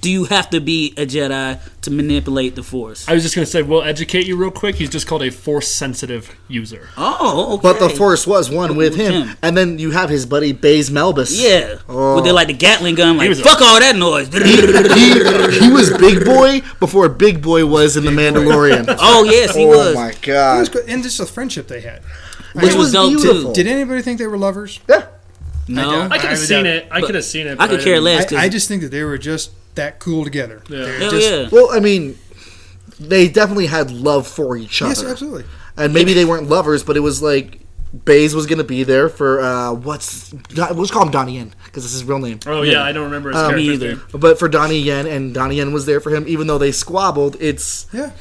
do 0.04 0.12
you 0.12 0.26
have 0.26 0.50
to 0.52 0.60
be 0.60 0.94
a 0.98 1.06
Jedi 1.06 1.60
to 1.82 1.90
manipulate 1.92 2.56
the 2.56 2.62
Force? 2.64 3.08
I 3.08 3.14
was 3.14 3.24
just 3.24 3.34
gonna 3.34 3.46
say, 3.48 3.62
we'll 3.64 3.82
educate 3.82 4.28
you 4.28 4.36
real 4.36 4.52
quick. 4.52 4.76
He's 4.76 4.90
just 4.90 5.08
called 5.08 5.24
a 5.24 5.32
force 5.32 5.68
sensitive 5.68 6.36
user. 6.48 6.90
oh, 6.98 7.54
okay. 7.56 7.62
But 7.64 7.80
the 7.80 7.90
Force 7.90 8.28
was 8.28 8.50
one 8.52 8.76
with 8.76 8.98
With 8.98 9.02
him, 9.02 9.28
him. 9.30 9.38
and 9.42 9.58
then 9.58 9.80
you 9.80 9.92
have 9.92 10.10
his 10.10 10.26
buddy 10.26 10.52
Baze 10.52 10.90
Malbus. 10.92 11.32
Yeah, 11.34 11.78
Oh. 11.90 12.16
with 12.16 12.26
the 12.26 12.34
like 12.34 12.48
the 12.48 12.54
Gatling 12.54 12.96
gun, 12.96 13.18
like 13.18 13.30
was 13.30 13.40
a- 13.40 13.44
fuck 13.44 13.62
all 13.62 13.80
that 13.80 13.96
noise. 13.96 14.28
he, 14.28 15.66
he 15.66 15.72
was 15.72 15.90
Big 15.98 16.26
Boy 16.26 16.62
before 16.80 17.10
Big 17.10 17.42
Boy 17.42 17.66
was 17.66 17.98
in 17.98 18.04
The 18.06 18.12
Mandalorian. 18.12 18.86
oh 19.00 19.24
yes, 19.24 19.56
he 19.56 19.64
oh 19.66 19.70
was. 19.70 19.96
my 19.96 20.10
It 20.10 20.16
was 20.16 20.20
god! 20.70 20.72
good. 20.72 20.90
and 20.90 21.02
just 21.04 21.18
the 21.18 21.26
friendship 21.26 21.68
they 21.68 21.82
had. 21.82 22.02
Which 22.54 22.74
It 22.74 22.78
was 22.78 22.92
dope, 22.92 23.14
too. 23.14 23.22
beautiful. 23.22 23.54
Did 23.54 23.66
anybody 23.68 24.02
think 24.04 24.20
they 24.20 24.28
were 24.28 24.38
lovers? 24.38 24.80
Yeah. 24.88 25.08
No, 25.68 26.02
I 26.02 26.06
I 26.10 26.18
could 26.20 26.30
have 26.32 26.40
seen 26.40 26.66
it. 26.66 26.88
I 26.92 27.00
could 27.02 27.16
have 27.16 27.24
seen 27.24 27.48
it. 27.48 27.58
I 27.60 27.68
could 27.68 27.80
care 27.82 28.00
less. 28.02 28.26
I, 28.26 28.28
'cause- 28.28 28.38
I 28.38 28.50
just 28.50 28.68
think 28.68 28.82
that 28.84 28.92
they 28.92 29.02
were 29.04 29.18
just 29.18 29.52
that 29.76 30.00
cool 30.00 30.24
together. 30.24 30.62
Yeah. 30.70 30.86
Hell 31.00 31.12
just- 31.12 31.30
yeah. 31.30 31.50
Well, 31.52 31.70
I 31.72 31.80
mean, 31.80 32.18
they 33.00 33.28
definitely 33.28 33.68
had 33.68 33.92
love 33.92 34.28
for 34.28 34.56
each 34.58 34.82
other. 34.82 34.90
Yes, 34.92 35.04
absolutely. 35.04 35.46
And 35.78 35.94
maybe 35.94 36.14
they 36.14 36.26
weren't 36.26 36.50
lovers, 36.50 36.84
but 36.84 36.96
it 36.98 37.00
was 37.02 37.22
like 37.22 37.60
Baze 38.06 38.34
was 38.36 38.46
gonna 38.48 38.64
be 38.64 38.84
there 38.84 39.08
for 39.10 39.42
uh, 39.42 39.72
what's 39.74 40.34
let's 40.56 40.92
call 40.92 41.04
him 41.06 41.12
Donnie 41.12 41.36
Yen 41.38 41.54
because 41.66 41.84
this 41.84 41.94
is 41.94 42.02
his 42.02 42.04
real 42.10 42.20
name. 42.20 42.40
Oh 42.46 42.62
yeah, 42.64 42.84
I 42.84 42.92
don't 42.92 43.06
remember 43.06 43.30
his 43.30 43.38
Um, 43.40 43.50
character's 43.52 43.74
either. 43.74 43.88
name. 43.96 44.02
But 44.14 44.40
for 44.40 44.48
Donnie 44.50 44.80
Yen, 44.80 45.06
and 45.08 45.34
Donnie 45.34 45.56
Yen 45.58 45.74
was 45.74 45.86
there 45.86 46.00
for 46.00 46.10
him, 46.12 46.26
even 46.28 46.48
though 46.48 46.58
they 46.58 46.72
squabbled. 46.72 47.38
It's 47.40 47.88
Yeah. 47.94 48.12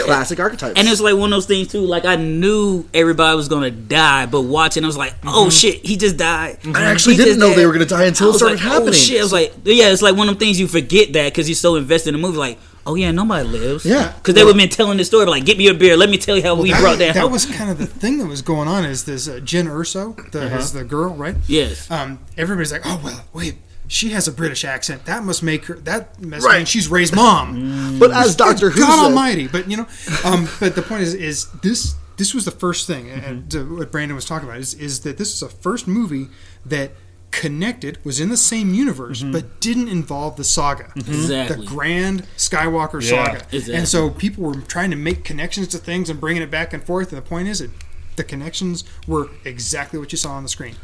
Classic 0.00 0.38
archetypes. 0.40 0.78
And 0.78 0.88
it's 0.88 1.00
like 1.00 1.14
one 1.16 1.32
of 1.32 1.36
those 1.36 1.46
things 1.46 1.68
too. 1.68 1.80
Like 1.80 2.04
I 2.04 2.16
knew 2.16 2.88
everybody 2.94 3.36
was 3.36 3.48
gonna 3.48 3.70
die, 3.70 4.26
but 4.26 4.42
watching, 4.42 4.84
I 4.84 4.86
was 4.86 4.96
like, 4.96 5.14
"Oh 5.24 5.50
shit, 5.50 5.84
he 5.84 5.96
just 5.96 6.16
died." 6.16 6.58
I 6.74 6.84
actually 6.84 7.16
He 7.16 7.24
didn't 7.24 7.38
know 7.40 7.48
died. 7.48 7.58
they 7.58 7.66
were 7.66 7.72
gonna 7.74 7.84
die 7.84 8.04
until 8.04 8.28
it 8.28 8.30
was 8.30 8.36
started 8.38 8.54
like, 8.56 8.62
happening. 8.64 8.88
Oh 8.88 8.92
shit! 8.92 9.20
I 9.20 9.22
was 9.22 9.32
like, 9.32 9.52
yeah, 9.64 9.90
it's 9.92 10.02
like 10.02 10.16
one 10.16 10.28
of 10.28 10.34
them 10.34 10.40
things 10.40 10.58
you 10.58 10.66
forget 10.68 11.12
that 11.12 11.32
because 11.32 11.48
you're 11.48 11.56
so 11.56 11.76
invested 11.76 12.14
in 12.14 12.20
the 12.20 12.26
movie. 12.26 12.38
Like, 12.38 12.58
oh 12.86 12.94
yeah, 12.94 13.10
nobody 13.10 13.46
lives. 13.48 13.84
Yeah. 13.84 14.12
because 14.16 14.34
they 14.34 14.44
would 14.44 14.56
been 14.56 14.68
telling 14.70 14.96
the 14.98 15.04
story. 15.04 15.26
Like, 15.26 15.44
get 15.44 15.58
me 15.58 15.68
a 15.68 15.74
beer. 15.74 15.96
Let 15.96 16.08
me 16.10 16.16
tell 16.18 16.36
you 16.36 16.42
how 16.42 16.54
we 16.54 16.70
that, 16.70 16.80
brought 16.80 16.98
that. 16.98 17.14
that 17.14 17.20
home. 17.20 17.32
was 17.32 17.44
kind 17.46 17.70
of 17.70 17.78
the 17.78 17.86
thing 17.86 18.18
that 18.18 18.26
was 18.26 18.40
going 18.42 18.68
on. 18.68 18.84
Is 18.86 19.04
this 19.04 19.28
uh, 19.28 19.34
Jyn 19.42 19.66
Erso, 19.66 20.16
the, 20.32 20.46
Uh-huh. 20.46 20.56
is 20.56 20.72
the 20.72 20.84
girl, 20.84 21.14
right? 21.14 21.36
yes. 21.46 21.90
Um, 21.90 22.18
everybody's 22.38 22.72
like, 22.72 22.82
oh 22.86 23.00
well, 23.04 23.24
wait, 23.34 23.56
she 23.92 24.10
has 24.10 24.26
a 24.26 24.32
British 24.32 24.64
accent. 24.64 25.04
That 25.04 25.22
must 25.22 25.42
make 25.42 25.66
her. 25.66 25.74
That 25.74 26.20
must 26.22 26.46
Right. 26.46 26.58
mean 26.58 26.66
she's 26.66 26.88
Rey's 26.88 27.12
mom. 27.14 27.98
but 27.98 28.10
as 28.10 28.34
Doctor 28.34 28.70
Who 28.70 28.80
God 28.80 28.96
said, 28.96 29.04
Almighty! 29.04 29.46
But 29.48 29.70
you 29.70 29.76
know, 29.76 29.86
um, 30.24 30.48
but 30.60 30.74
the 30.74 30.82
point 30.82 31.02
is, 31.02 31.14
is 31.14 31.46
this 31.62 31.94
this 32.16 32.34
was 32.34 32.44
the 32.44 32.50
first 32.50 32.86
thing, 32.86 33.10
and 33.10 33.22
Mm-hmm. 33.22 33.48
to 33.48 33.76
what 33.78 33.92
Brandon 33.92 34.14
was 34.14 34.24
talking 34.24 34.48
about 34.48 34.60
is 34.60 34.74
is 34.74 35.00
that 35.00 35.18
this 35.18 35.32
is 35.34 35.40
the 35.40 35.48
first 35.48 35.86
movie 35.86 36.28
that 36.64 36.92
connected 37.30 37.98
was 38.04 38.20
in 38.20 38.28
the 38.28 38.36
same 38.36 38.74
universe 38.74 39.22
but 39.22 39.58
didn't 39.58 39.88
involve 39.88 40.36
the 40.36 40.44
saga 40.44 40.92
Exactly. 40.96 41.56
the 41.56 41.62
grand 41.64 42.24
skywalker 42.36 43.00
Yeah, 43.02 43.24
saga 43.24 43.38
exactly. 43.50 43.74
and 43.74 43.88
so 43.88 44.10
people 44.10 44.44
were 44.44 44.56
trying 44.56 44.90
to 44.90 44.96
make 44.96 45.24
connections 45.24 45.68
to 45.68 45.78
things 45.78 46.10
and 46.10 46.20
bringing 46.20 46.42
it 46.42 46.50
back 46.50 46.74
and 46.74 46.84
forth 46.84 47.08
and 47.10 47.16
the 47.16 47.22
point 47.26 47.48
is 47.48 47.60
that 47.60 47.70
the 48.16 48.24
connections 48.24 48.84
were 49.06 49.30
exactly 49.46 49.98
what 49.98 50.12
you 50.12 50.18
saw 50.18 50.32
on 50.32 50.42
the 50.42 50.48
screen 50.50 50.76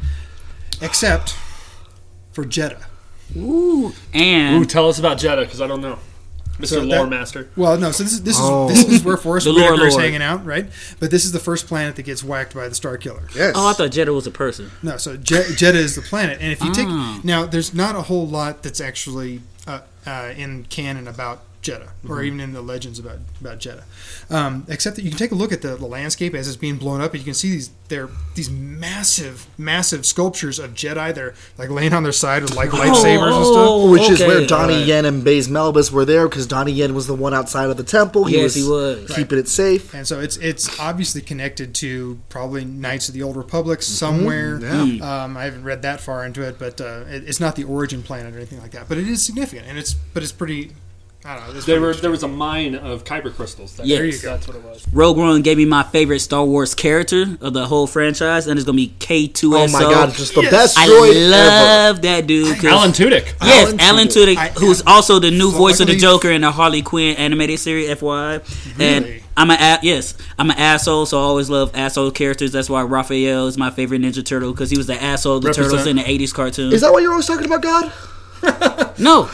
except 0.81 1.35
for 2.31 2.43
Jedha 2.45 2.83
Ooh, 3.37 3.93
and 4.13 4.61
Ooh, 4.63 4.65
tell 4.65 4.89
us 4.89 4.99
about 4.99 5.17
Jedha 5.17 5.41
because 5.41 5.61
I 5.61 5.67
don't 5.67 5.81
know, 5.81 5.99
Mr. 6.57 6.65
So 6.67 6.81
Lore 6.81 7.03
that- 7.03 7.09
Master. 7.09 7.49
Well, 7.55 7.77
no. 7.77 7.91
So 7.91 8.03
this 8.03 8.13
is 8.13 8.23
this 8.23 8.35
is 8.35 8.41
Oh. 8.43 8.67
this 8.67 8.83
is 8.85 9.03
where 9.03 9.17
Forrest 9.25 9.45
The 9.45 9.51
Lore 9.53 9.85
is 9.85 9.95
hanging 9.95 10.21
out, 10.21 10.45
right? 10.45 10.67
But 10.99 11.11
this 11.11 11.25
is 11.25 11.31
the 11.31 11.39
first 11.39 11.67
planet 11.67 11.95
that 11.95 12.03
gets 12.03 12.23
whacked 12.23 12.53
by 12.55 12.67
the 12.67 12.75
Star 12.75 12.97
Killer. 12.97 13.23
yes. 13.35 13.53
oh, 13.55 13.67
I 13.67 13.73
thought 13.73 13.91
Jedha 13.91 14.13
was 14.13 14.25
a 14.27 14.31
person. 14.31 14.71
No, 14.81 14.97
so 14.97 15.15
Je- 15.17 15.35
Jedha 15.35 15.75
is 15.75 15.95
the 15.95 16.01
planet, 16.01 16.39
and 16.41 16.51
if 16.51 16.61
you 16.63 16.71
Ah. 16.71 16.73
take 17.17 17.23
now, 17.25 17.45
there's 17.45 17.73
not 17.73 17.95
a 17.95 18.03
whole 18.03 18.27
lot 18.27 18.63
that's 18.63 18.81
actually 18.81 19.41
uh, 19.67 19.81
uh, 20.07 20.33
in 20.35 20.63
canon 20.69 21.07
about 21.07 21.43
Jedha, 21.61 21.89
or 22.07 22.23
even 22.23 22.39
in 22.39 22.53
the 22.53 22.61
legends 22.61 22.99
about 22.99 23.17
about 23.41 23.59
Jedha, 23.59 23.83
um, 24.29 24.65
except 24.69 24.95
that 24.95 25.01
you 25.03 25.09
can 25.09 25.17
take 25.19 25.31
a 25.31 25.35
look 25.35 25.51
at 25.51 25.61
the, 25.61 25.75
the 25.75 25.85
landscape 25.85 26.33
as 26.33 26.47
it's 26.47 26.55
being 26.55 26.77
blown 26.77 27.01
up, 27.01 27.11
and 27.11 27.19
you 27.19 27.25
can 27.25 27.33
see 27.33 27.49
these 27.51 27.69
there 27.89 28.09
these 28.35 28.49
massive 28.49 29.45
massive 29.57 30.05
sculptures 30.05 30.57
of 30.57 30.73
Jedi. 30.73 31.13
They're 31.13 31.33
like 31.57 31.69
laying 31.69 31.93
on 31.93 32.03
their 32.03 32.11
side 32.13 32.43
with 32.43 32.55
like 32.55 32.69
lightsabers 32.69 33.35
and 33.35 33.45
stuff. 33.45 33.67
Oh, 33.67 33.91
Which 33.91 34.09
is 34.09 34.19
where 34.21 34.37
okay. 34.37 34.47
Donnie 34.47 34.75
Right. 34.75 34.85
Yen 34.85 35.05
and 35.05 35.23
Baze 35.23 35.47
Malbus 35.49 35.91
were 35.91 36.05
there 36.05 36.29
because 36.29 36.47
Donnie 36.47 36.71
Yen 36.71 36.93
was 36.93 37.07
the 37.07 37.13
one 37.15 37.33
outside 37.33 37.69
of 37.69 37.75
the 37.77 37.83
temple. 37.83 38.23
He 38.25 38.35
Yes, 38.37 38.43
was, 38.43 38.55
he 38.55 38.63
was. 38.69 39.11
keeping 39.15 39.37
it 39.39 39.47
safe. 39.49 39.93
And 39.93 40.07
so 40.07 40.19
it's 40.21 40.37
it's 40.37 40.79
obviously 40.79 41.21
connected 41.21 41.75
to 41.75 42.19
probably 42.29 42.63
Knights 42.63 43.09
of 43.09 43.13
the 43.15 43.23
Old 43.23 43.35
Republic 43.35 43.81
somewhere. 43.81 44.59
Mm-hmm. 44.59 44.95
Yeah. 45.03 45.23
Um, 45.23 45.35
I 45.35 45.43
haven't 45.43 45.63
read 45.63 45.81
that 45.81 45.99
far 45.99 46.25
into 46.25 46.41
it, 46.47 46.57
but 46.57 46.79
uh, 46.79 47.03
it, 47.09 47.27
it's 47.27 47.39
not 47.41 47.55
the 47.57 47.65
origin 47.65 48.01
planet 48.01 48.33
or 48.33 48.37
anything 48.37 48.61
like 48.61 48.71
that. 48.71 48.87
But 48.87 48.97
it 48.97 49.07
is 49.09 49.21
significant, 49.25 49.67
and 49.67 49.77
it's 49.77 49.93
but 49.93 50.23
it's 50.23 50.31
pretty. 50.31 50.71
I 51.25 51.35
don't 51.35 51.53
know. 51.53 51.59
There 51.61 51.81
were 51.81 51.93
there 51.93 52.11
was 52.11 52.23
a 52.23 52.29
mine 52.29 52.75
of 52.75 53.03
kyber 53.03 53.35
crystals. 53.35 53.75
There. 53.75 53.85
Yes. 53.85 53.97
There 53.97 54.05
you 54.05 54.19
go. 54.21 54.29
That's 54.31 54.47
what 54.47 54.55
it 54.55 54.63
was. 54.63 54.85
Rogue 54.93 55.17
One 55.17 55.41
gave 55.41 55.57
me 55.57 55.65
my 55.65 55.83
favorite 55.83 56.19
Star 56.21 56.45
Wars 56.45 56.73
character 56.73 57.25
of 57.41 57.51
the 57.51 57.67
whole 57.67 57.87
franchise, 57.87 58.47
and 58.47 58.57
it's 58.57 58.65
gonna 58.65 58.77
be 58.77 58.93
K2SO. 58.99 59.53
Oh 59.53 59.67
my 59.67 59.81
god, 59.81 60.13
just 60.13 60.33
the 60.33 60.43
Yes. 60.43 60.51
best 60.51 60.79
I 60.79 60.87
droid 60.87 61.09
ever. 61.15 61.29
love 61.29 62.01
that 62.03 62.25
dude, 62.25 62.63
Alan 62.63 62.91
Tudyk. 62.91 63.33
Yes, 63.43 63.67
Alan 63.67 63.79
Alan 63.81 64.07
Tudyk. 64.07 64.35
Tudyk, 64.35 64.37
I- 64.37 64.47
who's 64.59 64.81
also 64.87 65.19
the 65.19 65.29
new 65.29 65.51
So 65.51 65.57
voice 65.57 65.81
of 65.81 65.87
the 65.87 65.97
Joker 65.97 66.31
in 66.31 66.39
the 66.41 66.51
Harley 66.51 66.81
Quinn 66.81 67.17
animated 67.17 67.59
series, 67.59 67.89
FYI. 67.89 68.39
And 68.79 69.19
I'm 69.35 69.49
an 69.51 69.57
a- 69.59 69.79
yes, 69.83 70.13
I'm 70.37 70.49
an 70.51 70.57
asshole, 70.57 71.05
so 71.05 71.19
I 71.19 71.23
always 71.23 71.49
love 71.49 71.71
asshole 71.73 72.11
characters. 72.11 72.53
That's 72.53 72.69
why 72.69 72.81
Raphael 72.83 73.47
is 73.47 73.57
my 73.57 73.71
favorite 73.71 74.01
Ninja 74.01 74.23
Turtle 74.25 74.51
because 74.53 74.69
he 74.69 74.77
was 74.77 74.87
the 74.87 75.01
asshole 75.01 75.35
of 75.37 75.41
the 75.41 75.47
Represent. 75.49 75.71
Turtles 75.71 75.87
in 75.87 75.95
the 75.97 76.03
'80s 76.09 76.31
cartoon. 76.33 76.71
Is 76.71 76.79
that 76.79 76.93
why 76.93 76.99
you're 76.99 77.11
always 77.11 77.25
talking 77.27 77.45
about 77.45 77.61
God? 77.61 77.91
no, 78.99 79.29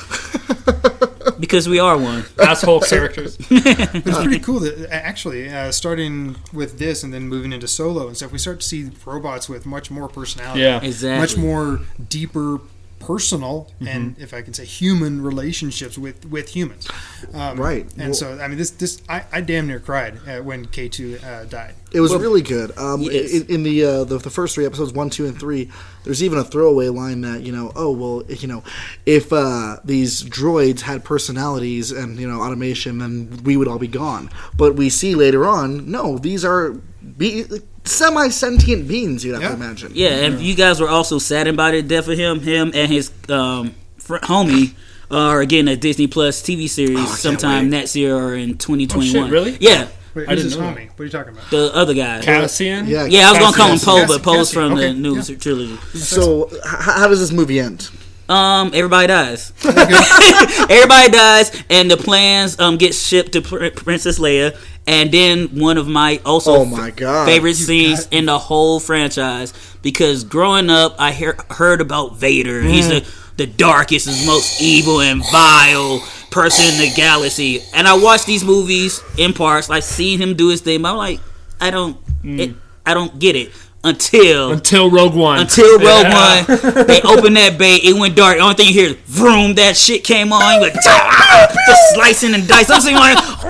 because 1.40 1.68
we 1.68 1.80
are 1.80 1.98
one. 1.98 2.26
Asshole 2.40 2.82
characters. 2.82 3.38
It's 3.50 4.20
pretty 4.20 4.40
cool 4.40 4.60
that 4.62 4.88
actually, 4.92 5.50
uh, 5.50 5.72
starting 5.72 6.36
with 6.54 6.78
this 6.80 7.04
and 7.04 7.14
then 7.14 7.28
moving 7.28 7.54
into 7.54 7.68
Solo 7.68 8.08
and 8.08 8.16
stuff, 8.16 8.32
we 8.32 8.38
start 8.38 8.60
to 8.62 8.66
see 8.66 8.92
robots 9.06 9.50
with 9.50 9.66
much 9.66 9.90
more 9.90 10.08
personality. 10.08 10.62
Yeah. 10.62 10.82
Exactly. 10.82 11.20
Much 11.20 11.38
more 11.38 11.82
deeper 12.10 12.60
personal 13.06 13.72
and 13.88 14.16
if 14.20 14.34
I 14.34 14.42
can 14.42 14.54
say 14.54 14.66
human 14.66 15.22
relationships 15.22 15.98
with 15.98 16.26
with 16.26 16.48
humans. 16.56 16.88
Um, 17.34 17.60
Right. 17.60 17.86
And 17.98 18.10
Well- 18.10 18.14
so 18.14 18.40
I 18.44 18.48
mean 18.48 18.58
this 18.58 18.72
this 18.72 19.02
I, 19.08 19.24
I 19.32 19.42
damn 19.42 19.68
near 19.68 19.80
cried 19.80 20.14
uh, 20.28 20.42
when 20.42 20.66
K 20.66 20.90
two 20.90 21.18
uh, 21.24 21.46
died. 21.46 21.74
It 21.92 22.02
was 22.02 22.14
really 22.14 22.42
good. 22.42 22.78
Um, 22.78 23.02
Yes. 23.02 23.32
in, 23.32 23.44
in 23.56 23.64
the, 23.64 23.84
uh, 23.86 24.04
the 24.04 24.18
the 24.18 24.30
first 24.30 24.56
three 24.56 24.66
episodes, 24.66 24.92
one, 24.92 25.10
two, 25.10 25.26
and 25.28 25.40
three, 25.40 25.70
there's 26.04 26.22
even 26.22 26.38
a 26.40 26.44
throwaway 26.44 26.90
line 26.90 27.22
that 27.22 27.42
you 27.42 27.54
know, 27.54 27.72
oh 27.76 27.92
well, 27.92 28.24
you 28.28 28.48
know, 28.50 28.64
if 29.06 29.32
uh, 29.32 29.78
these 29.86 30.24
droids 30.24 30.82
had 30.82 31.04
personalities 31.06 31.92
and 31.92 32.20
you 32.20 32.28
know 32.28 32.42
automation, 32.42 32.98
then 32.98 33.14
we 33.44 33.56
would 33.58 33.68
all 33.70 33.80
be 33.80 33.88
gone. 33.88 34.30
But 34.58 34.76
we 34.76 34.90
see 34.90 35.16
later 35.16 35.46
on, 35.48 35.90
no, 35.90 36.18
these 36.18 36.44
are 36.44 36.72
be- 37.18 37.46
semi 37.86 38.30
sentient 38.30 38.88
beings. 38.88 39.24
You'd 39.24 39.34
have 39.34 39.42
Yeah. 39.42 39.50
to 39.50 39.54
imagine. 39.56 39.92
Yeah, 39.96 40.10
and 40.10 40.40
you 40.42 40.56
guys 40.56 40.80
were 40.82 40.90
also 40.90 41.20
saddened 41.20 41.58
by 41.58 41.72
the 41.72 41.82
death 41.82 42.08
of 42.08 42.18
him. 42.18 42.40
Him 42.42 42.72
and 42.74 42.92
his 42.92 43.12
um, 43.30 43.76
fr- 43.98 44.18
homie 44.18 44.74
are 45.12 45.46
getting 45.46 45.68
a 45.68 45.76
Disney 45.78 46.08
Plus 46.08 46.42
TV 46.42 46.68
series 46.70 46.98
can't 46.98 47.10
sometime 47.10 47.70
next 47.70 47.96
year 47.96 48.16
or 48.16 48.36
in 48.36 48.58
2021. 48.58 49.24
Oh, 49.24 49.26
shit, 49.28 49.32
really? 49.32 49.58
Yeah, 49.60 49.88
Wait, 50.16 50.28
I 50.28 50.32
who's 50.34 50.44
didn't 50.44 50.44
his 50.44 50.58
know 50.58 50.64
homie? 50.64 50.90
What 50.90 51.00
are 51.00 51.04
you 51.06 51.10
talking 51.12 51.34
about? 51.34 51.50
the 51.52 51.72
other 51.76 51.94
guy. 51.94 52.22
Cassian. 52.22 52.88
Yeah. 52.88 53.06
Yeah, 53.06 53.28
I 53.28 53.32
was 53.32 53.40
gonna 53.40 53.56
call 53.56 53.68
him 53.68 53.78
Cassian. 53.80 54.08
Poe, 54.08 54.08
but 54.08 54.24
Poe's 54.24 54.52
Cassian, 54.52 54.70
from 54.70 54.78
the 54.80 54.90
okay, 54.90 54.94
new 55.00 55.16
yeah. 55.18 55.36
trilogy. 55.38 55.78
So, 56.00 56.50
h- 56.52 56.60
how 56.64 57.08
does 57.08 57.20
this 57.20 57.32
movie 57.32 57.60
end? 57.60 57.90
Um, 58.28 58.72
everybody 58.74 59.06
dies. 59.08 59.54
everybody 59.64 61.12
dies, 61.12 61.64
and 61.70 61.92
the 61.92 61.98
plans 61.98 62.60
um 62.60 62.78
get 62.78 62.96
shipped 62.96 63.34
to 63.34 63.42
Pr- 63.42 63.68
Princess 63.76 64.18
Leia, 64.20 64.58
and 64.88 65.12
then 65.12 65.48
one 65.60 65.78
of 65.78 65.88
my 65.88 66.20
also 66.26 66.58
Oh 66.58 66.66
my 66.66 66.92
God. 66.92 67.26
favorite 67.28 67.50
You 67.60 67.66
scenes 67.66 68.04
got- 68.06 68.14
in 68.14 68.26
the 68.26 68.38
whole 68.40 68.80
franchise 68.80 69.54
because 69.82 70.24
growing 70.24 70.70
up 70.70 70.96
I 71.00 71.12
hear, 71.12 71.38
heard 71.50 71.82
about 71.82 72.18
Vader. 72.18 72.62
He's 72.62 72.88
the 72.90 73.06
the 73.38 73.46
darkest 73.48 74.08
and 74.08 74.26
most 74.26 74.62
evil 74.62 75.02
and 75.02 75.22
vile 75.30 76.00
person 76.32 76.66
in 76.74 76.80
the 76.80 76.92
galaxy, 76.96 77.62
and 77.74 77.86
I 77.88 77.94
watched 77.98 78.26
these 78.28 78.44
movies 78.46 79.02
in 79.18 79.34
parts, 79.34 79.68
like 79.70 79.84
seeing 79.84 80.20
him 80.20 80.36
do 80.36 80.50
his 80.50 80.62
thing. 80.62 80.82
But 80.82 80.92
I'm 80.92 80.98
like, 80.98 81.20
I 81.60 81.70
don't, 81.70 81.98
it, 82.24 82.56
I 82.86 82.94
don't 82.94 83.20
get 83.20 83.36
it 83.36 83.52
until 83.84 84.52
Until 84.54 84.90
Rogue 84.90 85.14
One. 85.16 85.40
until 85.40 85.70
Rogue 85.80 85.82
Yeah. 85.84 86.44
One, 86.46 86.88
they 86.88 87.02
opened 87.02 87.36
that 87.38 87.58
bay, 87.58 87.76
it 87.76 87.94
went 88.00 88.16
dark. 88.16 88.38
The 88.38 88.44
only 88.44 88.56
thing 88.56 88.68
you 88.68 88.74
hear 88.74 88.90
is 88.92 88.96
vroom, 89.06 89.56
that 89.56 89.76
shit 89.78 90.04
came 90.06 90.32
on. 90.34 90.56
You 90.56 90.62
like, 90.62 90.74
"Ah!" 90.86 91.48
just 91.68 91.94
slicing 91.96 92.34
and 92.36 92.48
dicing. 92.48 92.74
I'm 92.76 92.82
saying 92.82 92.96
like, 92.96 93.18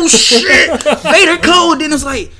oh 0.00 0.08
shit, 0.08 0.82
Vader 1.02 1.36
code. 1.42 1.80
Then 1.80 1.92
it's 1.92 2.04
like, 2.04 2.32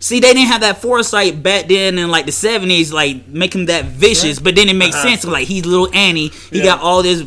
see, 0.00 0.20
they 0.20 0.32
didn't 0.34 0.48
have 0.48 0.60
that 0.62 0.80
foresight 0.80 1.42
back 1.42 1.68
then 1.68 1.98
in 1.98 2.10
like 2.10 2.26
the 2.26 2.32
70s, 2.32 2.92
like 2.92 3.26
make 3.28 3.54
him 3.54 3.66
that 3.66 3.86
vicious. 3.86 4.38
But 4.38 4.54
then 4.54 4.68
it 4.68 4.76
makes 4.76 4.96
uh-huh. 4.96 5.08
sense. 5.08 5.24
Like 5.24 5.48
he's 5.48 5.66
little 5.66 5.92
Annie. 5.94 6.28
He 6.28 6.58
Yeah. 6.58 6.64
got 6.64 6.80
all 6.80 7.02
this 7.02 7.24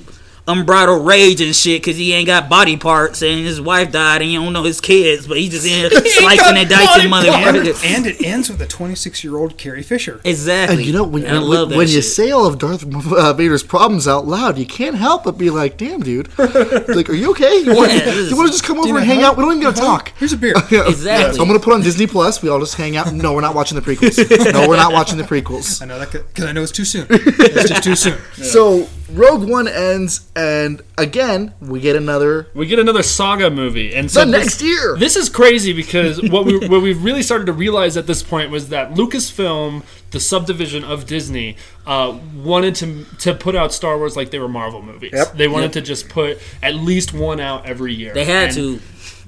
unbridled 0.48 1.06
rage 1.06 1.40
and 1.42 1.56
shit 1.56 1.82
because 1.82 1.98
he 1.98 2.14
ain't 2.14 2.26
got 2.28 2.50
body 2.50 2.76
parts 2.76 3.22
and 3.22 3.46
his 3.46 3.62
wife 3.62 3.92
died 3.92 4.22
and 4.22 4.30
he 4.30 4.36
don't 4.36 4.52
know 4.54 4.64
his 4.64 4.82
kids, 4.82 5.28
but 5.28 5.38
he 5.38 5.48
just 5.50 5.66
in 5.66 5.90
slicing 6.06 6.58
and 6.58 6.70
dicing 6.70 7.06
And, 7.06 7.14
motherfuckers. 7.14 7.86
and 7.86 8.06
it 8.08 8.22
ends 8.24 8.50
with 8.50 8.62
a 8.62 8.68
26 8.68 9.24
year 9.24 9.38
old 9.38 9.58
Carrie 9.58 9.84
Fisher. 9.84 10.20
Exactly. 10.24 10.78
And 10.78 10.86
you 10.86 10.94
know 10.94 11.04
when, 11.04 11.26
And 11.26 11.48
when, 11.48 11.70
when 11.70 11.88
you 11.88 12.02
say 12.02 12.32
all 12.32 12.46
of 12.46 12.58
Darth 12.58 12.84
uh, 13.14 13.34
Vader's 13.34 13.64
problems 13.64 14.08
out 14.08 14.26
loud, 14.26 14.58
you 14.58 14.66
can't 14.66 14.96
help 14.96 15.24
but 15.24 15.38
be 15.38 15.50
like, 15.50 15.78
"Damn, 15.78 16.02
dude! 16.02 16.28
like, 16.40 17.10
are 17.10 17.14
you 17.14 17.32
okay? 17.32 17.60
You 17.60 17.76
want, 17.76 17.92
Yeah, 17.92 18.00
this 18.06 18.30
you 18.32 18.36
want 18.36 18.48
to 18.48 18.52
just 18.54 18.64
come 18.64 18.78
Do 18.82 18.88
you 18.88 18.94
over 18.96 19.00
and 19.00 19.08
hang 19.08 19.24
out? 19.24 19.38
We 19.38 19.44
don't 19.44 19.52
even 19.54 19.64
gotta 19.64 19.80
talk." 19.80 20.12
Here's 20.18 20.34
a 20.34 20.38
beer. 20.38 20.56
Yeah. 20.72 20.88
Exactly. 20.90 21.40
I'm 21.40 21.48
gonna 21.48 21.60
put 21.60 21.74
on 21.74 21.82
Disney 21.82 22.08
Plus. 22.08 22.42
We 22.42 22.50
all 22.50 22.60
just 22.60 22.76
hang 22.76 22.96
out. 22.98 23.12
No, 23.14 23.34
we're 23.34 23.42
not 23.42 23.56
watching 23.56 23.76
the 23.80 23.82
prequels. 23.82 24.54
No, 24.54 24.68
we're 24.68 24.78
not 24.78 24.92
watching 24.94 25.18
the 25.18 25.24
prequels. 25.24 25.82
I 25.82 25.86
know 25.86 26.00
that 26.00 26.12
because 26.12 26.46
I 26.46 26.52
know 26.52 26.64
it's 26.64 26.72
too 26.72 26.86
soon. 26.86 27.08
It's 27.10 27.70
just 27.70 27.84
too 27.84 27.96
soon. 27.96 28.18
So 28.34 28.88
Rogue 29.14 29.48
One 29.50 29.68
ends, 29.68 30.30
and 30.36 30.82
again 30.98 31.54
we 31.60 31.80
get 31.80 31.96
another 31.96 32.48
We 32.54 32.66
get 32.66 32.80
another 32.80 33.04
saga 33.04 33.50
movie, 33.50 33.94
and 33.96 34.10
so 34.10 34.26
the 34.26 34.32
this- 34.32 34.46
next 34.46 34.62
year. 34.62 34.96
This 34.98 35.16
is 35.16 35.30
crazy 35.30 35.74
because 35.74 36.22
what 36.30 36.46
we 36.46 36.58
what 36.68 36.82
we 36.82 36.94
really 36.94 37.24
started 37.24 37.46
to 37.46 37.54
realize 37.54 37.98
at 37.98 38.08
this 38.08 38.24
point 38.24 38.52
was 38.52 38.70
that 38.70 38.94
Lucasfilm, 38.94 39.84
the 40.12 40.20
subdivision 40.20 40.84
of 40.84 41.06
Disney, 41.06 41.58
uh, 41.86 42.18
wanted 42.36 42.76
to 42.76 43.06
to 43.20 43.34
put 43.34 43.56
out 43.56 43.74
Star 43.74 43.98
Wars 43.98 44.16
like 44.16 44.32
they 44.32 44.40
were 44.40 44.48
Marvel 44.50 44.82
movies. 44.82 45.12
Yep. 45.14 45.34
They 45.34 45.48
wanted 45.48 45.74
to 45.74 45.82
just 45.82 46.10
put 46.10 46.40
at 46.62 46.76
least 46.76 47.14
one 47.14 47.40
out 47.40 47.66
every 47.66 47.94
year. 47.94 48.14
They 48.14 48.26
had 48.26 48.56
And, 48.58 48.82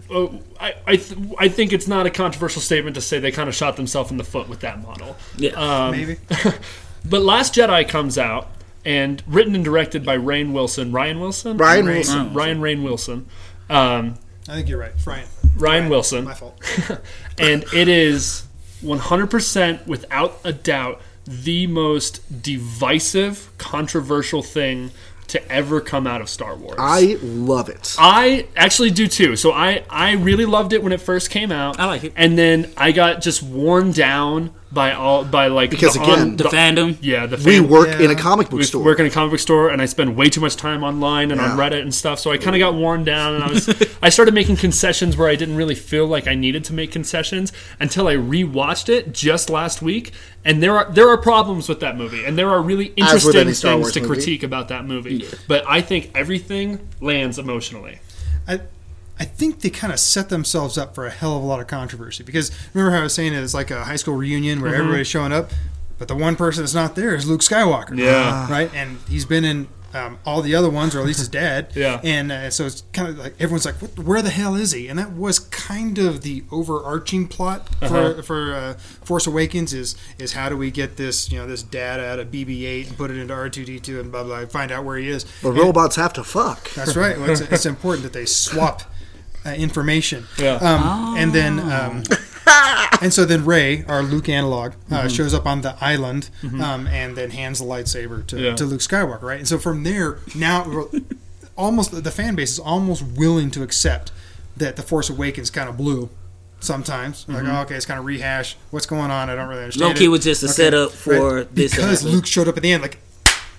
to. 0.10 0.16
uh, 0.16 0.28
I 0.60 0.76
I, 0.88 0.96
th- 0.98 1.20
I 1.40 1.48
think 1.48 1.74
it's 1.74 1.88
not 1.88 2.06
a 2.06 2.10
controversial 2.10 2.62
statement 2.62 2.96
to 2.96 3.02
say 3.02 3.20
they 3.20 3.32
kind 3.32 3.50
of 3.50 3.56
shot 3.56 3.76
themselves 3.76 4.12
in 4.12 4.18
the 4.18 4.24
foot 4.24 4.48
with 4.48 4.60
that 4.62 4.82
model. 4.82 5.16
Yeah. 5.38 5.52
Um, 5.52 5.92
Maybe. 5.92 6.18
But 7.06 7.22
Last 7.22 7.54
Jedi 7.54 7.86
comes 7.90 8.18
out 8.18 8.48
and 8.86 9.24
written 9.28 9.56
and 9.56 9.64
directed 9.64 10.06
by 10.06 10.14
Rain 10.14 10.54
Wilson, 10.54 10.92
Ryan 10.92 11.20
Wilson, 11.20 11.58
Ryan 11.58 11.86
Rain. 11.86 11.96
Wilson. 11.96 12.34
Ryan 12.34 12.62
Rain 12.62 12.84
Wilson. 12.84 13.28
Um, 13.70 14.16
I 14.48 14.56
think 14.56 14.70
you're 14.70 14.80
right. 14.80 14.92
It's 14.94 15.08
Ryan. 15.08 15.28
Ryan 15.56 15.90
Wilson. 15.90 16.26
My 16.26 16.34
fault. 16.34 16.60
and 17.38 17.64
it 17.74 17.88
is 17.88 18.46
100% 18.84 19.88
without 19.88 20.40
a 20.44 20.52
doubt 20.52 21.02
the 21.26 21.68
most 21.68 22.42
divisive, 22.44 23.50
controversial 23.58 24.44
thing 24.44 24.92
to 25.28 25.52
ever 25.52 25.80
come 25.80 26.06
out 26.06 26.22
of 26.22 26.30
Star 26.30 26.56
Wars. 26.56 26.76
I 26.78 27.18
love 27.22 27.70
it. 27.70 27.96
I 27.98 28.48
actually 28.56 28.92
do 28.92 29.08
too. 29.08 29.36
So 29.36 29.52
I 29.52 29.84
I 29.90 30.12
really 30.14 30.46
loved 30.46 30.74
it 30.74 30.84
when 30.84 30.92
it 30.92 31.02
first 31.02 31.30
came 31.30 31.52
out. 31.52 31.80
I 31.80 31.86
like 31.86 32.04
it. 32.04 32.14
And 32.16 32.38
then 32.38 32.72
I 32.76 32.92
got 32.92 33.22
just 33.22 33.42
worn 33.42 33.94
down 33.94 34.54
by 34.74 34.92
all 34.94 35.24
by 35.24 35.48
like 35.48 35.70
Because 35.70 35.94
the 35.94 36.02
again, 36.02 36.36
The 36.36 36.46
fandom. 36.46 36.98
yeah 37.02 37.28
the 37.28 37.38
We 37.38 37.60
fan- 37.60 37.70
work 37.70 37.88
Yeah. 37.90 38.06
in 38.06 38.12
a 38.12 38.16
comic 38.16 38.50
book 38.50 38.58
we 38.60 38.66
store. 38.66 38.84
work 38.84 39.00
in 39.00 39.06
a 39.06 39.10
comic 39.10 39.32
book 39.32 39.40
store 39.40 39.70
and 39.70 39.82
I 39.82 39.86
spend 39.86 40.16
way 40.16 40.30
too 40.30 40.42
much 40.42 40.56
time 40.56 40.84
online 40.84 41.32
and 41.32 41.40
on 41.40 41.58
Reddit 41.58 41.82
and 41.82 41.94
stuff. 41.94 42.20
So 42.20 42.32
I 42.32 42.38
kind 42.38 42.56
of 42.56 42.60
got 42.60 42.74
worn 42.74 43.04
down 43.04 43.36
and 43.36 43.44
I 43.44 43.50
was 43.50 43.70
I 44.02 44.10
started 44.10 44.34
making 44.34 44.58
concessions 44.58 45.16
where 45.16 45.30
I 45.30 45.36
didn't 45.36 45.56
really 45.58 45.76
feel 45.76 46.08
like 46.08 46.28
I 46.28 46.34
needed 46.36 46.64
to 46.66 46.74
make 46.74 46.92
concessions 46.92 47.54
until 47.80 48.08
I 48.08 48.16
rewatched 48.16 48.90
it 48.90 49.14
just 49.14 49.50
last 49.50 49.82
week. 49.82 50.12
And 50.44 50.64
there 50.64 50.76
are 50.78 50.92
there 50.92 51.08
are 51.10 51.18
problems 51.18 51.70
with 51.70 51.80
that 51.82 51.96
movie 51.96 52.26
and 52.26 52.38
there 52.38 52.50
are 52.50 52.62
really 52.62 52.94
interesting 52.96 53.34
things 53.54 53.62
to 53.62 53.78
movie. 53.78 54.02
critique 54.02 54.42
about 54.44 54.70
that 54.70 54.86
movie. 54.88 55.26
But 55.48 55.64
I 55.68 55.82
think 55.82 56.10
everything 56.16 56.80
lands 57.00 57.38
emotionally. 57.38 58.00
I, 58.48 58.60
I 59.20 59.26
think 59.26 59.61
they 59.61 59.70
kind 59.70 59.93
of 59.93 59.99
set 59.99 60.30
themselves 60.30 60.78
up 60.78 60.95
for 60.95 61.05
a 61.05 61.11
hell 61.11 61.38
of 61.38 61.43
a 61.43 61.45
lot 61.45 61.59
of 61.59 61.68
controversy 61.68 62.24
because 62.24 62.51
remember 62.74 62.91
how 62.95 63.01
I 63.01 63.03
was 63.03 63.14
saying 63.14 63.34
it 63.34 63.41
was 63.41 63.53
like 63.53 63.70
a 63.72 63.84
high 63.84 63.95
school 63.95 64.16
reunion 64.16 64.61
where 64.61 64.74
everybody's 64.76 65.07
showing 65.07 65.32
up, 65.32 65.51
but 65.99 66.07
the 66.07 66.16
one 66.16 66.36
person 66.36 66.64
that's 66.64 66.74
not 66.74 66.95
there 66.95 67.14
is 67.16 67.28
Luke 67.28 67.41
Skywalker. 67.41 67.97
Yeah. 67.97 68.49
right, 68.51 68.74
and 68.74 68.97
he's 69.07 69.26
been 69.26 69.45
in 69.45 69.68
um, 69.93 70.18
all 70.26 70.41
the 70.41 70.55
other 70.55 70.72
ones, 70.72 70.95
or 70.95 70.99
at 71.01 71.05
least 71.05 71.20
his 71.20 71.28
dad. 71.28 71.72
Yeah. 71.76 72.01
and 72.03 72.32
uh, 72.32 72.49
so 72.49 72.66
it's 72.66 72.82
kind 72.93 73.09
of 73.09 73.20
like 73.20 73.36
everyone's 73.39 73.66
like, 73.68 73.76
what, 73.80 73.99
"Where 73.99 74.24
the 74.24 74.32
hell 74.32 74.55
is 74.55 74.72
he?" 74.72 74.88
And 74.88 74.97
that 74.97 75.14
was 75.16 75.38
kind 75.38 75.99
of 75.99 76.22
the 76.22 76.43
overarching 76.51 77.28
plot 77.28 77.70
for 77.78 77.86
Uh-huh. 77.86 78.22
for 78.24 78.53
uh, 78.55 78.74
Force 79.03 79.28
Awakens 79.28 79.72
is 79.72 79.95
is 80.18 80.34
how 80.34 80.49
do 80.49 80.57
we 80.57 80.72
get 80.72 80.97
this 80.97 81.32
you 81.32 81.38
know 81.38 81.45
this 81.45 81.61
data 81.61 82.03
out 82.03 82.18
of 82.18 82.30
BB-8 82.32 82.88
and 82.88 82.97
put 82.97 83.11
it 83.11 83.18
into 83.18 83.36
R2D2 83.36 83.99
and 83.99 84.11
blah 84.11 84.24
blah, 84.24 84.39
blah 84.39 84.47
find 84.47 84.72
out 84.72 84.84
where 84.84 84.97
he 84.97 85.09
is. 85.09 85.26
But 85.43 85.49
And- 85.49 85.59
robots 85.59 85.95
have 85.97 86.14
to 86.14 86.24
fuck. 86.24 86.72
that's 86.72 86.95
right. 86.95 87.16
Well, 87.20 87.30
it's, 87.30 87.41
it's 87.51 87.68
important 87.68 88.01
that 88.01 88.14
they 88.14 88.26
swap 88.26 88.82
uh, 89.46 89.50
information. 89.52 90.26
Yeah. 90.38 90.56
Um, 90.56 91.18
And 91.18 91.34
then, 91.34 91.60
um, 91.60 92.04
and 93.02 93.14
so 93.14 93.26
then 93.26 93.46
Rey, 93.46 93.84
our 93.88 94.04
Luke 94.04 94.30
analog, 94.30 94.74
uh, 94.91 95.08
shows 95.08 95.34
up 95.34 95.46
on 95.46 95.62
the 95.62 95.76
island, 95.82 96.30
um, 96.62 96.88
and 96.88 97.16
then 97.16 97.32
hands 97.32 97.60
the 97.60 97.66
lightsaber 97.66 98.26
to, 98.28 98.39
Yeah. 98.39 98.56
to 98.56 98.66
Luke 98.66 98.82
Skywalker. 98.82 99.22
Right. 99.24 99.39
And 99.39 99.48
so 99.48 99.58
from 99.58 99.84
there, 99.84 100.20
now 100.36 100.88
almost 101.56 102.04
the 102.04 102.12
fan 102.12 102.36
base 102.36 102.52
is 102.54 102.60
almost 102.60 103.04
willing 103.04 103.52
to 103.52 103.64
accept 103.64 104.12
that 104.58 104.76
the 104.76 104.84
Force 104.84 105.10
Awakens 105.10 105.50
kind 105.50 105.70
of 105.70 105.78
blew. 105.78 106.10
Sometimes, 106.60 107.26
like, 107.28 107.44
oh, 107.46 107.62
okay, 107.64 107.76
it's 107.76 107.86
kind 107.86 108.00
of 108.00 108.06
rehash. 108.06 108.56
What's 108.72 108.86
going 108.86 109.12
on? 109.12 109.30
I 109.30 109.36
don't 109.36 109.50
really 109.50 109.64
understand. 109.64 109.89
Loki 109.89 110.06
it. 110.06 110.08
was 110.08 110.24
just 110.24 110.44
a 110.44 110.46
Okay, 110.46 110.54
setup 110.54 110.91
for 110.91 111.36
right? 111.39 111.54
this 111.56 111.72
because 111.76 112.04
episode. 112.06 112.10
Luke 112.16 112.26
showed 112.26 112.48
up 112.48 112.56
at 112.56 112.64
the 112.64 112.72
end. 112.72 112.82
Like, 112.82 113.00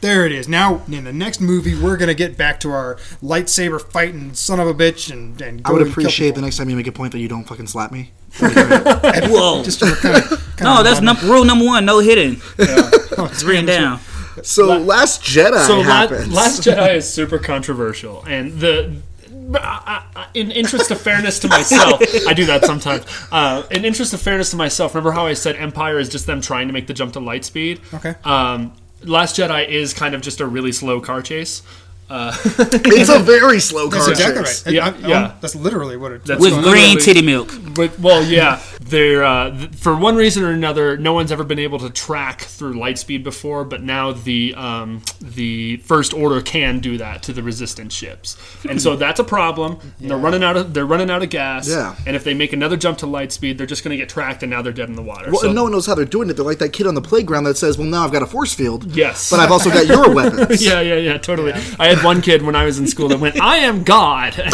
there 0.00 0.26
it 0.26 0.32
is. 0.32 0.48
Now 0.48 0.82
in 0.90 1.04
the 1.04 1.12
next 1.12 1.40
movie, 1.40 1.74
we're 1.80 1.96
gonna 1.96 2.14
get 2.14 2.36
back 2.36 2.60
to 2.60 2.70
our 2.70 2.96
lightsaber 3.22 3.80
fighting 3.80 4.34
son 4.34 4.60
of 4.60 4.68
a 4.68 4.74
bitch 4.74 5.10
and 5.10 5.40
and 5.40 5.62
I 5.64 5.72
would 5.72 5.82
and 5.82 5.90
kill 5.94 6.02
appreciate 6.04 6.34
the 6.34 6.40
next 6.42 6.56
time 6.58 6.68
you 6.70 6.76
make 6.76 6.86
a 6.86 6.92
point 6.92 7.12
that 7.12 7.18
you 7.20 7.28
don't 7.28 7.44
fucking 7.44 7.66
slap 7.66 7.90
me. 7.92 8.10
Whoa. 8.40 9.62
Just 9.62 9.80
kind 9.80 9.92
of, 10.16 10.28
kind 10.56 10.62
no, 10.62 10.78
of 10.78 10.84
that's 10.84 11.00
num- 11.00 11.16
rule 11.24 11.44
number 11.44 11.64
one. 11.64 11.84
No 11.84 12.00
hitting. 12.00 12.40
oh, 12.58 13.28
It's 13.30 13.44
written 13.44 13.66
down. 13.66 14.00
So 14.42 14.78
Last 14.78 15.22
Jedi 15.22 15.64
so 15.66 15.78
La- 15.78 16.04
Last 16.34 16.62
Jedi 16.62 16.96
is 16.96 17.08
super 17.08 17.38
controversial, 17.38 18.24
and 18.24 18.58
the 18.58 18.96
I- 19.54 20.02
I- 20.16 20.26
in 20.34 20.50
interest 20.50 20.90
of 20.90 21.00
fairness 21.00 21.38
to 21.40 21.48
myself, 21.48 22.02
I 22.26 22.32
do 22.34 22.46
that 22.46 22.64
sometimes. 22.64 23.04
Uh, 23.30 23.62
in 23.70 23.84
interest 23.84 24.12
of 24.14 24.20
fairness 24.20 24.50
to 24.50 24.56
myself, 24.56 24.94
remember 24.94 25.12
how 25.12 25.26
I 25.26 25.34
said 25.34 25.54
Empire 25.56 25.98
is 25.98 26.08
just 26.08 26.26
them 26.26 26.40
trying 26.40 26.66
to 26.66 26.72
make 26.72 26.86
the 26.88 26.94
jump 26.94 27.12
to 27.12 27.20
light 27.20 27.44
speed? 27.44 27.80
Okay. 27.92 28.14
Um, 28.24 28.72
Last 29.04 29.36
Jedi 29.36 29.68
is 29.68 29.92
kind 29.92 30.14
of 30.14 30.22
just 30.22 30.40
a 30.40 30.46
really 30.46 30.72
slow 30.72 31.00
car 31.00 31.20
chase. 31.20 31.62
Uh, 32.10 32.36
it's 32.44 33.08
a 33.08 33.18
very 33.18 33.58
slow 33.60 33.88
car 33.88 33.98
That's 34.06 34.20
exactly 34.20 34.42
chase. 34.44 34.66
right. 34.66 34.74
Yeah, 34.74 34.86
I- 34.86 34.88
I- 34.88 35.08
yeah. 35.08 35.34
that's 35.40 35.54
literally 35.56 35.96
what 35.96 36.12
it. 36.12 36.24
That's 36.24 36.40
With 36.40 36.62
green 36.62 36.96
on. 36.96 37.02
titty 37.02 37.22
milk. 37.22 37.50
But 37.74 37.98
well, 37.98 38.22
yeah, 38.22 38.60
they're 38.80 39.24
uh, 39.24 39.50
th- 39.56 39.70
for 39.72 39.96
one 39.96 40.14
reason 40.14 40.44
or 40.44 40.50
another, 40.50 40.96
no 40.96 41.12
one's 41.12 41.32
ever 41.32 41.44
been 41.44 41.58
able 41.58 41.78
to 41.80 41.90
track 41.90 42.42
through 42.42 42.74
lightspeed 42.74 43.24
before. 43.24 43.64
But 43.64 43.82
now 43.82 44.12
the 44.12 44.54
um, 44.54 45.02
the 45.20 45.78
First 45.78 46.12
Order 46.14 46.40
can 46.42 46.78
do 46.80 46.98
that 46.98 47.22
to 47.24 47.32
the 47.32 47.42
Resistance 47.42 47.94
ships, 47.94 48.36
and 48.68 48.80
so 48.80 48.96
that's 48.96 49.18
a 49.18 49.24
problem. 49.24 49.78
And 50.00 50.10
They're 50.10 50.18
running 50.18 50.44
out 50.44 50.56
of 50.56 50.74
they're 50.74 50.86
running 50.86 51.10
out 51.10 51.22
of 51.22 51.30
gas. 51.30 51.68
Yeah. 51.68 51.96
and 52.06 52.14
if 52.14 52.22
they 52.24 52.34
make 52.34 52.52
another 52.52 52.76
jump 52.76 52.98
to 52.98 53.06
lightspeed, 53.06 53.56
they're 53.56 53.66
just 53.66 53.82
going 53.82 53.90
to 53.96 53.96
get 53.96 54.08
tracked, 54.08 54.42
and 54.42 54.50
now 54.50 54.60
they're 54.62 54.72
dead 54.72 54.88
in 54.88 54.94
the 54.94 55.02
water. 55.02 55.30
Well, 55.30 55.40
so, 55.40 55.46
and 55.46 55.54
no 55.54 55.62
one 55.64 55.72
knows 55.72 55.86
how 55.86 55.94
they're 55.94 56.04
doing 56.04 56.28
it. 56.30 56.34
They're 56.34 56.44
like 56.44 56.58
that 56.58 56.72
kid 56.72 56.86
on 56.86 56.94
the 56.94 57.02
playground 57.02 57.44
that 57.44 57.56
says, 57.56 57.78
"Well, 57.78 57.86
now 57.88 58.04
I've 58.04 58.12
got 58.12 58.22
a 58.22 58.26
force 58.26 58.52
field, 58.54 58.94
yes, 58.94 59.30
but 59.30 59.40
I've 59.40 59.50
also 59.50 59.70
got 59.70 59.86
your 59.86 60.14
weapons." 60.14 60.64
yeah, 60.64 60.80
yeah, 60.80 60.96
yeah, 60.96 61.18
totally. 61.18 61.52
I 61.78 61.93
had 61.94 62.04
one 62.04 62.20
kid 62.22 62.42
when 62.42 62.56
I 62.56 62.64
was 62.64 62.78
in 62.78 62.86
school 62.86 63.08
that 63.08 63.18
went, 63.20 63.40
"I 63.40 63.58
am 63.58 63.82
God." 63.84 64.34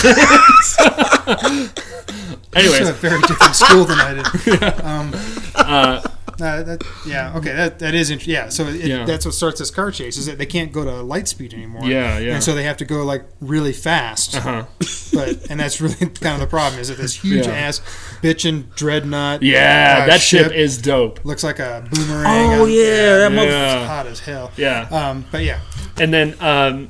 Anyways, 2.52 2.88
a 2.88 2.92
very 2.94 3.20
different 3.22 3.54
school 3.54 3.84
than 3.84 3.98
I 3.98 4.14
did. 4.14 4.26
Um, 4.84 5.12
uh, 5.54 6.00
that, 6.38 6.82
yeah. 7.06 7.36
Okay. 7.36 7.52
That 7.52 7.78
that 7.80 7.94
is 7.94 8.10
interesting. 8.10 8.32
yeah. 8.34 8.48
So 8.48 8.66
it, 8.66 8.76
Yeah. 8.86 9.04
that's 9.04 9.24
what 9.26 9.34
starts 9.34 9.58
this 9.58 9.70
car 9.70 9.90
chase 9.92 10.16
is 10.16 10.24
that 10.26 10.38
they 10.38 10.46
can't 10.46 10.72
go 10.72 10.84
to 10.84 11.02
light 11.02 11.28
speed 11.28 11.52
anymore. 11.52 11.84
Yeah, 11.84 12.18
yeah. 12.18 12.34
And 12.34 12.42
so 12.42 12.54
they 12.54 12.62
have 12.64 12.78
to 12.78 12.84
go 12.86 13.04
like 13.04 13.24
really 13.40 13.72
fast. 13.74 14.34
uh-huh. 14.36 14.64
But 15.12 15.50
and 15.50 15.60
that's 15.60 15.80
really 15.82 15.94
kind 16.06 16.34
of 16.34 16.40
the 16.40 16.46
problem 16.46 16.80
is 16.80 16.88
that 16.88 16.96
this 16.96 17.14
huge 17.22 17.46
Yeah. 17.46 17.52
ass 17.52 17.80
bitchin' 18.22 18.74
dreadnought. 18.74 19.42
yeah, 19.42 20.00
uh, 20.02 20.06
that 20.06 20.20
ship 20.22 20.50
is 20.52 20.78
dope. 20.78 21.22
looks 21.24 21.44
like 21.44 21.58
a 21.58 21.86
boomerang. 21.92 22.60
Oh 22.60 22.64
yeah, 22.64 23.28
that 23.28 23.32
Yeah. 23.32 23.80
It's 23.80 23.86
hot 23.88 24.06
as 24.06 24.20
hell. 24.20 24.50
Yeah. 24.56 24.88
Um, 24.90 25.26
but 25.30 25.44
yeah, 25.44 25.60
And 25.98 26.12
then 26.12 26.34
um, 26.40 26.88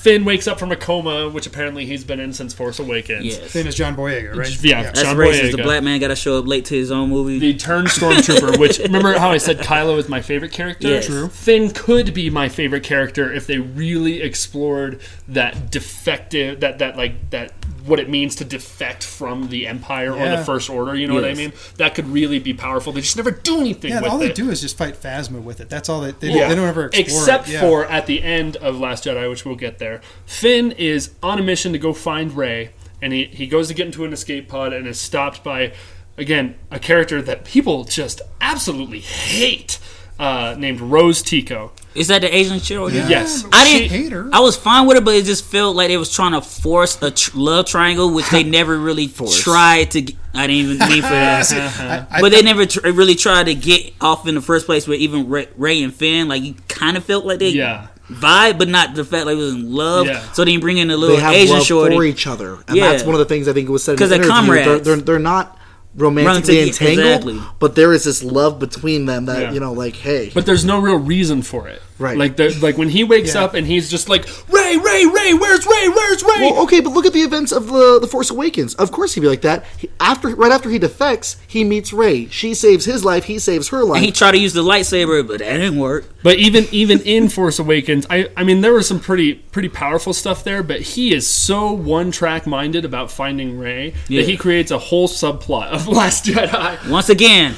Finn 0.00 0.24
wakes 0.24 0.48
up 0.48 0.58
from 0.58 0.72
a 0.72 0.76
coma, 0.76 1.28
which 1.28 1.46
apparently 1.46 1.84
he's 1.84 2.04
been 2.04 2.20
in 2.20 2.32
since 2.32 2.54
Force 2.54 2.78
Awakens. 2.78 3.22
Yes. 3.22 3.52
Finn 3.52 3.66
is 3.66 3.74
John 3.74 3.94
Boyega, 3.94 4.34
right? 4.34 4.64
Yeah, 4.64 4.84
That's 4.84 5.02
John 5.02 5.14
racist. 5.16 5.54
The 5.54 5.62
black 5.62 5.82
man 5.82 6.00
got 6.00 6.08
to 6.08 6.16
show 6.16 6.38
up 6.38 6.46
late 6.46 6.64
to 6.66 6.74
his 6.74 6.90
own 6.90 7.10
movie. 7.10 7.38
The 7.38 7.52
turned 7.52 7.88
stormtrooper, 7.88 8.58
which 8.58 8.78
remember 8.78 9.18
how 9.18 9.30
I 9.30 9.36
said 9.36 9.58
Kylo 9.58 9.98
is 9.98 10.08
my 10.08 10.22
favorite 10.22 10.52
character? 10.52 10.88
Yes. 10.88 11.04
True. 11.04 11.28
Finn 11.28 11.70
could 11.70 12.14
be 12.14 12.30
my 12.30 12.48
favorite 12.48 12.82
character 12.82 13.30
if 13.30 13.46
they 13.46 13.58
really 13.58 14.22
explored 14.22 15.02
that 15.28 15.70
defective, 15.70 16.60
that 16.60 16.78
that 16.78 16.96
like 16.96 17.28
that 17.28 17.52
what 17.86 17.98
it 18.00 18.08
means 18.08 18.34
to 18.36 18.44
defect 18.44 19.02
from 19.04 19.48
the 19.48 19.66
Empire 19.66 20.12
or 20.12 20.28
the 20.28 20.44
First 20.44 20.68
Order. 20.70 20.94
You 20.94 21.06
know 21.06 21.14
what 21.14 21.24
I 21.24 21.34
mean? 21.34 21.52
That 21.76 21.94
could 21.94 22.06
really 22.08 22.38
be 22.38 22.52
powerful. 22.54 22.92
They 22.92 23.00
just 23.00 23.16
never 23.16 23.30
do 23.30 23.60
anything 23.60 23.90
Yeah, 23.92 24.00
all 24.00 24.20
it. 24.20 24.28
they 24.28 24.32
do 24.32 24.50
is 24.50 24.60
just 24.60 24.76
fight 24.76 24.94
Phasma 25.00 25.42
with 25.42 25.60
it. 25.60 25.68
That's 25.68 25.88
all 25.88 26.00
they 26.00 26.12
they, 26.12 26.30
Yeah. 26.32 26.48
they 26.48 26.54
don't 26.54 26.68
ever 26.68 26.86
explore 26.86 27.00
Except 27.22 27.48
it. 27.48 27.52
Yeah. 27.52 27.60
for 27.60 27.84
at 27.86 28.06
the 28.06 28.22
end 28.22 28.56
of 28.56 28.78
Last 28.78 29.04
Jedi, 29.04 29.28
which 29.28 29.44
we'll 29.44 29.56
get 29.56 29.78
there. 29.78 30.00
Finn 30.26 30.72
is 30.72 31.10
on 31.22 31.38
a 31.38 31.42
mission 31.42 31.72
to 31.72 31.78
go 31.78 31.92
find 31.92 32.36
Rey, 32.36 32.70
and 33.02 33.12
he, 33.12 33.24
he 33.26 33.46
goes 33.46 33.68
to 33.68 33.74
get 33.74 33.86
into 33.86 34.04
an 34.04 34.12
escape 34.12 34.48
pod 34.48 34.72
and 34.72 34.86
is 34.86 35.00
stopped 35.00 35.42
by, 35.42 35.72
again, 36.18 36.56
a 36.70 36.78
character 36.78 37.22
that 37.22 37.44
people 37.44 37.84
just 37.84 38.20
absolutely 38.40 39.00
hate, 39.00 39.78
uh, 40.18 40.54
named 40.58 40.80
Rose 40.80 41.22
Tico. 41.22 41.72
Is 41.94 42.06
that 42.08 42.22
the 42.22 42.32
Asian 42.34 42.60
chick? 42.60 42.78
Yeah, 42.92 43.08
Yes. 43.08 43.44
I 43.52 43.64
didn't. 43.64 43.90
hate 43.90 44.12
her. 44.12 44.28
I 44.32 44.40
was 44.40 44.56
fine 44.56 44.86
with 44.86 44.96
it, 44.96 45.04
but 45.04 45.14
it 45.16 45.24
just 45.24 45.44
felt 45.44 45.74
like 45.74 45.88
they 45.88 45.96
was 45.96 46.12
trying 46.14 46.32
to 46.32 46.40
force 46.40 47.00
a 47.02 47.10
tr- 47.10 47.36
love 47.36 47.66
triangle, 47.66 48.12
which 48.14 48.28
they 48.30 48.42
never 48.58 48.78
really 48.78 49.08
tried 49.08 49.90
to. 49.92 50.02
g- 50.02 50.16
I 50.32 50.46
didn't 50.46 50.70
even 50.70 50.88
mean 50.88 51.02
for 51.02 51.08
that. 51.08 51.50
I- 52.12 52.18
I- 52.18 52.20
but 52.20 52.30
they 52.30 52.42
never 52.42 52.64
tr- 52.66 52.80
really 52.90 53.16
tried 53.16 53.46
to 53.46 53.54
get 53.54 53.92
off 54.00 54.28
in 54.28 54.36
the 54.36 54.40
first 54.40 54.66
place 54.66 54.86
with 54.86 55.00
even 55.00 55.28
Rey, 55.28 55.48
Rey 55.56 55.82
and 55.82 55.92
Finn. 55.92 56.28
Like 56.28 56.42
you 56.42 56.54
kind 56.68 56.96
of 56.96 57.04
felt 57.04 57.24
like 57.24 57.40
they 57.40 57.48
Yeah. 57.48 57.88
vibe, 58.08 58.58
but 58.58 58.68
not 58.68 58.94
the 58.94 59.04
fact 59.04 59.26
like 59.26 59.34
they 59.34 59.42
was 59.42 59.54
in 59.54 59.72
love. 59.72 60.06
Yeah. 60.06 60.20
So 60.32 60.44
then 60.44 60.54
you 60.54 60.60
bring 60.60 60.78
in 60.78 60.90
a 60.92 60.96
little 60.96 61.16
they 61.16 61.22
have 61.22 61.32
Asian 61.34 61.56
love 61.56 61.66
shorty. 61.66 61.96
for 61.96 62.04
each 62.04 62.28
other, 62.28 62.58
and 62.68 62.76
Yeah. 62.76 62.92
that's 62.92 63.02
one 63.02 63.16
of 63.16 63.18
the 63.18 63.24
things 63.24 63.48
I 63.48 63.52
think 63.52 63.68
was 63.68 63.82
said 63.82 63.92
in 63.94 63.98
'Cause 63.98 64.10
the 64.10 64.18
they're 64.18 64.24
interview. 64.26 64.54
They're, 64.54 64.64
comrades. 64.64 64.84
they're, 64.86 64.96
they're 64.96 65.18
not 65.18 65.58
romantically 65.96 66.58
Run 66.58 66.68
entangled, 66.68 66.98
exactly. 67.36 67.40
but 67.58 67.74
there 67.74 67.92
is 67.92 68.04
this 68.04 68.22
love 68.22 68.58
between 68.58 69.06
them 69.06 69.26
that 69.26 69.40
Yeah. 69.40 69.52
you 69.52 69.60
know, 69.60 69.72
like, 69.72 69.96
hey, 69.96 70.30
But 70.32 70.46
there's 70.46 70.64
no 70.64 70.80
real 70.80 70.96
reason 70.98 71.42
for 71.42 71.68
it. 71.68 71.82
Right. 72.00 72.16
Like 72.16 72.36
the, 72.36 72.48
like 72.60 72.78
when 72.78 72.88
he 72.88 73.04
wakes 73.04 73.34
Yeah. 73.34 73.44
up 73.44 73.54
and 73.54 73.66
he's 73.66 73.90
just 73.90 74.08
like 74.08 74.26
Rey, 74.48 74.76
Rey, 74.76 75.04
Rey, 75.04 75.34
where's 75.34 75.66
Rey, 75.66 75.88
where's 75.88 76.22
Rey? 76.22 76.50
Well, 76.50 76.62
okay, 76.64 76.80
but 76.80 76.90
look 76.94 77.04
at 77.06 77.12
the 77.12 77.20
events 77.20 77.52
of 77.52 77.66
the 77.68 77.98
the 78.00 78.06
Force 78.06 78.30
Awakens. 78.30 78.74
Of 78.76 78.90
course, 78.90 79.12
he'd 79.14 79.20
be 79.20 79.26
like 79.28 79.42
that. 79.42 79.64
He, 79.76 79.90
after, 80.00 80.28
right 80.34 80.50
after 80.50 80.70
he 80.70 80.78
defects, 80.78 81.36
he 81.46 81.62
meets 81.62 81.92
Rey. 81.92 82.26
She 82.28 82.54
saves 82.54 82.86
his 82.86 83.04
life. 83.04 83.24
He 83.24 83.38
saves 83.38 83.68
her 83.68 83.84
life. 83.84 83.98
And 83.98 84.06
he 84.06 84.12
tried 84.12 84.32
to 84.32 84.38
use 84.38 84.54
the 84.54 84.62
lightsaber, 84.64 85.26
but 85.26 85.40
that 85.40 85.56
didn't 85.58 85.78
work. 85.78 86.06
But 86.22 86.38
even 86.38 86.66
even 86.72 87.00
in 87.00 87.28
Force 87.28 87.58
Awakens, 87.58 88.06
I 88.08 88.30
I 88.36 88.44
mean 88.44 88.62
there 88.62 88.72
was 88.72 88.88
some 88.88 88.98
pretty 89.00 89.34
pretty 89.34 89.68
powerful 89.68 90.14
stuff 90.14 90.42
there, 90.42 90.62
but 90.62 90.80
he 90.80 91.12
is 91.14 91.26
so 91.26 91.70
one 91.70 92.10
track 92.10 92.46
minded 92.46 92.86
about 92.86 93.10
finding 93.10 93.58
Rey 93.58 93.92
Yeah. 94.08 94.22
that 94.22 94.28
he 94.30 94.38
creates 94.38 94.70
a 94.70 94.78
whole 94.78 95.06
subplot 95.08 95.66
of 95.68 95.86
Last 96.00 96.24
Jedi. 96.24 96.88
Once 96.90 97.10
again, 97.10 97.54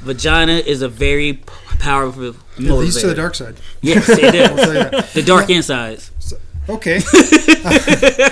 vagina 0.00 0.54
is 0.54 0.82
a 0.82 0.88
very 0.88 1.34
p- 1.34 1.42
powerful 1.82 2.24
It 2.24 2.36
leads 2.58 3.00
to 3.00 3.06
the 3.08 3.14
dark 3.14 3.34
side. 3.34 3.56
Yes, 3.80 4.08
it 4.08 4.34
I'll 4.50 4.56
tell 4.56 4.74
you 4.74 5.02
the 5.14 5.22
dark 5.26 5.50
insides. 5.50 6.10
Okay. 6.68 7.00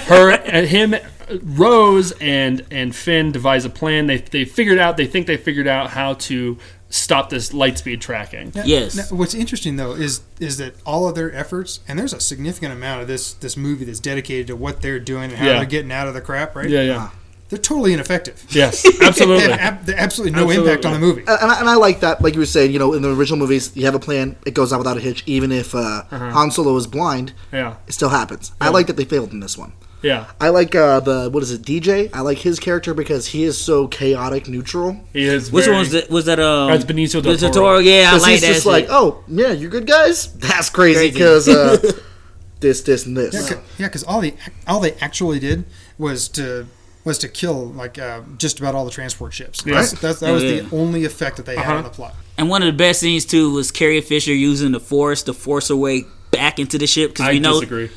Her 0.06 0.30
and 0.30 0.66
him, 0.68 0.94
Rose 1.42 2.12
and 2.20 2.64
and 2.70 2.94
Finn 2.94 3.32
devise 3.32 3.64
a 3.64 3.70
plan. 3.70 4.06
They 4.06 4.18
they 4.18 4.44
figured 4.44 4.78
out. 4.78 4.96
They 4.96 5.06
think 5.06 5.26
they 5.26 5.36
figured 5.36 5.66
out 5.66 5.90
how 5.90 6.14
to 6.14 6.58
stop 6.92 7.30
this 7.30 7.50
lightspeed 7.50 8.00
tracking. 8.00 8.50
Now- 8.54 8.64
Yes. 8.64 8.96
now, 8.96 9.16
what's 9.16 9.34
interesting 9.34 9.76
though 9.76 9.92
is 9.92 10.20
is 10.38 10.56
that 10.58 10.74
all 10.86 11.08
of 11.08 11.14
their 11.14 11.32
efforts, 11.34 11.80
and 11.88 11.98
there's 11.98 12.12
a 12.12 12.20
significant 12.20 12.72
amount 12.72 13.02
of 13.02 13.08
this 13.08 13.32
this 13.34 13.56
movie 13.56 13.84
that's 13.84 14.00
dedicated 14.00 14.46
to 14.48 14.56
what 14.56 14.80
they're 14.80 15.00
doing 15.00 15.24
and 15.30 15.34
how 15.34 15.46
Yeah. 15.46 15.52
they're 15.58 15.66
getting 15.66 15.92
out 15.92 16.06
of 16.08 16.14
the 16.14 16.20
crap, 16.20 16.54
right? 16.56 16.68
Yeah, 16.68 16.82
yeah, 16.82 16.96
ah. 16.98 17.14
They're 17.50 17.58
totally 17.58 17.92
ineffective. 17.92 18.46
yes, 18.50 18.82
They 18.98 19.04
absolutely. 19.06 19.50
have 19.50 19.60
ab- 19.60 19.90
absolutely 19.90 20.32
no 20.36 20.44
Absolutely. 20.44 20.70
impact 20.72 20.86
on 20.86 20.92
the 20.94 20.98
movie. 21.00 21.20
and, 21.26 21.50
I, 21.50 21.60
and 21.60 21.68
I 21.68 21.74
like 21.74 22.00
that. 22.00 22.22
Like 22.22 22.34
you 22.34 22.40
were 22.40 22.46
saying, 22.46 22.72
you 22.72 22.78
know, 22.78 22.92
in 22.94 23.02
the 23.02 23.12
original 23.14 23.38
movies, 23.38 23.76
you 23.76 23.84
have 23.86 23.94
a 23.94 23.98
plan. 23.98 24.36
It 24.46 24.54
goes 24.54 24.72
out 24.72 24.78
without 24.78 24.96
a 24.96 25.00
hitch. 25.00 25.22
Even 25.26 25.50
if 25.52 25.74
uh, 25.74 26.04
Han 26.10 26.50
Solo 26.52 26.76
is 26.76 26.86
blind, 26.86 27.32
Yeah, 27.52 27.74
it 27.88 27.92
still 27.92 28.08
happens. 28.10 28.52
I 28.60 28.68
like 28.70 28.86
that 28.86 28.96
they 28.96 29.04
failed 29.04 29.32
in 29.32 29.40
this 29.40 29.58
one. 29.58 29.72
yeah. 30.02 30.26
I 30.40 30.48
like 30.50 30.74
uh, 30.74 31.00
the 31.00 31.28
what 31.28 31.42
is 31.42 31.50
it, 31.50 31.62
DJ? 31.62 32.08
I 32.14 32.20
like 32.20 32.38
his 32.38 32.58
character 32.60 32.94
because 32.94 33.26
he 33.26 33.42
is 33.42 33.58
so 33.60 33.88
chaotic 33.88 34.48
neutral. 34.48 35.00
He 35.12 35.24
is. 35.24 35.50
Which 35.52 35.64
very- 35.64 35.74
one 35.74 35.80
was 35.80 35.90
that? 35.92 36.08
Was 36.08 36.24
that 36.26 36.38
um? 36.40 36.70
That's 36.70 36.84
Benicio 36.84 37.20
del 37.22 37.36
Toro. 37.36 37.52
Toro. 37.52 37.78
Yeah, 37.78 38.10
I 38.12 38.16
like 38.18 38.30
he's 38.30 38.40
that. 38.42 38.46
just 38.54 38.64
like, 38.66 38.86
oh 38.90 39.24
yeah, 39.26 39.50
you 39.50 39.68
good 39.68 39.86
guys. 39.88 40.32
That's 40.38 40.70
crazy 40.70 41.00
Crazy. 41.10 41.12
because 41.14 41.48
uh, 41.48 41.92
this, 42.60 42.82
this, 42.82 43.06
and 43.06 43.16
this. 43.16 43.50
Yeah, 43.78 43.88
because 43.88 44.04
all 44.04 44.20
they 44.20 44.34
all 44.68 44.78
they 44.80 44.92
actually 45.00 45.38
did 45.40 45.64
was 45.98 46.28
to 46.30 46.66
was 47.04 47.18
to 47.18 47.28
kill 47.28 47.66
like 47.72 47.98
uh, 47.98 48.20
just 48.36 48.60
about 48.60 48.74
all 48.74 48.84
the 48.84 48.90
transport 48.90 49.32
ships. 49.32 49.64
Yeah. 49.64 49.74
That's, 49.74 49.92
that's, 50.00 50.20
that 50.20 50.32
was 50.32 50.42
Yeah. 50.44 50.60
the 50.62 50.76
only 50.76 51.04
effect 51.04 51.36
that 51.38 51.46
they 51.46 51.56
had 51.56 51.64
Uh-huh. 51.66 51.76
on 51.78 51.84
the 51.84 51.90
plot. 51.90 52.14
And 52.36 52.48
one 52.48 52.62
of 52.62 52.66
the 52.66 52.76
best 52.76 53.00
scenes 53.00 53.24
too 53.24 53.52
was 53.52 53.70
Carrie 53.70 54.00
Fisher 54.00 54.34
using 54.34 54.72
the 54.72 54.80
Force 54.80 55.22
to 55.24 55.32
force 55.32 55.68
her 55.68 55.76
way 55.76 56.04
back 56.30 56.58
into 56.58 56.78
the 56.78 56.86
ship 56.86 57.10
because 57.12 57.26
I 57.26 57.32
we 57.32 57.40
know. 57.40 57.54
disagree. 57.60 57.90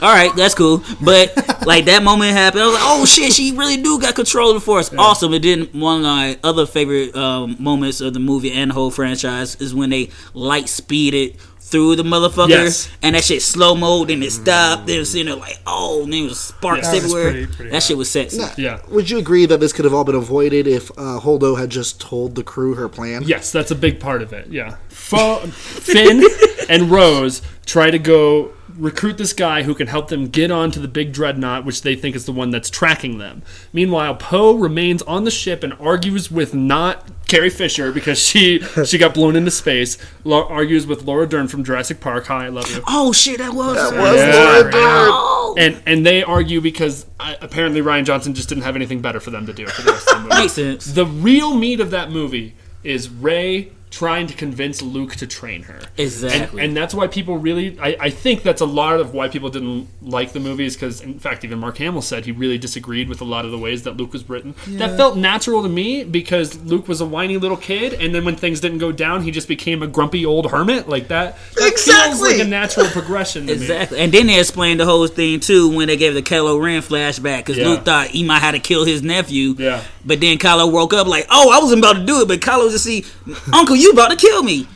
All 0.00 0.12
right, 0.12 0.34
that's 0.36 0.54
cool. 0.54 0.82
But 1.00 1.34
like 1.66 1.86
that 1.86 2.04
moment 2.04 2.30
happened, 2.32 2.62
I 2.62 2.66
was 2.66 2.74
like, 2.74 2.82
"Oh 2.86 3.04
shit, 3.04 3.32
she 3.32 3.50
really 3.56 3.78
do 3.82 3.98
got 4.00 4.14
control 4.14 4.50
of 4.50 4.54
the 4.54 4.60
Force." 4.60 4.94
Awesome. 4.96 5.34
And 5.34 5.42
then 5.42 5.62
one 5.72 5.96
of 5.98 6.02
my 6.04 6.38
other 6.44 6.66
favorite 6.66 7.16
um, 7.16 7.56
moments 7.58 8.00
of 8.00 8.14
the 8.14 8.20
movie 8.20 8.52
and 8.52 8.70
the 8.70 8.74
whole 8.74 8.92
franchise 8.92 9.56
is 9.56 9.74
when 9.74 9.90
they 9.90 10.10
light 10.34 10.68
speeded 10.68 11.36
through 11.70 11.96
the 11.96 12.02
motherfucker, 12.02 12.48
Yes. 12.48 12.88
and 13.02 13.14
that 13.14 13.24
shit 13.24 13.42
slow 13.42 13.74
mo, 13.74 14.04
then 14.04 14.22
it 14.22 14.32
stopped. 14.32 14.86
Then 14.86 14.96
it 14.96 14.98
was 15.00 15.10
sitting 15.10 15.26
there 15.26 15.36
like, 15.36 15.58
"Oh," 15.66 16.02
and 16.04 16.12
there 16.12 16.22
was 16.24 16.38
sparks 16.40 16.86
That 16.88 16.94
was 16.94 17.04
everywhere. 17.04 17.30
pretty- 17.30 17.46
pretty 17.46 17.70
that 17.70 17.76
hot. 17.76 17.82
shit 17.82 17.96
was 17.98 18.10
sexy. 18.10 18.42
Yeah. 18.56 18.78
Would 18.88 19.10
you 19.10 19.18
agree 19.18 19.46
that 19.46 19.60
this 19.60 19.72
could 19.72 19.84
have 19.84 19.92
all 19.94 20.04
been 20.04 20.14
avoided 20.14 20.66
if 20.66 20.90
uh, 20.92 21.20
Holdo 21.20 21.58
had 21.58 21.70
just 21.70 22.00
told 22.00 22.34
the 22.34 22.42
crew 22.42 22.74
her 22.74 22.88
plan? 22.88 23.22
Yes, 23.26 23.52
that's 23.52 23.70
a 23.70 23.74
big 23.74 24.00
part 24.00 24.22
of 24.22 24.32
it. 24.32 24.46
Yeah. 24.50 24.76
Fo- 24.88 25.38
Finn 25.46 26.24
and 26.68 26.90
Rose 26.90 27.42
try 27.66 27.90
to 27.90 27.98
go 27.98 28.50
recruit 28.78 29.18
this 29.18 29.32
guy 29.32 29.62
who 29.64 29.74
can 29.74 29.86
help 29.88 30.08
them 30.08 30.28
get 30.28 30.50
onto 30.50 30.80
the 30.80 30.88
big 30.88 31.12
dreadnought, 31.12 31.64
which 31.64 31.82
they 31.82 31.94
think 31.96 32.14
is 32.16 32.24
the 32.24 32.32
one 32.32 32.50
that's 32.50 32.70
tracking 32.70 33.18
them. 33.18 33.42
Meanwhile, 33.72 34.14
Poe 34.16 34.54
remains 34.56 35.02
on 35.02 35.24
the 35.24 35.30
ship 35.30 35.62
and 35.62 35.74
argues 35.74 36.30
with 36.30 36.54
not 36.54 37.08
Carrie 37.26 37.50
Fisher 37.50 37.92
because 37.92 38.18
she 38.18 38.60
she 38.86 38.96
got 38.98 39.14
blown 39.14 39.36
into 39.36 39.50
space. 39.50 39.98
Lo- 40.24 40.46
argues 40.48 40.86
with 40.86 41.02
Laura 41.02 41.26
Dern 41.28 41.48
from 41.48 41.64
Jurassic 41.64 42.00
Park. 42.00 42.26
Hi, 42.26 42.46
I 42.46 42.48
love 42.48 42.70
you. 42.70 42.82
Oh 42.86 43.12
shit, 43.12 43.38
that 43.38 43.52
was. 43.52 43.76
That 43.76 44.00
was 44.00 44.16
Yeah. 44.16 44.32
Laura 44.34 44.62
Dern. 44.62 44.72
Oh. 44.80 45.54
And 45.58 45.82
and 45.86 46.06
they 46.06 46.22
argue 46.22 46.60
because 46.60 47.06
uh, 47.20 47.34
apparently 47.40 47.80
Rian 47.82 48.04
Johnson 48.04 48.34
just 48.34 48.48
didn't 48.48 48.62
have 48.64 48.76
anything 48.76 49.00
better 49.02 49.20
for 49.20 49.30
them 49.30 49.44
to 49.46 49.52
do 49.52 49.66
for 49.66 49.82
the 49.82 49.92
rest 49.92 50.08
of 50.10 50.22
the 50.22 50.28
movie. 50.28 50.40
Makes 50.42 50.52
sense. 50.52 50.86
The 50.86 51.06
real 51.06 51.54
meat 51.54 51.80
of 51.80 51.90
that 51.90 52.10
movie 52.10 52.54
is 52.84 53.08
Rey 53.10 53.72
trying 53.90 54.26
to 54.26 54.34
convince 54.34 54.82
Luke 54.82 55.16
to 55.16 55.26
train 55.26 55.62
her. 55.62 55.80
Exactly. 55.96 56.60
And, 56.60 56.68
and 56.70 56.76
that's 56.76 56.92
why 56.94 57.06
people 57.06 57.38
really, 57.38 57.78
I, 57.80 57.96
I 58.00 58.10
think 58.10 58.42
that's 58.42 58.60
a 58.60 58.66
lot 58.66 59.00
of 59.00 59.14
why 59.14 59.28
people 59.28 59.48
didn't 59.50 59.88
like 60.02 60.32
the 60.32 60.40
movies 60.40 60.74
because, 60.76 61.00
in 61.00 61.18
fact, 61.18 61.44
even 61.44 61.58
Mark 61.58 61.78
Hamill 61.78 62.02
said 62.02 62.24
he 62.26 62.32
really 62.32 62.58
disagreed 62.58 63.08
with 63.08 63.20
a 63.20 63.24
lot 63.24 63.44
of 63.44 63.50
the 63.50 63.58
ways 63.58 63.84
that 63.84 63.96
Luke 63.96 64.12
was 64.12 64.28
written. 64.28 64.54
That 64.68 64.96
felt 64.96 65.16
natural 65.16 65.62
to 65.62 65.68
me 65.68 66.04
because 66.04 66.60
Luke 66.62 66.86
was 66.86 67.00
a 67.00 67.06
whiny 67.06 67.38
little 67.38 67.56
kid, 67.56 67.94
and 67.94 68.14
then 68.14 68.24
when 68.24 68.36
things 68.36 68.60
didn't 68.60 68.78
go 68.78 68.92
down, 68.92 69.22
he 69.22 69.30
just 69.30 69.48
became 69.48 69.82
a 69.82 69.86
grumpy 69.86 70.26
old 70.26 70.50
hermit. 70.50 70.88
Like 70.88 71.08
that, 71.08 71.36
that 71.36 71.54
feels 71.54 71.72
Exactly. 71.72 72.32
like 72.38 72.40
a 72.46 72.48
natural 72.48 72.86
progression 72.88 73.46
to 73.46 73.54
me. 73.54 73.60
Exactly, 73.60 73.98
and 74.00 74.12
then 74.12 74.26
they 74.26 74.38
explained 74.38 74.80
the 74.80 74.84
whole 74.84 75.06
thing 75.06 75.40
too 75.40 75.74
when 75.74 75.88
they 75.88 75.96
gave 75.96 76.14
the 76.14 76.22
Kylo 76.22 76.62
Ren 76.62 76.82
flashback 76.82 77.38
because 77.38 77.56
Yeah. 77.56 77.68
Luke 77.68 77.84
thought 77.84 78.08
he 78.08 78.22
might 78.22 78.40
have 78.40 78.54
to 78.54 78.60
kill 78.60 78.84
his 78.84 79.02
nephew. 79.02 79.54
Yeah. 79.58 79.82
But 80.04 80.20
then 80.20 80.38
Kylo 80.38 80.70
woke 80.70 80.92
up 80.92 81.06
like, 81.06 81.26
"Oh, 81.30 81.50
I 81.50 81.58
wasn't 81.58 81.80
about 81.80 81.94
to 81.94 82.04
do 82.04 82.20
it," 82.22 82.28
but 82.28 82.40
Kylo 82.40 82.70
just 82.70 82.84
see, 82.84 83.04
"Uncle, 83.52 83.76
you 83.78 83.92
about 83.92 84.10
to 84.10 84.16
kill 84.16 84.42
me? 84.42 84.66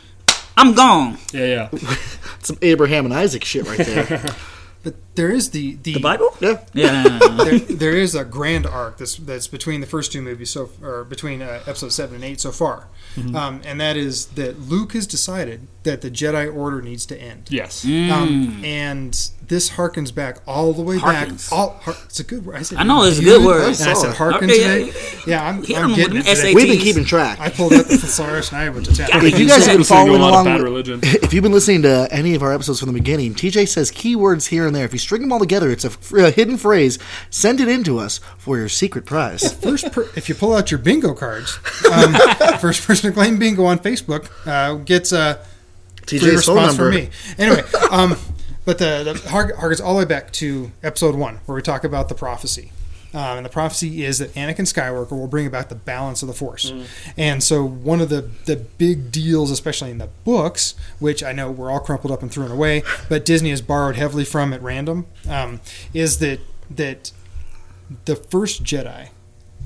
I'm 0.57 0.73
gone." 0.73 1.17
Yeah, 1.33 1.69
yeah. 1.71 1.79
Some 2.39 2.57
Abraham 2.61 3.05
and 3.05 3.13
Isaac 3.13 3.43
shit 3.43 3.65
right 3.67 3.77
there. 3.79 4.25
But 4.83 4.95
there 5.15 5.29
is 5.31 5.51
the 5.51 5.75
the, 5.83 5.93
The 5.93 5.99
Bible? 5.99 6.35
yeah. 6.39 6.59
Yeah. 6.73 7.19
there, 7.43 7.59
there 7.59 7.91
is 7.97 8.15
a 8.15 8.23
grand 8.25 8.65
arc 8.65 8.97
that's 8.97 9.15
that's 9.17 9.47
between 9.47 9.81
the 9.81 9.87
first 9.87 10.11
two 10.11 10.21
movies 10.21 10.49
so 10.49 10.69
or 10.81 11.03
between 11.03 11.41
uh, 11.41 11.61
episode 11.67 11.91
seven 11.91 12.15
and 12.15 12.23
eight 12.23 12.39
so 12.39 12.51
far, 12.51 12.87
Mm-hmm. 13.15 13.35
um, 13.35 13.61
and 13.63 13.79
that 13.79 13.95
is 13.95 14.25
that 14.27 14.59
Luke 14.59 14.93
has 14.93 15.05
decided 15.05 15.67
that 15.83 16.01
the 16.01 16.09
Jedi 16.09 16.51
Order 16.55 16.81
needs 16.81 17.05
to 17.07 17.15
end. 17.21 17.47
Yes. 17.51 17.85
Mm. 17.85 18.09
Um, 18.11 18.61
and 18.65 19.29
this 19.47 19.71
harkens 19.71 20.15
back 20.15 20.37
all 20.47 20.73
the 20.73 20.81
way 20.81 20.97
Harkens. 20.97 21.49
back. 21.49 21.57
All 21.59 21.69
har- 21.83 21.95
it's 22.05 22.19
a 22.19 22.23
good 22.23 22.43
word. 22.45 22.55
I 22.55 22.61
said 22.63 22.77
I 22.79 22.83
know 22.83 23.03
it's 23.03 23.19
a 23.19 23.23
good 23.23 23.45
word. 23.45 23.65
and 23.65 23.89
I 23.89 23.93
said 23.93 24.15
harken 24.15 24.49
Okay, 24.49 24.85
today. 24.85 24.85
yeah, 25.27 25.43
Yeah, 25.43 25.47
I'm, 25.47 25.57
I'm 25.57 25.91
'em 25.91 25.95
getting 25.95 26.17
it 26.17 26.23
them 26.25 26.35
today. 26.37 26.53
We've 26.55 26.67
been 26.69 26.79
keeping 26.79 27.05
track. 27.05 27.39
I 27.39 27.49
pulled 27.49 27.73
out 27.73 27.85
the 27.85 27.97
thesaurus 27.97 28.49
and 28.51 28.57
I 28.61 28.69
went 28.69 28.85
to 28.87 28.95
town. 28.95 29.09
God, 29.11 29.23
If 29.25 29.33
you 29.37 29.39
you 29.45 29.47
guys 29.49 29.65
have 29.67 29.75
been 29.77 29.83
So 29.83 29.95
you 29.95 29.99
know 29.99 30.05
following 30.17 30.21
along, 30.21 30.47
about 30.47 30.53
with- 30.59 30.63
religion. 30.63 30.99
if 31.03 31.33
you've 31.33 31.43
been 31.43 31.51
listening 31.51 31.83
to 31.83 32.07
any 32.09 32.33
of 32.33 32.41
our 32.41 32.53
episodes 32.53 32.79
from 32.79 32.87
the 32.87 32.93
beginning, 32.93 33.35
TJ 33.35 33.67
says 33.67 33.91
keywords 33.91 34.47
here 34.47 34.65
and 34.65 34.75
there. 34.75 34.85
If 34.85 34.93
you 34.93 34.99
string 35.03 35.21
them 35.21 35.31
all 35.31 35.39
together, 35.39 35.69
it's 35.69 35.85
a 35.85 36.31
hidden 36.31 36.57
phrase. 36.57 36.97
Send 37.29 37.59
it 37.61 37.67
in 37.67 37.83
to 37.83 37.99
us 37.99 38.19
for 38.37 38.57
your 38.57 38.69
secret 38.69 39.05
prize. 39.05 39.53
First, 39.53 39.91
per- 39.91 40.09
if 40.15 40.29
you 40.29 40.35
pull 40.35 40.55
out 40.55 40.71
your 40.71 40.79
bingo 40.79 41.13
cards, 41.13 41.59
um, 41.91 42.13
first 42.59 42.85
person 42.87 43.09
to 43.09 43.13
claim 43.13 43.37
bingo 43.37 43.65
on 43.65 43.79
Facebook 43.79 44.29
uh, 44.47 44.75
gets 44.83 45.11
a 45.11 45.39
free 46.07 46.19
TJ's 46.19 46.45
phone 46.45 46.55
response 46.55 46.77
number. 46.77 46.91
from 46.91 47.01
me. 47.01 47.09
Anyway, 47.37 47.61
um, 47.91 48.15
but 48.65 48.77
the, 48.77 49.03
the 49.21 49.29
hark- 49.29 49.55
harkens 49.55 49.83
all 49.83 49.93
the 49.93 49.99
way 49.99 50.05
back 50.05 50.31
to 50.33 50.71
episode 50.81 51.15
one, 51.15 51.39
where 51.45 51.55
we 51.55 51.61
talk 51.61 51.83
about 51.83 52.09
the 52.09 52.15
prophecy. 52.15 52.71
Um, 53.13 53.37
and 53.37 53.45
the 53.45 53.49
prophecy 53.49 54.03
is 54.03 54.17
that 54.17 54.33
Anakin 54.33 54.65
Skywalker 54.65 55.11
will 55.11 55.27
bring 55.27 55.45
about 55.45 55.69
the 55.69 55.75
balance 55.75 56.23
of 56.23 56.27
the 56.27 56.33
Force. 56.33 56.73
And 57.15 57.43
so, 57.43 57.63
one 57.63 58.01
of 58.01 58.09
the, 58.09 58.21
the 58.45 58.55
big 58.55 59.11
deals, 59.11 59.51
especially 59.51 59.91
in 59.91 59.99
the 59.99 60.09
books, 60.23 60.73
which 60.99 61.23
I 61.23 61.31
know 61.31 61.51
were 61.51 61.69
all 61.69 61.79
crumpled 61.79 62.11
up 62.11 62.23
and 62.23 62.31
thrown 62.31 62.49
away, 62.49 62.81
but 63.09 63.23
Disney 63.23 63.51
has 63.51 63.61
borrowed 63.61 63.95
heavily 63.95 64.25
from 64.25 64.51
at 64.51 64.61
random, 64.63 65.05
um, 65.29 65.61
is 65.93 66.17
that 66.19 66.39
that 66.71 67.11
the 68.05 68.15
first 68.15 68.63
Jedi 68.63 69.09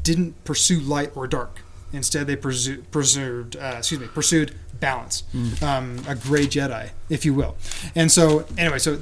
didn't 0.03 0.43
pursue 0.43 0.79
light 0.81 1.15
or 1.15 1.25
dark. 1.27 1.61
Instead, 1.93 2.27
they 2.27 2.35
pursu- 2.35 2.83
pursued, 2.91 3.55
uh, 3.55 3.75
excuse 3.77 4.01
me, 4.01 4.07
pursued 4.07 4.53
balance, 4.81 5.23
um, 5.63 6.01
a 6.07 6.15
gray 6.15 6.45
Jedi, 6.45 6.89
if 7.09 7.23
you 7.23 7.33
will. 7.33 7.55
And 7.95 8.11
so, 8.11 8.45
anyway, 8.57 8.79
so 8.79 8.99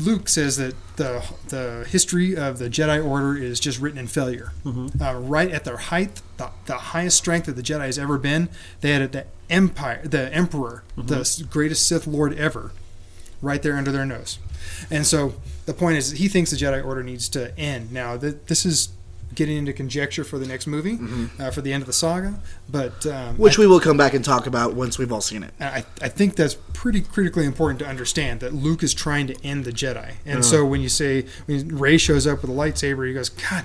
Luke 0.00 0.28
says 0.28 0.56
that 0.56 0.74
the 0.96 1.22
the 1.48 1.86
history 1.88 2.36
of 2.36 2.58
the 2.58 2.68
Jedi 2.70 3.04
Order 3.04 3.36
is 3.36 3.60
just 3.60 3.78
written 3.80 3.98
in 3.98 4.06
failure. 4.06 4.52
Uh, 5.00 5.14
right 5.16 5.50
at 5.50 5.64
their 5.64 5.76
height, 5.76 6.22
the, 6.36 6.50
the 6.66 6.74
highest 6.74 7.16
strength 7.18 7.46
that 7.46 7.56
the 7.56 7.62
Jedi 7.62 7.86
has 7.86 7.98
ever 7.98 8.18
been, 8.18 8.48
they 8.80 8.92
had 8.92 9.12
the 9.12 9.26
Empire, 9.48 10.00
the 10.04 10.32
Emperor, 10.34 10.82
the 10.96 11.46
greatest 11.50 11.86
Sith 11.86 12.06
Lord 12.06 12.32
ever, 12.34 12.72
right 13.42 13.62
there 13.62 13.76
under 13.76 13.92
their 13.92 14.06
nose. 14.06 14.38
And 14.90 15.06
so 15.06 15.34
the 15.66 15.74
point 15.74 15.96
is, 15.98 16.12
he 16.12 16.28
thinks 16.28 16.50
the 16.50 16.56
Jedi 16.56 16.84
Order 16.84 17.02
needs 17.02 17.28
to 17.30 17.56
end. 17.58 17.92
Now, 17.92 18.16
th- 18.16 18.36
this 18.46 18.64
is 18.64 18.90
getting 19.34 19.56
into 19.56 19.72
conjecture 19.72 20.24
for 20.24 20.38
the 20.38 20.46
next 20.46 20.66
movie, 20.66 20.98
uh, 21.38 21.50
for 21.50 21.60
the 21.60 21.72
end 21.72 21.82
of 21.82 21.86
the 21.86 21.92
saga, 21.92 22.40
but 22.68 23.06
um, 23.06 23.36
Which 23.36 23.58
we 23.58 23.66
will 23.66 23.80
come 23.80 23.96
back 23.96 24.14
and 24.14 24.24
talk 24.24 24.46
about 24.46 24.74
once 24.74 24.98
we've 24.98 25.12
all 25.12 25.20
seen 25.20 25.42
it. 25.42 25.52
I, 25.60 25.84
I 26.02 26.08
think 26.08 26.36
that's 26.36 26.54
pretty 26.72 27.00
critically 27.00 27.44
important 27.46 27.78
to 27.80 27.86
understand 27.86 28.40
that 28.40 28.52
Luke 28.54 28.82
is 28.82 28.92
trying 28.94 29.26
to 29.28 29.44
end 29.44 29.64
the 29.64 29.72
Jedi. 29.72 30.14
And 30.26 30.44
so 30.44 30.64
when 30.64 30.80
you 30.80 30.88
say, 30.88 31.26
when 31.46 31.68
Rey 31.78 31.96
shows 31.98 32.26
up 32.26 32.42
with 32.42 32.50
a 32.50 32.54
lightsaber, 32.54 33.06
he 33.06 33.14
goes, 33.14 33.28
God 33.28 33.64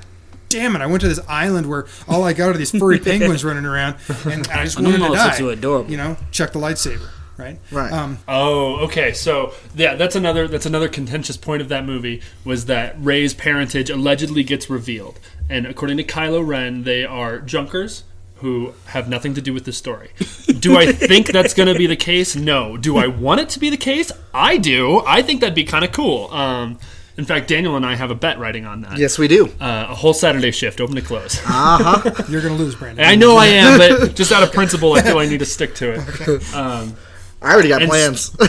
damn 0.50 0.76
it, 0.76 0.82
I 0.82 0.86
went 0.86 1.02
to 1.02 1.08
this 1.08 1.20
island 1.28 1.68
where 1.68 1.86
all 2.08 2.24
I 2.24 2.34
got 2.34 2.50
are 2.50 2.58
these 2.58 2.72
furry 2.72 3.00
penguins 3.10 3.44
running 3.44 3.66
around, 3.66 3.96
and 4.26 4.48
I 4.50 4.64
just 4.66 4.78
I 4.80 4.84
wanted 4.84 5.00
to 5.00 5.14
die. 5.14 5.32
so 5.36 5.50
adorable. 5.50 5.90
You 5.90 5.98
know, 5.98 6.18
check 6.32 6.54
the 6.54 6.60
lightsaber, 6.60 7.10
right? 7.38 7.60
Right. 7.72 7.92
Um, 7.92 8.20
Oh, 8.28 8.76
okay. 8.86 9.12
So 9.12 9.54
yeah, 9.76 9.96
that's 9.96 10.16
another 10.16 10.48
that's 10.48 10.66
another 10.68 10.88
contentious 10.88 11.36
point 11.36 11.62
of 11.62 11.70
that 11.70 11.84
movie 11.86 12.22
was 12.46 12.66
that 12.68 12.96
Rey's 13.00 13.34
parentage 13.34 13.90
allegedly 13.90 14.44
gets 14.44 14.70
revealed, 14.70 15.20
and 15.49 15.65
according 15.65 15.97
to 15.97 16.03
Kylo 16.03 16.45
Ren, 16.45 16.84
they 16.84 17.05
are 17.05 17.39
junkers 17.39 18.03
who 18.38 18.73
have 18.88 19.07
nothing 19.07 19.34
to 19.34 19.41
do 19.41 19.53
with 19.53 19.63
the 19.65 19.72
story. 19.72 20.09
Do 20.59 20.77
I 20.77 20.91
think 20.91 21.27
that's 21.27 21.53
going 21.53 21.72
to 21.72 21.77
be 21.77 21.88
the 21.88 21.95
case? 21.95 22.35
No. 22.35 22.76
Do 22.77 22.97
I 22.97 23.07
want 23.07 23.39
it 23.41 23.49
to 23.49 23.59
be 23.59 23.69
the 23.69 23.77
case? 23.77 24.11
I 24.34 24.57
do. 24.57 25.01
I 25.05 25.22
think 25.22 25.39
that'd 25.41 25.55
be 25.55 25.63
kind 25.63 25.85
of 25.85 25.91
cool. 25.93 26.30
Um, 26.31 26.77
in 27.17 27.23
fact, 27.23 27.47
Daniel 27.47 27.77
and 27.77 27.85
I 27.85 27.95
have 27.95 28.11
a 28.11 28.15
bet 28.15 28.38
writing 28.38 28.65
on 28.65 28.81
that. 28.81 28.97
Yes, 28.97 29.17
we 29.17 29.30
do. 29.30 29.45
Uh, 29.61 29.88
a 29.89 29.95
whole 29.95 30.13
Saturday 30.13 30.51
shift, 30.51 30.81
open 30.81 30.95
to 30.95 31.01
close. 31.01 31.38
Uh 31.45 32.01
huh. 32.01 32.23
you're 32.30 32.41
going 32.41 32.57
to 32.57 32.61
lose, 32.61 32.76
Brandon. 32.76 33.05
I 33.05 33.15
know 33.15 33.38
I 33.38 33.45
am, 33.47 33.77
but 33.77 34.15
just 34.15 34.34
out 34.34 34.43
of 34.43 34.51
principle, 34.51 34.93
I 34.93 35.01
feel 35.01 35.17
I 35.17 35.26
need 35.27 35.39
to 35.39 35.45
stick 35.45 35.73
to 35.76 35.93
it. 35.93 36.53
Um, 36.53 36.97
I 37.41 37.53
already 37.53 37.69
got 37.69 37.84
And- 37.84 37.89
plans. 37.89 38.35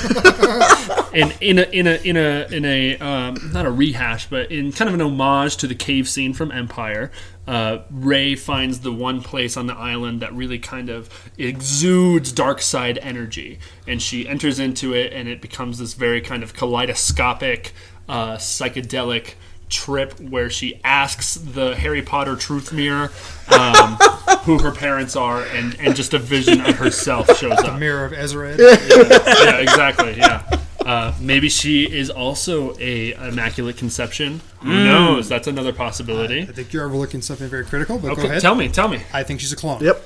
and 1.17 1.35
in 1.41 1.59
a 1.59 1.63
in 1.63 1.87
a 1.87 1.95
in 2.05 2.17
a 2.17 2.47
in 2.55 2.65
a 2.65 2.99
um, 2.99 3.51
not 3.53 3.65
a 3.65 3.71
rehash, 3.71 4.27
but 4.29 4.53
in 4.53 4.71
kind 4.71 4.89
of 4.89 4.95
an 4.95 5.01
homage 5.01 5.57
to 5.59 5.67
the 5.67 5.75
cave 5.75 6.09
scene 6.09 6.35
from 6.35 6.53
Empire, 6.53 7.11
uh, 7.47 7.79
Rey 7.91 8.37
finds 8.37 8.81
the 8.81 8.93
one 8.93 9.23
place 9.23 9.57
on 9.57 9.67
the 9.67 9.75
island 9.75 10.21
that 10.21 10.35
really 10.35 10.59
kind 10.59 10.91
of 10.91 11.09
exudes 11.39 12.33
dark 12.33 12.61
side 12.61 12.99
energy, 12.99 13.59
and 13.87 14.03
she 14.03 14.29
enters 14.29 14.59
into 14.59 14.95
it, 14.95 15.13
and 15.13 15.27
it 15.27 15.41
becomes 15.41 15.79
this 15.79 15.95
very 15.95 16.21
kind 16.21 16.43
of 16.43 16.53
kaleidoscopic, 16.53 17.73
uh, 18.09 18.37
psychedelic 18.37 19.35
trip 19.69 20.21
where 20.21 20.49
she 20.49 20.81
asks 20.85 21.35
the 21.35 21.75
Harry 21.75 22.03
Potter 22.03 22.37
truth 22.37 22.73
mirror 22.73 23.11
um, 23.49 23.97
who 24.43 24.59
her 24.59 24.71
parents 24.71 25.17
are, 25.17 25.43
and 25.45 25.77
and 25.81 25.97
just 25.97 26.13
a 26.13 26.19
vision 26.19 26.61
of 26.61 26.77
herself 26.77 27.39
shows 27.39 27.59
up 27.59 27.79
Mirror 27.81 28.05
of 28.05 28.13
Ezra. 28.13 28.55
yeah, 28.59 29.57
exactly. 29.57 30.19
Yeah. 30.19 30.43
Uh, 30.87 31.13
maybe 31.21 31.49
she 31.49 31.83
is 31.85 32.09
also 32.11 32.77
a 32.79 33.13
immaculate 33.29 33.77
conception. 33.77 34.41
Who 34.61 34.85
knows? 34.85 35.29
That's 35.29 35.49
another 35.49 35.73
possibility. 35.73 36.43
I 36.43 36.47
think 36.47 36.73
you're 36.73 36.85
overlooking 36.87 37.23
something 37.23 37.49
very 37.49 37.65
critical, 37.65 37.99
but 37.99 38.07
go 38.09 38.13
Okay, 38.13 38.27
ahead. 38.29 38.41
tell 38.41 38.55
me, 38.55 38.69
tell 38.69 38.87
me. 38.87 39.03
I 39.13 39.25
think 39.25 39.41
she's 39.41 39.53
a 39.53 39.57
clone. 39.57 39.83
yep. 39.83 40.01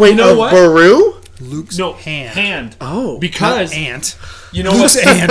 Wait, 0.00 0.10
you 0.10 0.14
know 0.16 0.32
of 0.32 0.38
what? 0.38 0.50
Beru? 0.52 1.20
Luke's 1.40 1.78
No, 1.78 1.92
hand. 1.92 2.30
hand. 2.30 2.76
Oh. 2.80 3.18
Because 3.18 3.72
ant. 3.74 4.16
You 4.56 4.62
know 4.64 4.72
Luke's 4.72 4.96
what? 4.96 5.06
aunt. 5.06 5.30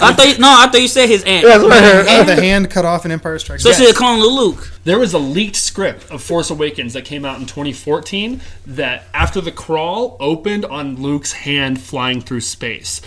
I 0.00 0.12
thought 0.12 0.28
you, 0.28 0.38
no, 0.38 0.48
I 0.48 0.68
thought 0.68 0.80
you 0.80 0.88
said 0.88 1.08
his 1.08 1.24
aunt. 1.24 1.44
That's 1.44 1.62
what 1.62 1.72
I 1.72 1.80
heard. 1.80 2.06
Had 2.06 2.26
the 2.28 2.36
hand 2.36 2.70
cut 2.70 2.84
off 2.84 3.04
in 3.04 3.10
Empire 3.10 3.38
Strikes 3.38 3.62
So 3.62 3.70
Back. 3.70 3.78
she's 3.78 3.90
a 3.90 3.94
clone 3.94 4.20
of 4.20 4.26
Luke. 4.32 4.70
There 4.84 4.98
was 4.98 5.12
a 5.14 5.18
leaked 5.18 5.56
script 5.56 6.10
of 6.10 6.22
Force 6.22 6.50
Awakens 6.50 6.92
that 6.92 7.04
came 7.04 7.24
out 7.24 7.38
in 7.40 7.46
2014 7.46 8.40
that 8.66 9.04
after 9.12 9.40
the 9.40 9.52
crawl 9.52 10.16
opened 10.20 10.64
on 10.64 10.96
Luke's 10.96 11.32
hand 11.32 11.80
flying 11.80 12.20
through 12.20 12.40
space. 12.42 13.00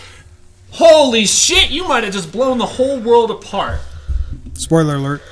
Holy 0.72 1.26
shit, 1.26 1.70
you 1.70 1.86
might 1.86 2.04
have 2.04 2.12
just 2.12 2.32
blown 2.32 2.58
the 2.58 2.66
whole 2.66 2.98
world 3.00 3.30
apart. 3.30 3.80
Spoiler 4.54 4.96
alert. 4.96 5.22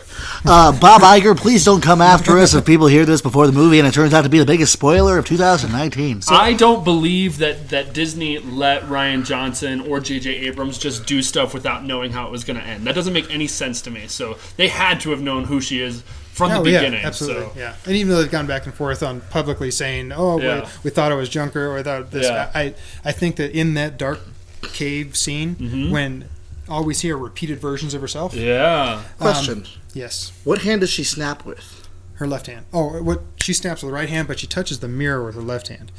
Uh, 0.44 0.78
Bob 0.78 1.02
Iger, 1.02 1.36
please 1.36 1.64
don't 1.64 1.80
come 1.82 2.00
after 2.00 2.38
us 2.38 2.54
if 2.54 2.64
people 2.64 2.86
hear 2.86 3.04
this 3.04 3.20
before 3.22 3.46
the 3.46 3.52
movie 3.52 3.78
and 3.78 3.86
it 3.86 3.92
turns 3.94 4.14
out 4.14 4.22
to 4.22 4.28
be 4.28 4.38
the 4.38 4.44
biggest 4.46 4.72
spoiler 4.72 5.18
of 5.18 5.24
2019. 5.26 6.22
I 6.30 6.54
don't 6.54 6.84
believe 6.84 7.38
that, 7.38 7.68
that 7.70 7.92
Disney 7.92 8.38
let 8.38 8.82
Rian 8.84 9.24
Johnson 9.24 9.80
or 9.82 10.00
J.J. 10.00 10.30
Abrams 10.46 10.78
just 10.78 11.06
do 11.06 11.22
stuff 11.22 11.52
without 11.54 11.84
knowing 11.84 12.12
how 12.12 12.26
it 12.26 12.30
was 12.30 12.44
going 12.44 12.58
to 12.58 12.64
end. 12.64 12.86
That 12.86 12.94
doesn't 12.94 13.12
make 13.12 13.30
any 13.32 13.46
sense 13.46 13.82
to 13.82 13.90
me. 13.90 14.06
So 14.06 14.38
they 14.56 14.68
had 14.68 15.00
to 15.02 15.10
have 15.10 15.20
known 15.20 15.44
who 15.44 15.60
she 15.60 15.80
is 15.80 16.02
from 16.32 16.52
Oh, 16.52 16.62
the 16.62 16.70
yeah, 16.70 16.80
beginning. 16.80 17.04
absolutely. 17.04 17.44
So. 17.48 17.52
Yeah. 17.58 17.74
And 17.84 17.96
even 17.96 18.12
though 18.12 18.22
they've 18.22 18.30
gone 18.30 18.46
back 18.46 18.64
and 18.64 18.74
forth 18.74 19.02
on 19.02 19.20
publicly 19.30 19.70
saying, 19.70 20.12
oh, 20.12 20.36
we- 20.38 20.44
Yeah. 20.44 20.68
we, 20.82 20.90
thought 20.90 21.12
it 21.12 21.16
was 21.16 21.28
Junker 21.28 21.66
or 21.70 21.74
we 21.76 21.82
thought 21.82 22.10
this, 22.10 22.26
Yeah. 22.26 22.50
I, 22.54 22.74
I 23.04 23.12
think 23.12 23.36
that 23.36 23.52
in 23.52 23.74
that 23.74 23.98
dark 23.98 24.20
cave 24.62 25.16
scene, 25.16 25.56
Mm-hmm. 25.56 25.90
when 25.90 26.24
all 26.70 26.88
hear 26.88 27.16
repeated 27.16 27.58
versions 27.58 27.92
of 27.94 28.00
herself, 28.00 28.34
Yeah. 28.34 29.02
Question. 29.18 29.58
Um, 29.58 29.64
yes, 29.92 30.32
what 30.44 30.62
hand 30.62 30.80
does 30.80 30.90
she 30.90 31.04
snap 31.04 31.44
with? 31.44 31.80
her 32.20 32.26
left 32.26 32.48
hand. 32.48 32.66
Oh, 32.70 33.02
what 33.02 33.22
she 33.36 33.54
snaps 33.54 33.82
with 33.82 33.90
the 33.90 33.94
right 33.94 34.08
hand, 34.08 34.28
but 34.28 34.38
she 34.38 34.46
touches 34.46 34.80
the 34.80 34.88
mirror 34.88 35.24
with 35.24 35.34
her 35.36 35.40
left 35.40 35.68
hand. 35.68 35.90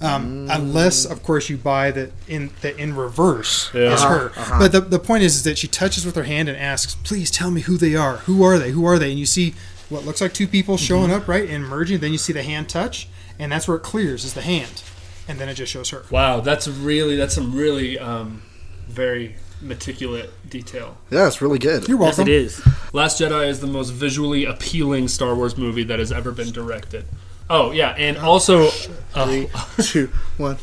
Um, 0.00 0.48
mm. 0.48 0.56
Unless, 0.56 1.04
of 1.04 1.22
course, 1.22 1.48
you 1.48 1.56
buy 1.56 1.92
that 1.92 2.10
in 2.26 2.50
that 2.62 2.76
in 2.76 2.96
reverse 2.96 3.70
Yeah. 3.72 3.94
is 3.94 4.02
her. 4.02 4.30
Uh-huh. 4.30 4.40
Uh-huh. 4.40 4.58
But 4.58 4.72
the, 4.72 4.80
the 4.80 4.98
point 4.98 5.22
is, 5.22 5.36
is 5.36 5.42
that 5.44 5.58
she 5.58 5.68
touches 5.68 6.04
with 6.04 6.16
her 6.16 6.24
hand 6.24 6.48
and 6.48 6.58
asks, 6.58 6.96
"Please 7.04 7.30
tell 7.30 7.52
me 7.52 7.60
who 7.60 7.76
they 7.76 7.94
are. 7.94 8.16
Who 8.18 8.42
are 8.42 8.58
they? 8.58 8.72
Who 8.72 8.84
are 8.84 8.98
they?" 8.98 9.10
And 9.10 9.18
you 9.18 9.26
see 9.26 9.54
what 9.88 10.04
looks 10.04 10.20
like 10.20 10.34
two 10.34 10.48
people 10.48 10.74
mm-hmm. 10.74 10.84
showing 10.84 11.12
up, 11.12 11.28
right, 11.28 11.48
and 11.48 11.64
merging. 11.64 12.00
Then 12.00 12.10
you 12.10 12.18
see 12.18 12.32
the 12.32 12.42
hand 12.42 12.68
touch, 12.68 13.08
and 13.38 13.52
that's 13.52 13.68
where 13.68 13.76
it 13.76 13.84
clears 13.84 14.24
is 14.24 14.34
the 14.34 14.42
hand, 14.42 14.82
and 15.28 15.38
then 15.38 15.48
it 15.48 15.54
just 15.54 15.70
shows 15.70 15.90
her. 15.90 16.02
Wow, 16.10 16.40
that's 16.40 16.66
really, 16.66 17.14
that's 17.14 17.34
some 17.36 17.54
really 17.54 17.96
um, 17.96 18.42
very 18.88 19.36
meticulous 19.60 20.30
detail. 20.48 20.96
Yeah, 21.10 21.26
it's 21.26 21.40
really 21.42 21.58
good. 21.58 21.88
You're 21.88 21.96
welcome. 21.98 22.26
Yes, 22.28 22.58
it 22.58 22.66
is. 22.66 22.94
Last 22.94 23.20
Jedi 23.20 23.48
is 23.48 23.60
the 23.60 23.66
most 23.66 23.90
visually 23.90 24.44
appealing 24.44 25.08
Star 25.08 25.34
Wars 25.34 25.56
movie 25.56 25.84
that 25.84 25.98
has 25.98 26.10
ever 26.12 26.32
been 26.32 26.50
directed. 26.52 27.04
Oh, 27.48 27.70
yeah, 27.72 27.90
and 27.98 28.16
also. 28.16 28.68
Uh, 29.14 29.44
Two, 29.82 30.08
one. 30.36 30.56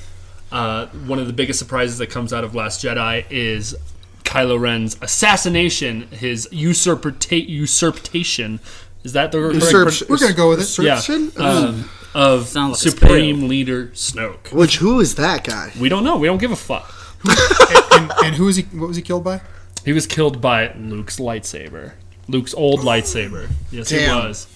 uh, 0.52 0.88
one 0.88 1.20
of 1.20 1.28
the 1.28 1.34
biggest 1.34 1.60
surprises 1.60 1.98
that 1.98 2.08
comes 2.08 2.32
out 2.34 2.44
of 2.44 2.56
Last 2.56 2.84
Jedi 2.84 3.26
is 3.30 3.76
Kylo 4.24 4.60
Ren's 4.60 4.98
assassination, 5.02 6.04
his 6.10 6.48
usurpata- 6.52 7.48
usurpation. 7.48 8.60
Is 9.04 9.14
that 9.14 9.32
the 9.32 9.38
correct 9.40 9.56
Usurp- 9.56 9.98
pro- 10.00 10.08
We're 10.10 10.18
gonna 10.18 10.34
go 10.34 10.50
with 10.50 10.60
it. 10.62 10.84
yeah, 10.84 10.96
Usurpation? 10.96 11.42
um, 11.42 11.90
of 12.14 12.54
like 12.56 12.76
Supreme 12.78 13.48
Leader 13.48 13.88
Snoke. 13.88 14.52
Which, 14.52 14.78
who 14.78 15.00
is 15.00 15.16
that 15.16 15.44
guy? 15.44 15.72
We 15.80 15.88
don't 15.88 16.04
know. 16.04 16.18
We 16.18 16.28
don't 16.28 16.40
give 16.40 16.52
a 16.52 16.56
fuck. 16.56 16.90
and, 17.92 18.12
and 18.24 18.38
was 18.40 18.56
he? 18.58 18.64
What 18.64 18.88
was 18.88 18.98
he 18.98 19.04
killed 19.04 19.24
by? 19.24 19.42
He 19.86 19.94
was 19.94 20.06
killed 20.06 20.42
by 20.42 20.74
Luke's 20.74 21.18
lightsaber. 21.18 21.94
Luke's 22.28 22.54
old 22.54 22.82
lightsaber. 22.82 23.50
Yes, 23.72 23.90
Damn. 23.90 24.22
he 24.22 24.28
was. 24.28 24.48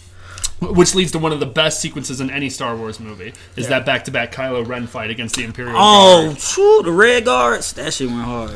Which 0.60 0.94
leads 0.94 1.12
to 1.14 1.20
one 1.20 1.32
of 1.32 1.40
the 1.40 1.48
best 1.48 1.80
sequences 1.82 2.22
in 2.22 2.30
any 2.30 2.48
Star 2.48 2.76
Wars 2.76 3.00
movie 3.00 3.34
is 3.56 3.70
that 3.70 3.84
back-to-back 3.84 4.32
Kylo 4.32 4.68
Ren 4.68 4.86
fight 4.86 5.10
against 5.10 5.34
the 5.36 5.44
Imperial 5.44 5.76
Oh, 5.76 6.26
Guard. 6.28 6.38
phew, 6.38 6.82
the 6.84 6.92
red 6.92 7.26
guards. 7.26 7.74
That 7.74 7.92
shit 7.94 8.10
went 8.10 8.22
hard. 8.22 8.52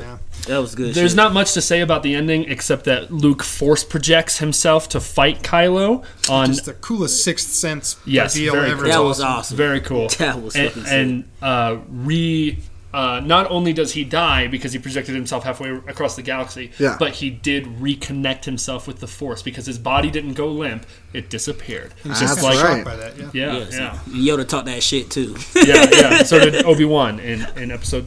That 0.45 0.59
was 0.59 0.75
good. 0.75 0.93
There's 0.93 1.11
shit. 1.11 1.17
not 1.17 1.33
much 1.33 1.53
to 1.53 1.61
say 1.63 1.81
about 1.81 2.03
the 2.03 2.13
ending 2.13 2.43
except 2.43 2.83
that 2.85 3.11
Luke 3.11 3.41
force 3.41 3.83
projects 3.83 4.37
himself 4.37 4.87
to 4.89 4.99
fight 4.99 5.41
Kylo 5.41 6.05
on. 6.29 6.47
Just 6.47 6.65
the 6.65 6.73
coolest 6.73 7.23
Sixth 7.23 7.49
Sense 7.49 7.97
Yes, 8.05 8.35
reveal 8.35 8.53
very 8.53 8.69
ever. 8.71 8.83
cool. 8.83 8.91
That 8.91 8.99
was 8.99 9.19
awesome. 9.19 9.37
awesome. 9.39 9.57
Very 9.57 9.81
cool. 9.81 10.07
That 10.19 10.39
was 10.43 10.55
and, 10.55 10.73
and 10.87 11.29
uh, 11.41 11.77
re. 11.89 12.59
Uh, 12.95 13.19
not 13.19 13.49
only 13.51 13.73
does 13.73 13.91
he 13.91 14.05
die 14.05 14.47
because 14.47 14.71
he 14.71 14.79
projected 14.79 15.13
himself 15.15 15.43
halfway 15.43 15.69
across 15.69 16.15
the 16.15 16.21
galaxy, 16.21 16.71
Yeah. 16.79 16.95
but 16.97 17.11
he 17.15 17.29
did 17.29 17.65
reconnect 17.65 18.45
himself 18.45 18.87
with 18.87 18.99
the 19.01 19.07
Force 19.07 19.41
because 19.41 19.65
his 19.65 19.77
body 19.77 20.09
didn't 20.09 20.33
go 20.35 20.47
limp; 20.47 20.85
it 21.11 21.29
disappeared. 21.29 21.93
He's 22.03 22.19
That's 22.21 22.35
just 22.35 22.43
like 22.43 22.55
right. 22.63 22.75
shocked 22.77 22.85
by 22.85 22.95
that. 22.95 23.17
Yeah. 23.17 23.29
Yeah, 23.33 23.57
Yes. 23.57 23.73
yeah, 23.73 23.99
And 24.05 24.15
Yoda 24.15 24.47
taught 24.47 24.63
that 24.65 24.81
shit 24.81 25.09
too. 25.11 25.35
yeah, 25.55 25.85
yeah. 25.91 26.23
So 26.23 26.39
did 26.39 26.63
Obi 26.63 26.85
Wan 26.85 27.19
in, 27.19 27.45
in 27.57 27.69
episode. 27.71 28.05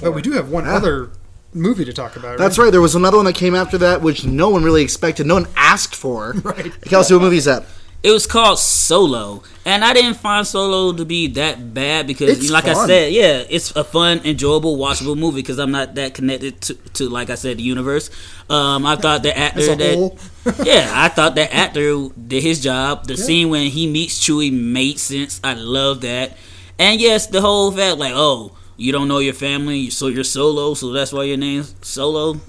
But 0.00 0.12
we 0.12 0.22
do 0.22 0.32
have 0.32 0.48
one 0.48 0.66
other 0.66 1.10
movie 1.52 1.84
to 1.84 1.92
talk 1.92 2.16
about. 2.16 2.38
That's 2.38 2.56
right. 2.56 2.70
There 2.70 2.80
was 2.80 2.94
another 2.94 3.18
one 3.18 3.26
that 3.26 3.34
came 3.34 3.54
after 3.54 3.76
that, 3.78 4.00
which 4.00 4.24
no 4.24 4.48
one 4.48 4.64
really 4.64 4.82
expected. 4.82 5.26
No 5.26 5.34
one 5.34 5.48
asked 5.54 5.94
for. 5.94 6.32
Right. 6.42 6.72
Kelsey, 6.82 7.12
what 7.14 7.20
movie 7.22 7.36
is 7.36 7.44
that? 7.44 7.64
It 8.02 8.10
was 8.10 8.26
called 8.26 8.58
Solo, 8.58 9.44
and 9.64 9.84
I 9.84 9.92
didn't 9.92 10.14
find 10.14 10.44
Solo 10.44 10.92
to 10.92 11.04
be 11.04 11.28
that 11.28 11.72
bad 11.72 12.08
because, 12.08 12.30
It's 12.30 12.50
like 12.50 12.64
I 12.64 12.74
said, 12.86 13.12
yeah, 13.12 13.44
it's 13.48 13.76
a 13.76 13.84
fun, 13.84 14.20
enjoyable, 14.24 14.76
watchable 14.76 15.16
movie 15.16 15.40
because 15.40 15.60
I'm 15.60 15.70
not 15.70 15.94
that 15.94 16.12
connected 16.14 16.60
to, 16.62 16.74
to 16.74 17.08
like 17.08 17.30
I 17.30 17.36
said, 17.36 17.58
the 17.58 17.62
universe. 17.62 18.10
Um, 18.50 18.84
I 18.84 18.96
thought 18.96 19.22
the 19.22 19.36
actor 19.38 19.76
that, 19.76 20.62
yeah, 20.64 20.90
I 20.92 21.10
thought 21.10 21.36
that 21.36 21.54
actor 21.54 22.08
did 22.26 22.42
his 22.42 22.60
job. 22.60 23.06
The 23.06 23.16
scene 23.16 23.50
when 23.50 23.68
he 23.68 23.86
meets 23.86 24.18
Chewie 24.18 24.52
made 24.52 24.98
sense. 24.98 25.40
I 25.44 25.54
love 25.54 26.00
that. 26.00 26.36
And 26.80 27.00
yes, 27.00 27.28
the 27.28 27.40
whole 27.40 27.70
fact 27.70 27.98
like, 27.98 28.14
oh, 28.16 28.56
you 28.76 28.90
don't 28.90 29.06
know 29.06 29.18
your 29.20 29.34
family, 29.34 29.90
so 29.90 30.08
you're 30.08 30.24
solo, 30.24 30.74
so 30.74 30.90
that's 30.90 31.12
why 31.12 31.22
your 31.22 31.36
name's 31.36 31.74
Solo. 31.82 32.40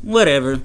Whatever. 0.00 0.62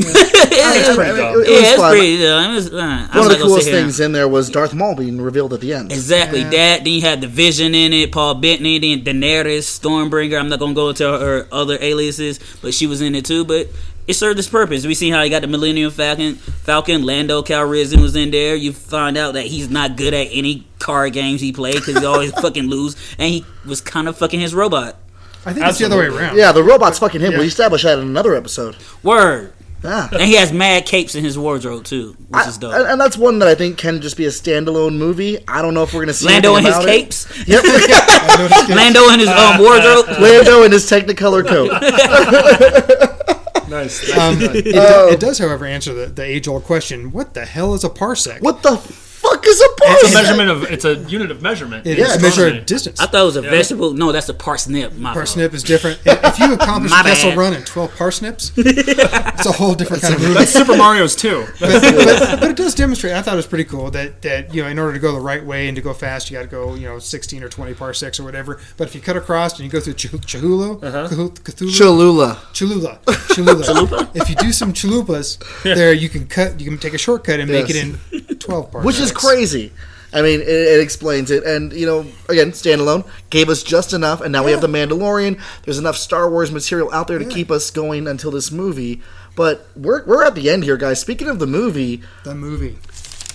It's 0.00 0.94
pretty 0.96 1.16
dumb. 1.16 1.34
It, 1.34 1.34
it 1.34 1.36
was 1.36 1.48
yeah, 1.48 1.72
it's 1.74 1.82
pretty. 1.82 2.22
It 2.24 2.54
was, 2.54 2.72
uh, 2.72 2.76
I'm 2.76 3.08
One 3.08 3.08
not 3.08 3.16
of 3.16 3.24
the 3.24 3.34
gonna 3.34 3.38
coolest 3.48 3.68
things 3.70 4.00
in 4.00 4.12
there 4.12 4.28
was 4.28 4.48
Darth 4.50 4.74
Maul 4.74 4.94
being 4.94 5.20
revealed 5.20 5.52
at 5.52 5.60
the 5.60 5.72
end. 5.74 5.90
Exactly 5.92 6.40
Yeah. 6.40 6.50
that. 6.50 6.84
Then 6.84 6.92
you 6.92 7.00
had 7.00 7.20
the 7.20 7.26
Vision 7.26 7.74
in 7.74 7.92
it, 7.92 8.12
Paul 8.12 8.34
Bettany, 8.34 8.78
then 8.78 9.02
Daenerys, 9.04 9.64
Stormbringer. 9.64 10.38
I'm 10.38 10.48
not 10.48 10.58
gonna 10.60 10.74
go 10.74 10.90
into 10.90 11.04
her 11.04 11.46
other 11.50 11.78
aliases, 11.80 12.38
but 12.62 12.74
she 12.74 12.86
was 12.86 13.00
in 13.00 13.14
it 13.14 13.24
too. 13.24 13.44
But 13.44 13.68
it 14.06 14.14
served 14.14 14.38
its 14.38 14.48
purpose. 14.48 14.86
We 14.86 14.94
seen 14.94 15.12
how 15.12 15.22
he 15.22 15.30
got 15.30 15.42
the 15.42 15.48
Millennium 15.48 15.90
Falcon. 15.90 16.36
Falcon 16.36 17.02
Lando 17.04 17.42
Calrissian 17.42 18.00
was 18.00 18.14
in 18.16 18.30
there. 18.30 18.54
You 18.54 18.72
find 18.72 19.16
out 19.18 19.34
that 19.34 19.46
he's 19.46 19.68
not 19.68 19.96
good 19.96 20.14
at 20.14 20.28
any 20.30 20.66
card 20.78 21.12
games 21.12 21.40
he 21.40 21.52
played 21.52 21.74
because 21.74 21.98
he 21.98 22.04
always 22.06 22.32
fucking 22.40 22.68
lose, 22.68 22.94
and 23.18 23.30
he 23.30 23.44
was 23.66 23.80
kind 23.80 24.08
of 24.08 24.16
fucking 24.16 24.40
his 24.40 24.54
robot. 24.54 24.96
I 25.44 25.52
think 25.52 25.66
it's 25.66 25.78
the 25.78 25.86
other 25.86 25.98
way 25.98 26.06
around. 26.06 26.36
Yeah, 26.36 26.52
the 26.52 26.62
robot's 26.62 26.98
fucking 26.98 27.20
him. 27.20 27.32
Yeah. 27.32 27.38
We 27.40 27.46
established 27.46 27.84
that 27.84 27.98
in 27.98 28.06
another 28.06 28.34
episode. 28.34 28.76
Word. 29.02 29.52
Yeah. 29.82 30.08
And 30.10 30.22
he 30.22 30.34
has 30.34 30.52
mad 30.52 30.86
capes 30.86 31.14
in 31.14 31.22
his 31.22 31.38
wardrobe 31.38 31.84
too, 31.84 32.16
which 32.28 32.44
I- 32.44 32.48
is 32.48 32.58
dope. 32.58 32.74
and, 32.74 32.84
and 32.86 33.00
that's 33.00 33.16
one 33.16 33.38
that 33.38 33.48
I 33.48 33.54
think 33.54 33.78
can 33.78 34.00
just 34.00 34.16
be 34.16 34.24
a 34.26 34.30
standalone 34.30 34.96
movie. 34.96 35.38
I 35.46 35.62
don't 35.62 35.72
know 35.74 35.84
if 35.84 35.92
we're 35.94 36.00
going 36.00 36.08
to 36.08 36.14
see 36.14 36.26
Lando 36.26 36.56
and 36.56 36.66
his 36.66 36.76
it. 36.78 36.84
capes. 36.86 37.26
Yep. 37.48 37.62
I 37.64 38.36
noticed 38.38 38.70
it. 38.70 38.74
Lando 38.76 39.08
in 39.10 39.20
his 39.20 39.28
um, 39.28 39.58
wardrobe. 39.60 40.06
Lando 40.20 40.62
in 40.64 40.72
his 40.72 40.90
Technicolor 40.90 41.46
coat. 41.46 41.70
Nice. 43.68 44.16
Um, 44.16 44.38
it, 44.40 44.64
do- 44.64 44.72
Oh. 44.76 45.08
it 45.12 45.20
does, 45.20 45.38
however, 45.38 45.66
answer 45.66 45.92
the, 45.92 46.06
the 46.06 46.22
age 46.24 46.48
old 46.48 46.64
question: 46.64 47.12
What 47.12 47.34
the 47.34 47.44
hell 47.44 47.74
is 47.74 47.84
a 47.84 47.90
parsec? 47.90 48.40
What 48.40 48.62
the 48.62 48.76
fuck 49.30 49.46
is 49.46 49.60
a 49.60 49.64
It's 49.80 50.10
a 50.10 50.14
measurement 50.14 50.50
of. 50.50 50.62
It's 50.64 50.84
a 50.84 50.94
unit 51.10 51.30
of 51.30 51.42
measurement. 51.42 51.86
It 51.86 51.98
Yeah, 51.98 52.04
is 52.06 52.14
it's 52.14 52.22
a 52.22 52.26
measure 52.26 52.58
of 52.58 52.66
distance. 52.66 53.00
I 53.00 53.06
thought 53.06 53.22
it 53.22 53.26
was 53.26 53.36
a 53.36 53.42
vegetable. 53.42 53.92
No, 53.92 54.12
that's 54.12 54.28
a 54.28 54.34
parsnip. 54.34 54.94
My 54.94 55.14
fault. 55.14 55.26
Parsnip 55.26 55.54
is 55.54 55.62
different. 55.62 56.00
If 56.04 56.24
if 56.24 56.38
you 56.38 56.54
accomplish 56.60 56.90
My 56.90 57.00
a 57.00 57.04
Kessel 57.04 57.34
run 57.34 57.54
in 57.54 57.62
12 57.62 57.96
parsnips, 57.96 58.52
it's 58.56 59.46
a 59.46 59.52
whole 59.52 59.74
different 59.74 60.02
kind 60.02 60.14
of 60.14 60.20
movie. 60.20 60.34
That's 60.34 60.52
Super 60.52 60.76
Mario's 60.76 61.16
too. 61.16 61.46
but, 61.60 61.82
but, 61.82 62.40
but 62.40 62.50
it 62.50 62.56
does 62.56 62.74
demonstrate. 62.74 63.12
I 63.14 63.22
thought 63.22 63.34
it 63.34 63.36
was 63.36 63.46
pretty 63.46 63.64
cool 63.64 63.90
that, 63.92 64.22
that 64.22 64.54
you 64.54 64.62
know 64.62 64.68
in 64.68 64.78
order 64.78 64.92
to 64.92 64.98
go 64.98 65.12
the 65.12 65.20
right 65.20 65.44
way 65.44 65.68
and 65.68 65.76
to 65.76 65.82
go 65.82 65.92
fast, 65.94 66.30
you 66.30 66.36
got 66.36 66.42
to 66.42 66.48
go 66.48 66.74
you 66.74 66.86
know 66.86 66.98
16 66.98 67.42
or 67.42 67.48
20 67.48 67.74
parsecs 67.74 68.20
or 68.20 68.24
whatever. 68.24 68.60
But 68.76 68.88
if 68.88 68.94
you 68.94 69.00
cut 69.00 69.16
across 69.16 69.54
and 69.58 69.64
you 69.64 69.70
go 69.70 69.80
through 69.80 69.94
Ch- 69.94 70.08
Chihulo, 70.08 70.82
uh-huh. 70.82 71.08
Cthulhu, 71.08 71.30
Cthulhu, 71.40 71.76
Cholula. 71.78 72.38
Cholula, 72.52 73.00
Cholula. 73.34 74.10
if 74.14 74.28
you 74.28 74.36
do 74.36 74.52
some 74.52 74.72
chalupas, 74.72 75.38
there 75.62 75.92
you 75.92 76.08
can 76.08 76.26
cut. 76.26 76.60
You 76.60 76.68
can 76.68 76.78
take 76.78 76.94
a 76.94 76.98
shortcut 76.98 77.40
and 77.40 77.50
make 77.50 77.70
it 77.70 77.76
in 77.76 77.98
12 78.38 78.70
parsecs, 78.70 78.86
Which 78.86 79.00
is 79.00 79.12
crazy. 79.18 79.72
I 80.12 80.22
mean, 80.22 80.40
it, 80.40 80.48
it 80.48 80.80
explains 80.80 81.30
it. 81.30 81.44
And, 81.44 81.72
you 81.72 81.84
know, 81.84 82.06
again, 82.28 82.52
standalone 82.52 83.06
gave 83.28 83.50
us 83.50 83.62
just 83.62 83.92
enough. 83.92 84.22
And 84.22 84.32
now 84.32 84.42
we 84.42 84.52
have 84.52 84.62
The 84.62 84.66
Mandalorian. 84.66 85.38
There's 85.64 85.78
enough 85.78 85.96
Star 85.96 86.30
Wars 86.30 86.50
material 86.50 86.90
out 86.94 87.08
there 87.08 87.18
to 87.18 87.26
keep 87.26 87.50
us 87.50 87.70
going 87.70 88.06
until 88.08 88.30
this 88.30 88.50
movie. 88.50 89.02
But 89.36 89.66
we're, 89.76 90.04
we're 90.06 90.24
at 90.24 90.34
the 90.34 90.48
end 90.48 90.64
here, 90.64 90.78
guys. 90.78 90.98
Speaking 91.00 91.28
of 91.28 91.38
the 91.38 91.46
movie, 91.46 92.02
The 92.24 92.34
movie. 92.34 92.78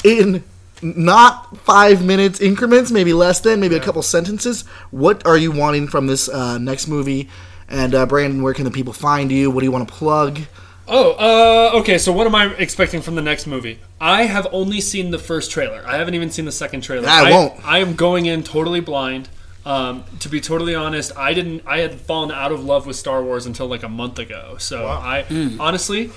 in 0.04 0.44
not 0.82 1.56
five 1.60 2.04
minutes 2.04 2.42
increments, 2.42 2.92
maybe 2.92 3.14
less 3.14 3.40
than, 3.40 3.60
maybe 3.60 3.76
a 3.76 3.80
couple 3.80 4.02
sentences, 4.02 4.64
what 4.92 5.26
are 5.26 5.38
you 5.38 5.52
wanting 5.52 5.88
from 5.88 6.08
this 6.08 6.28
uh, 6.28 6.58
next 6.58 6.88
movie? 6.88 7.30
And, 7.70 7.94
uh, 7.96 8.06
Brandon, 8.08 8.42
where 8.42 8.54
can 8.54 8.66
the 8.66 8.72
people 8.72 8.94
find 8.94 9.32
you? 9.32 9.50
What 9.52 9.62
do 9.62 9.66
you 9.66 9.72
want 9.72 9.88
to 9.88 9.94
plug? 9.94 10.40
Oh, 10.88 11.12
uh, 11.14 11.80
okay. 11.80 11.98
So 11.98 12.12
what 12.12 12.28
am 12.28 12.36
I 12.36 12.54
expecting 12.56 13.02
from 13.02 13.16
the 13.16 13.22
next 13.22 13.48
movie? 13.48 13.80
I 14.02 14.24
have 14.24 14.48
only 14.52 14.82
seen 14.82 15.12
the 15.12 15.20
first 15.20 15.52
trailer. 15.52 15.84
I 15.86 15.98
haven't 15.98 16.14
even 16.14 16.30
seen 16.30 16.46
the 16.46 16.52
second 16.52 16.82
trailer. 16.82 17.08
I 17.08 17.32
won't. 17.32 17.66
I 17.66 17.80
am 17.80 17.96
going 17.96 18.26
in 18.26 18.44
totally 18.44 18.82
blind. 18.82 19.30
Um, 19.66 20.04
to 20.20 20.28
be 20.28 20.42
totally 20.42 20.76
honest, 20.76 21.16
I 21.18 21.34
didn't. 21.34 21.64
I 21.66 21.80
had 21.80 21.96
fallen 21.96 22.32
out 22.32 22.52
of 22.52 22.64
love 22.64 22.86
with 22.86 22.98
Star 22.98 23.24
Wars 23.24 23.46
until 23.46 23.68
like 23.68 23.84
a 23.84 23.90
month 23.90 24.20
ago. 24.20 24.58
So 24.60 24.86
I 24.88 25.26
honestly, 25.60 26.12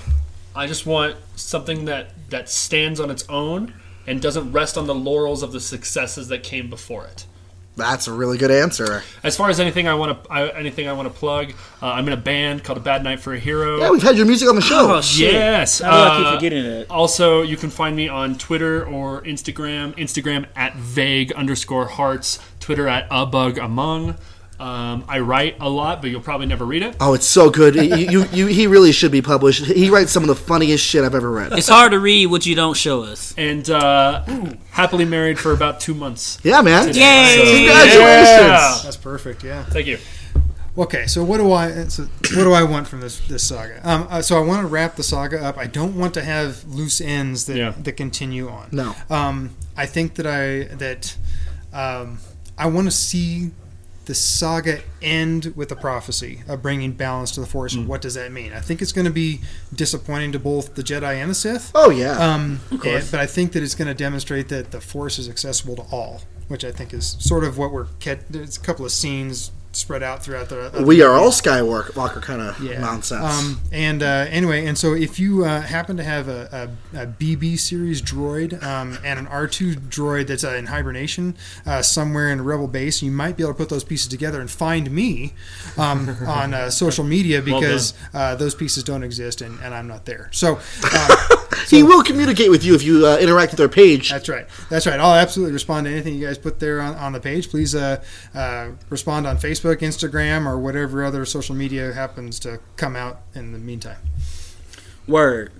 I 0.55 0.67
just 0.67 0.85
want 0.85 1.15
something 1.35 1.85
that 1.85 2.09
that 2.29 2.49
stands 2.49 2.99
on 2.99 3.09
its 3.09 3.23
own 3.29 3.73
and 4.05 4.21
doesn't 4.21 4.51
rest 4.51 4.77
on 4.77 4.87
the 4.87 4.95
laurels 4.95 5.43
of 5.43 5.51
the 5.53 5.59
successes 5.61 6.27
that 6.27 6.43
came 6.43 6.69
before 6.69 7.05
it. 7.05 7.25
That's 7.77 8.07
a 8.07 8.11
really 8.11 8.39
good 8.39 8.49
answer. 8.49 9.03
As 9.23 9.37
far 9.37 9.51
as 9.51 9.59
anything 9.59 9.87
I 9.87 9.93
want 9.93 10.23
to, 10.23 10.31
I, 10.31 10.49
anything 10.49 10.87
I 10.87 10.93
want 10.93 11.07
to 11.07 11.13
plug, 11.13 11.53
uh, 11.79 11.91
I'm 11.91 12.07
in 12.07 12.13
a 12.13 12.17
band 12.17 12.63
called 12.63 12.79
A 12.79 12.81
Bad 12.81 13.03
Night 13.03 13.19
for 13.19 13.35
a 13.35 13.39
Hero. 13.39 13.79
Yeah, 13.79 13.91
we've 13.91 14.01
had 14.01 14.17
your 14.17 14.25
music 14.25 14.49
on 14.49 14.55
the 14.55 14.61
show. 14.61 14.95
Oh 14.95 15.01
shit! 15.01 15.33
Yes. 15.33 15.79
How 15.79 15.91
do 15.91 15.97
I 15.97 16.17
keep 16.17 16.25
uh, 16.25 16.35
forgetting 16.35 16.63
that? 16.63 16.89
Also, 16.89 17.43
you 17.43 17.55
can 17.55 17.69
find 17.69 17.95
me 17.95 18.09
on 18.09 18.35
Twitter 18.35 18.83
or 18.83 19.21
Instagram. 19.21 19.95
Instagram 19.95 20.47
at 20.55 20.75
vague 20.75 21.31
underscore 21.33 21.85
hearts. 21.85 22.39
Twitter 22.59 22.87
at 22.87 23.07
a 23.11 23.27
bug 23.27 23.59
among. 23.59 24.17
Um, 24.59 25.05
I 25.07 25.19
write 25.19 25.57
a 25.59 25.69
lot, 25.69 26.01
but 26.01 26.09
you'll 26.09 26.21
probably 26.21 26.47
never 26.47 26.65
read 26.65 26.81
it. 26.81 26.95
Oh, 26.99 27.13
it's 27.13 27.27
so 27.27 27.51
good. 27.51 27.75
you, 27.75 27.83
you, 27.95 28.23
you, 28.31 28.45
he 28.47 28.65
really 28.65 28.91
should 28.91 29.11
be 29.11 29.21
published. 29.21 29.65
He 29.65 29.89
writes 29.91 30.11
some 30.11 30.23
of 30.23 30.29
the 30.29 30.35
funniest 30.35 30.83
shit 30.83 31.03
I've 31.03 31.13
ever 31.13 31.29
read. 31.29 31.53
It's 31.53 31.67
hard 31.67 31.91
to 31.91 31.99
read 31.99 32.25
what 32.27 32.45
you 32.47 32.55
don't 32.55 32.75
show 32.75 33.03
us. 33.03 33.35
And 33.37 33.69
uh, 33.69 34.23
happily 34.71 35.05
married 35.05 35.37
for 35.37 35.53
about 35.53 35.79
two 35.79 35.93
months. 35.93 36.39
Yeah, 36.43 36.61
man. 36.61 36.87
Yay! 36.87 37.65
Congratulations. 37.67 37.97
Yeah. 38.47 38.79
That's 38.83 38.97
perfect. 38.97 39.43
Yeah. 39.43 39.63
Thank 39.65 39.85
you. 39.87 39.99
Okay, 40.75 41.07
so 41.07 41.23
what 41.23 41.37
do 41.37 41.51
I 41.51 41.85
so 41.85 42.03
what 42.03 42.43
do 42.43 42.51
I 42.53 42.61
want 42.61 42.87
from 42.87 43.01
this 43.01 43.19
this 43.27 43.47
saga? 43.47 43.79
Um, 43.83 44.07
uh, 44.11 44.21
so 44.21 44.37
I 44.37 44.45
want 44.45 44.61
to 44.61 44.67
wrap 44.67 44.95
the 44.95 45.01
saga 45.01 45.43
up. 45.43 45.57
I 45.57 45.65
don't 45.65 45.95
want 45.97 46.13
to 46.15 46.23
have 46.23 46.63
loose 46.65 47.01
ends 47.01 47.45
that 47.47 47.57
Yeah. 47.57 47.73
that 47.79 47.93
continue 47.93 48.47
on. 48.47 48.69
No. 48.71 48.95
Um, 49.09 49.55
I 49.75 49.87
think 49.87 50.15
that 50.15 50.27
I 50.27 50.65
that 50.75 51.17
um, 51.73 52.19
I 52.59 52.67
want 52.67 52.85
to 52.85 52.91
see 52.91 53.51
the 54.07 54.15
saga 54.15 54.79
end 55.01 55.53
with 55.55 55.71
a 55.71 55.75
prophecy 55.75 56.41
of 56.47 56.61
bringing 56.61 56.93
balance 56.93 57.31
to 57.31 57.41
the 57.41 57.45
Force. 57.45 57.73
Mm. 57.75 57.79
And 57.79 57.87
what 57.87 58.01
does 58.01 58.15
that 58.15 58.31
mean? 58.31 58.53
I 58.53 58.59
think 58.61 58.81
it's 58.81 58.91
going 58.93 59.05
to 59.05 59.11
be 59.11 59.41
disappointing 59.75 60.31
to 60.31 60.39
both 60.39 60.75
the 60.75 60.81
Jedi 60.81 61.15
and 61.21 61.29
the 61.29 61.35
Sith. 61.35 61.71
Oh, 61.75 61.89
yeah. 61.89 62.17
Um, 62.17 62.59
course. 62.69 62.85
and- 62.85 63.11
but 63.11 63.19
I 63.19 63.25
think 63.25 63.51
that 63.51 63.61
it's 63.63 63.75
going 63.75 63.89
to 63.89 63.93
demonstrate 63.93 64.47
that 64.49 64.71
the 64.71 64.81
Force 64.81 65.19
is 65.19 65.29
accessible 65.29 65.75
to 65.75 65.81
all, 65.91 66.21
which 66.47 66.63
I 66.65 66.71
think 66.71 66.93
is 66.93 67.17
sort 67.19 67.43
of 67.43 67.57
what 67.57 67.71
we're. 67.71 67.87
There's 68.29 68.57
a 68.57 68.61
couple 68.61 68.85
of 68.85 68.91
scenes 68.91 69.51
spread 69.77 70.03
out 70.03 70.23
throughout 70.23 70.49
the. 70.49 70.79
uh, 70.79 70.83
we 70.83 71.01
are 71.01 71.13
all 71.13 71.29
Skywalker 71.29 71.95
Walker 71.95 72.19
kind 72.19 72.41
of 72.41 72.59
yeah. 72.61 72.79
nonsense. 72.79 73.23
Um, 73.23 73.61
and 73.71 74.03
uh, 74.03 74.25
anyway, 74.29 74.65
and 74.65 74.77
so 74.77 74.93
if 74.93 75.19
you 75.19 75.45
uh, 75.45 75.61
happen 75.61 75.97
to 75.97 76.03
have 76.03 76.27
a, 76.27 76.69
a, 76.93 77.03
a 77.03 77.07
BB 77.07 77.59
series 77.59 78.01
droid 78.01 78.61
um, 78.63 78.97
and 79.03 79.19
an 79.19 79.27
R2 79.27 79.75
droid 79.89 80.27
that's 80.27 80.43
uh, 80.43 80.55
in 80.55 80.67
hibernation 80.67 81.35
uh, 81.65 81.81
somewhere 81.81 82.29
in 82.29 82.39
a 82.39 82.43
rebel 82.43 82.67
base, 82.67 83.01
you 83.01 83.11
might 83.11 83.37
be 83.37 83.43
able 83.43 83.53
to 83.53 83.57
put 83.57 83.69
those 83.69 83.83
pieces 83.83 84.07
together 84.07 84.41
and 84.41 84.49
find 84.49 84.91
me 84.91 85.33
um, 85.77 86.09
on 86.27 86.53
uh, 86.53 86.69
social 86.69 87.03
media 87.03 87.41
Well 87.45 87.61
because 87.61 87.93
uh, 88.13 88.35
those 88.35 88.55
pieces 88.55 88.83
don't 88.83 89.03
exist 89.03 89.41
and, 89.41 89.59
and 89.61 89.73
I'm 89.73 89.87
not 89.87 90.05
there. 90.05 90.29
So. 90.31 90.59
Uh, 91.57 91.65
he 91.69 91.83
will 91.83 92.03
communicate 92.03 92.49
with 92.49 92.63
you 92.63 92.75
if 92.75 92.83
you 92.83 93.05
uh, 93.05 93.17
interact 93.17 93.51
with 93.51 93.59
our 93.59 93.67
page. 93.67 94.09
That's 94.09 94.29
right. 94.29 94.47
That's 94.69 94.85
right. 94.87 94.99
I'll 94.99 95.15
absolutely 95.15 95.53
respond 95.53 95.85
to 95.85 95.91
anything 95.91 96.15
you 96.15 96.25
guys 96.25 96.37
put 96.37 96.59
there 96.59 96.81
on, 96.81 96.95
on 96.95 97.13
the 97.13 97.19
page. 97.19 97.49
Please 97.49 97.75
uh, 97.75 98.03
uh, 98.33 98.71
respond 98.89 99.27
on 99.27 99.37
Facebook, 99.37 99.77
Instagram, 99.77 100.45
or 100.45 100.57
whatever 100.57 101.03
other 101.03 101.25
social 101.25 101.55
media 101.55 101.93
happens 101.93 102.39
to 102.39 102.59
come 102.75 102.95
out 102.95 103.21
in 103.33 103.51
the 103.51 103.59
meantime. 103.59 103.99
Word. 105.07 105.51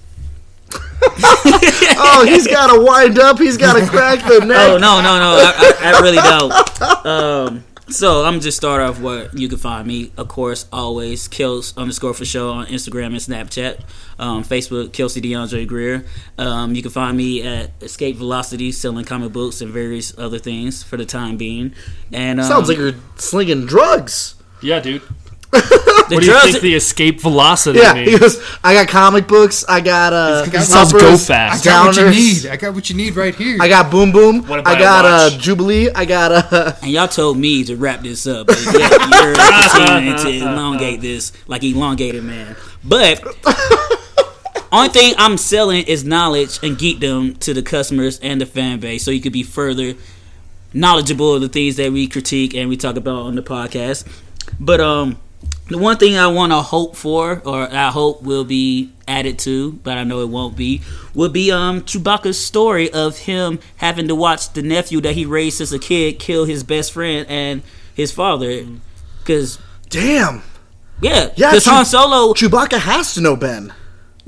oh, 1.19 2.25
he's 2.27 2.45
got 2.47 2.73
to 2.73 2.81
wind 2.81 3.19
up. 3.19 3.39
He's 3.39 3.57
got 3.57 3.79
to 3.79 3.87
crack 3.87 4.19
the 4.27 4.39
neck. 4.45 4.57
Oh 4.69 4.77
no 4.77 5.01
no 5.01 5.17
no! 5.17 5.39
I, 5.39 5.73
I, 5.81 5.93
I 5.93 5.99
really 6.01 6.17
don't. 6.17 7.05
Um, 7.05 7.63
so 7.89 8.25
I'm 8.25 8.39
just 8.39 8.57
start 8.57 8.81
off 8.81 8.99
where 8.99 9.29
you 9.33 9.47
can 9.47 9.57
find 9.57 9.87
me. 9.87 10.11
Of 10.17 10.27
course, 10.27 10.65
always 10.71 11.27
kills 11.27 11.77
underscore 11.77 12.13
for 12.13 12.25
show 12.25 12.51
on 12.51 12.67
Instagram 12.67 13.07
and 13.07 13.15
Snapchat. 13.15 13.81
Um, 14.19 14.43
Facebook, 14.43 14.93
Kelsey 14.93 15.21
DeAndre 15.21 15.67
Greer. 15.67 16.05
Um, 16.37 16.75
you 16.75 16.81
can 16.81 16.91
find 16.91 17.15
me 17.15 17.43
at 17.43 17.71
Escape 17.81 18.17
Velocity, 18.17 18.71
selling 18.71 19.05
comic 19.05 19.31
books 19.31 19.61
and 19.61 19.71
various 19.71 20.17
other 20.17 20.39
things 20.39 20.83
for 20.83 20.97
the 20.97 21.05
time 21.05 21.37
being. 21.37 21.73
And 22.11 22.39
um, 22.39 22.47
Sounds 22.47 22.67
like 22.67 22.77
you're 22.77 22.95
slinging 23.15 23.65
drugs. 23.65 24.35
Yeah, 24.61 24.79
dude. 24.79 25.03
The 25.51 26.05
What 26.09 26.21
do 26.21 26.25
you 26.25 26.39
think 26.41 26.61
the 26.61 26.75
escape 26.75 27.21
velocity 27.21 27.79
Yeah, 27.79 27.93
means? 27.93 28.11
he 28.11 28.17
goes, 28.19 28.41
I 28.63 28.73
got 28.73 28.87
comic 28.87 29.27
books. 29.27 29.65
I 29.67 29.81
got 29.81 30.13
uh, 30.13 30.43
It 30.45 30.61
sounds 30.61 30.93
uppers, 30.93 31.01
go 31.01 31.17
fast. 31.17 31.65
I 31.65 31.69
got 31.69 31.87
what 31.87 31.97
you 31.97 32.09
need. 32.09 32.45
I 32.47 32.55
got 32.57 32.73
what 32.73 32.89
you 32.89 32.95
need 32.95 33.15
right 33.15 33.33
here. 33.35 33.57
I 33.59 33.67
got 33.67 33.91
Boom 33.91 34.11
Boom. 34.11 34.47
Wanna 34.47 34.61
I 34.61 34.63
buy 34.63 34.73
a 34.73 34.79
got 34.79 35.05
uh. 35.05 35.37
Jubilee. 35.37 35.89
I 35.91 36.05
got 36.05 36.31
uh, 36.53 36.73
and 36.81 36.91
y'all 36.91 37.07
told 37.07 37.37
me 37.37 37.63
to 37.65 37.75
wrap 37.75 38.01
this 38.01 38.25
up, 38.27 38.47
but 38.47 38.59
yet 38.73 38.91
you're 38.91 39.35
continuing 40.17 40.17
to 40.41 40.47
elongate 40.49 41.01
this 41.01 41.31
like 41.47 41.63
elongated 41.63 42.23
man. 42.23 42.55
But 42.83 43.23
only 44.71 44.89
thing 44.89 45.13
I'm 45.17 45.37
selling 45.37 45.85
is 45.85 46.03
knowledge 46.03 46.59
and 46.63 46.77
geekdom 46.77 47.37
to 47.39 47.53
the 47.53 47.61
customers 47.61 48.19
and 48.19 48.39
the 48.41 48.45
fan 48.45 48.79
base, 48.79 49.03
so 49.03 49.11
you 49.11 49.21
could 49.21 49.33
be 49.33 49.43
further 49.43 49.93
knowledgeable 50.73 51.33
of 51.33 51.41
the 51.41 51.49
things 51.49 51.77
that 51.77 51.91
we 51.91 52.07
critique 52.07 52.53
and 52.53 52.69
we 52.69 52.77
talk 52.77 52.95
about 52.97 53.23
on 53.25 53.35
the 53.35 53.41
podcast. 53.41 54.05
But 54.59 54.79
um, 54.79 55.17
The 55.69 55.77
one 55.77 55.97
thing 55.97 56.15
I 56.17 56.27
want 56.27 56.53
to 56.53 56.61
hope 56.61 56.95
for, 56.95 57.41
or 57.45 57.63
I 57.69 57.89
hope 57.89 58.21
will 58.23 58.45
be 58.45 58.91
added 59.05 59.37
to, 59.39 59.73
but 59.83 59.97
I 59.97 60.05
know 60.05 60.21
it 60.21 60.29
won't 60.29 60.55
be, 60.55 60.81
will 61.13 61.29
be 61.29 61.51
um 61.51 61.81
Chewbacca's 61.81 62.39
story 62.43 62.89
of 62.91 63.17
him 63.17 63.59
having 63.77 64.07
to 64.07 64.15
watch 64.15 64.53
the 64.53 64.61
nephew 64.61 65.01
that 65.01 65.13
he 65.15 65.25
raised 65.25 65.59
as 65.59 65.73
a 65.73 65.79
kid 65.79 66.19
kill 66.19 66.45
his 66.45 66.63
best 66.63 66.93
friend 66.93 67.25
and 67.29 67.63
his 67.93 68.11
father. 68.13 68.65
Because 69.19 69.59
Damn. 69.89 70.41
yeah, 71.01 71.31
Yeah, 71.35 71.51
because 71.51 71.65
Chew- 71.65 71.71
Han 71.71 71.85
Solo, 71.85 72.33
Chewbacca 72.33 72.79
has 72.79 73.13
to 73.15 73.21
know 73.21 73.35
Ben. 73.35 73.73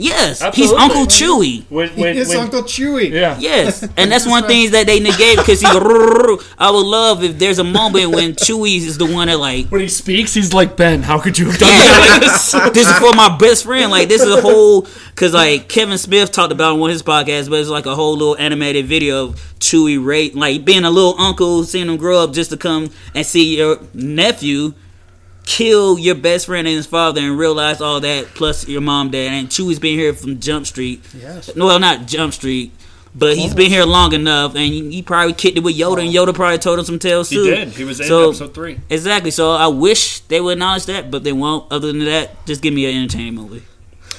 Yes, 0.01 0.41
Absolutely. 0.41 0.75
he's 0.77 0.81
Uncle 0.81 1.05
Chewie. 1.07 1.63
When, 1.69 1.89
when, 1.89 2.17
It's 2.17 2.29
when- 2.29 2.39
Uncle 2.39 2.61
Chewie. 2.63 3.11
yeah. 3.11 3.37
Yes, 3.37 3.83
and 3.97 4.09
that's 4.11 4.25
one 4.25 4.45
thing 4.47 4.71
that 4.71 4.87
they 4.87 5.01
negate 5.01 5.37
because 5.37 5.59
he's. 5.59 5.69
I 6.57 6.71
would 6.71 6.85
love 6.85 7.21
if 7.21 7.37
there's 7.37 7.59
a 7.59 7.65
moment 7.65 8.11
when 8.11 8.33
Chewie 8.33 8.77
is 8.77 8.97
the 8.97 9.05
one 9.05 9.27
that 9.27 9.37
like 9.39 9.67
When 9.67 9.81
he 9.81 9.89
speaks, 9.89 10.33
he's 10.33 10.53
like, 10.53 10.77
Ben, 10.77 11.01
how 11.01 11.19
could 11.19 11.37
you 11.37 11.47
have 11.47 11.57
done 11.59 11.67
that? 11.67 12.19
Yeah, 12.53 12.59
like, 12.63 12.73
this 12.73 12.87
is 12.89 12.97
for 12.97 13.13
my 13.13 13.35
best 13.37 13.65
friend. 13.65 13.91
Like 13.91 14.07
this 14.07 14.21
is 14.21 14.33
a 14.33 14.41
whole 14.41 14.87
because 15.09 15.33
like 15.33 15.67
Kevin 15.67 15.97
Smith 15.97 16.31
talked 16.31 16.53
about 16.53 16.73
on 16.73 16.79
one 16.79 16.91
of 16.91 16.93
his 16.93 17.03
podcasts, 17.03 17.49
but 17.49 17.59
it's 17.59 17.67
like 17.69 17.85
a 17.85 17.93
whole 17.95 18.13
little 18.13 18.37
animated 18.37 18.85
video 18.85 19.25
of 19.25 19.35
Chewie 19.59 20.03
rate 20.03 20.33
like 20.33 20.63
being 20.63 20.85
a 20.85 20.89
little 20.91 21.19
uncle, 21.19 21.65
seeing 21.65 21.89
him 21.89 21.97
grow 21.97 22.23
up 22.23 22.31
just 22.31 22.51
to 22.51 22.57
come 22.57 22.89
and 23.13 23.25
see 23.25 23.57
your 23.57 23.79
nephew 23.93 24.73
kill 25.45 25.97
your 25.97 26.15
best 26.15 26.45
friend 26.45 26.67
and 26.67 26.75
his 26.75 26.85
father 26.85 27.21
and 27.21 27.37
realize 27.37 27.81
all 27.81 27.99
that 28.01 28.25
plus 28.35 28.67
your 28.67 28.81
mom 28.81 29.09
dad 29.11 29.31
and 29.33 29.49
Chewie's 29.49 29.79
been 29.79 29.97
here 29.97 30.13
from 30.13 30.39
Jump 30.39 30.65
Street. 30.67 31.01
Yes. 31.15 31.49
Well, 31.55 31.79
not 31.79 32.05
Jump 32.07 32.33
Street. 32.33 32.71
But 33.15 33.37
he's 33.37 33.55
been 33.55 33.71
here 33.71 33.85
long 33.85 34.13
enough, 34.13 34.51
and 34.53 34.63
he, 34.71 34.87
he 34.91 35.01
probably 35.01 35.33
kicked 35.33 35.57
it 35.57 35.63
with 35.63 35.75
Yoda, 35.75 36.05
and 36.05 36.13
Yoda 36.13 36.31
probably 36.33 36.59
told 36.59 36.77
him 36.77 36.85
some 36.85 36.99
tales 36.99 37.27
too. 37.29 37.43
he 37.43 37.49
did. 37.49 37.69
He 37.69 37.83
was 37.83 37.99
in 37.99 38.05
So- 38.05 38.29
episode 38.29 38.53
three. 38.53 38.79
Exactly. 38.87 39.31
So 39.31 39.49
I 39.51 39.65
wish 39.65 40.19
they 40.21 40.39
would 40.39 40.53
acknowledge 40.53 40.85
that, 40.85 41.09
but 41.09 41.23
they 41.23 41.33
won't. 41.33 41.69
Other 41.71 41.87
than 41.87 42.05
that, 42.05 42.45
just 42.45 42.61
give 42.61 42.71
me 42.71 42.85
an 42.85 42.95
entertaining 43.03 43.33
movie. 43.33 43.63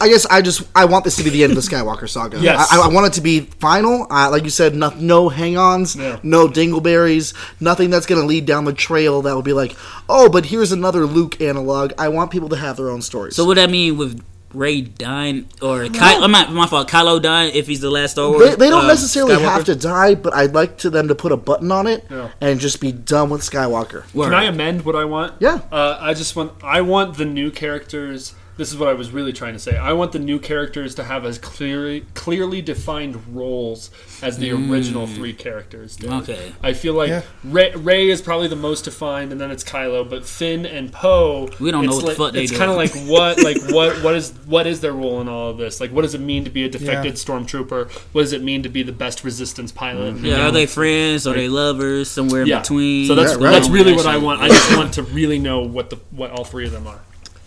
I 0.01 0.09
guess 0.09 0.25
I 0.27 0.41
just 0.43 0.63
I 0.75 0.87
want 0.87 1.05
this 1.05 1.17
to 1.17 1.23
be 1.23 1.31
the 1.31 1.45
end 1.45 1.53
of 1.53 1.57
the 1.63 1.69
Skywalker 1.69 2.09
saga. 2.09 2.39
Yes. 2.41 2.73
I, 2.73 2.81
I 2.81 2.89
want 2.89 3.07
it 3.09 3.13
to 3.15 3.21
be 3.21 3.41
final. 3.41 4.07
Uh, 4.11 4.31
like 4.31 4.45
you 4.45 4.51
said, 4.51 4.75
no, 4.75 4.91
no 4.99 5.29
hang-ons, 5.29 5.95
Yeah. 5.97 6.19
no 6.23 6.49
dingleberries, 6.49 7.35
nothing 7.61 7.91
that's 7.91 8.07
going 8.07 8.21
to 8.21 8.27
lead 8.27 8.47
down 8.47 8.65
the 8.65 8.73
trail 8.73 9.23
that 9.23 9.35
will 9.35 9.43
be 9.43 9.53
like, 9.53 9.77
oh, 10.09 10.29
but 10.29 10.47
here's 10.47 10.73
another 10.73 11.05
Luke 11.07 11.41
analog. 11.41 11.93
I 11.99 12.09
want 12.09 12.31
people 12.31 12.49
to 12.51 12.57
have 12.57 12.77
their 12.77 12.89
own 12.91 13.03
stories. 13.03 13.37
So 13.37 13.45
what 13.45 13.55
that 13.57 13.71
mean 13.71 13.97
with 13.99 14.25
Rey 14.53 14.81
dying 14.81 15.49
or 15.63 15.85
Ky- 15.89 15.99
I'm 16.01 16.33
not 16.33 16.51
my 16.53 16.67
fault. 16.67 16.89
Kylo 16.89 17.23
dying 17.23 17.55
if 17.55 17.69
he's 17.69 17.81
the 17.81 17.91
last 17.91 18.13
Star 18.13 18.29
Wars. 18.31 18.43
they, 18.51 18.57
they 18.57 18.69
don't 18.71 18.85
uh, 18.85 18.89
necessarily 18.89 19.37
Skywalker? 19.37 19.41
have 19.43 19.65
to 19.67 19.77
die, 19.77 20.17
but 20.17 20.35
I'd 20.35 20.55
like 20.55 20.79
to 20.79 20.91
them 20.91 21.07
to 21.07 21.15
put 21.15 21.31
a 21.31 21.37
button 21.37 21.71
on 21.71 21.87
it 21.87 22.05
Yeah. 22.11 22.31
and 22.41 22.59
just 22.59 22.81
be 22.81 22.91
done 22.91 23.31
with 23.31 23.43
Skywalker. 23.43 24.13
Word. 24.13 24.25
Can 24.25 24.35
I 24.35 24.45
amend 24.45 24.85
what 24.85 24.97
I 24.97 25.05
want? 25.05 25.35
Yeah. 25.39 25.61
Uh, 25.71 25.99
I 26.01 26.15
just 26.15 26.35
want 26.35 26.53
I 26.65 26.81
want 26.81 27.17
the 27.17 27.27
new 27.27 27.53
characters. 27.53 28.35
This 28.61 28.73
is 28.73 28.77
what 28.77 28.91
I 28.91 28.93
was 28.93 29.11
really 29.11 29.33
trying 29.33 29.55
to 29.55 29.59
say. 29.59 29.79
I 29.79 29.95
want 29.95 30.13
the 30.13 30.19
new 30.19 30.39
characters 30.39 30.95
to 30.97 31.05
have 31.05 31.25
as 31.25 31.39
clearly 31.39 32.05
clearly 32.13 32.61
defined 32.61 33.35
roles 33.35 33.91
as 34.21 34.37
the 34.37 34.51
original 34.51 35.07
mm. 35.07 35.15
three 35.15 35.33
characters 35.33 35.97
did. 35.97 36.11
Okay. 36.11 36.53
I 36.63 36.75
feel 36.75 36.93
like 36.93 37.09
Yeah. 37.09 37.23
Rey, 37.43 37.75
Rey 37.75 38.11
is 38.11 38.21
probably 38.21 38.49
the 38.49 38.57
most 38.57 38.85
defined, 38.85 39.33
and 39.33 39.41
then 39.41 39.51
it's 39.51 39.65
Kylo. 39.65 40.07
But 40.07 40.27
Finn 40.27 40.67
and 40.67 40.93
Poe, 40.93 41.49
We 41.59 41.71
don't 41.71 41.87
know 41.87 41.93
it's 41.93 41.97
what 41.97 42.01
the 42.03 42.07
like, 42.09 42.17
fuck 42.19 42.33
they 42.35 42.43
It's 42.43 42.55
kind 42.55 42.71
of 42.71 42.77
like 42.77 42.93
what, 43.09 43.39
like 43.43 43.57
what, 43.71 44.05
what 44.05 44.15
is 44.15 44.33
what 44.45 44.67
is 44.67 44.83
their 44.83 44.93
role 44.93 45.23
in 45.23 45.29
all 45.31 45.49
of 45.49 45.57
this? 45.57 45.81
Like, 45.81 45.91
what 45.91 46.03
does 46.03 46.15
it 46.15 46.21
mean 46.21 46.45
to 46.45 46.51
be 46.51 46.65
a 46.65 46.69
defected 46.69 47.15
stormtrooper? 47.15 47.91
What 48.13 48.21
does 48.21 48.35
it 48.35 48.43
mean 48.43 48.63
to 48.65 48.69
be 48.69 48.83
the 48.83 48.93
best 48.93 49.25
resistance 49.25 49.73
pilot? 49.73 50.17
You 50.19 50.33
Yeah, 50.33 50.37
know? 50.37 50.49
are 50.49 50.53
they 50.53 50.67
friends? 50.67 51.27
Are 51.27 51.33
they 51.33 51.49
lovers? 51.49 52.11
Somewhere 52.11 52.43
in 52.43 52.49
Yeah. 52.49 52.61
between. 52.61 53.07
So 53.07 53.15
that's 53.15 53.39
Yeah, 53.39 53.43
right. 53.43 53.53
that's 53.53 53.71
really 53.71 53.95
what 53.95 54.05
I 54.05 54.19
want. 54.19 54.43
I 54.43 54.49
just 54.49 54.77
want 54.77 54.93
to 54.95 55.03
really 55.03 55.39
know 55.39 55.63
what 55.63 55.89
the 55.89 55.97
what 56.11 56.31
all 56.31 56.45
three 56.45 56.67
of 56.67 56.73
them 56.73 56.87
are. 56.87 57.01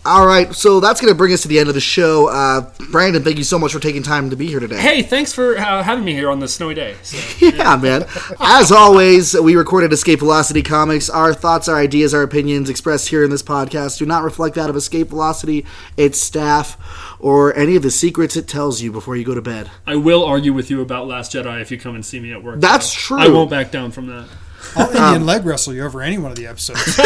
All 0.06 0.26
right, 0.26 0.54
so 0.54 0.80
that's 0.80 1.00
going 1.00 1.10
to 1.10 1.16
bring 1.16 1.32
us 1.32 1.40
to 1.42 1.48
the 1.48 1.58
end 1.58 1.70
of 1.70 1.74
the 1.74 1.80
show. 1.80 2.28
Uh, 2.28 2.70
Brandon, 2.90 3.22
thank 3.22 3.38
you 3.38 3.44
so 3.44 3.58
much 3.58 3.72
for 3.72 3.80
taking 3.80 4.02
time 4.02 4.28
to 4.28 4.36
be 4.36 4.46
here 4.46 4.60
today. 4.60 4.78
Hey, 4.78 5.02
thanks 5.02 5.32
for 5.32 5.56
uh, 5.56 5.82
having 5.82 6.04
me 6.04 6.12
here 6.12 6.30
on 6.30 6.40
this 6.40 6.52
snowy 6.54 6.74
day. 6.74 6.96
So. 7.02 7.16
Yeah, 7.54 7.76
man. 7.76 8.04
As 8.40 8.70
always, 8.70 9.38
we 9.38 9.56
recorded 9.56 9.92
Escape 9.94 10.18
Velocity 10.18 10.62
Comics. 10.62 11.08
Our 11.08 11.32
thoughts, 11.32 11.68
our 11.68 11.76
ideas, 11.76 12.12
our 12.12 12.22
opinions 12.22 12.68
expressed 12.68 13.08
here 13.08 13.24
in 13.24 13.30
this 13.30 13.42
podcast 13.42 13.98
do 13.98 14.04
not 14.04 14.22
reflect 14.24 14.56
that 14.56 14.68
of 14.68 14.76
Escape 14.76 15.08
Velocity, 15.08 15.64
its 15.96 16.20
staff, 16.20 16.76
or 17.18 17.56
any 17.56 17.76
of 17.76 17.82
the 17.82 17.90
secrets 17.90 18.36
it 18.36 18.46
tells 18.46 18.82
you 18.82 18.92
before 18.92 19.16
you 19.16 19.24
go 19.24 19.34
to 19.34 19.42
bed. 19.42 19.70
I 19.86 19.96
will 19.96 20.24
argue 20.24 20.52
with 20.52 20.70
you 20.70 20.82
about 20.82 21.06
Last 21.06 21.32
Jedi 21.32 21.62
if 21.62 21.70
you 21.70 21.78
come 21.78 21.94
and 21.94 22.04
see 22.04 22.20
me 22.20 22.32
at 22.32 22.42
work. 22.42 22.60
That's 22.60 22.92
though. 22.92 23.16
true. 23.16 23.18
I 23.18 23.28
won't 23.28 23.48
back 23.50 23.70
down 23.70 23.90
from 23.90 24.06
that. 24.08 24.28
I'll 24.76 24.88
Indian 24.88 25.26
leg 25.26 25.44
wrestle 25.44 25.74
you 25.74 25.84
over 25.84 26.02
any 26.02 26.18
one 26.18 26.30
of 26.30 26.36
the 26.36 26.46
episodes. 26.46 26.98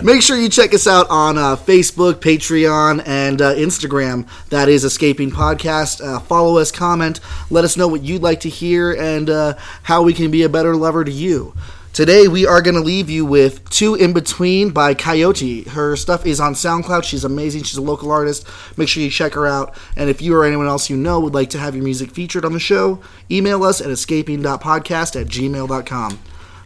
Make 0.04 0.22
sure 0.22 0.36
you 0.36 0.48
check 0.48 0.74
us 0.74 0.86
out 0.86 1.08
on 1.10 1.38
uh, 1.38 1.56
Facebook, 1.56 2.14
Patreon, 2.14 3.02
and 3.06 3.40
uh, 3.40 3.54
Instagram. 3.54 4.28
That 4.50 4.68
is 4.68 4.84
Escaping 4.84 5.30
Podcast. 5.30 6.04
Uh, 6.04 6.20
follow 6.20 6.58
us, 6.58 6.70
comment, 6.72 7.20
let 7.50 7.64
us 7.64 7.76
know 7.76 7.88
what 7.88 8.02
you'd 8.02 8.22
like 8.22 8.40
to 8.40 8.48
hear, 8.48 8.92
and 8.92 9.28
uh, 9.30 9.54
how 9.82 10.02
we 10.02 10.12
can 10.12 10.30
be 10.30 10.42
a 10.42 10.48
better 10.48 10.76
lover 10.76 11.04
to 11.04 11.12
you. 11.12 11.54
Today 11.96 12.28
we 12.28 12.44
are 12.44 12.60
going 12.60 12.74
to 12.74 12.82
leave 12.82 13.08
you 13.08 13.24
with 13.24 13.70
Two 13.70 13.94
in 13.94 14.12
Between 14.12 14.68
by 14.68 14.92
Coyote. 14.92 15.62
Her 15.62 15.96
stuff 15.96 16.26
is 16.26 16.40
on 16.40 16.52
SoundCloud. 16.52 17.04
She's 17.04 17.24
amazing. 17.24 17.62
She's 17.62 17.78
a 17.78 17.82
local 17.82 18.12
artist. 18.12 18.46
Make 18.76 18.90
sure 18.90 19.02
you 19.02 19.08
check 19.08 19.32
her 19.32 19.46
out. 19.46 19.74
And 19.96 20.10
if 20.10 20.20
you 20.20 20.34
or 20.34 20.44
anyone 20.44 20.66
else 20.66 20.90
you 20.90 20.96
know 20.98 21.20
would 21.20 21.32
like 21.32 21.48
to 21.50 21.58
have 21.58 21.74
your 21.74 21.82
music 21.82 22.10
featured 22.10 22.44
on 22.44 22.52
the 22.52 22.60
show, 22.60 23.00
email 23.30 23.64
us 23.64 23.80
at 23.80 23.88
escaping.podcast 23.88 25.18
at 25.18 25.26
gmail.com. 25.28 26.18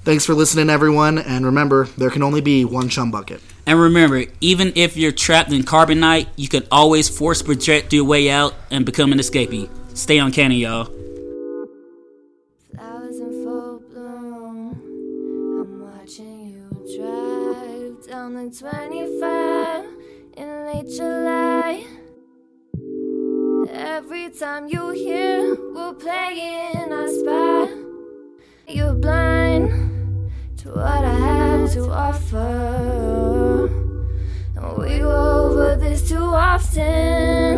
Thanks 0.02 0.24
for 0.24 0.32
listening, 0.32 0.70
everyone. 0.70 1.18
And 1.18 1.44
remember, 1.44 1.84
there 1.98 2.08
can 2.08 2.22
only 2.22 2.40
be 2.40 2.64
one 2.64 2.88
chum 2.88 3.10
bucket. 3.10 3.42
And 3.66 3.78
remember, 3.78 4.24
even 4.40 4.72
if 4.74 4.96
you're 4.96 5.12
trapped 5.12 5.52
in 5.52 5.62
carbonite, 5.62 6.26
you 6.36 6.48
can 6.48 6.66
always 6.72 7.10
force 7.10 7.42
project 7.42 7.92
your 7.92 8.04
way 8.04 8.30
out 8.30 8.54
and 8.70 8.86
become 8.86 9.12
an 9.12 9.18
escapee. 9.18 9.68
Stay 9.94 10.18
uncanny, 10.18 10.60
y'all. 10.60 10.86
Flowers 12.74 13.18
in 13.18 13.44
full 13.44 13.82
bloom. 13.90 14.72
I'm 15.60 15.80
watching 15.82 16.46
you 16.46 16.96
drive 16.96 18.06
down 18.08 18.34
the 18.34 18.50
25 18.50 19.84
in 20.38 20.66
late 20.66 20.88
July. 20.96 21.84
Every 23.70 24.30
time 24.30 24.66
you 24.68 24.90
hear 24.92 25.56
we're 25.74 25.92
playing, 25.92 26.90
I 26.90 27.06
spy. 27.06 27.68
You're 28.72 28.94
blind 28.94 29.89
offer. 32.10 33.70
We 34.78 34.98
go 34.98 35.46
over 35.46 35.76
this 35.76 36.08
too 36.08 36.26
often. 36.50 37.54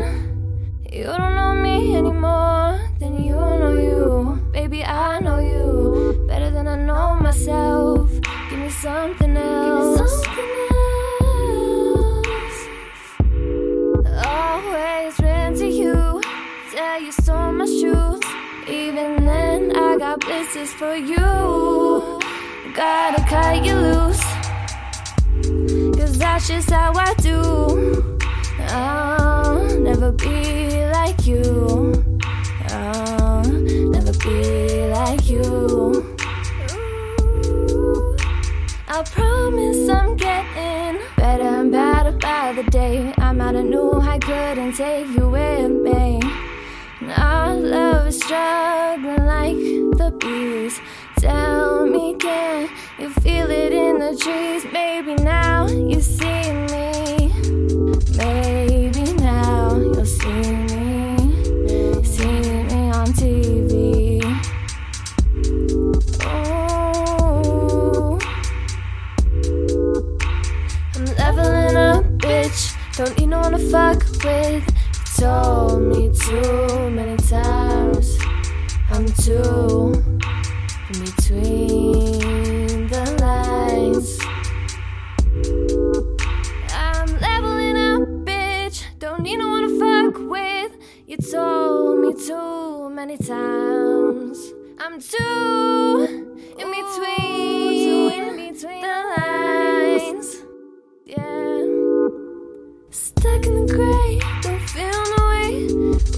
You 0.93 1.05
don't 1.05 1.35
know 1.41 1.55
me 1.55 1.97
anymore 1.97 2.79
than 3.01 3.25
you 3.25 3.35
know 3.35 3.75
you. 3.89 4.51
Baby, 4.53 4.85
I 4.85 5.21
know 5.21 5.39
you 5.39 6.27
better 6.29 6.51
than 6.51 6.69
I 6.69 6.77
know 6.77 7.17
myself. 7.17 8.11
Give 8.51 8.59
me 8.59 8.71
something 8.71 9.37
else. 9.37 10.27
Always 14.27 15.15
ran 15.21 15.55
to 15.61 15.67
you, 15.67 16.21
tell 16.75 17.01
you 17.01 17.13
stole 17.13 17.53
my 17.53 17.65
shoes. 17.65 18.21
Even 18.69 19.25
then, 19.25 19.75
I 19.75 19.97
got 19.97 20.21
blisters 20.21 20.73
for 20.73 20.95
you. 20.95 22.21
Gotta 22.75 23.23
cut 23.29 23.65
you 23.65 23.75
loose. 23.75 24.32
That's 26.33 26.49
just 26.49 26.71
how 26.71 26.95
I 26.95 27.13
do. 27.19 28.19
I'll 28.59 29.79
never 29.79 30.13
be 30.13 30.83
like 30.87 31.27
you. 31.27 31.93
I'll 32.69 33.45
never 33.45 34.13
be 34.15 34.87
like 34.89 35.29
you. 35.29 36.17
I 38.89 39.03
promise 39.05 39.87
I'm 39.91 40.17
getting 40.17 41.03
better 41.19 41.43
and 41.43 41.71
better 41.71 42.13
by 42.13 42.55
the 42.55 42.63
day. 42.71 43.13
I'm 43.19 43.39
out 43.43 43.55
of 43.55 43.67
new, 43.67 44.01
I 44.01 44.19
couldn't 44.19 44.73
take 44.73 45.09
you 45.09 45.29
with 45.29 45.71
me. 45.71 46.19
Our 47.15 47.55
love 47.55 48.07
is 48.07 48.17
struggling 48.17 49.27
like 49.27 49.57
the 50.01 50.17
bees. 50.19 50.81
Tell 51.19 51.87
me, 51.87 52.17
can 52.17 52.71
you 52.99 53.11
feel 53.11 53.51
it 53.51 53.73
in 53.73 53.99
the 53.99 54.17
trees? 54.17 54.65
Maybe 54.73 55.15
now 55.23 55.69
you 55.69 56.01
see 56.23 56.53
me. 56.73 56.87
Maybe 58.17 59.05
now 59.15 59.77
you'll 59.77 60.05
see 60.05 60.53
me. 60.71 60.85
See 62.05 62.41
me 62.69 62.81
on 62.99 63.09
TV. 63.21 64.23
Ooh. 66.25 68.19
I'm 70.95 71.05
leveling 71.21 71.77
up, 71.77 72.05
bitch. 72.23 72.63
Don't 72.97 73.19
need 73.19 73.29
no 73.29 73.41
one 73.41 73.53
to 73.53 73.59
fuck 73.59 74.01
with. 74.25 74.65
Told 75.17 75.83
me 75.83 76.11
too 76.25 76.91
many 76.91 77.17
times. 77.17 78.19
I'm 78.91 79.07
too 79.25 79.95
in 80.91 80.97
between 81.05 81.92
told 91.31 92.01
me 92.01 92.13
too 92.15 92.91
many 92.91 93.17
times 93.17 94.53
I'm 94.79 95.01
too 95.01 96.37
in 96.59 96.69
between, 96.71 97.89
Ooh, 97.89 98.09
in 98.09 98.37
between 98.37 98.83
the 98.83 98.99
lines. 99.17 100.43
Yeah. 101.07 101.63
Stuck 102.91 103.47
in 103.47 103.67
the 103.67 103.73
gray, 103.73 104.21
don't 104.43 104.69
feel 104.71 105.03
no 105.17 105.27
way. 105.29 105.53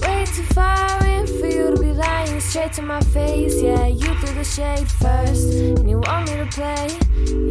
Way 0.01 0.25
too 0.25 0.43
far 0.53 1.05
in 1.05 1.27
for 1.27 1.47
you 1.47 1.75
to 1.75 1.81
be 1.81 1.91
lying 1.91 2.39
straight 2.39 2.73
to 2.73 2.81
my 2.81 3.01
face. 3.01 3.61
Yeah, 3.61 3.85
you 3.85 4.15
threw 4.15 4.33
the 4.33 4.43
shade 4.43 4.89
first, 4.89 5.53
and 5.53 5.89
you 5.89 5.99
want 5.99 6.29
me 6.31 6.37
to 6.37 6.47
play. 6.47 6.87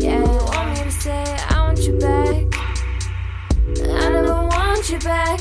Yeah, 0.01 0.18
you 0.18 0.24
want 0.24 0.70
me 0.70 0.85
to 0.85 0.90
say, 0.90 1.24
I 1.51 1.60
want 1.60 1.78
you 1.78 1.98
back. 1.98 2.55
I 3.81 4.09
never 4.10 4.47
want 4.47 4.90
you 4.90 4.98
back. 4.98 5.40